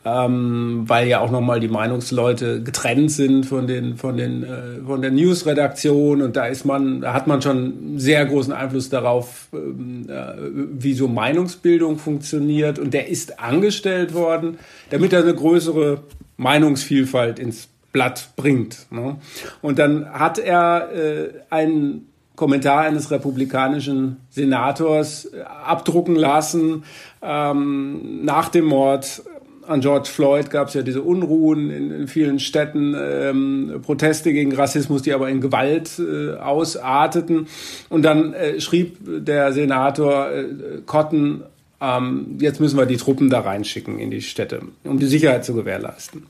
ähm, 0.07 0.83
weil 0.87 1.07
ja 1.07 1.19
auch 1.19 1.31
nochmal 1.31 1.59
die 1.59 1.67
Meinungsleute 1.67 2.61
getrennt 2.63 3.11
sind 3.11 3.45
von 3.45 3.67
den 3.67 3.97
von 3.97 4.15
den 4.15 4.43
äh, 4.43 4.85
von 4.85 5.01
der 5.01 5.11
Newsredaktion 5.11 6.21
und 6.21 6.35
da 6.35 6.45
ist 6.45 6.65
man 6.65 7.01
da 7.01 7.13
hat 7.13 7.27
man 7.27 7.41
schon 7.41 7.99
sehr 7.99 8.25
großen 8.25 8.53
Einfluss 8.53 8.89
darauf, 8.89 9.47
ähm, 9.53 10.05
äh, 10.07 10.33
wie 10.71 10.93
so 10.93 11.07
Meinungsbildung 11.07 11.97
funktioniert 11.97 12.79
und 12.79 12.93
der 12.93 13.09
ist 13.09 13.39
angestellt 13.39 14.13
worden, 14.13 14.59
damit 14.91 15.13
er 15.13 15.23
eine 15.23 15.33
größere 15.33 16.03
Meinungsvielfalt 16.37 17.39
ins 17.39 17.67
Blatt 17.91 18.29
bringt. 18.35 18.85
Ne? 18.91 19.17
Und 19.61 19.79
dann 19.79 20.07
hat 20.13 20.39
er 20.39 20.89
äh, 20.93 21.29
einen 21.49 22.07
Kommentar 22.35 22.81
eines 22.81 23.09
republikanischen 23.09 24.17
Senators 24.29 25.25
äh, 25.25 25.41
abdrucken 25.41 26.15
lassen 26.15 26.83
ähm, 27.21 28.23
nach 28.23 28.49
dem 28.49 28.65
Mord 28.65 29.23
an 29.67 29.81
George 29.81 30.09
Floyd 30.09 30.49
gab 30.49 30.69
es 30.69 30.73
ja 30.73 30.81
diese 30.81 31.01
Unruhen 31.01 31.69
in, 31.69 31.91
in 31.91 32.07
vielen 32.07 32.39
Städten, 32.39 32.95
ähm, 32.97 33.81
Proteste 33.83 34.33
gegen 34.33 34.53
Rassismus, 34.53 35.01
die 35.01 35.13
aber 35.13 35.29
in 35.29 35.41
Gewalt 35.41 35.99
äh, 35.99 36.35
ausarteten. 36.35 37.47
Und 37.89 38.03
dann 38.03 38.33
äh, 38.33 38.59
schrieb 38.59 38.97
der 39.01 39.53
Senator 39.53 40.31
äh, 40.31 40.45
Cotton, 40.85 41.43
ähm, 41.79 42.37
jetzt 42.39 42.59
müssen 42.59 42.77
wir 42.77 42.85
die 42.85 42.97
Truppen 42.97 43.29
da 43.29 43.41
reinschicken 43.41 43.99
in 43.99 44.09
die 44.11 44.21
Städte, 44.21 44.61
um 44.83 44.99
die 44.99 45.05
Sicherheit 45.05 45.45
zu 45.45 45.53
gewährleisten. 45.53 46.25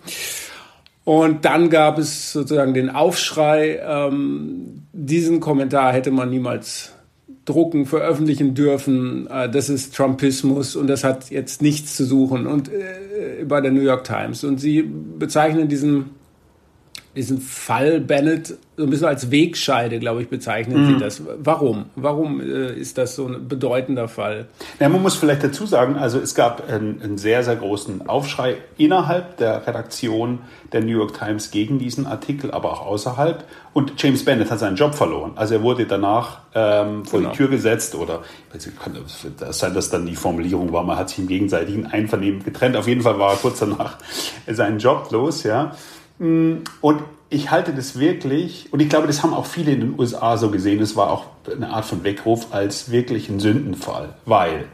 Und 1.05 1.45
dann 1.45 1.69
gab 1.69 1.99
es 1.99 2.33
sozusagen 2.33 2.73
den 2.73 2.89
Aufschrei, 2.89 3.79
ähm, 3.81 4.83
diesen 4.91 5.39
Kommentar 5.39 5.93
hätte 5.93 6.11
man 6.11 6.29
niemals 6.29 6.91
drucken, 7.47 7.85
veröffentlichen 7.85 8.53
dürfen, 8.53 9.27
äh, 9.27 9.49
das 9.49 9.69
ist 9.69 9.95
Trumpismus 9.95 10.75
und 10.75 10.87
das 10.87 11.03
hat 11.03 11.31
jetzt 11.31 11.61
nichts 11.61 11.95
zu 11.95 12.05
suchen 12.05 12.45
und 12.45 12.69
äh, 12.69 13.45
bei 13.45 13.61
der 13.61 13.71
New 13.71 13.81
York 13.81 14.03
Times. 14.03 14.43
Und 14.43 14.59
sie 14.59 14.83
bezeichnen 14.83 15.67
diesen 15.67 16.16
diesen 17.17 17.41
Fall 17.41 17.99
Bennett 17.99 18.57
so 18.77 18.83
ein 18.83 18.91
bisschen 18.91 19.07
als 19.07 19.31
Wegscheide, 19.31 19.97
glaube 19.97 20.21
ich, 20.21 20.29
bezeichnen 20.29 20.83
mhm. 20.83 20.93
Sie 20.93 20.97
das. 20.99 21.23
Warum? 21.39 21.85
Warum 21.95 22.39
äh, 22.39 22.73
ist 22.73 22.99
das 22.99 23.15
so 23.15 23.25
ein 23.25 23.47
bedeutender 23.47 24.07
Fall? 24.07 24.45
Ja, 24.79 24.87
man 24.87 25.01
muss 25.01 25.15
vielleicht 25.15 25.43
dazu 25.43 25.65
sagen, 25.65 25.95
also 25.95 26.19
es 26.19 26.35
gab 26.35 26.69
einen, 26.69 27.01
einen, 27.01 27.17
sehr, 27.17 27.43
sehr 27.43 27.55
großen 27.55 28.07
Aufschrei 28.07 28.57
innerhalb 28.77 29.37
der 29.37 29.65
Redaktion 29.65 30.39
der 30.71 30.81
New 30.81 30.95
York 30.95 31.17
Times 31.17 31.49
gegen 31.49 31.79
diesen 31.79 32.05
Artikel, 32.05 32.51
aber 32.51 32.71
auch 32.71 32.85
außerhalb. 32.85 33.45
Und 33.73 33.93
James 33.97 34.23
Bennett 34.23 34.51
hat 34.51 34.59
seinen 34.59 34.75
Job 34.75 34.93
verloren. 34.93 35.31
Also 35.35 35.55
er 35.55 35.63
wurde 35.63 35.87
danach 35.87 36.41
ähm, 36.53 37.03
vor 37.03 37.19
genau. 37.19 37.31
die 37.31 37.37
Tür 37.37 37.47
gesetzt 37.47 37.95
oder 37.95 38.21
kann 38.83 38.95
das 39.39 39.59
sein, 39.59 39.73
dass 39.73 39.89
dann 39.89 40.05
die 40.05 40.15
Formulierung 40.15 40.71
war, 40.71 40.83
man 40.83 40.97
hat 40.97 41.09
sich 41.09 41.19
im 41.19 41.27
gegenseitigen 41.27 41.87
Einvernehmen 41.87 42.43
getrennt. 42.43 42.75
Auf 42.75 42.87
jeden 42.87 43.01
Fall 43.01 43.17
war 43.17 43.31
er 43.31 43.37
kurz 43.37 43.59
danach 43.59 43.97
seinen 44.47 44.77
Job 44.77 45.11
los, 45.11 45.43
ja. 45.43 45.71
Und 46.19 47.03
ich 47.29 47.51
halte 47.51 47.73
das 47.73 47.99
wirklich, 47.99 48.71
und 48.71 48.79
ich 48.79 48.89
glaube, 48.89 49.07
das 49.07 49.21
haben 49.21 49.33
auch 49.33 49.45
viele 49.45 49.71
in 49.71 49.81
den 49.81 49.99
USA 49.99 50.37
so 50.37 50.49
gesehen, 50.49 50.81
es 50.81 50.95
war 50.95 51.11
auch 51.11 51.25
eine 51.51 51.69
Art 51.69 51.85
von 51.85 52.03
Weckruf 52.03 52.47
als 52.51 52.91
wirklich 52.91 53.29
ein 53.29 53.39
Sündenfall, 53.39 54.15
weil 54.25 54.65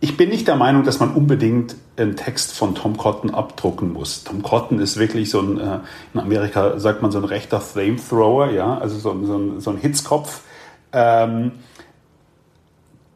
ich 0.00 0.16
bin 0.16 0.28
nicht 0.28 0.46
der 0.46 0.56
Meinung, 0.56 0.84
dass 0.84 1.00
man 1.00 1.12
unbedingt 1.14 1.74
einen 1.96 2.14
Text 2.14 2.52
von 2.52 2.74
Tom 2.74 2.96
Cotton 2.96 3.30
abdrucken 3.30 3.92
muss. 3.92 4.22
Tom 4.22 4.42
Cotton 4.42 4.78
ist 4.78 4.96
wirklich 4.96 5.30
so 5.30 5.40
ein, 5.40 5.58
äh, 5.58 5.80
in 6.14 6.20
Amerika 6.20 6.78
sagt 6.78 7.02
man 7.02 7.10
so 7.10 7.18
ein 7.18 7.24
rechter 7.24 7.60
Flamethrower, 7.60 8.50
ja, 8.52 8.78
also 8.78 8.98
so, 8.98 9.24
so, 9.24 9.36
ein, 9.36 9.60
so 9.60 9.70
ein 9.70 9.76
Hitzkopf. 9.76 10.42
Ähm, 10.92 11.52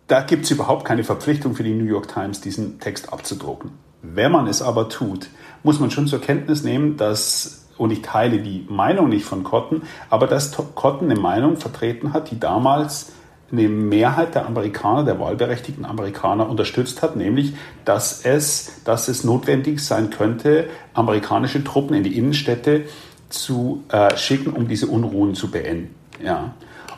da 0.09 0.23
gibt 0.23 0.45
es 0.45 0.51
überhaupt 0.51 0.85
keine 0.85 1.05
Verpflichtung 1.05 1.55
für 1.55 1.63
die 1.63 1.75
New 1.75 1.85
York 1.85 2.09
Times, 2.13 2.41
diesen 2.41 2.81
Text 2.81 3.13
abzudrucken. 3.13 3.71
Wenn 4.03 4.33
man 4.33 4.49
es 4.49 4.61
aber 4.61 4.89
tut, 4.89 5.29
muss 5.63 5.81
man 5.81 5.91
schon 5.91 6.07
zur 6.07 6.21
Kenntnis 6.21 6.63
nehmen, 6.63 6.97
dass 6.97 7.63
und 7.79 7.91
ich 7.91 8.03
teile 8.03 8.39
die 8.39 8.67
Meinung 8.69 9.09
nicht 9.09 9.25
von 9.25 9.43
Cotton, 9.45 9.83
aber 10.11 10.27
dass 10.27 10.53
Cotton 10.53 11.11
eine 11.11 11.19
Meinung 11.19 11.57
vertreten 11.57 12.13
hat, 12.13 12.31
die 12.31 12.39
damals 12.39 13.13
eine 13.51 13.69
Mehrheit 13.69 14.35
der 14.35 14.47
Amerikaner, 14.47 15.05
der 15.05 15.21
wahlberechtigten 15.21 15.85
Amerikaner 15.85 16.49
unterstützt 16.49 17.03
hat, 17.03 17.17
nämlich, 17.17 17.55
dass 17.85 18.25
es, 18.25 18.83
dass 18.85 19.09
es 19.09 19.25
notwendig 19.25 19.81
sein 19.81 20.11
könnte, 20.11 20.69
amerikanische 20.95 21.63
Truppen 21.63 21.95
in 21.95 22.03
die 22.03 22.17
Innenstädte 22.17 22.85
zu 23.29 23.85
äh, 23.89 24.17
schicken, 24.17 24.53
um 24.53 24.69
diese 24.69 24.87
Unruhen 24.87 25.35
zu 25.35 25.51
beenden. 25.51 25.95
Ja. 26.25 26.55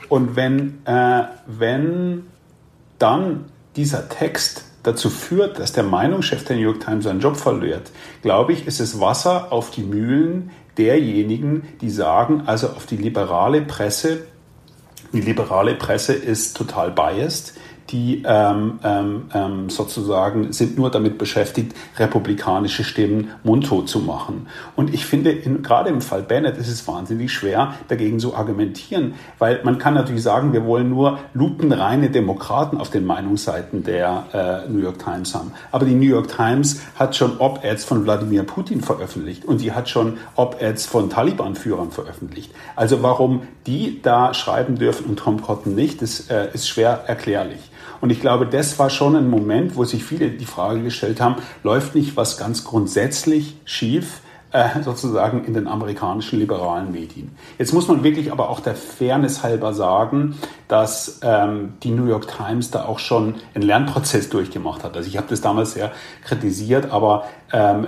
Und 0.08 0.36
wenn, 0.36 0.84
äh, 0.84 1.24
wenn 1.46 2.26
dann 2.98 3.46
dieser 3.74 4.08
Text 4.08 4.63
dazu 4.84 5.10
führt, 5.10 5.58
dass 5.58 5.72
der 5.72 5.82
Meinungschef 5.82 6.44
der 6.44 6.56
New 6.56 6.62
York 6.62 6.80
Times 6.80 7.04
seinen 7.04 7.20
Job 7.20 7.36
verliert, 7.36 7.90
glaube 8.22 8.52
ich, 8.52 8.66
ist 8.66 8.80
es 8.80 9.00
Wasser 9.00 9.52
auf 9.52 9.70
die 9.70 9.82
Mühlen 9.82 10.50
derjenigen, 10.78 11.62
die 11.80 11.90
sagen, 11.90 12.44
also 12.46 12.68
auf 12.68 12.86
die 12.86 12.96
liberale 12.96 13.62
Presse, 13.62 14.26
die 15.12 15.20
liberale 15.20 15.74
Presse 15.74 16.12
ist 16.12 16.56
total 16.56 16.90
biased, 16.90 17.54
die 17.90 18.22
ähm, 18.26 18.78
ähm, 18.82 19.22
ähm, 19.34 19.70
sozusagen 19.70 20.52
sind 20.52 20.78
nur 20.78 20.90
damit 20.90 21.18
beschäftigt, 21.18 21.74
republikanische 21.98 22.84
Stimmen 22.84 23.30
mundtot 23.42 23.88
zu 23.88 24.00
machen. 24.00 24.46
Und 24.76 24.94
ich 24.94 25.04
finde, 25.04 25.30
in, 25.30 25.62
gerade 25.62 25.90
im 25.90 26.00
Fall 26.00 26.22
Bennett 26.22 26.56
ist 26.56 26.68
es 26.68 26.86
wahnsinnig 26.88 27.32
schwer, 27.32 27.74
dagegen 27.88 28.18
zu 28.18 28.34
argumentieren, 28.34 29.14
weil 29.38 29.60
man 29.64 29.78
kann 29.78 29.94
natürlich 29.94 30.22
sagen, 30.22 30.52
wir 30.52 30.64
wollen 30.64 30.88
nur 30.88 31.18
lupenreine 31.34 32.10
Demokraten 32.10 32.78
auf 32.78 32.90
den 32.90 33.04
Meinungsseiten 33.04 33.82
der 33.84 34.64
äh, 34.66 34.70
New 34.70 34.80
York 34.80 34.98
Times 34.98 35.34
haben. 35.34 35.52
Aber 35.70 35.84
die 35.84 35.94
New 35.94 36.08
York 36.08 36.28
Times 36.28 36.80
hat 36.98 37.16
schon 37.16 37.38
Op-Eds 37.38 37.84
von 37.84 38.04
Wladimir 38.04 38.44
Putin 38.44 38.80
veröffentlicht 38.80 39.44
und 39.44 39.60
die 39.60 39.72
hat 39.72 39.88
schon 39.88 40.18
Op-Eds 40.36 40.86
von 40.86 41.10
Taliban-Führern 41.10 41.90
veröffentlicht. 41.90 42.52
Also 42.76 43.02
warum 43.02 43.42
die 43.66 44.00
da 44.02 44.34
schreiben 44.34 44.76
dürfen 44.76 45.06
und 45.06 45.18
Tom 45.18 45.42
Cotton 45.42 45.74
nicht, 45.74 46.02
das 46.02 46.30
äh, 46.30 46.48
ist 46.52 46.68
schwer 46.68 47.04
erklärlich. 47.06 47.70
Und 48.04 48.10
ich 48.10 48.20
glaube, 48.20 48.44
das 48.44 48.78
war 48.78 48.90
schon 48.90 49.16
ein 49.16 49.30
Moment, 49.30 49.76
wo 49.76 49.84
sich 49.86 50.04
viele 50.04 50.28
die 50.28 50.44
Frage 50.44 50.82
gestellt 50.82 51.22
haben, 51.22 51.36
läuft 51.62 51.94
nicht 51.94 52.18
was 52.18 52.36
ganz 52.36 52.62
grundsätzlich 52.62 53.56
schief? 53.64 54.20
Äh, 54.52 54.82
sozusagen 54.82 55.42
in 55.46 55.54
den 55.54 55.66
amerikanischen 55.66 56.38
liberalen 56.38 56.92
Medien. 56.92 57.34
Jetzt 57.58 57.72
muss 57.72 57.88
man 57.88 58.04
wirklich 58.04 58.30
aber 58.30 58.50
auch 58.50 58.60
der 58.60 58.76
Fairness 58.76 59.42
halber 59.42 59.74
sagen, 59.74 60.36
dass 60.68 61.18
ähm, 61.22 61.72
die 61.82 61.90
New 61.90 62.06
York 62.06 62.28
Times 62.28 62.70
da 62.70 62.84
auch 62.84 63.00
schon 63.00 63.34
einen 63.54 63.64
Lernprozess 63.64 64.28
durchgemacht 64.28 64.84
hat. 64.84 64.96
Also 64.96 65.08
ich 65.08 65.16
habe 65.16 65.26
das 65.28 65.40
damals 65.40 65.72
sehr 65.72 65.90
kritisiert, 66.22 66.92
aber 66.92 67.24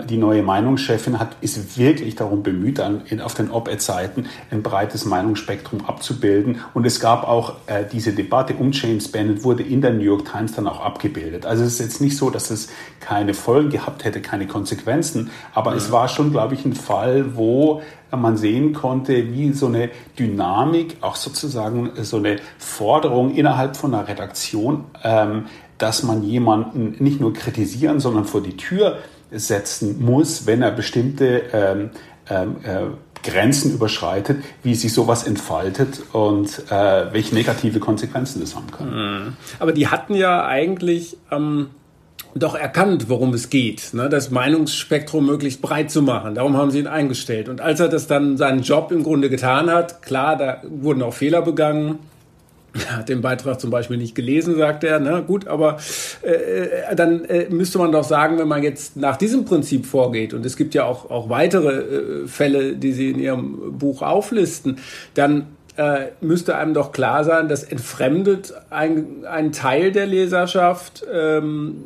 die 0.09 0.17
neue 0.17 0.43
Meinungschefin 0.45 1.19
hat, 1.19 1.37
ist 1.41 1.77
wirklich 1.77 2.15
darum 2.15 2.45
bemüht, 2.45 2.79
an, 2.79 3.03
in, 3.07 3.21
auf 3.21 3.35
den 3.35 3.51
Op-Ed-Seiten 3.51 4.27
ein 4.53 4.63
breites 4.63 5.05
Meinungsspektrum 5.05 5.85
abzubilden. 5.85 6.61
Und 6.73 6.87
es 6.87 7.01
gab 7.01 7.27
auch 7.27 7.55
äh, 7.67 7.85
diese 7.91 8.13
Debatte 8.13 8.55
um 8.55 8.71
James 8.71 9.11
Bennett, 9.11 9.43
wurde 9.43 9.65
in 9.65 9.81
der 9.81 9.93
New 9.93 10.05
York 10.05 10.31
Times 10.31 10.55
dann 10.55 10.69
auch 10.69 10.81
abgebildet. 10.81 11.47
Also 11.47 11.65
es 11.65 11.75
ist 11.75 11.81
jetzt 11.81 12.01
nicht 12.01 12.17
so, 12.17 12.31
dass 12.31 12.51
es 12.51 12.69
keine 13.01 13.35
Folgen 13.35 13.71
gehabt 13.71 14.05
hätte, 14.05 14.21
keine 14.21 14.47
Konsequenzen, 14.47 15.31
aber 15.53 15.73
ja. 15.73 15.79
es 15.79 15.91
war 15.91 16.07
schon, 16.09 16.31
glaube 16.31 16.55
ich, 16.55 16.65
ein 16.65 16.75
Fall, 16.75 17.37
wo 17.37 17.83
man 18.17 18.37
sehen 18.37 18.73
konnte, 18.73 19.33
wie 19.33 19.53
so 19.53 19.67
eine 19.67 19.91
Dynamik, 20.17 20.99
auch 21.01 21.17
sozusagen 21.17 21.91
so 22.03 22.19
eine 22.19 22.37
Forderung 22.59 23.35
innerhalb 23.35 23.77
von 23.77 23.93
einer 23.93 24.07
Redaktion, 24.07 24.85
ähm, 25.03 25.47
dass 25.79 26.05
man 26.05 26.23
jemanden 26.23 26.95
nicht 27.03 27.21
nur 27.21 27.33
kritisieren, 27.33 28.01
sondern 28.01 28.25
vor 28.25 28.43
die 28.43 28.57
Tür 28.57 28.99
setzen 29.31 30.05
muss, 30.05 30.47
wenn 30.47 30.63
er 30.63 30.71
bestimmte 30.71 31.43
ähm, 31.53 31.91
ähm, 32.29 32.57
äh, 32.65 32.81
Grenzen 33.23 33.75
überschreitet, 33.75 34.43
wie 34.63 34.75
sich 34.75 34.93
sowas 34.93 35.27
entfaltet 35.27 36.03
und 36.13 36.63
äh, 36.71 37.13
welche 37.13 37.35
negative 37.35 37.81
Konsequenzen 37.81 38.41
das 38.41 38.55
haben 38.55 38.71
kann. 38.71 38.91
Mhm. 38.91 39.33
Aber 39.59 39.73
die 39.73 39.89
hatten 39.89 40.15
ja 40.15 40.47
eigentlich 40.47 41.17
ähm, 41.31 41.69
doch 42.35 42.55
erkannt, 42.55 43.09
worum 43.09 43.33
es 43.35 43.51
geht, 43.51 43.95
ne? 43.95 44.09
das 44.09 44.31
Meinungsspektrum 44.31 45.27
möglichst 45.27 45.63
breit 45.63 45.91
zu 45.91 46.03
machen. 46.03 46.35
Darum 46.35 46.57
haben 46.57 46.71
sie 46.71 46.79
ihn 46.79 46.87
eingestellt. 46.87 47.49
Und 47.49 47.61
als 47.61 47.81
er 47.81 47.89
das 47.89 48.07
dann 48.07 48.37
seinen 48.37 48.63
Job 48.63 48.93
im 48.93 49.03
Grunde 49.03 49.31
getan 49.31 49.71
hat, 49.71 50.03
klar, 50.03 50.37
da 50.37 50.63
wurden 50.69 51.03
auch 51.03 51.15
Fehler 51.15 51.43
begangen. 51.43 51.99
Hat 52.89 53.09
den 53.09 53.21
Beitrag 53.21 53.61
zum 53.61 53.71
Beispiel 53.71 53.97
nicht 53.97 54.15
gelesen, 54.15 54.57
sagt 54.57 54.85
er. 54.85 55.01
Ne? 55.01 55.23
Gut, 55.27 55.49
aber 55.49 55.79
äh, 56.23 56.31
äh, 56.31 56.97
dann 56.97 57.25
äh, 57.25 57.49
müsste 57.49 57.79
man 57.79 57.93
doch 57.93 58.05
sagen, 58.05 58.39
wenn 58.39 58.49
man 58.49 58.63
jetzt 58.63 58.97
nach 58.97 59.17
diesem 59.17 59.45
Prinzip 59.45 59.87
vorgeht, 59.87 60.35
und 60.35 60.45
es 60.45 60.57
gibt 60.57 60.75
ja 60.75 60.85
auch, 60.85 61.11
auch 61.11 61.29
weitere 61.29 62.25
äh, 62.25 62.27
Fälle, 62.27 62.77
die 62.77 62.93
Sie 62.93 63.11
in 63.11 63.19
Ihrem 63.19 63.79
Buch 63.79 64.03
auflisten, 64.03 64.79
dann 65.15 65.47
äh, 65.77 66.07
müsste 66.21 66.57
einem 66.57 66.75
doch 66.75 66.93
klar 66.93 67.25
sein, 67.25 67.49
dass 67.49 67.63
entfremdet 67.63 68.55
ein, 68.71 69.25
ein 69.29 69.53
Teil 69.53 69.93
der 69.93 70.07
Leserschaft 70.07 71.05
ähm, 71.13 71.77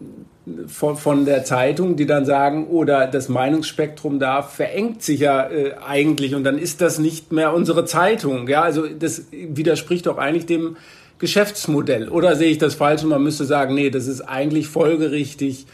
von, 0.66 0.96
von 0.96 1.24
der 1.24 1.44
Zeitung, 1.44 1.96
die 1.96 2.06
dann 2.06 2.24
sagen, 2.24 2.66
oder 2.68 3.06
das 3.06 3.28
Meinungsspektrum 3.28 4.18
da 4.18 4.42
verengt 4.42 5.02
sich 5.02 5.20
ja 5.20 5.48
äh, 5.48 5.74
eigentlich 5.86 6.34
und 6.34 6.44
dann 6.44 6.58
ist 6.58 6.80
das 6.80 6.98
nicht 6.98 7.30
mehr 7.30 7.52
unsere 7.52 7.84
Zeitung. 7.84 8.48
Ja, 8.48 8.62
also 8.62 8.86
das 8.86 9.26
widerspricht 9.30 10.06
doch 10.06 10.18
eigentlich 10.18 10.46
dem 10.46 10.76
Geschäftsmodell. 11.18 12.08
Oder 12.08 12.36
sehe 12.36 12.50
ich 12.50 12.58
das 12.58 12.74
falsch 12.74 13.02
und 13.02 13.10
man 13.10 13.22
müsste 13.22 13.44
sagen, 13.44 13.74
nee, 13.74 13.90
das 13.90 14.06
ist 14.06 14.22
eigentlich 14.22 14.68
folgerichtig, 14.68 15.66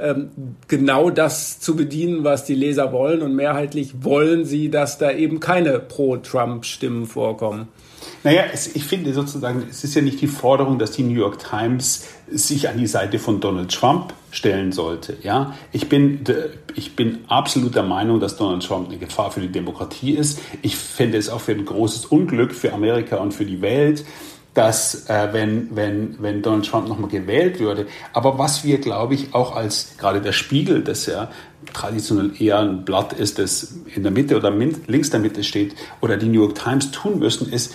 ähm, 0.00 0.30
genau 0.68 1.10
das 1.10 1.60
zu 1.60 1.74
bedienen, 1.74 2.24
was 2.24 2.44
die 2.44 2.54
Leser 2.54 2.92
wollen 2.92 3.22
und 3.22 3.34
mehrheitlich 3.34 4.04
wollen 4.04 4.44
sie, 4.44 4.70
dass 4.70 4.98
da 4.98 5.10
eben 5.10 5.40
keine 5.40 5.78
Pro-Trump-Stimmen 5.80 7.06
vorkommen. 7.06 7.68
Naja, 8.22 8.44
es, 8.52 8.74
ich 8.74 8.84
finde 8.84 9.12
sozusagen, 9.12 9.64
es 9.68 9.84
ist 9.84 9.94
ja 9.94 10.02
nicht 10.02 10.20
die 10.20 10.28
Forderung, 10.28 10.78
dass 10.78 10.92
die 10.92 11.02
New 11.02 11.18
York 11.18 11.38
Times 11.38 12.04
sich 12.30 12.68
an 12.68 12.78
die 12.78 12.86
Seite 12.86 13.18
von 13.18 13.40
Donald 13.40 13.72
Trump 13.72 14.12
stellen 14.30 14.72
sollte. 14.72 15.16
Ja, 15.22 15.54
ich 15.72 15.88
bin, 15.88 16.20
ich 16.74 16.96
bin 16.96 17.20
absolut 17.28 17.74
der 17.74 17.82
Meinung, 17.82 18.20
dass 18.20 18.36
Donald 18.36 18.62
Trump 18.62 18.88
eine 18.88 18.98
Gefahr 18.98 19.30
für 19.30 19.40
die 19.40 19.48
Demokratie 19.48 20.12
ist. 20.12 20.40
Ich 20.62 20.76
finde 20.76 21.18
es 21.18 21.28
auch 21.28 21.40
für 21.40 21.52
ein 21.52 21.64
großes 21.64 22.06
Unglück 22.06 22.54
für 22.54 22.72
Amerika 22.72 23.16
und 23.16 23.32
für 23.32 23.46
die 23.46 23.62
Welt, 23.62 24.04
dass 24.54 25.08
äh, 25.08 25.28
wenn, 25.32 25.76
wenn, 25.76 26.16
wenn 26.20 26.42
Donald 26.42 26.66
Trump 26.66 26.88
nochmal 26.88 27.10
gewählt 27.10 27.60
würde. 27.60 27.86
Aber 28.12 28.38
was 28.38 28.64
wir, 28.64 28.78
glaube 28.78 29.14
ich, 29.14 29.34
auch 29.34 29.54
als 29.54 29.96
gerade 29.98 30.20
der 30.20 30.32
Spiegel, 30.32 30.82
das 30.82 31.06
ja 31.06 31.30
traditionell 31.72 32.32
eher 32.40 32.58
ein 32.58 32.84
Blatt 32.84 33.12
ist, 33.12 33.38
das 33.38 33.74
in 33.94 34.02
der 34.02 34.12
Mitte 34.12 34.36
oder 34.36 34.50
links 34.50 35.10
der 35.10 35.20
Mitte 35.20 35.44
steht, 35.44 35.74
oder 36.00 36.16
die 36.16 36.26
New 36.26 36.40
York 36.40 36.56
Times 36.56 36.90
tun 36.90 37.18
müssen, 37.18 37.52
ist, 37.52 37.74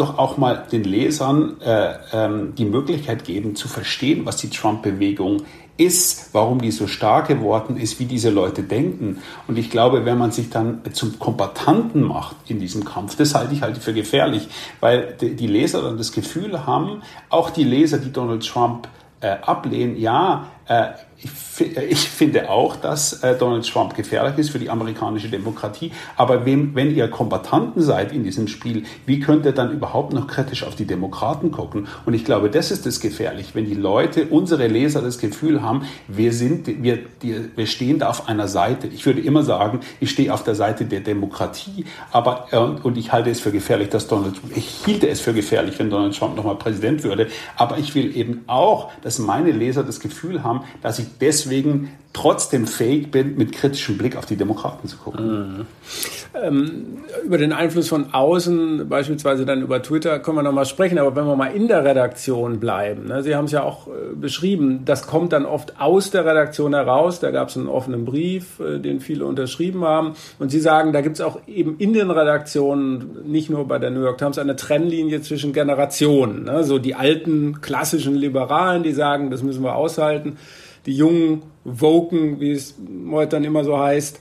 doch 0.00 0.18
auch 0.18 0.36
mal 0.36 0.66
den 0.70 0.84
Lesern 0.84 1.60
äh, 1.60 1.94
ähm, 2.12 2.54
die 2.56 2.64
Möglichkeit 2.64 3.24
geben, 3.24 3.54
zu 3.54 3.68
verstehen, 3.68 4.24
was 4.24 4.36
die 4.36 4.50
Trump-Bewegung 4.50 5.42
ist, 5.76 6.34
warum 6.34 6.60
die 6.60 6.70
so 6.70 6.86
stark 6.86 7.28
geworden 7.28 7.78
ist, 7.78 7.98
wie 7.98 8.04
diese 8.04 8.28
Leute 8.28 8.62
denken. 8.62 9.18
Und 9.48 9.58
ich 9.58 9.70
glaube, 9.70 10.04
wenn 10.04 10.18
man 10.18 10.30
sich 10.30 10.50
dann 10.50 10.82
zum 10.92 11.18
Kombatanten 11.18 12.02
macht 12.02 12.36
in 12.48 12.60
diesem 12.60 12.84
Kampf, 12.84 13.16
das 13.16 13.34
halte 13.34 13.54
ich 13.54 13.62
halt 13.62 13.78
für 13.78 13.94
gefährlich, 13.94 14.48
weil 14.80 15.16
die 15.20 15.46
Leser 15.46 15.82
dann 15.82 15.96
das 15.96 16.12
Gefühl 16.12 16.66
haben, 16.66 17.02
auch 17.30 17.48
die 17.48 17.64
Leser, 17.64 17.96
die 17.96 18.12
Donald 18.12 18.46
Trump 18.46 18.88
äh, 19.20 19.36
ablehnen, 19.42 19.96
ja, 19.96 20.48
ich, 21.22 21.76
äh, 21.76 21.84
ich, 21.86 21.98
finde 21.98 22.48
auch, 22.48 22.76
dass 22.76 23.22
äh, 23.22 23.36
Donald 23.36 23.66
Trump 23.68 23.94
gefährlich 23.94 24.38
ist 24.38 24.50
für 24.50 24.58
die 24.58 24.70
amerikanische 24.70 25.28
Demokratie. 25.28 25.92
Aber 26.16 26.46
wenn 26.46 26.94
ihr 26.94 27.08
Kombatanten 27.08 27.82
seid 27.82 28.12
in 28.12 28.24
diesem 28.24 28.48
Spiel, 28.48 28.84
wie 29.06 29.20
könnt 29.20 29.44
ihr 29.44 29.52
dann 29.52 29.72
überhaupt 29.72 30.12
noch 30.12 30.26
kritisch 30.26 30.64
auf 30.64 30.74
die 30.74 30.86
Demokraten 30.86 31.50
gucken? 31.50 31.88
Und 32.06 32.14
ich 32.14 32.24
glaube, 32.24 32.50
das 32.50 32.70
ist 32.70 32.86
das 32.86 33.00
gefährlich, 33.00 33.54
wenn 33.54 33.66
die 33.66 33.74
Leute, 33.74 34.26
unsere 34.26 34.66
Leser, 34.66 35.02
das 35.02 35.18
Gefühl 35.18 35.62
haben, 35.62 35.82
wir 36.08 36.32
sind, 36.32 36.82
wir, 36.82 37.00
wir 37.20 37.66
stehen 37.66 37.98
da 37.98 38.08
auf 38.08 38.28
einer 38.28 38.48
Seite. 38.48 38.86
Ich 38.86 39.04
würde 39.06 39.20
immer 39.20 39.42
sagen, 39.42 39.80
ich 39.98 40.10
stehe 40.10 40.32
auf 40.32 40.44
der 40.44 40.54
Seite 40.54 40.84
der 40.84 41.00
Demokratie. 41.00 41.84
Aber 42.12 42.46
äh, 42.50 42.58
und 42.58 42.96
ich 42.96 43.12
halte 43.12 43.30
es 43.30 43.40
für 43.40 43.52
gefährlich, 43.52 43.88
dass 43.88 44.08
Donald, 44.08 44.36
ich 44.54 44.66
hielte 44.84 45.08
es 45.08 45.20
für 45.20 45.34
gefährlich, 45.34 45.78
wenn 45.78 45.90
Donald 45.90 46.16
Trump 46.16 46.36
nochmal 46.36 46.56
Präsident 46.56 47.02
würde. 47.02 47.28
Aber 47.56 47.78
ich 47.78 47.94
will 47.94 48.16
eben 48.16 48.44
auch, 48.46 48.90
dass 49.02 49.18
meine 49.18 49.50
Leser 49.50 49.82
das 49.82 50.00
Gefühl 50.00 50.42
haben, 50.42 50.59
dass 50.82 50.98
ich 50.98 51.06
deswegen 51.20 51.90
trotzdem 52.12 52.66
fähig 52.66 53.10
bin, 53.10 53.36
mit 53.36 53.52
kritischem 53.52 53.96
Blick 53.96 54.16
auf 54.16 54.26
die 54.26 54.36
Demokraten 54.36 54.88
zu 54.88 54.96
gucken. 54.96 55.26
Mhm. 55.26 55.66
Ähm, 56.34 56.86
über 57.24 57.38
den 57.38 57.52
Einfluss 57.52 57.88
von 57.88 58.12
außen, 58.12 58.88
beispielsweise 58.88 59.46
dann 59.46 59.62
über 59.62 59.80
Twitter, 59.82 60.18
können 60.18 60.38
wir 60.38 60.42
nochmal 60.42 60.66
sprechen. 60.66 60.98
Aber 60.98 61.14
wenn 61.14 61.24
wir 61.24 61.36
mal 61.36 61.54
in 61.54 61.68
der 61.68 61.84
Redaktion 61.84 62.58
bleiben, 62.58 63.06
ne, 63.06 63.22
Sie 63.22 63.36
haben 63.36 63.44
es 63.44 63.52
ja 63.52 63.62
auch 63.62 63.86
äh, 63.86 64.14
beschrieben, 64.14 64.84
das 64.84 65.06
kommt 65.06 65.32
dann 65.32 65.46
oft 65.46 65.80
aus 65.80 66.10
der 66.10 66.24
Redaktion 66.24 66.74
heraus. 66.74 67.20
Da 67.20 67.30
gab 67.30 67.48
es 67.48 67.56
einen 67.56 67.68
offenen 67.68 68.04
Brief, 68.04 68.58
äh, 68.58 68.78
den 68.78 69.00
viele 69.00 69.24
unterschrieben 69.24 69.84
haben. 69.84 70.14
Und 70.40 70.50
Sie 70.50 70.60
sagen, 70.60 70.92
da 70.92 71.02
gibt 71.02 71.16
es 71.16 71.20
auch 71.20 71.38
eben 71.46 71.76
in 71.78 71.92
den 71.92 72.10
Redaktionen, 72.10 73.18
nicht 73.24 73.50
nur 73.50 73.68
bei 73.68 73.78
der 73.78 73.90
New 73.90 74.02
York 74.02 74.18
Times, 74.18 74.38
eine 74.38 74.56
Trennlinie 74.56 75.22
zwischen 75.22 75.52
Generationen. 75.52 76.44
Ne? 76.44 76.64
So 76.64 76.78
die 76.78 76.96
alten 76.96 77.60
klassischen 77.60 78.16
Liberalen, 78.16 78.82
die 78.82 78.92
sagen, 78.92 79.30
das 79.30 79.44
müssen 79.44 79.62
wir 79.62 79.76
aushalten 79.76 80.36
die 80.86 80.94
jungen 80.94 81.42
Woken, 81.64 82.40
wie 82.40 82.52
es 82.52 82.74
heute 83.10 83.30
dann 83.36 83.44
immer 83.44 83.64
so 83.64 83.78
heißt. 83.78 84.20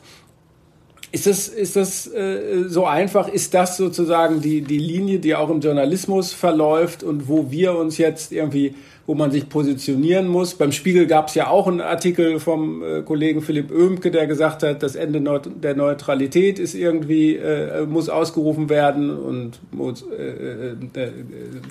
Ist 1.12 1.26
das, 1.26 1.48
ist 1.48 1.76
das 1.76 2.06
äh, 2.08 2.66
so 2.68 2.86
einfach? 2.86 3.28
Ist 3.28 3.54
das 3.54 3.78
sozusagen 3.78 4.42
die, 4.42 4.62
die 4.62 4.78
Linie, 4.78 5.20
die 5.20 5.34
auch 5.34 5.50
im 5.50 5.60
Journalismus 5.60 6.34
verläuft 6.34 7.02
und 7.02 7.28
wo 7.28 7.50
wir 7.50 7.76
uns 7.76 7.98
jetzt 7.98 8.32
irgendwie 8.32 8.76
wo 9.10 9.16
man 9.16 9.32
sich 9.32 9.50
positionieren 9.50 10.28
muss. 10.28 10.54
Beim 10.54 10.72
Spiegel 10.72 11.08
gab 11.08 11.30
es 11.30 11.34
ja 11.34 11.48
auch 11.48 11.66
einen 11.66 11.82
Artikel 11.82 12.40
vom 12.40 12.84
äh, 12.84 13.02
Kollegen 13.02 13.42
Philipp 13.42 13.72
Oehmke, 13.72 14.12
der 14.12 14.28
gesagt 14.28 14.62
hat, 14.62 14.84
das 14.84 14.94
Ende 14.94 15.20
Neut 15.20 15.50
der 15.64 15.76
Neutralität 15.76 16.60
ist 16.60 16.76
irgendwie, 16.76 17.36
äh, 17.36 17.88
muss 17.88 18.08
ausgerufen 18.08 18.70
werden 18.70 19.10
und 19.10 19.60
muss, 19.72 20.06
äh, 20.16 20.74
äh, 21.02 21.12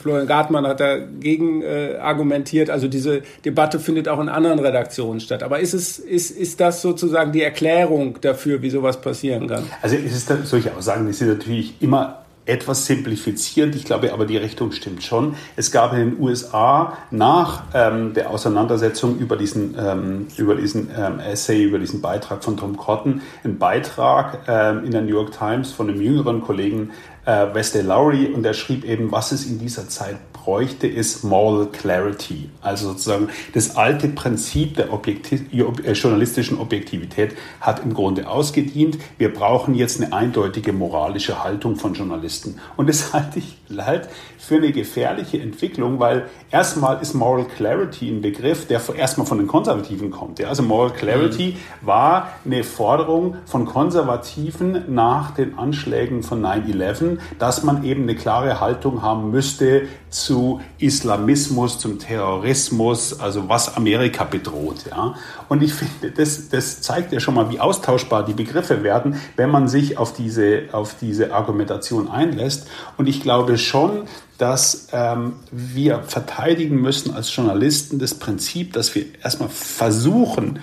Florian 0.03 0.26
Gartmann 0.26 0.66
hat 0.66 0.80
dagegen 0.80 1.62
äh, 1.62 1.95
argumentiert. 2.01 2.70
Also 2.70 2.89
diese 2.89 3.22
Debatte 3.45 3.78
findet 3.78 4.09
auch 4.09 4.18
in 4.18 4.28
anderen 4.28 4.59
Redaktionen 4.59 5.20
statt. 5.20 5.45
Aber 5.45 5.61
ist 5.61 5.74
es, 5.74 6.01
ist, 6.01 6.32
ist 6.32 6.59
das 6.59 6.82
sozusagen 6.82 7.30
die 7.30 7.43
Erklärung 7.43 8.18
dafür, 8.20 8.62
wie 8.62 8.70
sowas 8.70 9.01
passieren 9.01 9.47
kann? 9.47 9.62
Also 9.80 9.95
es 9.95 10.12
ist 10.12 10.32
solche 10.43 10.76
Aussagen, 10.76 11.07
die 11.07 11.12
sind 11.12 11.28
natürlich 11.28 11.74
immer 11.80 12.24
etwas 12.49 12.86
simplifizierend. 12.86 13.76
Ich 13.76 13.84
glaube 13.84 14.12
aber, 14.12 14.24
die 14.24 14.36
Richtung 14.36 14.72
stimmt 14.72 15.03
schon. 15.03 15.36
Es 15.57 15.70
gab 15.70 15.92
in 15.92 15.99
den 15.99 16.20
USA 16.20 16.96
nach 17.11 17.64
ähm, 17.74 18.14
der 18.14 18.30
Auseinandersetzung 18.30 19.18
über 19.18 19.36
diesen, 19.36 19.76
ähm, 19.78 20.26
über 20.36 20.55
diesen 20.55 20.90
ähm, 20.96 21.20
Essay, 21.20 21.62
über 21.62 21.78
diesen 21.78 22.01
Beitrag 22.01 22.42
von 22.42 22.57
Tom 22.57 22.76
Cotton, 22.76 23.22
einen 23.44 23.59
Beitrag 23.59 24.40
ähm, 24.49 24.84
in 24.84 24.90
der 24.90 25.03
New 25.03 25.14
York 25.14 25.32
Times 25.36 25.72
von 25.72 25.88
einem 25.88 26.01
jüngeren 26.01 26.40
Kollegen 26.40 26.90
äh, 27.26 27.55
Wesley 27.55 27.82
Lowry 27.82 28.26
und 28.26 28.42
der 28.42 28.55
schrieb 28.55 28.84
eben, 28.84 29.12
was 29.12 29.32
es 29.32 29.46
in 29.46 29.59
dieser 29.59 29.88
Zeit 29.88 30.16
bräuchte, 30.49 30.86
ist 30.86 31.24
Moral 31.24 31.66
Clarity. 31.66 32.49
Also 32.62 32.88
sozusagen 32.92 33.28
das 33.53 33.76
alte 33.76 34.09
Prinzip 34.09 34.76
der 34.76 34.94
Objektiv 34.94 35.42
äh, 35.53 35.92
journalistischen 35.92 36.59
Objektivität 36.59 37.36
hat 37.61 37.84
im 37.84 37.92
Grunde 37.92 38.26
ausgedient. 38.26 38.96
Wir 39.18 39.30
brauchen 39.30 39.74
jetzt 39.74 40.01
eine 40.01 40.14
eindeutige 40.14 40.72
moralische 40.72 41.44
Haltung 41.44 41.76
von 41.76 41.92
Journalisten. 41.92 42.59
Und 42.78 42.88
das 42.88 43.12
halte 43.12 43.40
ich 43.40 43.59
halt 43.76 44.09
für 44.49 44.57
eine 44.57 44.72
gefährliche 44.72 45.38
Entwicklung, 45.38 46.01
weil 46.01 46.24
erstmal 46.51 47.03
ist 47.03 47.12
Moral 47.12 47.44
Clarity 47.44 48.09
ein 48.09 48.22
Begriff, 48.22 48.66
der 48.66 48.80
erstmal 48.96 49.26
von 49.26 49.36
den 49.36 49.46
Konservativen 49.46 50.11
kommt. 50.11 50.38
Ja? 50.38 50.49
Also 50.49 50.62
Moral 50.62 50.90
Clarity 50.90 51.57
mhm. 51.82 51.86
war 51.86 52.30
eine 52.46 52.64
Forderung 52.64 53.36
von 53.44 53.66
Konservativen 53.66 54.84
nach 54.94 55.32
den 55.32 55.59
Anschlägen 55.59 56.22
von 56.22 56.42
9-11, 56.42 57.18
dass 57.38 57.62
man 57.62 57.84
eben 57.84 58.05
eine 58.05 58.14
klare 58.14 58.59
Haltung 58.59 59.03
haben 59.03 59.30
müsste 59.30 59.82
zu 60.09 60.62
Islamismus, 60.78 61.78
zum 61.78 61.99
Terrorismus, 61.99 63.20
also 63.20 63.51
was 63.51 63.76
Amerika 63.76 64.24
bedroht. 64.24 64.86
Ja? 64.90 65.14
Und 65.51 65.62
ich 65.62 65.74
finde, 65.74 66.11
das, 66.11 66.49
das 66.49 66.80
zeigt 66.80 67.12
ja 67.12 67.20
schon 67.20 67.34
mal, 67.34 67.51
wie 67.51 67.61
austauschbar 67.61 68.24
die 68.24 68.32
Begriffe 68.32 68.82
werden, 68.82 69.20
wenn 69.36 69.51
man 69.51 69.68
sich 69.68 69.99
auf 69.99 70.14
diese, 70.14 70.62
auf 70.72 70.94
diese 70.99 71.34
Argumentation 71.34 72.09
einlässt. 72.09 72.66
Und 72.96 73.09
ich 73.09 73.20
glaube 73.20 73.59
schon, 73.59 74.05
dass 74.39 74.89
ähm, 74.93 75.34
wir 75.51 76.03
verteidigen 76.05 76.80
müssen 76.80 77.12
als 77.14 77.34
Journalisten 77.34 77.99
das 77.99 78.14
Prinzip, 78.14 78.72
dass 78.72 78.95
wir 78.95 79.07
erstmal 79.22 79.49
versuchen, 79.49 80.61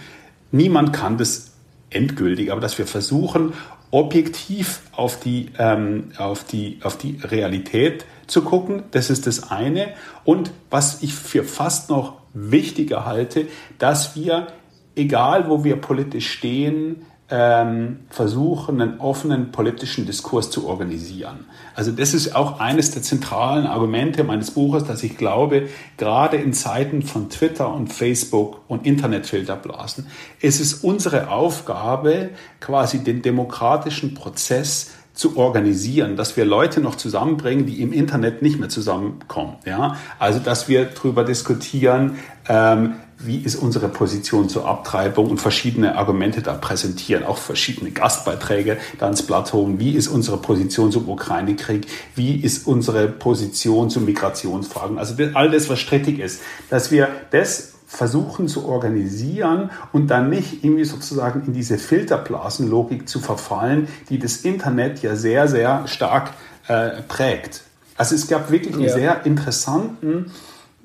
niemand 0.52 0.94
kann 0.94 1.18
das 1.18 1.52
endgültig, 1.90 2.52
aber 2.52 2.62
dass 2.62 2.78
wir 2.78 2.88
versuchen, 2.88 3.54
objektiv 3.92 4.82
auf 4.94 5.20
die, 5.20 5.52
ähm, 5.58 6.12
auf 6.18 6.44
die, 6.44 6.80
auf 6.84 6.98
die 6.98 7.20
Realität 7.22 8.06
zu 8.28 8.42
gucken. 8.42 8.84
Das 8.92 9.10
ist 9.10 9.28
das 9.28 9.52
eine. 9.52 9.94
Und 10.24 10.52
was 10.70 11.04
ich 11.04 11.14
für 11.14 11.44
fast 11.44 11.90
noch 11.90 12.22
wichtiger 12.34 13.06
halte, 13.06 13.48
dass 13.78 14.16
wir, 14.16 14.48
egal 14.96 15.50
wo 15.50 15.64
wir 15.64 15.78
politisch 15.78 16.30
stehen, 16.30 17.06
ähm, 17.30 18.02
versuchen, 18.10 18.80
einen 18.80 19.00
offenen 19.00 19.52
politischen 19.52 20.06
Diskurs 20.06 20.52
zu 20.52 20.68
organisieren. 20.68 21.46
Also 21.74 21.92
das 21.92 22.14
ist 22.14 22.36
auch 22.36 22.60
eines 22.60 22.92
der 22.92 23.02
zentralen 23.02 23.66
Argumente 23.66 24.24
meines 24.24 24.52
Buches, 24.52 24.84
dass 24.84 25.02
ich 25.02 25.18
glaube, 25.18 25.70
gerade 25.98 26.38
in 26.38 26.54
Zeiten 26.54 27.02
von 27.02 27.30
Twitter 27.30 27.74
und 27.74 27.92
Facebook 27.92 28.62
und 28.68 28.86
Internetfilterblasen, 28.86 30.06
ist 30.40 30.62
es 30.62 30.76
unsere 30.76 31.30
Aufgabe, 31.30 32.30
quasi 32.60 33.04
den 33.04 33.24
demokratischen 33.24 34.14
Prozess 34.14 34.92
zu 35.16 35.38
organisieren, 35.38 36.18
dass 36.18 36.38
wir 36.38 36.46
Leute 36.46 36.82
noch 36.82 36.96
zusammenbringen, 36.96 37.66
die 37.66 37.82
im 37.82 37.94
Internet 37.94 38.42
nicht 38.42 38.60
mehr 38.60 38.70
zusammenkommen. 38.70 39.56
Ja? 39.66 39.96
Also 40.20 40.40
dass 40.40 40.68
wir 40.68 40.86
darüber 40.86 41.24
diskutieren, 41.24 42.20
ähm, 42.48 42.96
wie 43.18 43.38
ist 43.38 43.56
unsere 43.56 43.88
Position 43.88 44.50
zur 44.50 44.68
Abtreibung 44.68 45.30
und 45.30 45.40
verschiedene 45.40 45.96
Argumente 45.96 46.42
da 46.42 46.54
präsentieren, 46.54 47.24
auch 47.24 47.38
verschiedene 47.38 47.92
Gastbeiträge 47.92 48.78
da 49.00 49.08
ins 49.08 49.24
Blatt 49.24 49.54
holen. 49.54 49.80
Wie 49.80 49.92
ist 49.92 50.08
unsere 50.08 50.38
Position 50.38 50.92
zum 50.92 51.08
Ukraine-Krieg? 51.08 51.88
Wie 52.16 52.36
ist 52.36 52.68
unsere 52.68 53.08
Position 53.08 53.90
zu 53.90 54.02
Migrationsfragen? 54.02 54.98
Also 54.98 55.16
all 55.34 55.50
das, 55.50 55.70
was 55.70 55.80
strittig 55.80 56.20
ist, 56.20 56.42
dass 56.70 56.92
wir 56.92 57.10
das 57.32 57.74
versuchen 57.88 58.48
zu 58.48 58.66
organisieren 58.66 59.70
und 59.94 60.08
dann 60.08 60.30
nicht 60.30 60.64
irgendwie 60.64 60.86
sozusagen 60.86 61.44
in 61.46 61.54
diese 61.54 61.78
Filterblasenlogik 61.78 63.08
zu 63.08 63.20
verfallen, 63.20 63.88
die 64.10 64.20
das 64.20 64.38
Internet 64.38 65.02
ja 65.02 65.16
sehr, 65.16 65.48
sehr 65.48 65.88
stark 65.88 66.32
äh, 66.68 67.02
prägt. 67.08 67.62
Also 67.98 68.16
es 68.16 68.28
gab 68.28 68.52
wirklich 68.52 68.74
einen 68.74 68.84
ja. 68.84 68.94
sehr 68.94 69.26
interessanten 69.26 70.32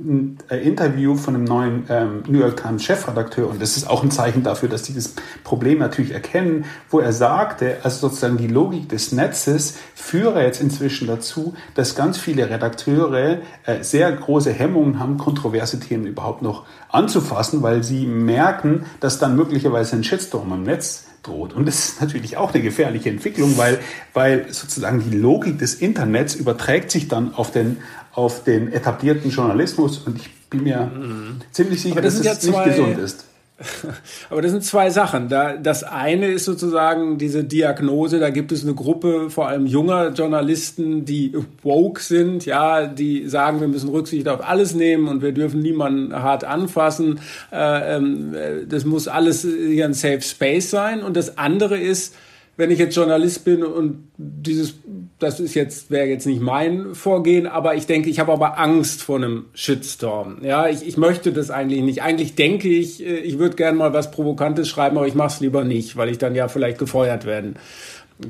ein 0.01 0.38
äh, 0.48 0.57
Interview 0.57 1.14
von 1.14 1.34
einem 1.34 1.44
neuen 1.44 1.84
ähm, 1.88 2.22
New 2.26 2.38
York 2.38 2.62
Times 2.62 2.84
Chefredakteur 2.84 3.48
und 3.48 3.61
das 3.61 3.76
ist 3.76 3.88
auch 3.88 4.03
ein 4.03 4.11
Zeichen 4.11 4.42
dafür, 4.42 4.68
dass 4.68 4.82
die 4.82 4.94
das 4.94 5.14
Problem 5.44 5.78
natürlich 5.78 6.12
erkennen, 6.12 6.64
wo 6.88 7.01
er 7.01 7.12
sagte, 7.12 7.78
also 7.82 8.09
sozusagen 8.09 8.38
die 8.38 8.46
Logik 8.46 8.88
des 8.88 9.12
Netzes 9.12 9.76
führe 9.94 10.42
jetzt 10.42 10.61
inzwischen 10.61 11.07
dazu, 11.07 11.55
dass 11.74 11.94
ganz 11.94 12.18
viele 12.18 12.48
Redakteure 12.48 13.38
äh, 13.66 13.82
sehr 13.82 14.11
große 14.11 14.53
Hemmungen 14.53 14.98
haben, 14.98 15.18
kontroverse 15.18 15.78
Themen 15.80 16.07
überhaupt 16.07 16.42
noch 16.42 16.64
anzufassen, 16.88 17.62
weil 17.62 17.82
sie 17.82 18.07
merken, 18.07 18.86
dass 19.01 19.18
dann 19.18 19.36
möglicherweise 19.36 19.96
ein 19.96 20.05
Shitstorm 20.05 20.53
im 20.53 20.62
Netz 20.62 21.07
droht. 21.22 21.53
Und 21.53 21.66
das 21.68 21.90
ist 21.90 22.01
natürlich 22.01 22.36
auch 22.36 22.55
eine 22.55 22.62
gefährliche 22.62 23.11
Entwicklung, 23.11 23.59
weil, 23.59 23.78
weil 24.14 24.53
sozusagen 24.53 25.03
die 25.11 25.16
Logik 25.16 25.59
des 25.59 25.74
Internets 25.74 26.34
überträgt 26.34 26.90
sich 26.90 27.09
dann 27.09 27.34
auf 27.34 27.51
den, 27.51 27.78
auf 28.12 28.44
den 28.44 28.72
etablierten 28.72 29.30
Journalismus 29.30 29.98
und 29.98 30.18
ich 30.18 30.30
bin 30.50 30.64
mir 30.64 30.90
mhm. 30.94 31.40
ziemlich 31.52 31.80
sicher, 31.80 32.00
dass 32.00 32.14
es 32.14 32.24
ja 32.24 32.34
zwei, 32.34 32.66
nicht 32.66 32.76
gesund 32.76 32.98
ist. 32.98 33.24
Aber 34.30 34.40
das 34.42 34.52
sind 34.52 34.64
zwei 34.64 34.90
Sachen. 34.90 35.28
Da, 35.28 35.56
das 35.56 35.84
eine 35.84 36.28
ist 36.28 36.46
sozusagen 36.46 37.18
diese 37.18 37.44
Diagnose, 37.44 38.18
da 38.18 38.30
gibt 38.30 38.52
es 38.52 38.64
eine 38.64 38.74
Gruppe, 38.74 39.30
vor 39.30 39.48
allem 39.48 39.66
junger 39.66 40.11
Journalisten, 40.11 41.04
die 41.04 41.34
woke 41.62 42.00
sind, 42.00 42.46
ja, 42.46 42.86
die 42.86 43.28
sagen, 43.28 43.61
wir 43.61 43.68
müssen 43.68 43.90
Rücksicht 43.90 44.28
auf 44.28 44.46
alles 44.46 44.74
nehmen 44.74 45.08
und 45.08 45.22
wir 45.22 45.32
dürfen 45.32 45.61
niemanden 45.61 46.14
hart 46.14 46.44
anfassen. 46.44 47.20
Äh, 47.52 47.96
ähm, 47.96 48.34
das 48.68 48.84
muss 48.84 49.08
alles 49.08 49.42
hier 49.42 49.84
ein 49.84 49.94
Safe 49.94 50.22
Space 50.22 50.70
sein. 50.70 51.02
Und 51.02 51.16
das 51.16 51.36
andere 51.38 51.78
ist, 51.78 52.14
wenn 52.61 52.70
ich 52.70 52.78
jetzt 52.78 52.94
Journalist 52.94 53.44
bin 53.44 53.64
und 53.64 54.11
dieses, 54.16 54.74
das 55.18 55.40
ist 55.40 55.54
jetzt, 55.54 55.90
wäre 55.90 56.06
jetzt 56.06 56.26
nicht 56.26 56.40
mein 56.40 56.94
Vorgehen, 56.94 57.46
aber 57.46 57.74
ich 57.74 57.86
denke, 57.86 58.11
ich 58.11 58.20
habe 58.20 58.32
aber 58.32 58.58
Angst 58.58 59.02
vor 59.02 59.16
einem 59.16 59.46
Shitstorm. 59.54 60.44
Ja, 60.44 60.68
ich, 60.68 60.86
ich 60.86 60.96
möchte 60.98 61.32
das 61.32 61.50
eigentlich 61.50 61.82
nicht. 61.82 62.02
Eigentlich 62.02 62.34
denke 62.34 62.68
ich, 62.68 63.04
äh, 63.04 63.18
ich 63.18 63.38
würde 63.38 63.56
gerne 63.56 63.76
mal 63.76 63.92
was 63.92 64.11
Provokantes 64.11 64.68
schreiben, 64.68 64.98
aber 64.98 65.06
ich 65.06 65.14
mache 65.14 65.34
es 65.34 65.40
lieber 65.40 65.64
nicht, 65.64 65.96
weil 65.96 66.11
ich 66.11 66.18
dann 66.18 66.34
ja 66.34 66.48
vielleicht 66.48 66.78
gefeuert 66.78 67.24
werden 67.24 67.56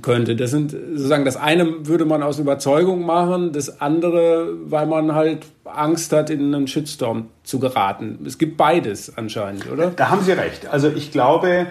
könnte. 0.00 0.36
Das 0.36 0.50
sind 0.52 0.70
sozusagen 0.70 1.24
das 1.24 1.36
eine 1.36 1.88
würde 1.88 2.04
man 2.04 2.22
aus 2.22 2.38
Überzeugung 2.38 3.04
machen, 3.04 3.52
das 3.52 3.80
andere, 3.80 4.54
weil 4.64 4.86
man 4.86 5.14
halt 5.14 5.46
Angst 5.64 6.12
hat, 6.12 6.30
in 6.30 6.54
einen 6.54 6.68
Shitstorm 6.68 7.30
zu 7.42 7.58
geraten. 7.58 8.20
Es 8.24 8.38
gibt 8.38 8.56
beides 8.56 9.16
anscheinend, 9.16 9.70
oder? 9.70 9.90
Da 9.90 10.10
haben 10.10 10.22
Sie 10.22 10.32
recht. 10.32 10.68
Also 10.68 10.88
ich 10.88 11.10
glaube, 11.10 11.66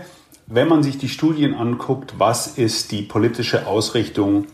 wenn 0.50 0.68
man 0.68 0.84
sich 0.84 0.98
die 0.98 1.10
Studien 1.10 1.54
anguckt, 1.54 2.16
was 2.18 2.48
ist 2.58 2.92
die 2.92 3.04
politische 3.04 3.68
Ausrichtung 3.68 4.48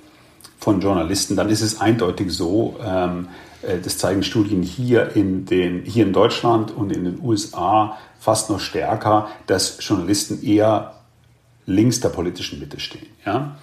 von 0.60 0.82
Journalisten, 0.82 1.36
dann 1.36 1.50
ist 1.50 1.62
es 1.62 1.80
eindeutig 1.80 2.32
so, 2.32 2.76
ähm, 2.84 3.30
äh, 3.62 3.80
das 3.80 3.98
zeigen 3.98 4.24
Studien 4.24 4.62
hier 4.62 5.16
in, 5.16 5.46
den, 5.46 5.84
hier 5.84 6.06
in 6.06 6.14
Deutschland 6.14 6.72
und 6.72 6.92
in 6.92 7.06
den 7.06 7.22
USA 7.24 7.98
fast 8.20 8.50
noch 8.50 8.60
stärker, 8.60 9.30
dass 9.48 9.78
Journalisten 9.80 10.44
eher 10.44 10.96
links 11.66 12.02
der 12.02 12.10
politischen 12.10 12.60
Mitte 12.60 12.80
stehen. 12.80 13.08
Ja? 13.26 13.56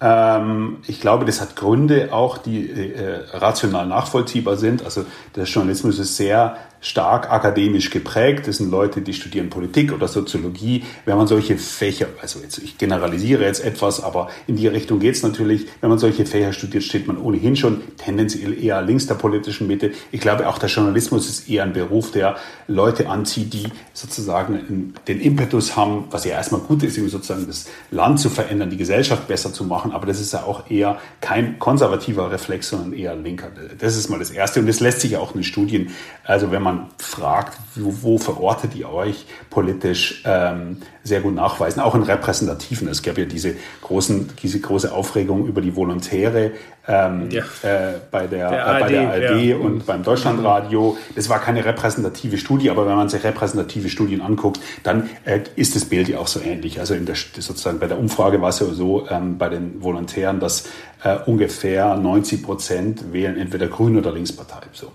Ähm, 0.00 0.78
ich 0.86 1.00
glaube, 1.00 1.24
das 1.24 1.40
hat 1.40 1.56
Gründe 1.56 2.12
auch, 2.12 2.38
die 2.38 2.68
äh, 2.68 3.24
rational 3.32 3.86
nachvollziehbar 3.86 4.56
sind. 4.56 4.84
Also 4.84 5.04
der 5.34 5.44
Journalismus 5.44 5.98
ist 5.98 6.16
sehr 6.16 6.56
stark 6.80 7.30
akademisch 7.30 7.90
geprägt. 7.90 8.48
Das 8.48 8.56
sind 8.56 8.70
Leute, 8.70 9.02
die 9.02 9.12
studieren 9.12 9.50
Politik 9.50 9.92
oder 9.92 10.08
Soziologie. 10.08 10.84
Wenn 11.04 11.16
man 11.16 11.26
solche 11.26 11.58
Fächer, 11.58 12.06
also 12.22 12.40
jetzt, 12.40 12.58
ich 12.58 12.78
generalisiere 12.78 13.44
jetzt 13.44 13.64
etwas, 13.64 14.02
aber 14.02 14.28
in 14.46 14.56
die 14.56 14.66
Richtung 14.66 14.98
geht 14.98 15.14
es 15.14 15.22
natürlich. 15.22 15.66
Wenn 15.80 15.90
man 15.90 15.98
solche 15.98 16.24
Fächer 16.24 16.52
studiert, 16.52 16.84
steht 16.84 17.06
man 17.06 17.18
ohnehin 17.18 17.56
schon 17.56 17.82
tendenziell 17.98 18.62
eher 18.62 18.80
links 18.82 19.06
der 19.06 19.14
politischen 19.14 19.66
Mitte. 19.66 19.92
Ich 20.10 20.20
glaube, 20.20 20.48
auch 20.48 20.58
der 20.58 20.68
Journalismus 20.68 21.28
ist 21.28 21.48
eher 21.50 21.64
ein 21.64 21.72
Beruf, 21.72 22.12
der 22.12 22.36
Leute 22.66 23.08
anzieht, 23.08 23.52
die 23.52 23.64
sozusagen 23.92 24.94
den 25.06 25.20
Impetus 25.20 25.76
haben, 25.76 26.04
was 26.10 26.24
ja 26.24 26.32
erstmal 26.32 26.62
gut 26.62 26.82
ist, 26.82 26.94
sozusagen 26.94 27.46
das 27.46 27.66
Land 27.90 28.20
zu 28.20 28.30
verändern, 28.30 28.70
die 28.70 28.76
Gesellschaft 28.76 29.28
besser 29.28 29.52
zu 29.52 29.64
machen. 29.64 29.92
Aber 29.92 30.06
das 30.06 30.20
ist 30.20 30.32
ja 30.32 30.44
auch 30.44 30.70
eher 30.70 30.98
kein 31.20 31.58
konservativer 31.58 32.30
Reflex, 32.30 32.70
sondern 32.70 32.94
eher 32.94 33.14
linker. 33.14 33.48
Das 33.78 33.96
ist 33.96 34.08
mal 34.08 34.18
das 34.18 34.30
Erste. 34.30 34.60
Und 34.60 34.66
das 34.66 34.80
lässt 34.80 35.00
sich 35.00 35.12
ja 35.12 35.18
auch 35.18 35.34
in 35.34 35.40
den 35.40 35.44
Studien, 35.44 35.90
also 36.24 36.50
wenn 36.52 36.62
man 36.62 36.69
man 36.74 36.86
fragt, 36.98 37.58
wo, 37.74 37.94
wo 38.02 38.18
verortet 38.18 38.74
ihr 38.74 38.90
euch 38.90 39.26
politisch, 39.50 40.22
ähm, 40.24 40.78
sehr 41.02 41.20
gut 41.20 41.34
nachweisen, 41.34 41.80
auch 41.80 41.94
in 41.94 42.02
repräsentativen. 42.02 42.86
Es 42.88 43.02
gab 43.02 43.18
ja 43.18 43.24
diese, 43.24 43.54
großen, 43.82 44.30
diese 44.42 44.60
große 44.60 44.92
Aufregung 44.92 45.46
über 45.46 45.60
die 45.60 45.74
Volontäre 45.74 46.52
ähm, 46.86 47.30
ja. 47.30 47.42
äh, 47.62 48.00
bei 48.10 48.26
der, 48.26 48.50
der 48.50 48.76
äh, 48.76 48.80
bei 48.80 48.88
der 48.88 49.10
ARD 49.10 49.42
ja. 49.42 49.56
und 49.56 49.86
beim 49.86 50.02
Deutschlandradio. 50.02 50.96
Das 51.14 51.28
war 51.28 51.40
keine 51.40 51.64
repräsentative 51.64 52.38
Studie, 52.38 52.70
aber 52.70 52.86
wenn 52.86 52.96
man 52.96 53.08
sich 53.08 53.24
repräsentative 53.24 53.88
Studien 53.88 54.20
anguckt, 54.20 54.60
dann 54.82 55.08
äh, 55.24 55.40
ist 55.56 55.74
das 55.76 55.84
Bild 55.84 56.08
ja 56.08 56.18
auch 56.18 56.26
so 56.26 56.40
ähnlich. 56.40 56.80
Also 56.80 56.94
in 56.94 57.06
der, 57.06 57.16
sozusagen 57.16 57.78
bei 57.78 57.86
der 57.86 57.98
Umfrage 57.98 58.40
war 58.40 58.50
es 58.50 58.60
ja 58.60 58.66
so 58.66 59.06
ähm, 59.08 59.38
bei 59.38 59.48
den 59.48 59.82
Volontären, 59.82 60.40
dass 60.40 60.68
äh, 61.02 61.16
ungefähr 61.26 61.96
90 61.96 62.42
Prozent 62.42 63.12
wählen 63.12 63.36
entweder 63.36 63.68
Grün 63.68 63.96
oder 63.96 64.12
Linkspartei. 64.12 64.60
So. 64.72 64.92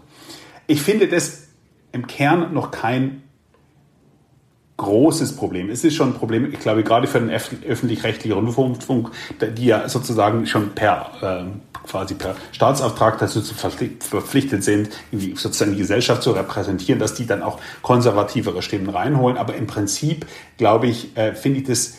Ich 0.67 0.81
finde 0.81 1.07
das 1.07 1.44
im 1.95 2.07
Kern 2.07 2.53
noch 2.53 2.71
kein 2.71 3.23
großes 4.77 5.37
Problem. 5.37 5.69
Es 5.69 5.85
ist 5.85 5.95
schon 5.95 6.09
ein 6.09 6.13
Problem, 6.13 6.51
ich 6.51 6.59
glaube, 6.59 6.83
gerade 6.83 7.07
für 7.07 7.21
den 7.21 7.29
öffentlich-rechtlichen 7.29 8.37
Rundfunk, 8.37 9.11
die 9.57 9.67
ja 9.67 9.87
sozusagen 9.87 10.45
schon 10.45 10.71
per 10.71 11.11
äh, 11.21 11.87
quasi 11.87 12.15
per 12.15 12.35
Staatsauftrag 12.51 13.17
dazu 13.19 13.41
verpflichtet 13.41 14.65
sind, 14.65 14.89
sozusagen 15.35 15.71
die 15.71 15.77
Gesellschaft 15.77 16.23
zu 16.23 16.31
repräsentieren, 16.31 16.99
dass 16.99 17.13
die 17.13 17.25
dann 17.25 17.41
auch 17.41 17.59
konservativere 17.81 18.61
Stimmen 18.61 18.89
reinholen. 18.89 19.37
Aber 19.37 19.55
im 19.55 19.65
Prinzip, 19.65 20.25
glaube 20.57 20.87
ich, 20.87 21.15
äh, 21.15 21.33
finde 21.33 21.59
ich 21.59 21.67
das 21.67 21.93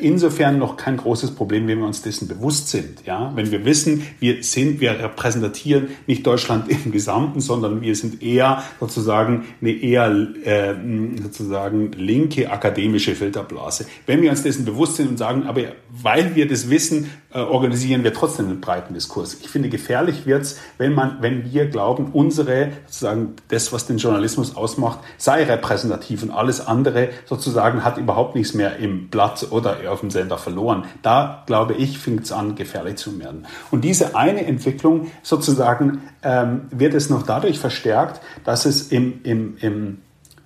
insofern 0.00 0.58
noch 0.58 0.76
kein 0.76 0.98
großes 0.98 1.34
Problem, 1.34 1.66
wenn 1.66 1.78
wir 1.78 1.86
uns 1.86 2.02
dessen 2.02 2.28
bewusst 2.28 2.68
sind. 2.68 3.06
Ja? 3.06 3.32
Wenn 3.34 3.50
wir 3.50 3.64
wissen, 3.64 4.06
wir 4.20 4.42
sind, 4.42 4.80
wir 4.80 4.98
repräsentieren 4.98 5.88
nicht 6.06 6.26
Deutschland 6.26 6.68
im 6.84 6.92
Gesamten, 6.92 7.40
sondern 7.40 7.80
wir 7.80 7.96
sind 7.96 8.22
eher 8.22 8.62
sozusagen 8.80 9.46
eine 9.60 9.70
eher 9.70 10.10
äh, 10.44 10.74
sozusagen 11.22 11.92
linke 11.92 12.50
akademische 12.50 13.14
Filterblase. 13.14 13.86
Wenn 14.06 14.20
wir 14.22 14.30
uns 14.30 14.42
dessen 14.42 14.64
bewusst 14.64 14.96
sind 14.96 15.08
und 15.08 15.16
sagen, 15.16 15.44
aber 15.44 15.62
weil 15.90 16.34
wir 16.34 16.46
das 16.46 16.68
wissen, 16.68 17.10
äh, 17.34 17.38
organisieren 17.38 18.04
wir 18.04 18.12
trotzdem 18.12 18.46
einen 18.46 18.60
breiten 18.60 18.92
Diskurs. 18.92 19.38
Ich 19.40 19.48
finde, 19.48 19.70
gefährlich 19.70 20.26
wird's, 20.26 20.58
wenn 20.76 20.92
man, 20.92 21.18
wenn 21.20 21.50
wir 21.50 21.66
glauben, 21.66 22.10
unsere 22.12 22.72
sozusagen 22.86 23.36
das, 23.48 23.72
was 23.72 23.86
den 23.86 23.96
Journalismus 23.96 24.54
ausmacht, 24.54 24.98
sei 25.16 25.44
repräsentativ 25.44 26.22
und 26.22 26.30
alles 26.30 26.66
andere 26.66 27.08
sozusagen 27.24 27.84
hat 27.84 27.96
überhaupt 27.96 28.34
nichts 28.34 28.52
mehr 28.52 28.76
im 28.76 29.08
Blatt 29.08 29.46
oder 29.62 29.92
auf 29.92 30.00
dem 30.00 30.10
Sender 30.10 30.38
verloren. 30.38 30.84
Da, 31.02 31.42
glaube 31.46 31.74
ich, 31.74 31.98
fängt 31.98 32.24
es 32.24 32.32
an, 32.32 32.54
gefährlich 32.54 32.96
zu 32.96 33.18
werden. 33.18 33.46
Und 33.70 33.82
diese 33.82 34.16
eine 34.16 34.44
Entwicklung 34.44 35.10
sozusagen 35.22 36.02
ähm, 36.22 36.62
wird 36.70 36.94
es 36.94 37.10
noch 37.10 37.22
dadurch 37.22 37.58
verstärkt, 37.58 38.20
dass 38.44 38.66
es 38.66 38.88
im, 38.88 39.20
im, 39.22 39.56
im, 39.60 39.98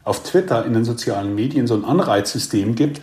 auf 0.04 0.22
Twitter, 0.22 0.64
in 0.64 0.74
den 0.74 0.84
sozialen 0.84 1.34
Medien 1.34 1.66
so 1.66 1.74
ein 1.74 1.84
Anreizsystem 1.84 2.74
gibt, 2.74 3.00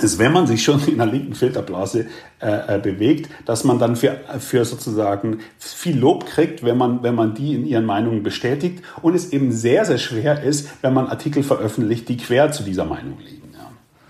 dass 0.00 0.18
wenn 0.18 0.32
man 0.32 0.46
sich 0.46 0.62
schon 0.62 0.82
in 0.86 1.00
einer 1.00 1.10
linken 1.10 1.34
Filterblase 1.34 2.06
äh, 2.40 2.76
äh, 2.76 2.78
bewegt, 2.78 3.30
dass 3.44 3.64
man 3.64 3.78
dann 3.78 3.96
für, 3.96 4.18
für 4.38 4.64
sozusagen 4.64 5.40
viel 5.58 5.98
Lob 5.98 6.26
kriegt, 6.26 6.64
wenn 6.64 6.78
man, 6.78 7.02
wenn 7.02 7.14
man 7.14 7.34
die 7.34 7.54
in 7.54 7.66
ihren 7.66 7.84
Meinungen 7.84 8.22
bestätigt 8.22 8.82
und 9.02 9.14
es 9.14 9.32
eben 9.32 9.52
sehr, 9.52 9.84
sehr 9.84 9.98
schwer 9.98 10.42
ist, 10.42 10.70
wenn 10.82 10.94
man 10.94 11.06
Artikel 11.06 11.42
veröffentlicht, 11.42 12.08
die 12.08 12.16
quer 12.16 12.50
zu 12.50 12.62
dieser 12.62 12.84
Meinung 12.84 13.18
liegen. 13.18 13.39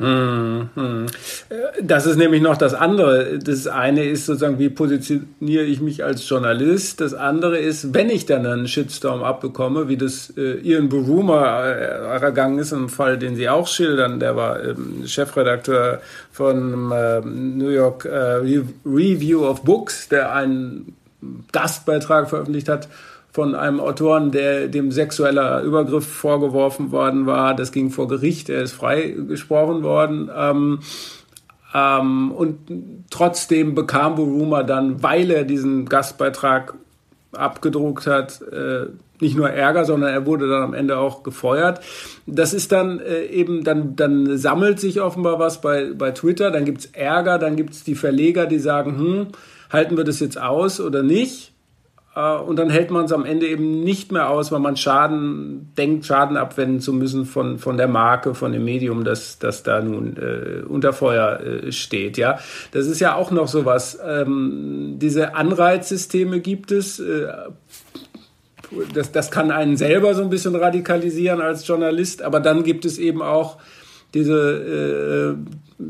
Hm. 0.01 1.07
Das 1.83 2.07
ist 2.07 2.17
nämlich 2.17 2.41
noch 2.41 2.57
das 2.57 2.73
andere. 2.73 3.39
Das 3.39 3.67
eine 3.67 4.05
ist 4.05 4.25
sozusagen, 4.25 4.59
wie 4.59 4.71
positioniere 4.71 5.65
ich 5.65 5.83
mich 5.83 6.03
als 6.03 6.27
Journalist? 6.27 7.03
Das 7.03 7.13
andere 7.13 7.59
ist, 7.59 7.93
wenn 7.93 8.09
ich 8.09 8.25
dann 8.25 8.47
einen 8.47 8.67
Shitstorm 8.67 9.23
abbekomme, 9.23 9.89
wie 9.89 9.99
das 9.99 10.33
äh, 10.39 10.59
Ian 10.63 10.89
Buruma 10.89 11.67
äh, 11.67 12.23
ergangen 12.23 12.59
ist, 12.59 12.73
im 12.73 12.89
Fall, 12.89 13.19
den 13.19 13.37
Sie 13.37 13.49
auch 13.51 13.67
schildern, 13.67 14.21
der 14.21 14.37
war 14.37 14.65
ähm, 14.65 15.03
Chefredakteur 15.07 16.01
von 16.33 16.91
äh, 16.93 17.21
New 17.21 17.69
York 17.69 18.07
äh, 18.07 18.41
Review 18.87 19.45
of 19.45 19.65
Books, 19.65 20.09
der 20.09 20.33
einen 20.33 20.97
Gastbeitrag 21.53 22.31
veröffentlicht 22.31 22.71
hat 22.71 22.89
von 23.33 23.55
einem 23.55 23.81
Autoren, 23.81 24.33
der 24.33 24.69
dem 24.69 24.91
sexueller 24.91 25.63
Übergriff 25.63 26.07
vorgeworfen 26.07 26.91
worden 26.91 27.27
war. 27.27 27.55
Das 27.55 27.73
ging 27.73 27.91
vor 27.91 28.09
Gericht, 28.09 28.49
er 28.49 28.63
ist 28.63 28.73
freigesprochen 28.73 29.83
worden. 29.83 30.31
Ähm, 30.37 30.81
ähm, 31.75 32.33
und 32.33 32.59
trotzdem 33.11 33.75
bekam 33.75 34.17
Buruma 34.17 34.63
dann, 34.63 35.03
weil 35.03 35.31
er 35.31 35.45
diesen 35.45 35.87
Gastbeitrag 35.87 36.75
abgedruckt 37.33 38.07
hat, 38.07 38.43
äh, 38.43 38.87
nicht 39.21 39.37
nur 39.37 39.51
Ärger, 39.51 39.85
sondern 39.85 40.11
er 40.13 40.27
wurde 40.27 40.49
dann 40.49 40.63
am 40.63 40.75
Ende 40.75 40.99
auch 40.99 41.23
gefeuert. 41.23 41.81
Das 42.27 42.55
ist 42.55 42.73
dann 42.73 42.99
äh, 43.01 43.25
eben, 43.27 43.65
dann, 43.65 43.95
dann 43.95 44.39
sammelt 44.39 44.81
sich 44.81 45.01
offenbar 45.01 45.39
was 45.39 45.61
bei, 45.61 45.93
bei 45.95 46.11
Twitter, 46.11 46.51
dann 46.51 46.65
gibt's 46.65 46.87
Ärger, 46.87 47.39
dann 47.39 47.57
gibt's 47.57 47.85
die 47.85 47.95
Verleger, 47.95 48.47
die 48.47 48.59
sagen, 48.59 48.99
hm, 48.99 49.27
halten 49.71 49.97
wir 49.97 50.05
das 50.05 50.21
jetzt 50.21 50.41
aus 50.41 50.81
oder 50.81 51.03
nicht? 51.03 51.50
Äh, 52.21 52.41
und 52.41 52.57
dann 52.57 52.71
hält 52.71 52.91
man 52.91 53.05
es 53.05 53.13
am 53.13 53.25
Ende 53.25 53.47
eben 53.47 53.83
nicht 53.83 54.13
mehr 54.13 54.29
aus, 54.31 54.53
weil 54.53 54.61
man 54.61 54.77
Schaden 54.77 55.73
denkt, 55.77 56.07
Schaden 56.07 56.37
abwenden 56.37 56.81
zu 56.81 56.93
müssen 56.93 57.25
von, 57.25 57.59
von 57.59 57.77
der 57.77 57.89
Marke, 57.89 58.35
von 58.35 58.53
dem 58.53 58.65
Medium, 58.65 59.05
das, 59.05 59.39
das 59.39 59.63
da 59.63 59.81
nun 59.81 60.17
äh, 60.17 60.63
unter 60.67 60.93
Feuer 60.93 61.41
äh, 61.41 61.73
steht. 61.73 62.19
Ja, 62.19 62.39
das 62.73 62.87
ist 62.87 63.01
ja 63.01 63.15
auch 63.15 63.31
noch 63.31 63.49
so 63.49 63.65
was. 63.65 63.99
Ähm, 64.05 64.97
diese 64.99 65.35
Anreizsysteme 65.35 66.41
gibt 66.41 66.73
es. 66.73 66.99
Äh, 66.99 67.29
das, 68.95 69.11
das 69.11 69.33
kann 69.33 69.51
einen 69.51 69.77
selber 69.77 70.15
so 70.15 70.23
ein 70.23 70.31
bisschen 70.31 70.55
radikalisieren 70.55 71.41
als 71.41 71.67
Journalist, 71.67 72.23
aber 72.23 72.39
dann 72.39 72.63
gibt 72.63 72.85
es 72.85 72.99
eben 72.99 73.21
auch 73.21 73.59
diese 74.15 75.37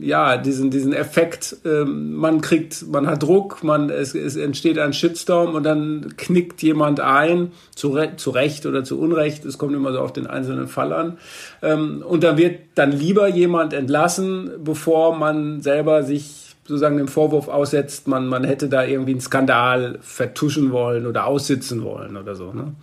ja, 0.01 0.37
diesen, 0.37 0.71
diesen 0.71 0.93
Effekt, 0.93 1.57
ähm, 1.65 2.15
man 2.15 2.41
kriegt, 2.41 2.87
man 2.89 3.07
hat 3.07 3.23
Druck, 3.23 3.65
man, 3.65 3.91
es, 3.91 4.15
es 4.15 4.37
entsteht 4.37 4.79
ein 4.79 4.93
Shitstorm 4.93 5.55
und 5.55 5.65
dann 5.65 6.15
knickt 6.17 6.63
jemand 6.63 7.01
ein, 7.01 7.53
zu, 7.75 7.89
Re 7.91 8.17
zu 8.17 8.31
Recht 8.31 8.67
oder 8.67 8.85
zu 8.85 9.01
Unrecht, 9.01 9.45
es 9.45 9.59
kommt 9.59 9.75
immer 9.75 9.93
so 9.93 10.01
auf 10.01 10.13
den 10.13 10.27
einzelnen 10.27 10.69
Fall 10.69 10.93
an. 10.93 11.19
Ähm, 11.63 12.05
und 12.07 12.23
dann 12.23 12.37
wird 12.37 12.61
dann 12.75 12.93
lieber 12.93 13.29
jemand 13.29 13.73
entlassen, 13.73 14.51
bevor 14.63 15.17
man 15.17 15.61
selber 15.61 16.03
sich 16.03 16.55
sozusagen 16.65 16.99
dem 16.99 17.09
Vorwurf 17.09 17.49
aussetzt, 17.49 18.07
man, 18.07 18.27
man 18.29 18.45
hätte 18.45 18.69
da 18.69 18.85
irgendwie 18.85 19.13
einen 19.13 19.21
Skandal 19.21 19.99
vertuschen 20.03 20.71
wollen 20.71 21.07
oder 21.07 21.27
aussitzen 21.27 21.83
wollen 21.83 22.17
oder 22.17 22.37
so. 22.37 22.53
Ne? 22.53 22.75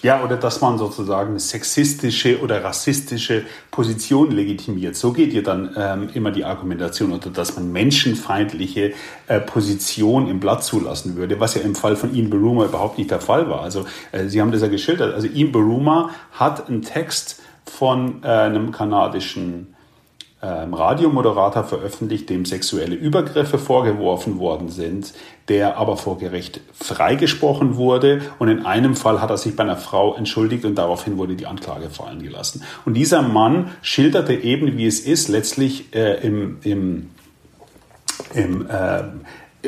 Ja, 0.00 0.22
oder 0.22 0.36
dass 0.36 0.60
man 0.60 0.78
sozusagen 0.78 1.30
eine 1.30 1.40
sexistische 1.40 2.40
oder 2.40 2.62
rassistische 2.62 3.44
Position 3.72 4.30
legitimiert. 4.30 4.94
So 4.94 5.12
geht 5.12 5.32
ja 5.32 5.42
dann 5.42 5.74
ähm, 5.76 6.10
immer 6.14 6.30
die 6.30 6.44
Argumentation, 6.44 7.12
oder 7.12 7.30
dass 7.30 7.56
man 7.56 7.72
menschenfeindliche 7.72 8.92
äh, 9.26 9.40
Position 9.40 10.28
im 10.28 10.38
Blatt 10.38 10.62
zulassen 10.62 11.16
würde, 11.16 11.40
was 11.40 11.56
ja 11.56 11.62
im 11.62 11.74
Fall 11.74 11.96
von 11.96 12.14
Ian 12.14 12.30
Baruma 12.30 12.66
überhaupt 12.66 12.98
nicht 12.98 13.10
der 13.10 13.20
Fall 13.20 13.50
war. 13.50 13.62
Also 13.62 13.86
äh, 14.12 14.26
Sie 14.28 14.40
haben 14.40 14.52
das 14.52 14.62
ja 14.62 14.68
geschildert. 14.68 15.14
Also 15.14 15.26
Ian 15.26 15.50
Baruma 15.50 16.10
hat 16.30 16.68
einen 16.68 16.82
Text 16.82 17.40
von 17.64 18.22
äh, 18.22 18.28
einem 18.28 18.70
kanadischen 18.70 19.74
Radiomoderator 20.40 21.64
veröffentlicht, 21.64 22.30
dem 22.30 22.44
sexuelle 22.44 22.94
Übergriffe 22.94 23.58
vorgeworfen 23.58 24.38
worden 24.38 24.68
sind, 24.68 25.12
der 25.48 25.76
aber 25.78 25.96
vor 25.96 26.18
Gericht 26.18 26.60
freigesprochen 26.72 27.76
wurde. 27.76 28.20
Und 28.38 28.48
in 28.48 28.64
einem 28.64 28.94
Fall 28.94 29.20
hat 29.20 29.30
er 29.30 29.36
sich 29.36 29.56
bei 29.56 29.64
einer 29.64 29.76
Frau 29.76 30.14
entschuldigt 30.14 30.64
und 30.64 30.76
daraufhin 30.76 31.18
wurde 31.18 31.34
die 31.34 31.46
Anklage 31.46 31.90
fallen 31.90 32.22
gelassen. 32.22 32.62
Und 32.84 32.94
dieser 32.94 33.22
Mann 33.22 33.72
schilderte 33.82 34.34
eben, 34.34 34.76
wie 34.76 34.86
es 34.86 35.00
ist, 35.00 35.26
letztlich 35.28 35.92
äh, 35.94 36.24
im, 36.24 36.58
im, 36.62 37.10
im 38.34 38.66
äh, 38.68 39.02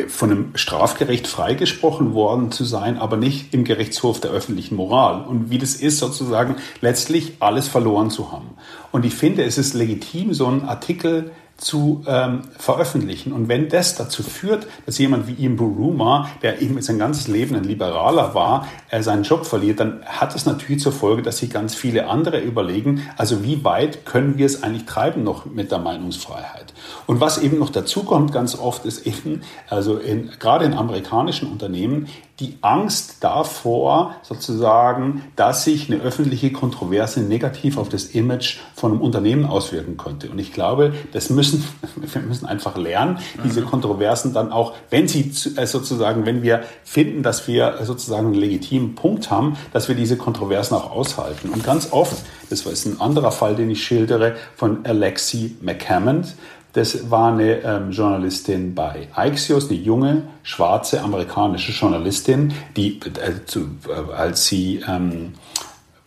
von 0.07 0.31
einem 0.31 0.51
Strafgericht 0.55 1.27
freigesprochen 1.27 2.15
worden 2.15 2.53
zu 2.53 2.65
sein, 2.65 2.97
aber 2.97 3.17
nicht 3.17 3.53
im 3.53 3.65
Gerichtshof 3.65 4.21
der 4.21 4.31
öffentlichen 4.31 4.77
Moral. 4.77 5.25
Und 5.25 5.51
wie 5.51 5.59
das 5.59 5.75
ist, 5.75 5.99
sozusagen 5.99 6.57
letztlich 6.81 7.35
alles 7.41 7.67
verloren 7.67 8.11
zu 8.11 8.31
haben. 8.31 8.51
Und 8.93 9.05
ich 9.05 9.15
finde, 9.15 9.43
es 9.43 9.59
ist 9.59 9.75
legitim, 9.75 10.33
so 10.33 10.47
einen 10.47 10.63
Artikel 10.63 11.33
zu 11.61 12.03
ähm, 12.07 12.43
veröffentlichen. 12.59 13.33
Und 13.33 13.49
wenn 13.49 13.69
das 13.69 13.95
dazu 13.95 14.23
führt, 14.23 14.67
dass 14.87 14.99
jemand 14.99 15.27
wie 15.27 15.35
Ian 15.35 15.57
Buruma, 15.57 16.31
der 16.43 16.63
eben 16.63 16.81
sein 16.81 16.99
ganzes 16.99 17.29
Leben 17.29 17.55
ein 17.55 17.65
Liberaler 17.65 18.35
war, 18.35 18.67
äh, 18.89 19.03
seinen 19.03 19.25
Job 19.25 19.45
verliert, 19.45 19.79
dann 19.79 20.03
hat 20.07 20.35
es 20.35 20.47
natürlich 20.47 20.81
zur 20.81 20.93
Folge, 20.93 21.21
dass 21.21 21.39
sich 21.39 21.51
ganz 21.51 21.75
viele 21.75 22.09
andere 22.09 22.41
überlegen, 22.41 23.03
also 23.17 23.45
wie 23.45 23.63
weit 23.63 24.07
können 24.07 24.39
wir 24.39 24.47
es 24.47 24.63
eigentlich 24.63 24.87
treiben 24.87 25.23
noch 25.23 25.45
mit 25.45 25.71
der 25.71 25.79
Meinungsfreiheit. 25.79 26.73
Und 27.07 27.21
was 27.21 27.39
eben 27.39 27.59
noch 27.59 27.71
dazu 27.71 28.05
kommt 28.05 28.33
ganz 28.33 28.59
oft 28.59 28.87
ist 28.87 29.07
eben, 29.07 29.43
also 29.69 29.99
in, 29.99 30.31
gerade 30.39 30.65
in 30.65 30.73
amerikanischen 30.73 31.53
Unternehmen, 31.53 32.09
die 32.41 32.57
Angst 32.63 33.19
davor, 33.21 34.17
sozusagen, 34.23 35.23
dass 35.37 35.65
sich 35.65 35.91
eine 35.91 36.01
öffentliche 36.01 36.53
Kontroverse 36.53 37.21
negativ 37.21 37.77
auf 37.77 37.91
das 37.91 38.07
Image 38.07 38.57
von 38.75 38.93
einem 38.93 39.01
Unternehmen 39.03 39.45
auswirken 39.45 39.99
könnte. 39.99 40.31
Und 40.31 40.39
ich 40.39 40.53
glaube, 40.53 40.95
das 41.13 41.29
müssen, 41.29 41.63
wir 41.97 42.23
müssen 42.23 42.47
einfach 42.47 42.77
lernen, 42.77 43.19
diese 43.45 43.63
Kontroversen 43.63 44.33
dann 44.33 44.53
auch, 44.53 44.75
wenn 44.89 45.07
sie 45.07 45.33
äh, 45.57 45.67
sozusagen, 45.67 46.25
wenn 46.25 46.43
wir 46.43 46.63
finden, 46.83 47.23
dass 47.23 47.47
wir 47.47 47.79
sozusagen 47.85 48.29
einen 48.29 48.37
legitimen 48.37 48.95
Punkt 48.95 49.31
haben, 49.31 49.57
dass 49.73 49.89
wir 49.89 49.95
diese 49.95 50.17
Kontroversen 50.17 50.75
auch 50.75 50.91
aushalten. 50.91 51.51
Und 51.51 51.63
ganz 51.63 51.93
oft, 51.93 52.17
das 52.49 52.65
war 52.65 52.73
ein 52.73 53.01
anderer 53.01 53.33
Fall, 53.33 53.55
den 53.55 53.71
ich 53.71 53.85
schildere, 53.85 54.37
von 54.57 54.87
Alexi 54.87 55.57
McCammond, 55.61 56.35
das 56.73 57.11
war 57.11 57.33
eine 57.33 57.63
ähm, 57.63 57.91
Journalistin 57.91 58.75
bei 58.75 59.09
Axios, 59.15 59.69
eine 59.69 59.79
junge, 59.79 60.23
schwarze 60.43 61.03
amerikanische 61.03 61.73
Journalistin, 61.73 62.53
die, 62.77 63.01
äh, 63.01 63.45
zu, 63.45 63.61
äh, 63.89 64.13
als 64.13 64.47
sie 64.47 64.83
ähm, 64.89 65.35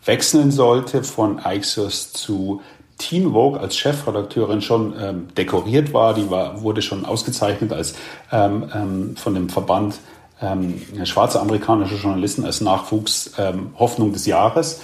wechseln 0.05 0.51
sollte 0.51 1.03
von 1.03 1.39
Axios 1.39 2.13
zu 2.13 2.61
Teen 2.97 3.33
Vogue 3.33 3.59
als 3.59 3.75
Chefredakteurin 3.75 4.61
schon 4.61 4.93
ähm, 4.99 5.27
dekoriert 5.35 5.93
war. 5.93 6.13
Die 6.13 6.29
war, 6.29 6.61
wurde 6.61 6.81
schon 6.81 7.05
ausgezeichnet 7.05 7.73
als 7.73 7.95
ähm, 8.31 8.69
ähm, 8.73 9.15
von 9.17 9.33
dem 9.33 9.49
Verband 9.49 9.99
ähm, 10.41 10.81
schwarze 11.03 11.41
amerikanische 11.41 11.95
Journalisten 11.95 12.45
als 12.45 12.61
Nachwuchs 12.61 13.33
ähm, 13.37 13.73
des 14.13 14.25
Jahres. 14.25 14.81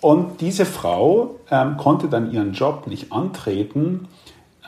Und 0.00 0.40
diese 0.40 0.64
Frau 0.64 1.34
konnte 1.76 2.06
dann 2.06 2.30
ihren 2.30 2.52
Job 2.52 2.86
nicht 2.86 3.10
antreten, 3.10 4.06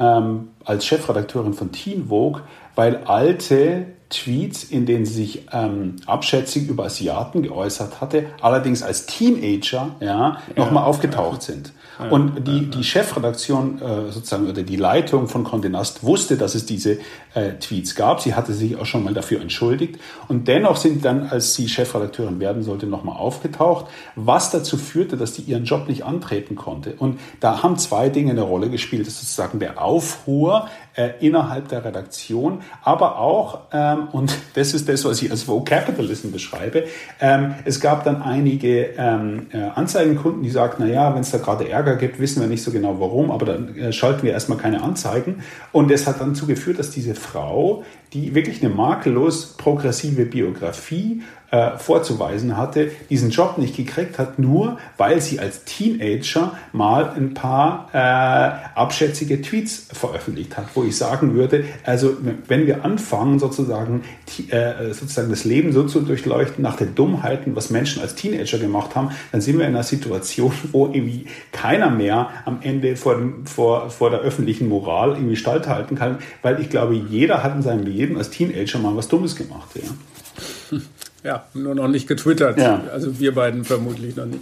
ähm, 0.01 0.49
als 0.65 0.87
Chefredakteurin 0.87 1.55
von 1.55 1.71
Teen 1.71 2.07
Vogue, 2.09 2.43
weil 2.75 3.05
alte 3.05 3.87
Tweets, 4.11 4.65
in 4.65 4.87
denen 4.87 5.07
sie 5.07 5.15
sich 5.15 5.47
ähm, 5.53 5.97
abschätzig 6.05 6.69
über 6.69 6.85
Asiaten 6.85 7.43
geäußert 7.43 8.01
hatte, 8.01 8.27
allerdings 8.41 8.83
als 8.83 9.07
Teenager 9.07 9.95
ja, 10.01 10.09
ja. 10.09 10.39
nochmal 10.57 10.85
aufgetaucht 10.85 11.43
sind. 11.43 11.73
Und 12.09 12.49
die, 12.49 12.71
die 12.71 12.83
Chefredaktion 12.83 13.81
äh, 13.83 14.11
sozusagen 14.11 14.49
oder 14.49 14.63
die 14.63 14.77
Leitung 14.77 15.29
von 15.29 15.45
Condé 15.45 15.69
Nast 15.69 16.03
wusste, 16.03 16.39
dass 16.39 16.55
es 16.55 16.65
diese 16.65 16.99
äh, 17.35 17.53
Tweets 17.61 17.95
gab. 17.95 18.21
Sie 18.21 18.35
hatte 18.35 18.55
sich 18.55 18.77
auch 18.77 18.87
schon 18.87 19.05
mal 19.05 19.13
dafür 19.13 19.41
entschuldigt. 19.43 19.99
Und 20.29 20.49
dennoch 20.49 20.77
sind 20.77 21.05
dann, 21.05 21.29
als 21.29 21.55
sie 21.55 21.69
Chefredakteurin 21.69 22.41
werden 22.41 22.63
sollte, 22.63 22.87
nochmal 22.87 23.17
aufgetaucht, 23.17 23.87
was 24.17 24.51
dazu 24.51 24.79
führte, 24.79 25.19
dass 25.19 25.35
sie 25.35 25.43
ihren 25.43 25.65
Job 25.65 25.89
nicht 25.89 26.05
antreten 26.05 26.57
konnte. 26.57 26.95
Und 26.95 27.21
da 27.41 27.63
haben 27.63 27.77
zwei 27.77 28.09
Dinge 28.09 28.31
eine 28.31 28.43
Rolle 28.43 28.71
gespielt. 28.71 29.07
Das 29.07 29.15
ist 29.15 29.37
sozusagen 29.37 29.59
der 29.59 29.83
Aufruhr 29.83 30.69
äh, 30.97 31.11
innerhalb 31.21 31.69
der 31.69 31.85
Redaktion, 31.85 32.61
aber 32.83 33.19
auch, 33.19 33.61
ähm, 33.73 34.09
und 34.13 34.37
das 34.55 34.75
ist 34.75 34.89
das, 34.89 35.05
was 35.05 35.23
ich 35.23 35.31
als 35.31 35.45
Vogue 35.45 35.65
Capitalism 35.65 36.33
beschreibe, 36.33 36.85
ähm, 37.21 37.55
es 37.65 37.81
gab 37.81 38.05
dann 38.05 38.23
einige 38.23 38.91
ähm, 38.99 39.47
äh, 39.53 39.63
Anzeigenkunden, 39.75 40.43
die 40.43 40.51
sagten, 40.51 40.85
na 40.87 40.93
ja, 40.93 41.15
wenn 41.15 41.21
es 41.21 41.31
da 41.31 41.39
gerade 41.39 41.69
Ärger 41.69 41.97
gibt, 41.97 42.19
wissen 42.19 42.41
wir 42.41 42.49
nicht 42.49 42.63
so 42.63 42.71
genau 42.71 42.99
warum, 43.01 43.31
aber 43.31 43.47
dann 43.47 43.77
äh, 43.77 43.93
schalten 43.93 44.23
wir 44.23 44.33
erstmal 44.33 44.59
keine 44.59 44.83
Anzeigen. 44.83 45.43
Und 45.73 45.91
das 45.91 46.07
hat 46.07 46.21
dann 46.21 46.35
dazu 46.35 46.47
geführt, 46.47 46.79
dass 46.79 46.91
diese 46.91 47.15
Frau, 47.15 47.85
die 48.13 48.35
wirklich 48.35 48.63
eine 48.63 48.75
makellos 48.75 49.55
progressive 49.57 50.25
Biografie 50.25 51.23
äh, 51.51 51.79
vorzuweisen 51.79 52.57
hatte, 52.57 52.93
diesen 53.09 53.31
Job 53.31 53.59
nicht 53.59 53.77
gekriegt 53.77 54.19
hat, 54.19 54.39
nur 54.39 54.79
weil 54.97 55.21
sie 55.21 55.41
als 55.41 55.65
Teenager 55.65 56.57
mal 56.73 57.11
ein 57.17 57.35
paar 57.35 57.89
äh, 57.93 58.79
abschätzige 58.79 59.43
Tweets 59.43 59.89
veröffentlicht 59.93 60.57
hat, 60.57 60.67
wo 60.75 60.85
ich 60.85 60.97
sagen 60.97 61.35
würde, 61.35 61.65
also 61.85 62.17
wenn 62.47 62.69
wir 62.69 62.85
anfangen 62.85 63.41
sozusagen, 63.41 64.03
äh, 64.49 64.93
sozusagen 64.93 65.31
das 65.31 65.45
Leben 65.45 65.73
so 65.73 65.85
zu 65.85 66.03
durchleuchten 66.03 66.63
nach 66.63 66.77
den 66.77 66.95
Dummheiten, 66.95 67.57
was 67.57 67.71
Menschen 67.71 68.01
als 68.01 68.15
Teenager 68.15 68.59
gemacht 68.59 68.95
haben, 68.95 69.11
dann 69.33 69.41
sind 69.41 69.59
wir 69.59 69.67
in 69.67 69.75
einer 69.75 69.83
Situation, 69.83 70.53
wo 70.73 70.87
irgendwie 70.87 71.27
keiner 71.51 71.91
mehr 71.91 72.29
am 72.45 72.59
Ende 72.63 72.95
vor, 72.95 73.17
dem, 73.17 73.47
vor, 73.47 73.91
vor 73.91 74.11
der 74.11 74.21
öffentlichen 74.21 74.69
Moral 74.69 75.17
irgendwie 75.17 75.41
halten 75.41 75.97
kann, 75.97 76.19
weil 76.43 76.61
ich 76.61 76.71
glaube, 76.71 76.95
jeder 76.95 77.43
hat 77.43 77.57
in 77.57 77.63
seinem 77.63 77.85
Leben 77.85 78.00
als 78.17 78.31
Teenager 78.31 78.79
mal 78.79 78.97
was 78.97 79.09
Dummes 79.09 79.37
gemacht. 79.37 79.71
Ja. 79.75 80.79
Ja, 81.23 81.45
nur 81.53 81.75
noch 81.75 81.89
nicht 81.89 82.09
getwittert. 82.09 82.59
Ja. 82.59 82.83
Also 82.93 83.21
wir 83.21 83.35
beiden 83.35 83.65
vermutlich 83.65 84.17
noch 84.17 84.25
nicht. 84.25 84.41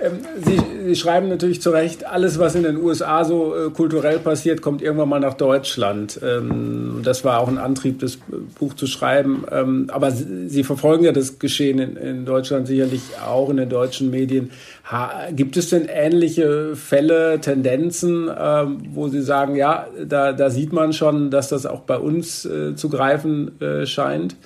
Ähm, 0.00 0.12
Sie, 0.42 0.58
Sie, 0.86 0.96
schreiben 0.96 1.28
natürlich 1.28 1.60
zu 1.60 1.68
Recht, 1.68 2.06
alles, 2.06 2.38
was 2.38 2.54
in 2.54 2.62
den 2.62 2.78
USA 2.78 3.24
so 3.24 3.54
äh, 3.54 3.70
kulturell 3.70 4.18
passiert, 4.18 4.62
kommt 4.62 4.80
irgendwann 4.80 5.10
mal 5.10 5.20
nach 5.20 5.34
Deutschland. 5.34 6.18
Ähm, 6.22 7.00
das 7.04 7.24
war 7.24 7.40
auch 7.40 7.48
ein 7.48 7.58
Antrieb, 7.58 8.00
das 8.00 8.18
Buch 8.58 8.72
zu 8.72 8.86
schreiben. 8.86 9.44
Ähm, 9.52 9.90
aber 9.92 10.12
Sie, 10.12 10.48
Sie 10.48 10.64
verfolgen 10.64 11.04
ja 11.04 11.12
das 11.12 11.38
Geschehen 11.38 11.78
in, 11.78 11.96
in, 11.96 12.24
Deutschland 12.24 12.66
sicherlich 12.68 13.02
auch 13.24 13.50
in 13.50 13.58
den 13.58 13.68
deutschen 13.68 14.10
Medien. 14.10 14.50
Ha, 14.90 15.28
gibt 15.30 15.58
es 15.58 15.68
denn 15.68 15.86
ähnliche 15.88 16.74
Fälle, 16.74 17.38
Tendenzen, 17.40 18.30
ähm, 18.34 18.78
wo 18.94 19.08
Sie 19.08 19.20
sagen, 19.20 19.56
ja, 19.56 19.88
da, 20.06 20.32
da, 20.32 20.48
sieht 20.48 20.72
man 20.72 20.94
schon, 20.94 21.30
dass 21.30 21.48
das 21.48 21.66
auch 21.66 21.80
bei 21.80 21.98
uns 21.98 22.46
äh, 22.46 22.74
zu 22.76 22.88
greifen 22.88 23.60
äh, 23.60 23.84
scheint? 23.84 24.36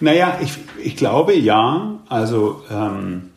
Naja, 0.00 0.38
ich, 0.42 0.58
ich 0.82 0.96
glaube 0.96 1.34
ja. 1.34 1.98
Also, 2.08 2.62
ähm, 2.70 3.30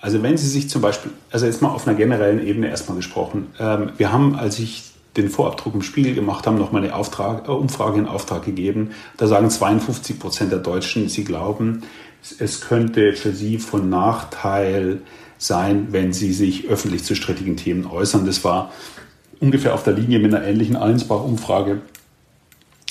also 0.00 0.22
wenn 0.22 0.36
Sie 0.36 0.48
sich 0.48 0.68
zum 0.68 0.82
Beispiel, 0.82 1.10
also 1.30 1.46
jetzt 1.46 1.62
mal 1.62 1.70
auf 1.70 1.86
einer 1.86 1.96
generellen 1.96 2.46
Ebene 2.46 2.68
erstmal 2.68 2.96
gesprochen, 2.96 3.48
ähm, 3.58 3.92
wir 3.96 4.12
haben, 4.12 4.34
als 4.36 4.58
ich 4.58 4.94
den 5.16 5.28
Vorabdruck 5.28 5.74
im 5.74 5.82
Spiegel 5.82 6.14
gemacht 6.14 6.46
haben, 6.46 6.58
nochmal 6.58 6.82
eine 6.82 6.94
Auftrag, 6.94 7.48
äh, 7.48 7.52
Umfrage 7.52 7.98
in 7.98 8.06
Auftrag 8.06 8.44
gegeben. 8.44 8.90
Da 9.16 9.26
sagen 9.26 9.48
52 9.48 10.18
Prozent 10.18 10.52
der 10.52 10.58
Deutschen, 10.58 11.08
sie 11.08 11.24
glauben, 11.24 11.82
es 12.38 12.62
könnte 12.62 13.12
für 13.12 13.32
sie 13.32 13.58
von 13.58 13.90
Nachteil 13.90 15.02
sein, 15.36 15.88
wenn 15.90 16.12
sie 16.12 16.32
sich 16.32 16.68
öffentlich 16.68 17.04
zu 17.04 17.14
strittigen 17.14 17.56
Themen 17.56 17.86
äußern. 17.86 18.24
Das 18.24 18.44
war 18.44 18.72
ungefähr 19.40 19.74
auf 19.74 19.84
der 19.84 19.92
Linie 19.92 20.18
mit 20.18 20.34
einer 20.34 20.44
ähnlichen 20.44 20.76
Allensbach-Umfrage 20.76 21.82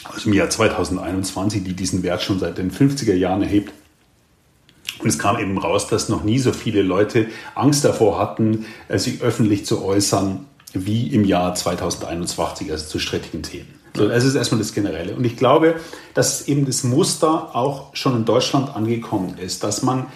aus 0.06 0.24
dem 0.24 0.34
Jahr 0.34 0.50
2021, 0.50 1.64
die 1.64 1.74
diesen 1.74 2.04
Wert 2.04 2.22
schon 2.22 2.40
seit 2.40 2.58
den 2.58 2.72
50er 2.72 3.14
Jahren 3.14 3.42
erhebt. 3.42 3.74
Und 5.00 5.10
es 5.10 5.20
kam 5.20 5.40
eben 5.40 5.58
raus, 5.58 5.88
dass 5.88 6.10
noch 6.10 6.24
nie 6.24 6.40
so 6.40 6.54
viele 6.54 6.82
Leute 6.82 7.28
Angst 7.56 7.84
davor 7.84 8.20
hatten, 8.20 8.66
äh, 8.88 8.98
sich 8.98 9.22
öffentlich 9.22 9.66
zu 9.66 9.84
äußern, 9.84 10.46
wie 10.74 11.08
im 11.08 11.26
Jahr 11.26 11.56
2021, 11.56 12.72
also 12.72 12.88
zu 12.88 13.00
strittigen 13.00 13.44
Themen. 13.44 13.68
So, 13.96 14.08
das 14.08 14.24
ist 14.24 14.36
erstmal 14.36 14.60
das 14.60 14.74
Generelle. 14.74 15.16
Und 15.16 15.24
ich 15.24 15.38
glaube, 15.38 15.76
dass 16.14 16.48
eben 16.48 16.66
das 16.66 16.84
Muster 16.84 17.56
auch 17.56 17.96
schon 17.96 18.16
in 18.16 18.26
Deutschland 18.26 18.76
angekommen 18.76 19.38
ist, 19.38 19.64
dass 19.64 19.84
man, 19.84 20.08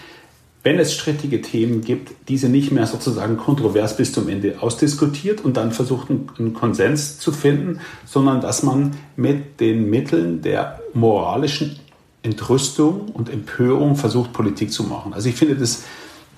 wenn 0.68 0.80
es 0.80 0.94
strittige 0.94 1.42
Themen 1.42 1.80
gibt, 1.80 2.28
diese 2.28 2.50
nicht 2.50 2.74
mehr 2.74 2.86
sozusagen 2.88 3.38
kontrovers 3.38 3.96
bis 3.96 4.12
zum 4.12 4.28
Ende 4.28 4.62
ausdiskutiert 4.62 5.40
und 5.40 5.56
dann 5.56 5.72
versucht, 5.72 6.10
einen 6.10 6.54
Konsens 6.54 7.20
zu 7.20 7.32
finden, 7.32 7.80
sondern 8.06 8.42
dass 8.42 8.64
man 8.64 8.98
mit 9.16 9.62
den 9.62 9.90
Mitteln 9.90 10.42
der 10.42 10.82
moralischen 10.94 11.80
Entrüstung 12.22 13.08
und 13.14 13.30
Empörung 13.30 13.96
versucht, 13.96 14.34
Politik 14.34 14.74
zu 14.74 14.84
machen. 14.84 15.14
Also 15.14 15.30
ich 15.30 15.36
finde, 15.36 15.56
das, 15.56 15.84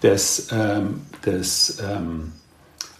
das, 0.02 0.50
ähm, 0.52 1.02
das 1.24 1.80
ähm, 1.82 2.34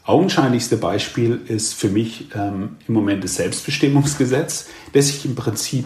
augenscheinlichste 0.06 0.78
Beispiel 0.78 1.42
ist 1.48 1.76
für 1.76 1.90
mich 1.90 2.30
ähm, 2.34 2.78
im 2.88 2.94
Moment 2.96 3.24
das 3.24 3.36
Selbstbestimmungsgesetz, 3.36 4.66
das 4.94 5.10
ich 5.12 5.26
im 5.26 5.36
Prinzip 5.36 5.86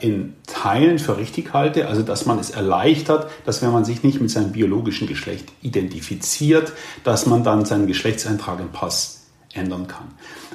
in 0.00 0.34
Teilen 0.46 0.98
für 1.00 1.16
richtig 1.16 1.52
halte, 1.52 1.88
also 1.88 2.02
dass 2.02 2.24
man 2.24 2.38
es 2.38 2.50
erleichtert, 2.50 3.28
dass 3.44 3.62
wenn 3.62 3.72
man 3.72 3.84
sich 3.84 4.04
nicht 4.04 4.20
mit 4.20 4.30
seinem 4.30 4.52
biologischen 4.52 5.08
Geschlecht 5.08 5.48
identifiziert, 5.60 6.72
dass 7.02 7.26
man 7.26 7.42
dann 7.42 7.64
seinen 7.64 7.88
Geschlechtseintrag 7.88 8.60
im 8.60 8.68
Pass 8.68 9.26
ändern 9.54 9.88
kann. 9.88 10.06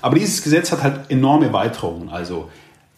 Aber 0.02 0.16
dieses 0.16 0.44
Gesetz 0.44 0.72
hat 0.72 0.84
halt 0.84 1.10
enorme 1.10 1.52
Weiterungen. 1.52 2.10
Also 2.10 2.50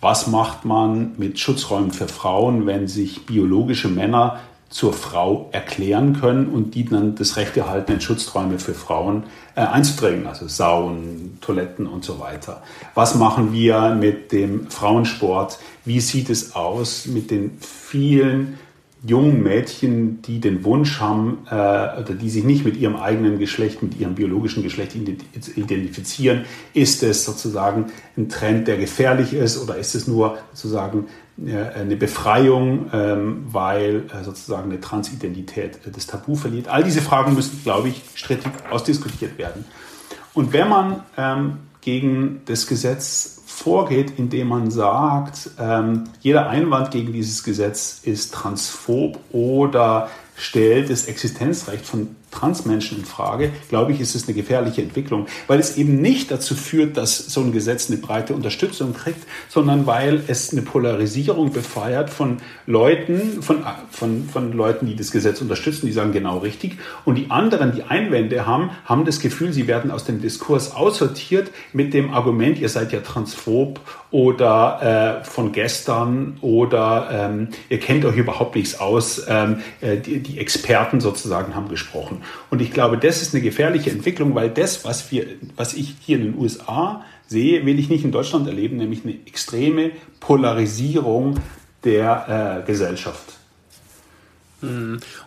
was 0.01 0.28
macht 0.28 0.66
man 0.66 1.14
mit 1.18 1.39
Schutzräumen 1.39 1.91
für 1.91 2.07
Frauen, 2.07 2.68
wenn 2.68 2.88
sich 2.88 3.26
biologische 3.26 3.88
Männer 3.88 4.39
zur 4.74 4.91
Frau 4.91 5.49
erklären 5.51 6.19
können 6.19 6.47
und 6.47 6.74
die 6.74 6.84
dann 6.84 7.13
das 7.13 7.38
Recht 7.38 7.55
erhalten, 7.55 7.91
in 7.91 8.01
Schutzräume 8.01 8.57
für 8.57 8.74
Frauen 8.74 9.24
äh, 9.53 9.61
einzudringen, 9.61 10.26
also 10.26 10.47
Sauen, 10.47 11.38
Toiletten 11.41 11.86
und 11.86 12.03
so 12.03 12.19
weiter. 12.19 12.63
Was 12.95 13.13
machen 13.13 13.53
wir 13.53 13.93
mit 13.93 14.32
dem 14.32 14.71
Frauensport? 14.71 15.59
Wie 15.86 15.99
sieht 15.99 16.32
es 16.32 16.55
aus 16.55 17.05
mit 17.05 17.30
den 17.30 17.59
vielen 17.59 18.57
jungen 19.05 19.43
Mädchen, 19.43 20.24
die 20.24 20.39
den 20.39 20.63
Wunsch 20.63 20.99
haben 20.99 21.45
äh, 21.51 21.53
oder 21.53 22.15
die 22.19 22.32
sich 22.32 22.43
nicht 22.43 22.65
mit 22.65 22.76
ihrem 22.76 22.95
eigenen 22.95 23.38
Geschlecht, 23.38 23.84
mit 23.84 23.99
ihrem 23.99 24.15
biologischen 24.15 24.63
Geschlecht 24.63 24.95
identifizieren, 24.95 26.45
ist 26.74 27.03
es 27.03 27.26
sozusagen 27.26 27.91
ein 28.17 28.28
Trend, 28.28 28.67
der 28.67 28.78
gefährlich 28.78 29.34
ist 29.34 29.61
oder 29.61 29.76
ist 29.76 29.93
es 29.93 30.07
nur 30.07 30.39
sozusagen 30.53 31.05
eine 31.38 31.96
Befreiung, 31.96 32.90
ähm, 32.94 33.46
weil 33.48 34.06
äh, 34.14 34.24
sozusagen 34.24 34.70
eine 34.70 34.80
Transidentität 34.80 35.80
äh, 35.86 35.92
das 35.92 36.06
Tabu 36.06 36.36
verliert? 36.36 36.68
All 36.68 36.84
diese 36.84 37.02
Fragen 37.02 37.34
müssen, 37.34 37.62
glaube 37.64 37.90
ich, 37.90 38.02
strittig 38.16 38.52
ausdiskutiert 38.70 39.38
werden. 39.38 39.66
Und 40.34 40.54
wenn 40.54 40.70
man 40.70 41.04
ähm, 41.18 41.58
gegen 41.82 42.42
das 42.46 42.68
Gesetz 42.68 43.42
vorgeht, 43.46 44.14
indem 44.18 44.48
man 44.48 44.72
sagt, 44.72 45.52
ähm, 45.60 46.06
jeder 46.22 46.50
Einwand 46.50 46.92
gegen 46.92 47.14
dieses 47.14 47.44
Gesetz 47.44 48.02
ist 48.04 48.34
transphob 48.34 49.20
oder 49.32 50.10
stellt 50.36 50.90
das 50.90 51.06
Existenzrecht 51.06 51.86
von 51.86 52.16
Transmenschen 52.34 53.00
in 53.00 53.06
Frage, 53.06 53.52
glaube 53.70 53.92
ich, 53.92 54.02
ist 54.02 54.16
es 54.16 54.28
eine 54.28 54.34
gefährliche 54.34 54.82
Entwicklung, 54.82 55.28
weil 55.48 55.60
es 55.60 55.78
eben 55.78 56.02
nicht 56.02 56.32
dazu 56.32 56.56
führt, 56.56 56.98
dass 56.98 57.18
so 57.18 57.42
ein 57.42 57.52
Gesetz 57.52 57.90
eine 57.90 58.00
breite 58.00 58.34
Unterstützung 58.34 58.94
kriegt, 58.94 59.26
sondern 59.50 59.86
weil 59.86 60.24
es 60.28 60.52
eine 60.52 60.62
Polarisierung 60.62 61.52
befeuert 61.54 62.10
von 62.10 62.38
Leuten, 62.66 63.42
von, 63.42 63.64
von, 63.92 64.28
von 64.30 64.54
Leuten, 64.54 64.88
die 64.88 64.96
das 64.96 65.12
Gesetz 65.12 65.42
unterstützen, 65.42 65.86
die 65.86 65.92
sagen 65.92 66.12
genau 66.12 66.40
richtig, 66.40 66.78
und 67.06 67.16
die 67.16 67.30
anderen, 67.30 67.74
die 67.74 67.84
Einwände 67.84 68.46
haben, 68.46 68.72
haben 68.86 69.06
das 69.06 69.20
Gefühl, 69.20 69.54
sie 69.54 69.68
werden 69.68 69.92
aus 69.92 70.06
dem 70.06 70.22
Diskurs 70.22 70.74
aussortiert 70.74 71.52
mit 71.72 71.94
dem 71.94 72.14
Argument, 72.14 72.58
ihr 72.60 72.70
seid 72.70 72.92
ja 72.92 73.00
transphob 73.00 73.80
oder 74.12 75.22
äh, 75.22 75.26
von 75.26 75.52
gestern 75.52 76.38
oder 76.42 77.10
ähm, 77.12 77.50
ihr 77.70 77.80
kennt 77.80 78.06
euch 78.06 78.16
überhaupt 78.16 78.56
nichts 78.56 78.80
aus, 78.80 79.24
ähm, 79.28 79.62
äh, 79.82 79.98
die, 79.98 80.20
die 80.20 80.40
Experten 80.40 81.02
sozusagen 81.02 81.56
haben 81.56 81.68
gesprochen. 81.68 82.22
Und 82.49 82.61
ich 82.61 82.71
glaube, 82.71 82.97
das 82.97 83.21
ist 83.21 83.34
eine 83.34 83.43
gefährliche 83.43 83.89
Entwicklung, 83.89 84.36
weil 84.36 84.49
das, 84.49 84.86
was, 84.86 85.11
wir, 85.11 85.26
was 85.55 85.74
ich 85.74 85.95
hier 86.01 86.17
in 86.17 86.24
den 86.24 86.38
USA 86.38 87.03
sehe, 87.28 87.65
will 87.65 87.80
ich 87.80 87.89
nicht 87.89 88.03
in 88.03 88.11
Deutschland 88.11 88.47
erleben, 88.47 88.78
nämlich 88.78 89.03
eine 89.03 89.13
extreme 89.26 89.91
Polarisierung 90.19 91.39
der 91.84 92.61
äh, 92.63 92.65
Gesellschaft. 92.65 93.34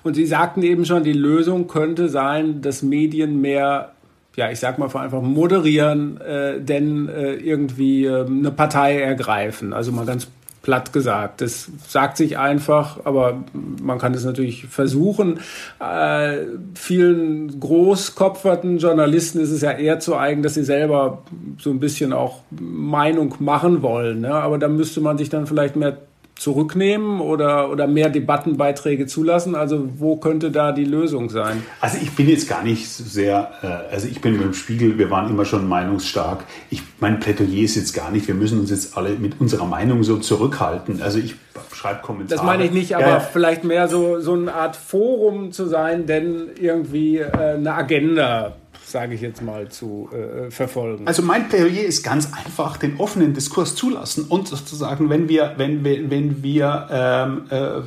Und 0.02 0.14
Sie 0.14 0.26
sagten 0.26 0.62
eben 0.62 0.86
schon, 0.86 1.04
die 1.04 1.12
Lösung 1.12 1.68
könnte 1.68 2.08
sein, 2.08 2.62
dass 2.62 2.82
Medien 2.82 3.40
mehr, 3.40 3.92
ja, 4.34 4.50
ich 4.50 4.58
sag 4.58 4.78
mal 4.78 4.86
einfach 4.86 5.20
moderieren, 5.20 6.18
äh, 6.20 6.60
denn 6.60 7.08
äh, 7.08 7.34
irgendwie 7.34 8.06
äh, 8.06 8.24
eine 8.24 8.50
Partei 8.50 8.98
ergreifen. 8.98 9.74
Also 9.74 9.92
mal 9.92 10.06
ganz 10.06 10.28
platt 10.66 10.92
gesagt. 10.92 11.42
Das 11.42 11.70
sagt 11.86 12.16
sich 12.16 12.38
einfach, 12.38 12.98
aber 13.04 13.44
man 13.80 14.00
kann 14.00 14.12
es 14.14 14.24
natürlich 14.24 14.66
versuchen. 14.66 15.38
Äh, 15.78 16.38
vielen 16.74 17.60
großkopferten 17.60 18.78
Journalisten 18.78 19.38
ist 19.38 19.52
es 19.52 19.60
ja 19.60 19.70
eher 19.70 20.00
zu 20.00 20.16
eigen, 20.16 20.42
dass 20.42 20.54
sie 20.54 20.64
selber 20.64 21.22
so 21.60 21.70
ein 21.70 21.78
bisschen 21.78 22.12
auch 22.12 22.40
Meinung 22.50 23.36
machen 23.38 23.82
wollen. 23.82 24.22
Ne? 24.22 24.34
Aber 24.34 24.58
da 24.58 24.66
müsste 24.66 25.00
man 25.00 25.18
sich 25.18 25.28
dann 25.28 25.46
vielleicht 25.46 25.76
mehr 25.76 25.98
zurücknehmen 26.36 27.20
oder, 27.20 27.70
oder 27.70 27.86
mehr 27.86 28.10
Debattenbeiträge 28.10 29.06
zulassen? 29.06 29.54
Also 29.54 29.88
wo 29.96 30.16
könnte 30.16 30.50
da 30.50 30.72
die 30.72 30.84
Lösung 30.84 31.30
sein? 31.30 31.62
Also 31.80 31.98
ich 32.00 32.12
bin 32.12 32.28
jetzt 32.28 32.48
gar 32.48 32.62
nicht 32.62 32.88
so 32.88 33.04
sehr, 33.04 33.50
äh, 33.62 33.92
also 33.92 34.06
ich 34.06 34.20
bin 34.20 34.34
mit 34.34 34.42
dem 34.42 34.54
Spiegel, 34.54 34.98
wir 34.98 35.10
waren 35.10 35.30
immer 35.30 35.44
schon 35.44 35.66
meinungsstark. 35.66 36.44
Ich, 36.70 36.82
mein 37.00 37.20
Plädoyer 37.20 37.64
ist 37.64 37.76
jetzt 37.76 37.94
gar 37.94 38.10
nicht, 38.10 38.28
wir 38.28 38.34
müssen 38.34 38.60
uns 38.60 38.70
jetzt 38.70 38.96
alle 38.96 39.10
mit 39.10 39.40
unserer 39.40 39.64
Meinung 39.64 40.02
so 40.04 40.18
zurückhalten. 40.18 41.00
Also 41.02 41.18
ich 41.18 41.36
schreibe 41.72 42.00
Kommentare. 42.02 42.36
Das 42.36 42.46
meine 42.46 42.64
ich 42.64 42.72
nicht, 42.72 42.94
aber 42.96 43.06
ja, 43.06 43.20
vielleicht 43.20 43.64
mehr 43.64 43.88
so, 43.88 44.20
so 44.20 44.34
eine 44.34 44.52
Art 44.52 44.76
Forum 44.76 45.52
zu 45.52 45.66
sein, 45.66 46.06
denn 46.06 46.50
irgendwie 46.60 47.18
äh, 47.18 47.54
eine 47.54 47.74
Agenda 47.74 48.56
sage 48.96 49.14
ich 49.14 49.20
jetzt 49.20 49.42
mal, 49.42 49.68
zu 49.68 50.08
äh, 50.10 50.50
verfolgen. 50.50 51.06
Also 51.06 51.20
mein 51.20 51.50
Plädoyer 51.50 51.84
ist 51.84 52.02
ganz 52.02 52.32
einfach, 52.32 52.78
den 52.78 52.98
offenen 52.98 53.34
Diskurs 53.34 53.74
zulassen 53.74 54.24
und 54.26 54.48
sozusagen, 54.48 55.10
wenn 55.10 55.28
wir, 55.28 55.52
wenn, 55.58 55.84
wenn, 55.84 56.10
wenn 56.10 56.42
wir 56.42 56.88
ähm, 56.90 57.42
äh, 57.50 57.82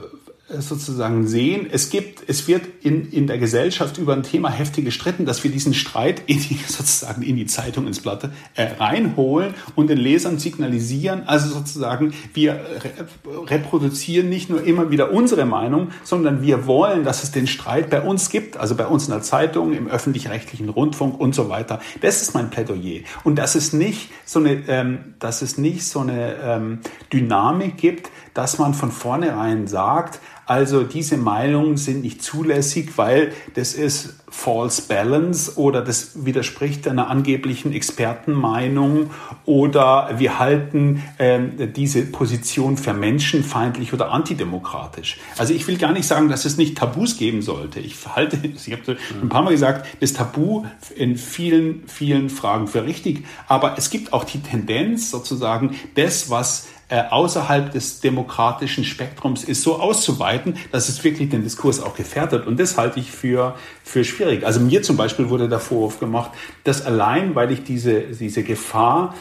sozusagen 0.57 1.27
sehen, 1.27 1.67
es 1.71 1.89
gibt, 1.89 2.27
es 2.27 2.47
wird 2.47 2.63
in, 2.81 3.11
in 3.11 3.27
der 3.27 3.37
Gesellschaft 3.37 3.97
über 3.97 4.13
ein 4.13 4.23
Thema 4.23 4.49
heftig 4.49 4.85
gestritten, 4.85 5.25
dass 5.25 5.43
wir 5.43 5.51
diesen 5.51 5.73
Streit 5.73 6.23
in 6.25 6.39
die, 6.39 6.55
sozusagen 6.67 7.21
in 7.21 7.35
die 7.35 7.45
Zeitung, 7.45 7.87
ins 7.87 7.99
Blatt 7.99 8.29
äh, 8.55 8.63
reinholen 8.79 9.53
und 9.75 9.89
den 9.89 9.97
Lesern 9.97 10.39
signalisieren, 10.39 11.23
also 11.27 11.49
sozusagen 11.49 12.13
wir 12.33 12.53
re 12.53 13.49
reproduzieren 13.49 14.29
nicht 14.29 14.49
nur 14.49 14.63
immer 14.63 14.91
wieder 14.91 15.11
unsere 15.11 15.45
Meinung, 15.45 15.89
sondern 16.03 16.41
wir 16.41 16.65
wollen, 16.65 17.03
dass 17.03 17.23
es 17.23 17.31
den 17.31 17.47
Streit 17.47 17.89
bei 17.89 18.01
uns 18.01 18.29
gibt, 18.29 18.57
also 18.57 18.75
bei 18.75 18.87
uns 18.87 19.05
in 19.05 19.11
der 19.11 19.21
Zeitung, 19.21 19.73
im 19.73 19.87
öffentlich-rechtlichen 19.87 20.69
Rundfunk 20.69 21.19
und 21.19 21.35
so 21.35 21.49
weiter. 21.49 21.79
Das 22.01 22.21
ist 22.21 22.33
mein 22.33 22.49
Plädoyer. 22.49 23.01
Und 23.23 23.37
dass 23.37 23.55
es 23.55 23.73
nicht 23.73 24.09
so 24.25 24.39
eine, 24.39 24.63
ähm, 24.67 25.15
dass 25.19 25.41
es 25.41 25.57
nicht 25.57 25.85
so 25.85 25.99
eine 25.99 26.35
ähm, 26.41 26.79
Dynamik 27.11 27.77
gibt, 27.77 28.09
dass 28.33 28.57
man 28.57 28.73
von 28.73 28.91
vornherein 28.91 29.67
sagt, 29.67 30.19
also 30.49 30.81
diese 30.81 31.15
Meinungen 31.15 31.77
sind 31.77 32.01
nicht 32.01 32.23
zulässig, 32.23 32.97
weil 32.97 33.33
das 33.53 33.75
ist 33.75 34.15
false 34.29 34.81
balance 34.81 35.59
oder 35.59 35.83
das 35.83 36.25
widerspricht 36.25 36.87
einer 36.87 37.07
angeblichen 37.07 37.71
Expertenmeinung 37.71 39.11
oder 39.45 40.09
wir 40.17 40.39
halten 40.39 41.03
äh, 41.19 41.39
diese 41.67 42.03
Position 42.03 42.77
für 42.77 42.95
menschenfeindlich 42.95 43.93
oder 43.93 44.11
antidemokratisch. 44.11 45.19
Also 45.37 45.53
ich 45.53 45.67
will 45.67 45.77
gar 45.77 45.91
nicht 45.91 46.07
sagen, 46.07 46.29
dass 46.29 46.45
es 46.45 46.57
nicht 46.57 46.75
Tabus 46.75 47.17
geben 47.17 47.43
sollte. 47.43 47.79
Ich 47.79 47.95
halte, 48.07 48.37
ich 48.43 48.71
habe 48.71 48.97
ein 49.21 49.29
paar 49.29 49.43
Mal 49.43 49.51
gesagt, 49.51 49.85
das 49.99 50.13
Tabu 50.13 50.65
in 50.95 51.15
vielen, 51.15 51.87
vielen 51.87 52.31
Fragen 52.31 52.67
für 52.67 52.85
richtig, 52.85 53.23
aber 53.47 53.77
es 53.77 53.91
gibt 53.91 54.13
auch 54.13 54.23
die 54.23 54.39
Tendenz 54.39 55.11
sozusagen, 55.11 55.75
das, 55.93 56.31
was 56.31 56.69
äh, 56.91 57.03
außerhalb 57.07 57.71
des 57.71 57.99
demokratischen 57.99 58.83
Spektrums 58.83 59.43
ist, 59.43 59.61
so 59.61 59.79
auszuweiten, 59.79 60.38
dass 60.71 60.89
es 60.89 61.03
wirklich 61.03 61.29
den 61.29 61.43
Diskurs 61.43 61.81
auch 61.81 61.95
gefährdet. 61.95 62.47
Und 62.47 62.59
das 62.59 62.77
halte 62.77 62.99
ich 62.99 63.11
für, 63.11 63.55
für 63.83 64.03
schwierig. 64.03 64.45
Also 64.45 64.59
mir 64.59 64.81
zum 64.83 64.97
Beispiel 64.97 65.29
wurde 65.29 65.49
der 65.49 65.59
Vorwurf 65.59 65.99
gemacht, 65.99 66.31
dass 66.63 66.85
allein, 66.85 67.35
weil 67.35 67.51
ich 67.51 67.63
diese, 67.63 68.01
diese 68.01 68.43
Gefahr 68.43 69.15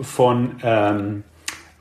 von, 0.00 0.56
ähm, 0.62 1.24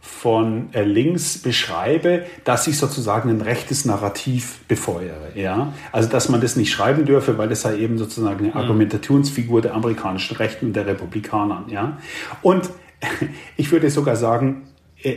von 0.02 0.74
äh, 0.74 0.84
links 0.84 1.40
beschreibe, 1.40 2.26
dass 2.44 2.68
ich 2.68 2.78
sozusagen 2.78 3.30
ein 3.30 3.42
rechtes 3.42 3.86
Narrativ 3.86 4.60
befeuere. 4.68 5.32
Ja? 5.36 5.74
Also 5.92 6.10
dass 6.10 6.30
man 6.30 6.42
das 6.42 6.56
nicht 6.56 6.72
schreiben 6.72 7.06
dürfe, 7.06 7.38
weil 7.38 7.50
das 7.50 7.62
sei 7.62 7.78
eben 7.78 7.98
sozusagen 7.98 8.40
eine 8.40 8.50
mhm. 8.50 8.58
Argumentationsfigur 8.58 9.62
der 9.62 9.74
amerikanischen 9.74 10.38
Rechten 10.38 10.68
und 10.68 10.74
der 10.76 10.86
Republikaner. 10.86 11.66
Ja? 11.70 11.98
Und 12.42 12.70
ich 13.58 13.72
würde 13.72 13.90
sogar 13.90 14.16
sagen, 14.16 14.68
äh, 15.02 15.16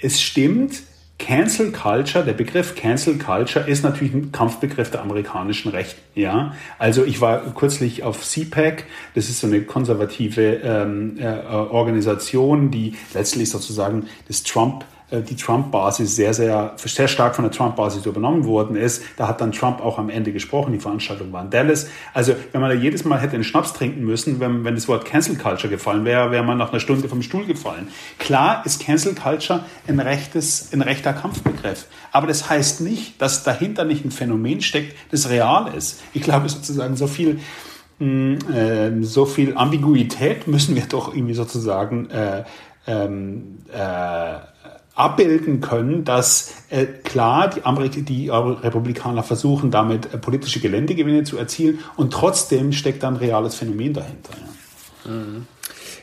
es 0.00 0.20
stimmt, 0.20 0.82
Cancel 1.18 1.72
Culture, 1.72 2.24
der 2.24 2.32
Begriff 2.32 2.76
Cancel 2.76 3.18
Culture 3.18 3.68
ist 3.68 3.82
natürlich 3.82 4.14
ein 4.14 4.32
Kampfbegriff 4.32 4.90
der 4.90 5.02
amerikanischen 5.02 5.70
Rechten. 5.70 6.00
Ja, 6.14 6.54
also 6.78 7.04
ich 7.04 7.20
war 7.20 7.40
kürzlich 7.54 8.04
auf 8.04 8.24
CPAC, 8.24 8.84
das 9.14 9.28
ist 9.28 9.40
so 9.40 9.48
eine 9.48 9.62
konservative 9.62 10.60
ähm, 10.62 11.18
äh, 11.18 11.26
Organisation, 11.26 12.70
die 12.70 12.94
letztlich 13.14 13.50
sozusagen 13.50 14.06
das 14.28 14.44
Trump 14.44 14.84
die 15.10 15.36
Trump-Basis 15.36 16.16
sehr, 16.16 16.34
sehr, 16.34 16.74
sehr 16.76 17.08
stark 17.08 17.34
von 17.34 17.44
der 17.44 17.52
Trump-Basis 17.52 18.04
übernommen 18.04 18.44
worden 18.44 18.76
ist. 18.76 19.02
Da 19.16 19.26
hat 19.26 19.40
dann 19.40 19.52
Trump 19.52 19.80
auch 19.80 19.98
am 19.98 20.10
Ende 20.10 20.32
gesprochen. 20.32 20.72
Die 20.72 20.78
Veranstaltung 20.78 21.32
war 21.32 21.42
in 21.42 21.50
Dallas. 21.50 21.88
Also, 22.12 22.34
wenn 22.52 22.60
man 22.60 22.70
da 22.70 22.76
jedes 22.76 23.04
Mal 23.04 23.18
hätte 23.18 23.34
einen 23.34 23.44
Schnaps 23.44 23.72
trinken 23.72 24.04
müssen, 24.04 24.38
wenn, 24.38 24.64
wenn 24.64 24.74
das 24.74 24.86
Wort 24.86 25.06
Cancel 25.06 25.36
Culture 25.36 25.70
gefallen 25.70 26.04
wäre, 26.04 26.30
wäre 26.30 26.44
man 26.44 26.58
nach 26.58 26.70
einer 26.70 26.80
Stunde 26.80 27.08
vom 27.08 27.22
Stuhl 27.22 27.46
gefallen. 27.46 27.88
Klar 28.18 28.62
ist 28.66 28.82
Cancel 28.82 29.14
Culture 29.14 29.64
ein 29.86 29.98
rechtes, 29.98 30.72
ein 30.72 30.82
rechter 30.82 31.14
Kampfbegriff. 31.14 31.86
Aber 32.12 32.26
das 32.26 32.50
heißt 32.50 32.82
nicht, 32.82 33.20
dass 33.22 33.44
dahinter 33.44 33.84
nicht 33.84 34.04
ein 34.04 34.10
Phänomen 34.10 34.60
steckt, 34.60 34.94
das 35.10 35.30
real 35.30 35.72
ist. 35.74 36.02
Ich 36.12 36.22
glaube 36.22 36.48
sozusagen 36.48 36.96
so 36.96 37.06
viel, 37.06 37.40
hm, 37.98 38.38
äh, 38.52 39.02
so 39.02 39.24
viel 39.24 39.56
Ambiguität 39.56 40.46
müssen 40.46 40.74
wir 40.74 40.84
doch 40.86 41.14
irgendwie 41.14 41.34
sozusagen 41.34 42.10
äh, 42.10 42.44
ähm, 42.86 43.58
äh, 43.72 44.38
abbilden 44.98 45.60
können, 45.60 46.04
dass 46.04 46.54
äh, 46.70 46.86
klar 46.86 47.50
die, 47.50 47.64
Amerik 47.64 48.04
die 48.04 48.28
Republikaner 48.28 49.22
versuchen, 49.22 49.70
damit 49.70 50.12
äh, 50.12 50.18
politische 50.18 50.60
Geländegewinne 50.60 51.24
zu 51.24 51.38
erzielen 51.38 51.78
und 51.96 52.12
trotzdem 52.12 52.72
steckt 52.72 53.02
dann 53.02 53.14
ein 53.14 53.20
reales 53.20 53.54
Phänomen 53.54 53.94
dahinter. 53.94 54.30
Ja. 55.04 55.10
Mhm. 55.10 55.46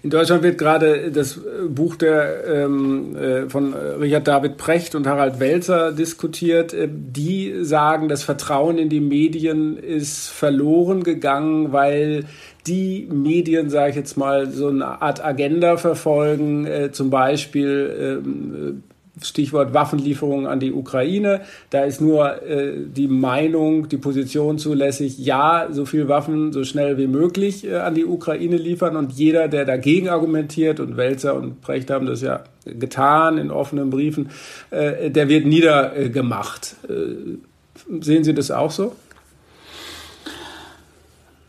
In 0.06 0.12
Deutschland 0.12 0.44
wird 0.44 0.60
gerade 0.60 1.12
das 1.12 1.36
äh, 1.36 1.68
Buch 1.68 1.96
der, 1.96 2.46
ähm, 2.48 3.16
äh, 3.16 3.50
von 3.50 3.74
Richard 3.74 4.28
David 4.28 4.56
Precht 4.56 4.94
und 4.94 5.08
Harald 5.08 5.40
Welzer 5.40 5.92
diskutiert. 5.92 6.76
Äh, 6.76 6.88
die 6.92 7.64
sagen, 7.64 8.08
das 8.08 8.22
Vertrauen 8.22 8.78
in 8.78 8.90
die 8.90 9.00
Medien 9.00 9.78
ist 9.78 10.30
verloren 10.30 11.04
gegangen, 11.04 11.74
weil 11.74 12.26
die 12.68 13.08
Medien, 13.12 13.70
sage 13.70 13.92
ich 13.92 13.96
jetzt 13.96 14.18
mal, 14.18 14.50
so 14.50 14.70
eine 14.70 15.02
Art 15.02 15.24
Agenda 15.24 15.78
verfolgen, 15.78 16.66
äh, 16.66 16.92
zum 16.92 17.10
Beispiel 17.10 18.22
ähm, 18.26 18.84
Stichwort 19.22 19.74
Waffenlieferungen 19.74 20.46
an 20.46 20.60
die 20.60 20.74
Ukraine. 20.74 21.42
Da 21.70 21.84
ist 21.84 22.02
nur 22.02 22.44
äh, 22.44 22.74
die 22.86 23.08
Meinung, 23.08 23.88
die 23.88 23.98
Position 23.98 24.58
zulässig, 24.58 25.18
ja, 25.18 25.68
so 25.72 25.86
viel 25.86 26.08
Waffen 26.08 26.52
so 26.52 26.64
schnell 26.64 26.98
wie 26.98 27.08
möglich 27.08 27.66
äh, 27.66 27.76
an 27.78 27.96
die 27.96 28.06
Ukraine 28.06 28.58
liefern. 28.58 28.96
Und 28.96 29.14
jeder, 29.14 29.48
der 29.48 29.66
dagegen 29.66 30.10
argumentiert, 30.10 30.80
und 30.80 30.98
Welzer 30.98 31.36
und 31.36 31.62
Precht 31.62 31.90
haben 31.90 32.06
das 32.06 32.22
ja 32.22 32.44
getan 32.66 33.38
in 33.38 33.52
offenen 33.52 33.90
Briefen, 33.90 34.30
äh, 34.72 35.10
der 35.10 35.30
wird 35.30 35.46
niedergemacht. 35.46 36.76
Äh, 36.90 38.02
sehen 38.02 38.24
Sie 38.24 38.34
das 38.34 38.52
auch 38.52 38.72
so? 38.72 38.96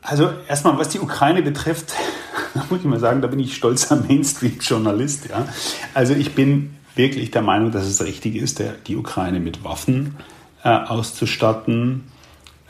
Also 0.06 0.30
erstmal, 0.48 0.78
was 0.78 0.88
die 0.88 1.00
Ukraine 1.00 1.42
betrifft, 1.42 1.92
da 2.54 2.64
muss 2.70 2.80
ich 2.80 2.86
mal 2.86 3.00
sagen, 3.00 3.20
da 3.20 3.28
bin 3.28 3.40
ich 3.40 3.56
stolzer 3.56 3.96
Mainstream-Journalist. 3.96 5.28
Ja. 5.28 5.46
Also 5.94 6.14
ich 6.14 6.34
bin 6.34 6.76
wirklich 6.94 7.32
der 7.32 7.42
Meinung, 7.42 7.72
dass 7.72 7.86
es 7.86 8.02
richtig 8.02 8.36
ist, 8.36 8.60
der, 8.60 8.72
die 8.86 8.96
Ukraine 8.96 9.40
mit 9.40 9.64
Waffen 9.64 10.16
äh, 10.62 10.68
auszustatten. 10.68 12.04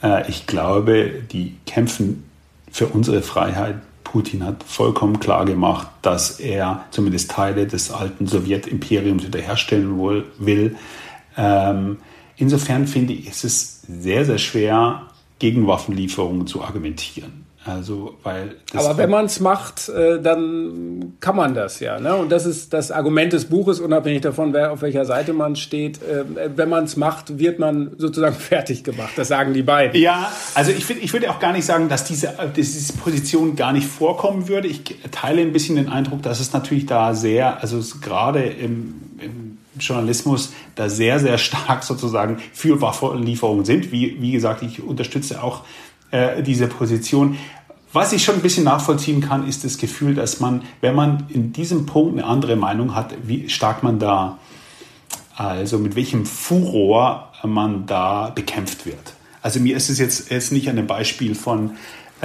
Äh, 0.02 0.28
ich 0.30 0.46
glaube, 0.46 1.22
die 1.30 1.56
kämpfen 1.66 2.24
für 2.72 2.86
unsere 2.86 3.22
Freiheit. 3.22 3.76
Putin 4.02 4.44
hat 4.44 4.62
vollkommen 4.62 5.20
klar 5.20 5.44
gemacht, 5.44 5.88
dass 6.02 6.40
er 6.40 6.84
zumindest 6.90 7.30
Teile 7.30 7.66
des 7.66 7.90
alten 7.90 8.26
Sowjetimperiums 8.26 9.24
wiederherstellen 9.24 9.98
will. 10.38 10.76
Ähm, 11.36 11.98
insofern 12.36 12.86
finde 12.86 13.12
ich, 13.12 13.28
ist 13.28 13.44
es 13.44 13.82
sehr, 13.82 14.24
sehr 14.24 14.38
schwer, 14.38 15.02
gegen 15.38 15.66
Waffenlieferungen 15.66 16.46
zu 16.46 16.62
argumentieren. 16.62 17.46
Also, 17.66 18.14
weil 18.22 18.56
Aber 18.74 18.96
wenn 18.96 19.10
man 19.10 19.24
es 19.24 19.40
macht, 19.40 19.88
äh, 19.88 20.22
dann 20.22 21.14
kann 21.18 21.34
man 21.34 21.54
das 21.54 21.80
ja. 21.80 21.98
Ne? 21.98 22.14
Und 22.14 22.30
das 22.30 22.46
ist 22.46 22.72
das 22.72 22.92
Argument 22.92 23.32
des 23.32 23.46
Buches, 23.46 23.80
unabhängig 23.80 24.22
davon, 24.22 24.52
wer 24.52 24.72
auf 24.72 24.82
welcher 24.82 25.04
Seite 25.04 25.32
man 25.32 25.56
steht. 25.56 26.00
Äh, 26.02 26.24
wenn 26.54 26.68
man 26.68 26.84
es 26.84 26.96
macht, 26.96 27.38
wird 27.38 27.58
man 27.58 27.90
sozusagen 27.98 28.34
fertig 28.38 28.84
gemacht. 28.84 29.12
Das 29.16 29.28
sagen 29.28 29.52
die 29.52 29.62
beiden. 29.62 30.00
Ja, 30.00 30.30
also 30.54 30.70
ich, 30.70 30.84
find, 30.84 31.02
ich 31.02 31.12
würde 31.12 31.28
auch 31.28 31.40
gar 31.40 31.52
nicht 31.52 31.64
sagen, 31.64 31.88
dass 31.88 32.04
diese, 32.04 32.34
dass 32.36 32.54
diese 32.54 32.92
Position 32.92 33.56
gar 33.56 33.72
nicht 33.72 33.86
vorkommen 33.86 34.46
würde. 34.46 34.68
Ich 34.68 34.82
teile 35.10 35.42
ein 35.42 35.52
bisschen 35.52 35.74
den 35.74 35.88
Eindruck, 35.88 36.22
dass 36.22 36.38
es 36.38 36.52
natürlich 36.52 36.86
da 36.86 37.14
sehr, 37.14 37.60
also 37.60 37.80
gerade 38.00 38.44
im, 38.44 38.94
im 39.18 39.58
Journalismus 39.78 40.52
da 40.74 40.88
sehr, 40.88 41.18
sehr 41.20 41.38
stark 41.38 41.82
sozusagen 41.84 42.38
für 42.52 42.80
Waffenlieferungen 42.80 43.64
sind. 43.64 43.92
Wie, 43.92 44.20
wie 44.20 44.32
gesagt, 44.32 44.62
ich 44.62 44.82
unterstütze 44.82 45.42
auch 45.42 45.62
äh, 46.10 46.42
diese 46.42 46.66
Position. 46.66 47.38
Was 47.92 48.12
ich 48.12 48.24
schon 48.24 48.36
ein 48.36 48.42
bisschen 48.42 48.64
nachvollziehen 48.64 49.20
kann, 49.20 49.48
ist 49.48 49.64
das 49.64 49.78
Gefühl, 49.78 50.14
dass 50.14 50.40
man, 50.40 50.62
wenn 50.80 50.94
man 50.94 51.24
in 51.28 51.52
diesem 51.52 51.86
Punkt 51.86 52.18
eine 52.18 52.26
andere 52.26 52.56
Meinung 52.56 52.94
hat, 52.94 53.14
wie 53.22 53.48
stark 53.48 53.82
man 53.82 53.98
da, 53.98 54.38
also 55.34 55.78
mit 55.78 55.96
welchem 55.96 56.26
Furor 56.26 57.32
man 57.44 57.86
da 57.86 58.30
bekämpft 58.34 58.86
wird. 58.86 59.14
Also 59.40 59.60
mir 59.60 59.76
ist 59.76 59.88
es 59.88 59.98
jetzt, 59.98 60.30
jetzt 60.30 60.52
nicht 60.52 60.68
an 60.68 60.76
dem 60.76 60.86
Beispiel 60.86 61.34
von 61.34 61.72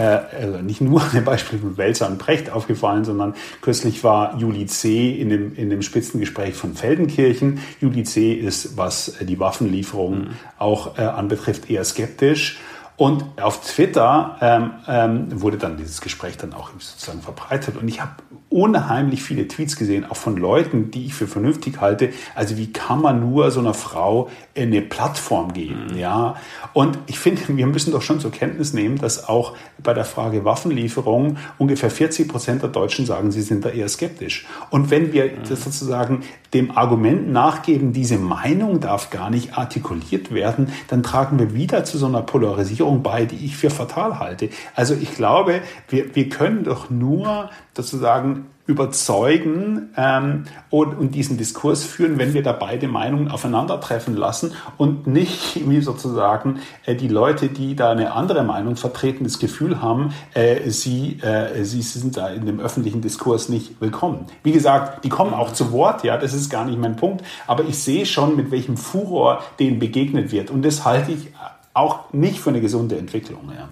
äh, 0.02 0.44
also 0.44 0.58
nicht 0.60 0.82
nur 0.82 1.02
ein 1.14 1.24
Beispiel 1.24 1.60
von 1.60 1.78
Welzer 1.78 2.08
und 2.08 2.18
Precht 2.18 2.50
aufgefallen, 2.50 3.06
sondern 3.06 3.36
kürzlich 3.62 4.04
war 4.04 4.38
Juli 4.38 4.66
C. 4.66 5.12
in 5.12 5.30
dem, 5.30 5.56
in 5.56 5.70
dem 5.70 5.82
Spitzengespräch 5.82 6.56
von 6.56 6.74
Feldenkirchen. 6.74 7.60
Juli 7.80 8.04
C. 8.04 8.34
ist, 8.34 8.78
was 8.78 9.18
die 9.22 9.40
Waffenlieferung 9.40 10.20
mhm. 10.20 10.30
auch 10.58 10.98
äh, 10.98 11.02
anbetrifft, 11.02 11.70
eher 11.70 11.84
skeptisch. 11.84 12.60
Und 13.02 13.26
auf 13.42 13.62
Twitter 13.62 14.38
ähm, 14.42 14.74
ähm, 14.88 15.42
wurde 15.42 15.58
dann 15.58 15.76
dieses 15.76 16.02
Gespräch 16.02 16.38
dann 16.38 16.54
auch 16.54 16.70
sozusagen 16.78 17.24
verbreitet. 17.24 17.76
Und 17.76 17.88
ich 17.88 18.00
habe 18.00 18.12
unheimlich 18.52 19.24
viele 19.24 19.48
Tweets 19.48 19.76
gesehen, 19.76 20.06
auch 20.06 20.18
von 20.18 20.38
Leuten, 20.38 20.92
die 20.92 21.06
ich 21.06 21.16
für 21.16 21.26
vernünftig 21.26 21.80
halte. 21.80 22.10
Also 22.36 22.58
wie 22.58 22.72
kann 22.72 23.02
man 23.02 23.32
nur 23.32 23.50
so 23.50 23.62
einer 23.62 23.74
Frau 23.74 24.30
eine 24.56 24.82
Plattform 24.82 25.54
geben? 25.54 25.88
Mhm. 25.92 25.98
Ja. 25.98 26.36
Und 26.74 27.00
ich 27.08 27.18
finde, 27.18 27.42
wir 27.48 27.66
müssen 27.66 27.92
doch 27.92 28.04
schon 28.04 28.20
zur 28.20 28.30
Kenntnis 28.30 28.74
nehmen, 28.74 28.98
dass 29.00 29.28
auch 29.28 29.56
bei 29.82 29.96
der 29.96 30.06
Frage 30.06 30.46
Waffenlieferung 30.46 31.38
ungefähr 31.58 31.90
40 31.90 32.28
Prozent 32.28 32.62
der 32.62 32.70
Deutschen 32.70 33.06
sagen, 33.08 33.32
sie 33.32 33.42
sind 33.42 33.66
da 33.66 33.70
eher 33.70 33.90
skeptisch. 33.90 34.46
Und 34.70 34.92
wenn 34.92 35.14
wir 35.14 35.26
mhm. 35.26 35.46
sozusagen 35.46 36.24
dem 36.54 36.78
Argument 36.78 37.32
nachgeben, 37.32 37.94
diese 37.94 38.18
Meinung 38.18 38.82
darf 38.82 39.10
gar 39.10 39.30
nicht 39.30 39.58
artikuliert 39.58 40.34
werden, 40.34 40.74
dann 40.90 41.02
tragen 41.04 41.40
wir 41.40 41.54
wieder 41.54 41.86
zu 41.86 41.98
so 41.98 42.08
einer 42.08 42.22
Polarisierung 42.22 42.91
bei, 43.00 43.26
die 43.26 43.46
ich 43.46 43.58
für 43.58 43.70
fatal 43.70 44.20
halte. 44.20 44.50
Also 44.76 44.94
ich 44.94 45.16
glaube, 45.16 45.62
wir, 45.90 46.16
wir 46.16 46.30
können 46.30 46.64
doch 46.64 46.90
nur 46.90 47.50
sozusagen 47.76 48.46
überzeugen 48.68 49.90
ähm, 49.98 50.46
und, 50.70 50.98
und 50.98 51.16
diesen 51.16 51.38
Diskurs 51.38 51.84
führen, 51.84 52.18
wenn 52.18 52.34
wir 52.34 52.44
da 52.44 52.54
beide 52.54 52.88
Meinungen 52.88 53.30
aufeinandertreffen 53.30 54.16
lassen 54.16 54.54
und 54.78 55.08
nicht 55.08 55.68
wie 55.70 55.82
sozusagen 55.82 56.60
äh, 56.86 56.96
die 56.96 57.08
Leute, 57.08 57.50
die 57.50 57.76
da 57.76 57.92
eine 57.92 58.14
andere 58.14 58.44
Meinung 58.44 58.78
vertreten, 58.78 59.24
das 59.24 59.40
Gefühl 59.40 59.82
haben, 59.82 60.14
äh, 60.34 60.70
sie, 60.70 61.20
äh, 61.22 61.64
sie 61.64 61.82
sind 61.82 62.18
da 62.18 62.30
in 62.30 62.46
dem 62.46 62.60
öffentlichen 62.60 63.02
Diskurs 63.02 63.50
nicht 63.50 63.82
willkommen. 63.82 64.28
Wie 64.44 64.52
gesagt, 64.52 65.04
die 65.04 65.10
kommen 65.10 65.34
auch 65.34 65.54
zu 65.54 65.72
Wort, 65.72 66.04
ja, 66.04 66.18
das 66.18 66.34
ist 66.34 66.50
gar 66.50 66.66
nicht 66.66 66.80
mein 66.80 66.96
Punkt, 66.96 67.26
aber 67.48 67.66
ich 67.66 67.78
sehe 67.78 68.06
schon, 68.06 68.36
mit 68.36 68.52
welchem 68.52 68.78
Furor 68.78 69.42
denen 69.60 69.80
begegnet 69.80 70.32
wird 70.32 70.50
und 70.50 70.64
das 70.64 70.86
halte 70.86 71.12
ich 71.12 71.32
auch 71.74 72.12
nicht 72.14 72.40
für 72.40 72.50
eine 72.50 72.62
gesunde 72.62 72.98
Entwicklung. 72.98 73.52
Ja. 73.56 73.70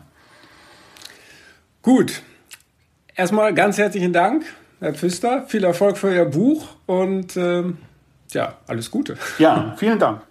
Gut, 1.81 2.21
erstmal 3.15 3.53
ganz 3.53 3.77
herzlichen 3.77 4.13
Dank 4.13 4.45
Herr 4.79 4.93
Pfister. 4.93 5.45
Viel 5.47 5.63
Erfolg 5.63 5.97
für 5.97 6.13
Ihr 6.13 6.25
Buch 6.25 6.67
und 6.85 7.35
ähm, 7.35 7.77
ja, 8.31 8.57
alles 8.67 8.91
Gute. 8.91 9.17
Ja, 9.37 9.75
vielen 9.77 9.99
Dank. 9.99 10.21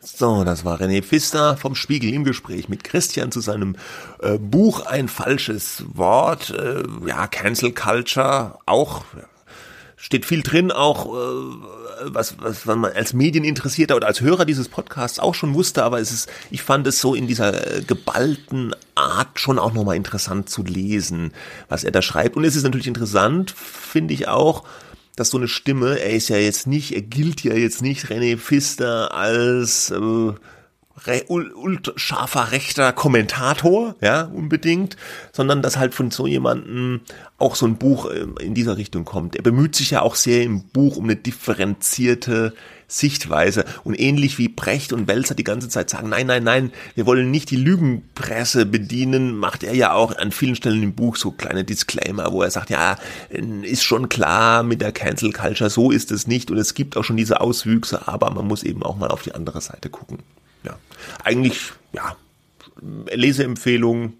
So, 0.00 0.44
das 0.44 0.64
war 0.64 0.80
René 0.80 1.02
Pfister 1.02 1.56
vom 1.56 1.74
Spiegel 1.74 2.12
im 2.12 2.24
Gespräch 2.24 2.68
mit 2.68 2.84
Christian 2.84 3.32
zu 3.32 3.40
seinem 3.40 3.76
äh, 4.20 4.38
Buch 4.38 4.84
Ein 4.84 5.08
falsches 5.08 5.82
Wort. 5.94 6.50
Äh, 6.50 6.82
ja, 7.06 7.26
Cancel 7.26 7.72
Culture 7.72 8.58
auch 8.66 9.04
steht 10.04 10.26
viel 10.26 10.42
drin, 10.42 10.70
auch 10.70 11.06
äh, 11.06 11.56
was, 12.02 12.36
was 12.38 12.66
man 12.66 12.84
als 12.92 13.14
Medieninteressierter 13.14 13.96
oder 13.96 14.06
als 14.06 14.20
Hörer 14.20 14.44
dieses 14.44 14.68
Podcasts 14.68 15.18
auch 15.18 15.34
schon 15.34 15.54
wusste, 15.54 15.82
aber 15.82 15.98
es 15.98 16.12
ist, 16.12 16.28
ich 16.50 16.60
fand 16.60 16.86
es 16.86 17.00
so 17.00 17.14
in 17.14 17.26
dieser 17.26 17.78
äh, 17.78 17.80
geballten 17.80 18.76
Art 18.94 19.40
schon 19.40 19.58
auch 19.58 19.72
nochmal 19.72 19.96
interessant 19.96 20.50
zu 20.50 20.62
lesen, 20.62 21.32
was 21.70 21.84
er 21.84 21.90
da 21.90 22.02
schreibt. 22.02 22.36
Und 22.36 22.44
es 22.44 22.54
ist 22.54 22.64
natürlich 22.64 22.86
interessant, 22.86 23.50
finde 23.56 24.12
ich 24.12 24.28
auch, 24.28 24.64
dass 25.16 25.30
so 25.30 25.38
eine 25.38 25.48
Stimme, 25.48 25.98
er 25.98 26.10
ist 26.10 26.28
ja 26.28 26.36
jetzt 26.36 26.66
nicht, 26.66 26.94
er 26.94 27.00
gilt 27.00 27.42
ja 27.42 27.54
jetzt 27.54 27.80
nicht 27.80 28.04
René 28.08 28.36
Pfister 28.36 29.14
als 29.14 29.90
äh, 29.90 30.32
re, 31.06 31.24
ult, 31.28 31.92
scharfer 31.96 32.52
rechter 32.52 32.92
Kommentator, 32.92 33.96
ja, 34.00 34.22
unbedingt, 34.22 34.96
sondern 35.32 35.62
dass 35.62 35.76
halt 35.76 35.94
von 35.94 36.10
so 36.10 36.26
jemandem 36.26 37.00
auch 37.38 37.56
so 37.56 37.66
ein 37.66 37.76
Buch 37.76 38.10
äh, 38.10 38.26
in 38.40 38.54
dieser 38.54 38.76
Richtung 38.76 39.04
kommt. 39.04 39.36
Er 39.36 39.42
bemüht 39.42 39.74
sich 39.74 39.90
ja 39.90 40.02
auch 40.02 40.14
sehr 40.14 40.42
im 40.42 40.64
Buch 40.64 40.96
um 40.96 41.04
eine 41.04 41.16
differenzierte 41.16 42.54
Sichtweise 42.86 43.64
und 43.82 43.98
ähnlich 43.98 44.38
wie 44.38 44.48
Brecht 44.48 44.92
und 44.92 45.08
Welzer 45.08 45.34
die 45.34 45.44
ganze 45.44 45.68
Zeit 45.68 45.90
sagen, 45.90 46.10
nein, 46.10 46.26
nein, 46.26 46.44
nein, 46.44 46.72
wir 46.94 47.06
wollen 47.06 47.30
nicht 47.30 47.50
die 47.50 47.56
Lügenpresse 47.56 48.66
bedienen, 48.66 49.36
macht 49.36 49.64
er 49.64 49.74
ja 49.74 49.92
auch 49.92 50.16
an 50.16 50.32
vielen 50.32 50.54
Stellen 50.54 50.82
im 50.82 50.94
Buch 50.94 51.16
so 51.16 51.30
kleine 51.30 51.64
Disclaimer, 51.64 52.32
wo 52.32 52.42
er 52.42 52.50
sagt, 52.50 52.70
ja, 52.70 52.96
ist 53.62 53.82
schon 53.82 54.08
klar 54.08 54.62
mit 54.62 54.80
der 54.80 54.92
Cancel 54.92 55.32
Culture, 55.32 55.70
so 55.70 55.90
ist 55.90 56.12
es 56.12 56.26
nicht 56.26 56.50
und 56.50 56.58
es 56.58 56.74
gibt 56.74 56.96
auch 56.96 57.04
schon 57.04 57.16
diese 57.16 57.40
Auswüchse, 57.40 58.06
aber 58.06 58.30
man 58.30 58.46
muss 58.46 58.62
eben 58.62 58.82
auch 58.82 58.96
mal 58.96 59.08
auf 59.08 59.22
die 59.22 59.34
andere 59.34 59.60
Seite 59.60 59.88
gucken. 59.88 60.18
Ja, 60.64 60.78
eigentlich, 61.22 61.72
ja, 61.92 62.16
Leseempfehlung 62.80 64.14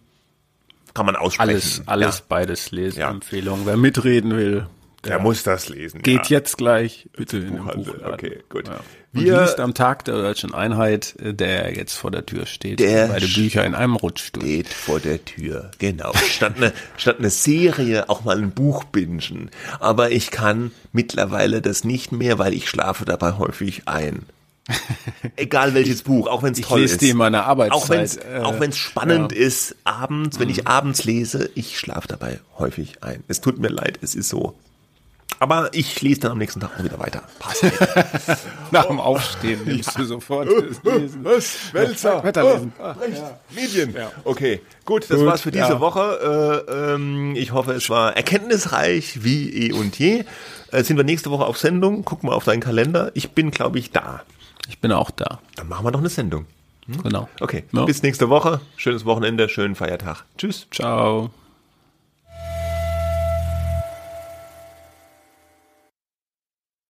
kann 0.94 1.06
man 1.06 1.16
aussprechen. 1.16 1.50
Alles, 1.50 1.82
alles 1.86 2.18
ja. 2.18 2.24
beides 2.28 2.70
Leseempfehlung. 2.70 3.60
Ja. 3.60 3.66
Wer 3.66 3.76
mitreden 3.76 4.36
will, 4.36 4.66
der, 5.04 5.18
muss 5.18 5.42
das 5.42 5.68
lesen. 5.68 6.02
Geht 6.02 6.28
ja. 6.30 6.38
jetzt 6.38 6.56
gleich 6.56 7.08
bitte 7.16 7.38
in 7.38 7.56
den 7.56 7.64
Buchladen. 7.64 8.14
Okay, 8.14 8.42
gut. 8.48 8.68
Ja. 8.68 8.80
Wir 9.12 9.40
liest 9.42 9.60
am 9.60 9.74
Tag 9.74 10.04
der 10.06 10.16
deutschen 10.16 10.54
Einheit, 10.54 11.14
äh, 11.20 11.34
der 11.34 11.76
jetzt 11.76 11.94
vor 11.94 12.10
der 12.10 12.26
Tür 12.26 12.46
steht. 12.46 12.80
Der 12.80 13.08
beide 13.08 13.26
Bücher 13.26 13.64
in 13.64 13.74
einem 13.74 13.96
Rutsch 13.96 14.24
steht 14.26 14.68
vor 14.68 15.00
der 15.00 15.24
Tür. 15.24 15.70
Genau. 15.78 16.12
Statt 16.14 16.56
eine, 16.56 16.72
statt 16.96 17.18
eine 17.18 17.30
Serie 17.30 18.08
auch 18.08 18.24
mal 18.24 18.38
ein 18.38 18.50
Buch 18.50 18.84
bingen. 18.84 19.50
Aber 19.78 20.10
ich 20.10 20.30
kann 20.30 20.72
mittlerweile 20.92 21.62
das 21.62 21.84
nicht 21.84 22.12
mehr, 22.12 22.38
weil 22.38 22.54
ich 22.54 22.68
schlafe 22.68 23.04
dabei 23.04 23.32
häufig 23.32 23.86
ein. 23.86 24.26
Egal 25.36 25.74
welches 25.74 26.02
Buch, 26.02 26.26
auch 26.26 26.42
wenn 26.42 26.52
es 26.52 26.60
toll 26.60 26.80
lese 26.80 26.94
ist. 26.94 27.02
Die 27.02 27.10
in 27.10 27.16
meiner 27.16 27.44
Arbeitszeit. 27.44 27.82
Auch 27.82 27.88
wenn 27.90 28.00
es 28.00 28.16
äh, 28.16 28.40
auch 28.42 28.60
wenn's 28.60 28.78
spannend 28.78 29.32
ja. 29.32 29.38
ist, 29.38 29.76
abends, 29.84 30.38
wenn 30.38 30.48
mhm. 30.48 30.54
ich 30.54 30.66
abends 30.66 31.04
lese, 31.04 31.50
ich 31.54 31.78
schlafe 31.78 32.08
dabei 32.08 32.40
häufig 32.58 33.02
ein. 33.02 33.22
Es 33.28 33.40
tut 33.40 33.58
mir 33.58 33.68
leid, 33.68 33.98
es 34.02 34.14
ist 34.14 34.28
so. 34.28 34.54
Aber 35.40 35.70
ich 35.72 36.00
lese 36.00 36.20
dann 36.20 36.32
am 36.32 36.38
nächsten 36.38 36.60
Tag 36.60 36.70
auch 36.78 36.84
wieder 36.84 36.98
weiter. 36.98 37.22
Passt. 37.38 37.64
Nach 38.70 38.86
dem 38.86 39.00
Aufstehen 39.00 39.60
nimmst 39.66 39.92
ja. 39.92 40.00
du 40.00 40.04
sofort 40.04 40.48
das 40.48 40.82
Lesen. 40.82 41.24
Was? 41.24 41.56
Wälzer. 41.72 42.22
Wetterlesen. 42.22 42.72
Oh, 42.78 42.82
ja. 42.82 43.40
Medien. 43.54 43.94
Ja. 43.94 44.12
Okay, 44.24 44.60
gut, 44.84 45.10
das 45.10 45.18
gut, 45.18 45.26
war's 45.26 45.42
für 45.42 45.50
diese. 45.50 45.80
Woche. 45.80 46.64
Äh, 46.68 46.94
ähm, 46.94 47.34
ich 47.36 47.52
hoffe, 47.52 47.72
es 47.72 47.90
war 47.90 48.16
erkenntnisreich 48.16 49.24
wie 49.24 49.68
eh 49.68 49.72
und 49.72 49.98
je. 49.98 50.24
Äh, 50.70 50.84
sind 50.84 50.96
wir 50.96 51.04
nächste 51.04 51.30
Woche 51.30 51.44
auf 51.44 51.58
Sendung? 51.58 52.04
Guck 52.04 52.22
mal 52.22 52.32
auf 52.32 52.44
deinen 52.44 52.60
Kalender. 52.60 53.10
Ich 53.14 53.32
bin, 53.32 53.50
glaube 53.50 53.78
ich, 53.78 53.90
da. 53.90 54.22
Ich 54.68 54.78
bin 54.80 54.92
auch 54.92 55.10
da. 55.10 55.40
Dann 55.56 55.68
machen 55.68 55.84
wir 55.84 55.92
doch 55.92 56.00
eine 56.00 56.08
Sendung. 56.08 56.46
Hm? 56.86 57.02
Genau. 57.02 57.28
Okay, 57.40 57.64
bis 57.86 58.02
nächste 58.02 58.28
Woche. 58.28 58.60
Schönes 58.76 59.04
Wochenende, 59.04 59.48
schönen 59.48 59.74
Feiertag. 59.74 60.24
Tschüss. 60.36 60.66
Ciao. 60.70 61.30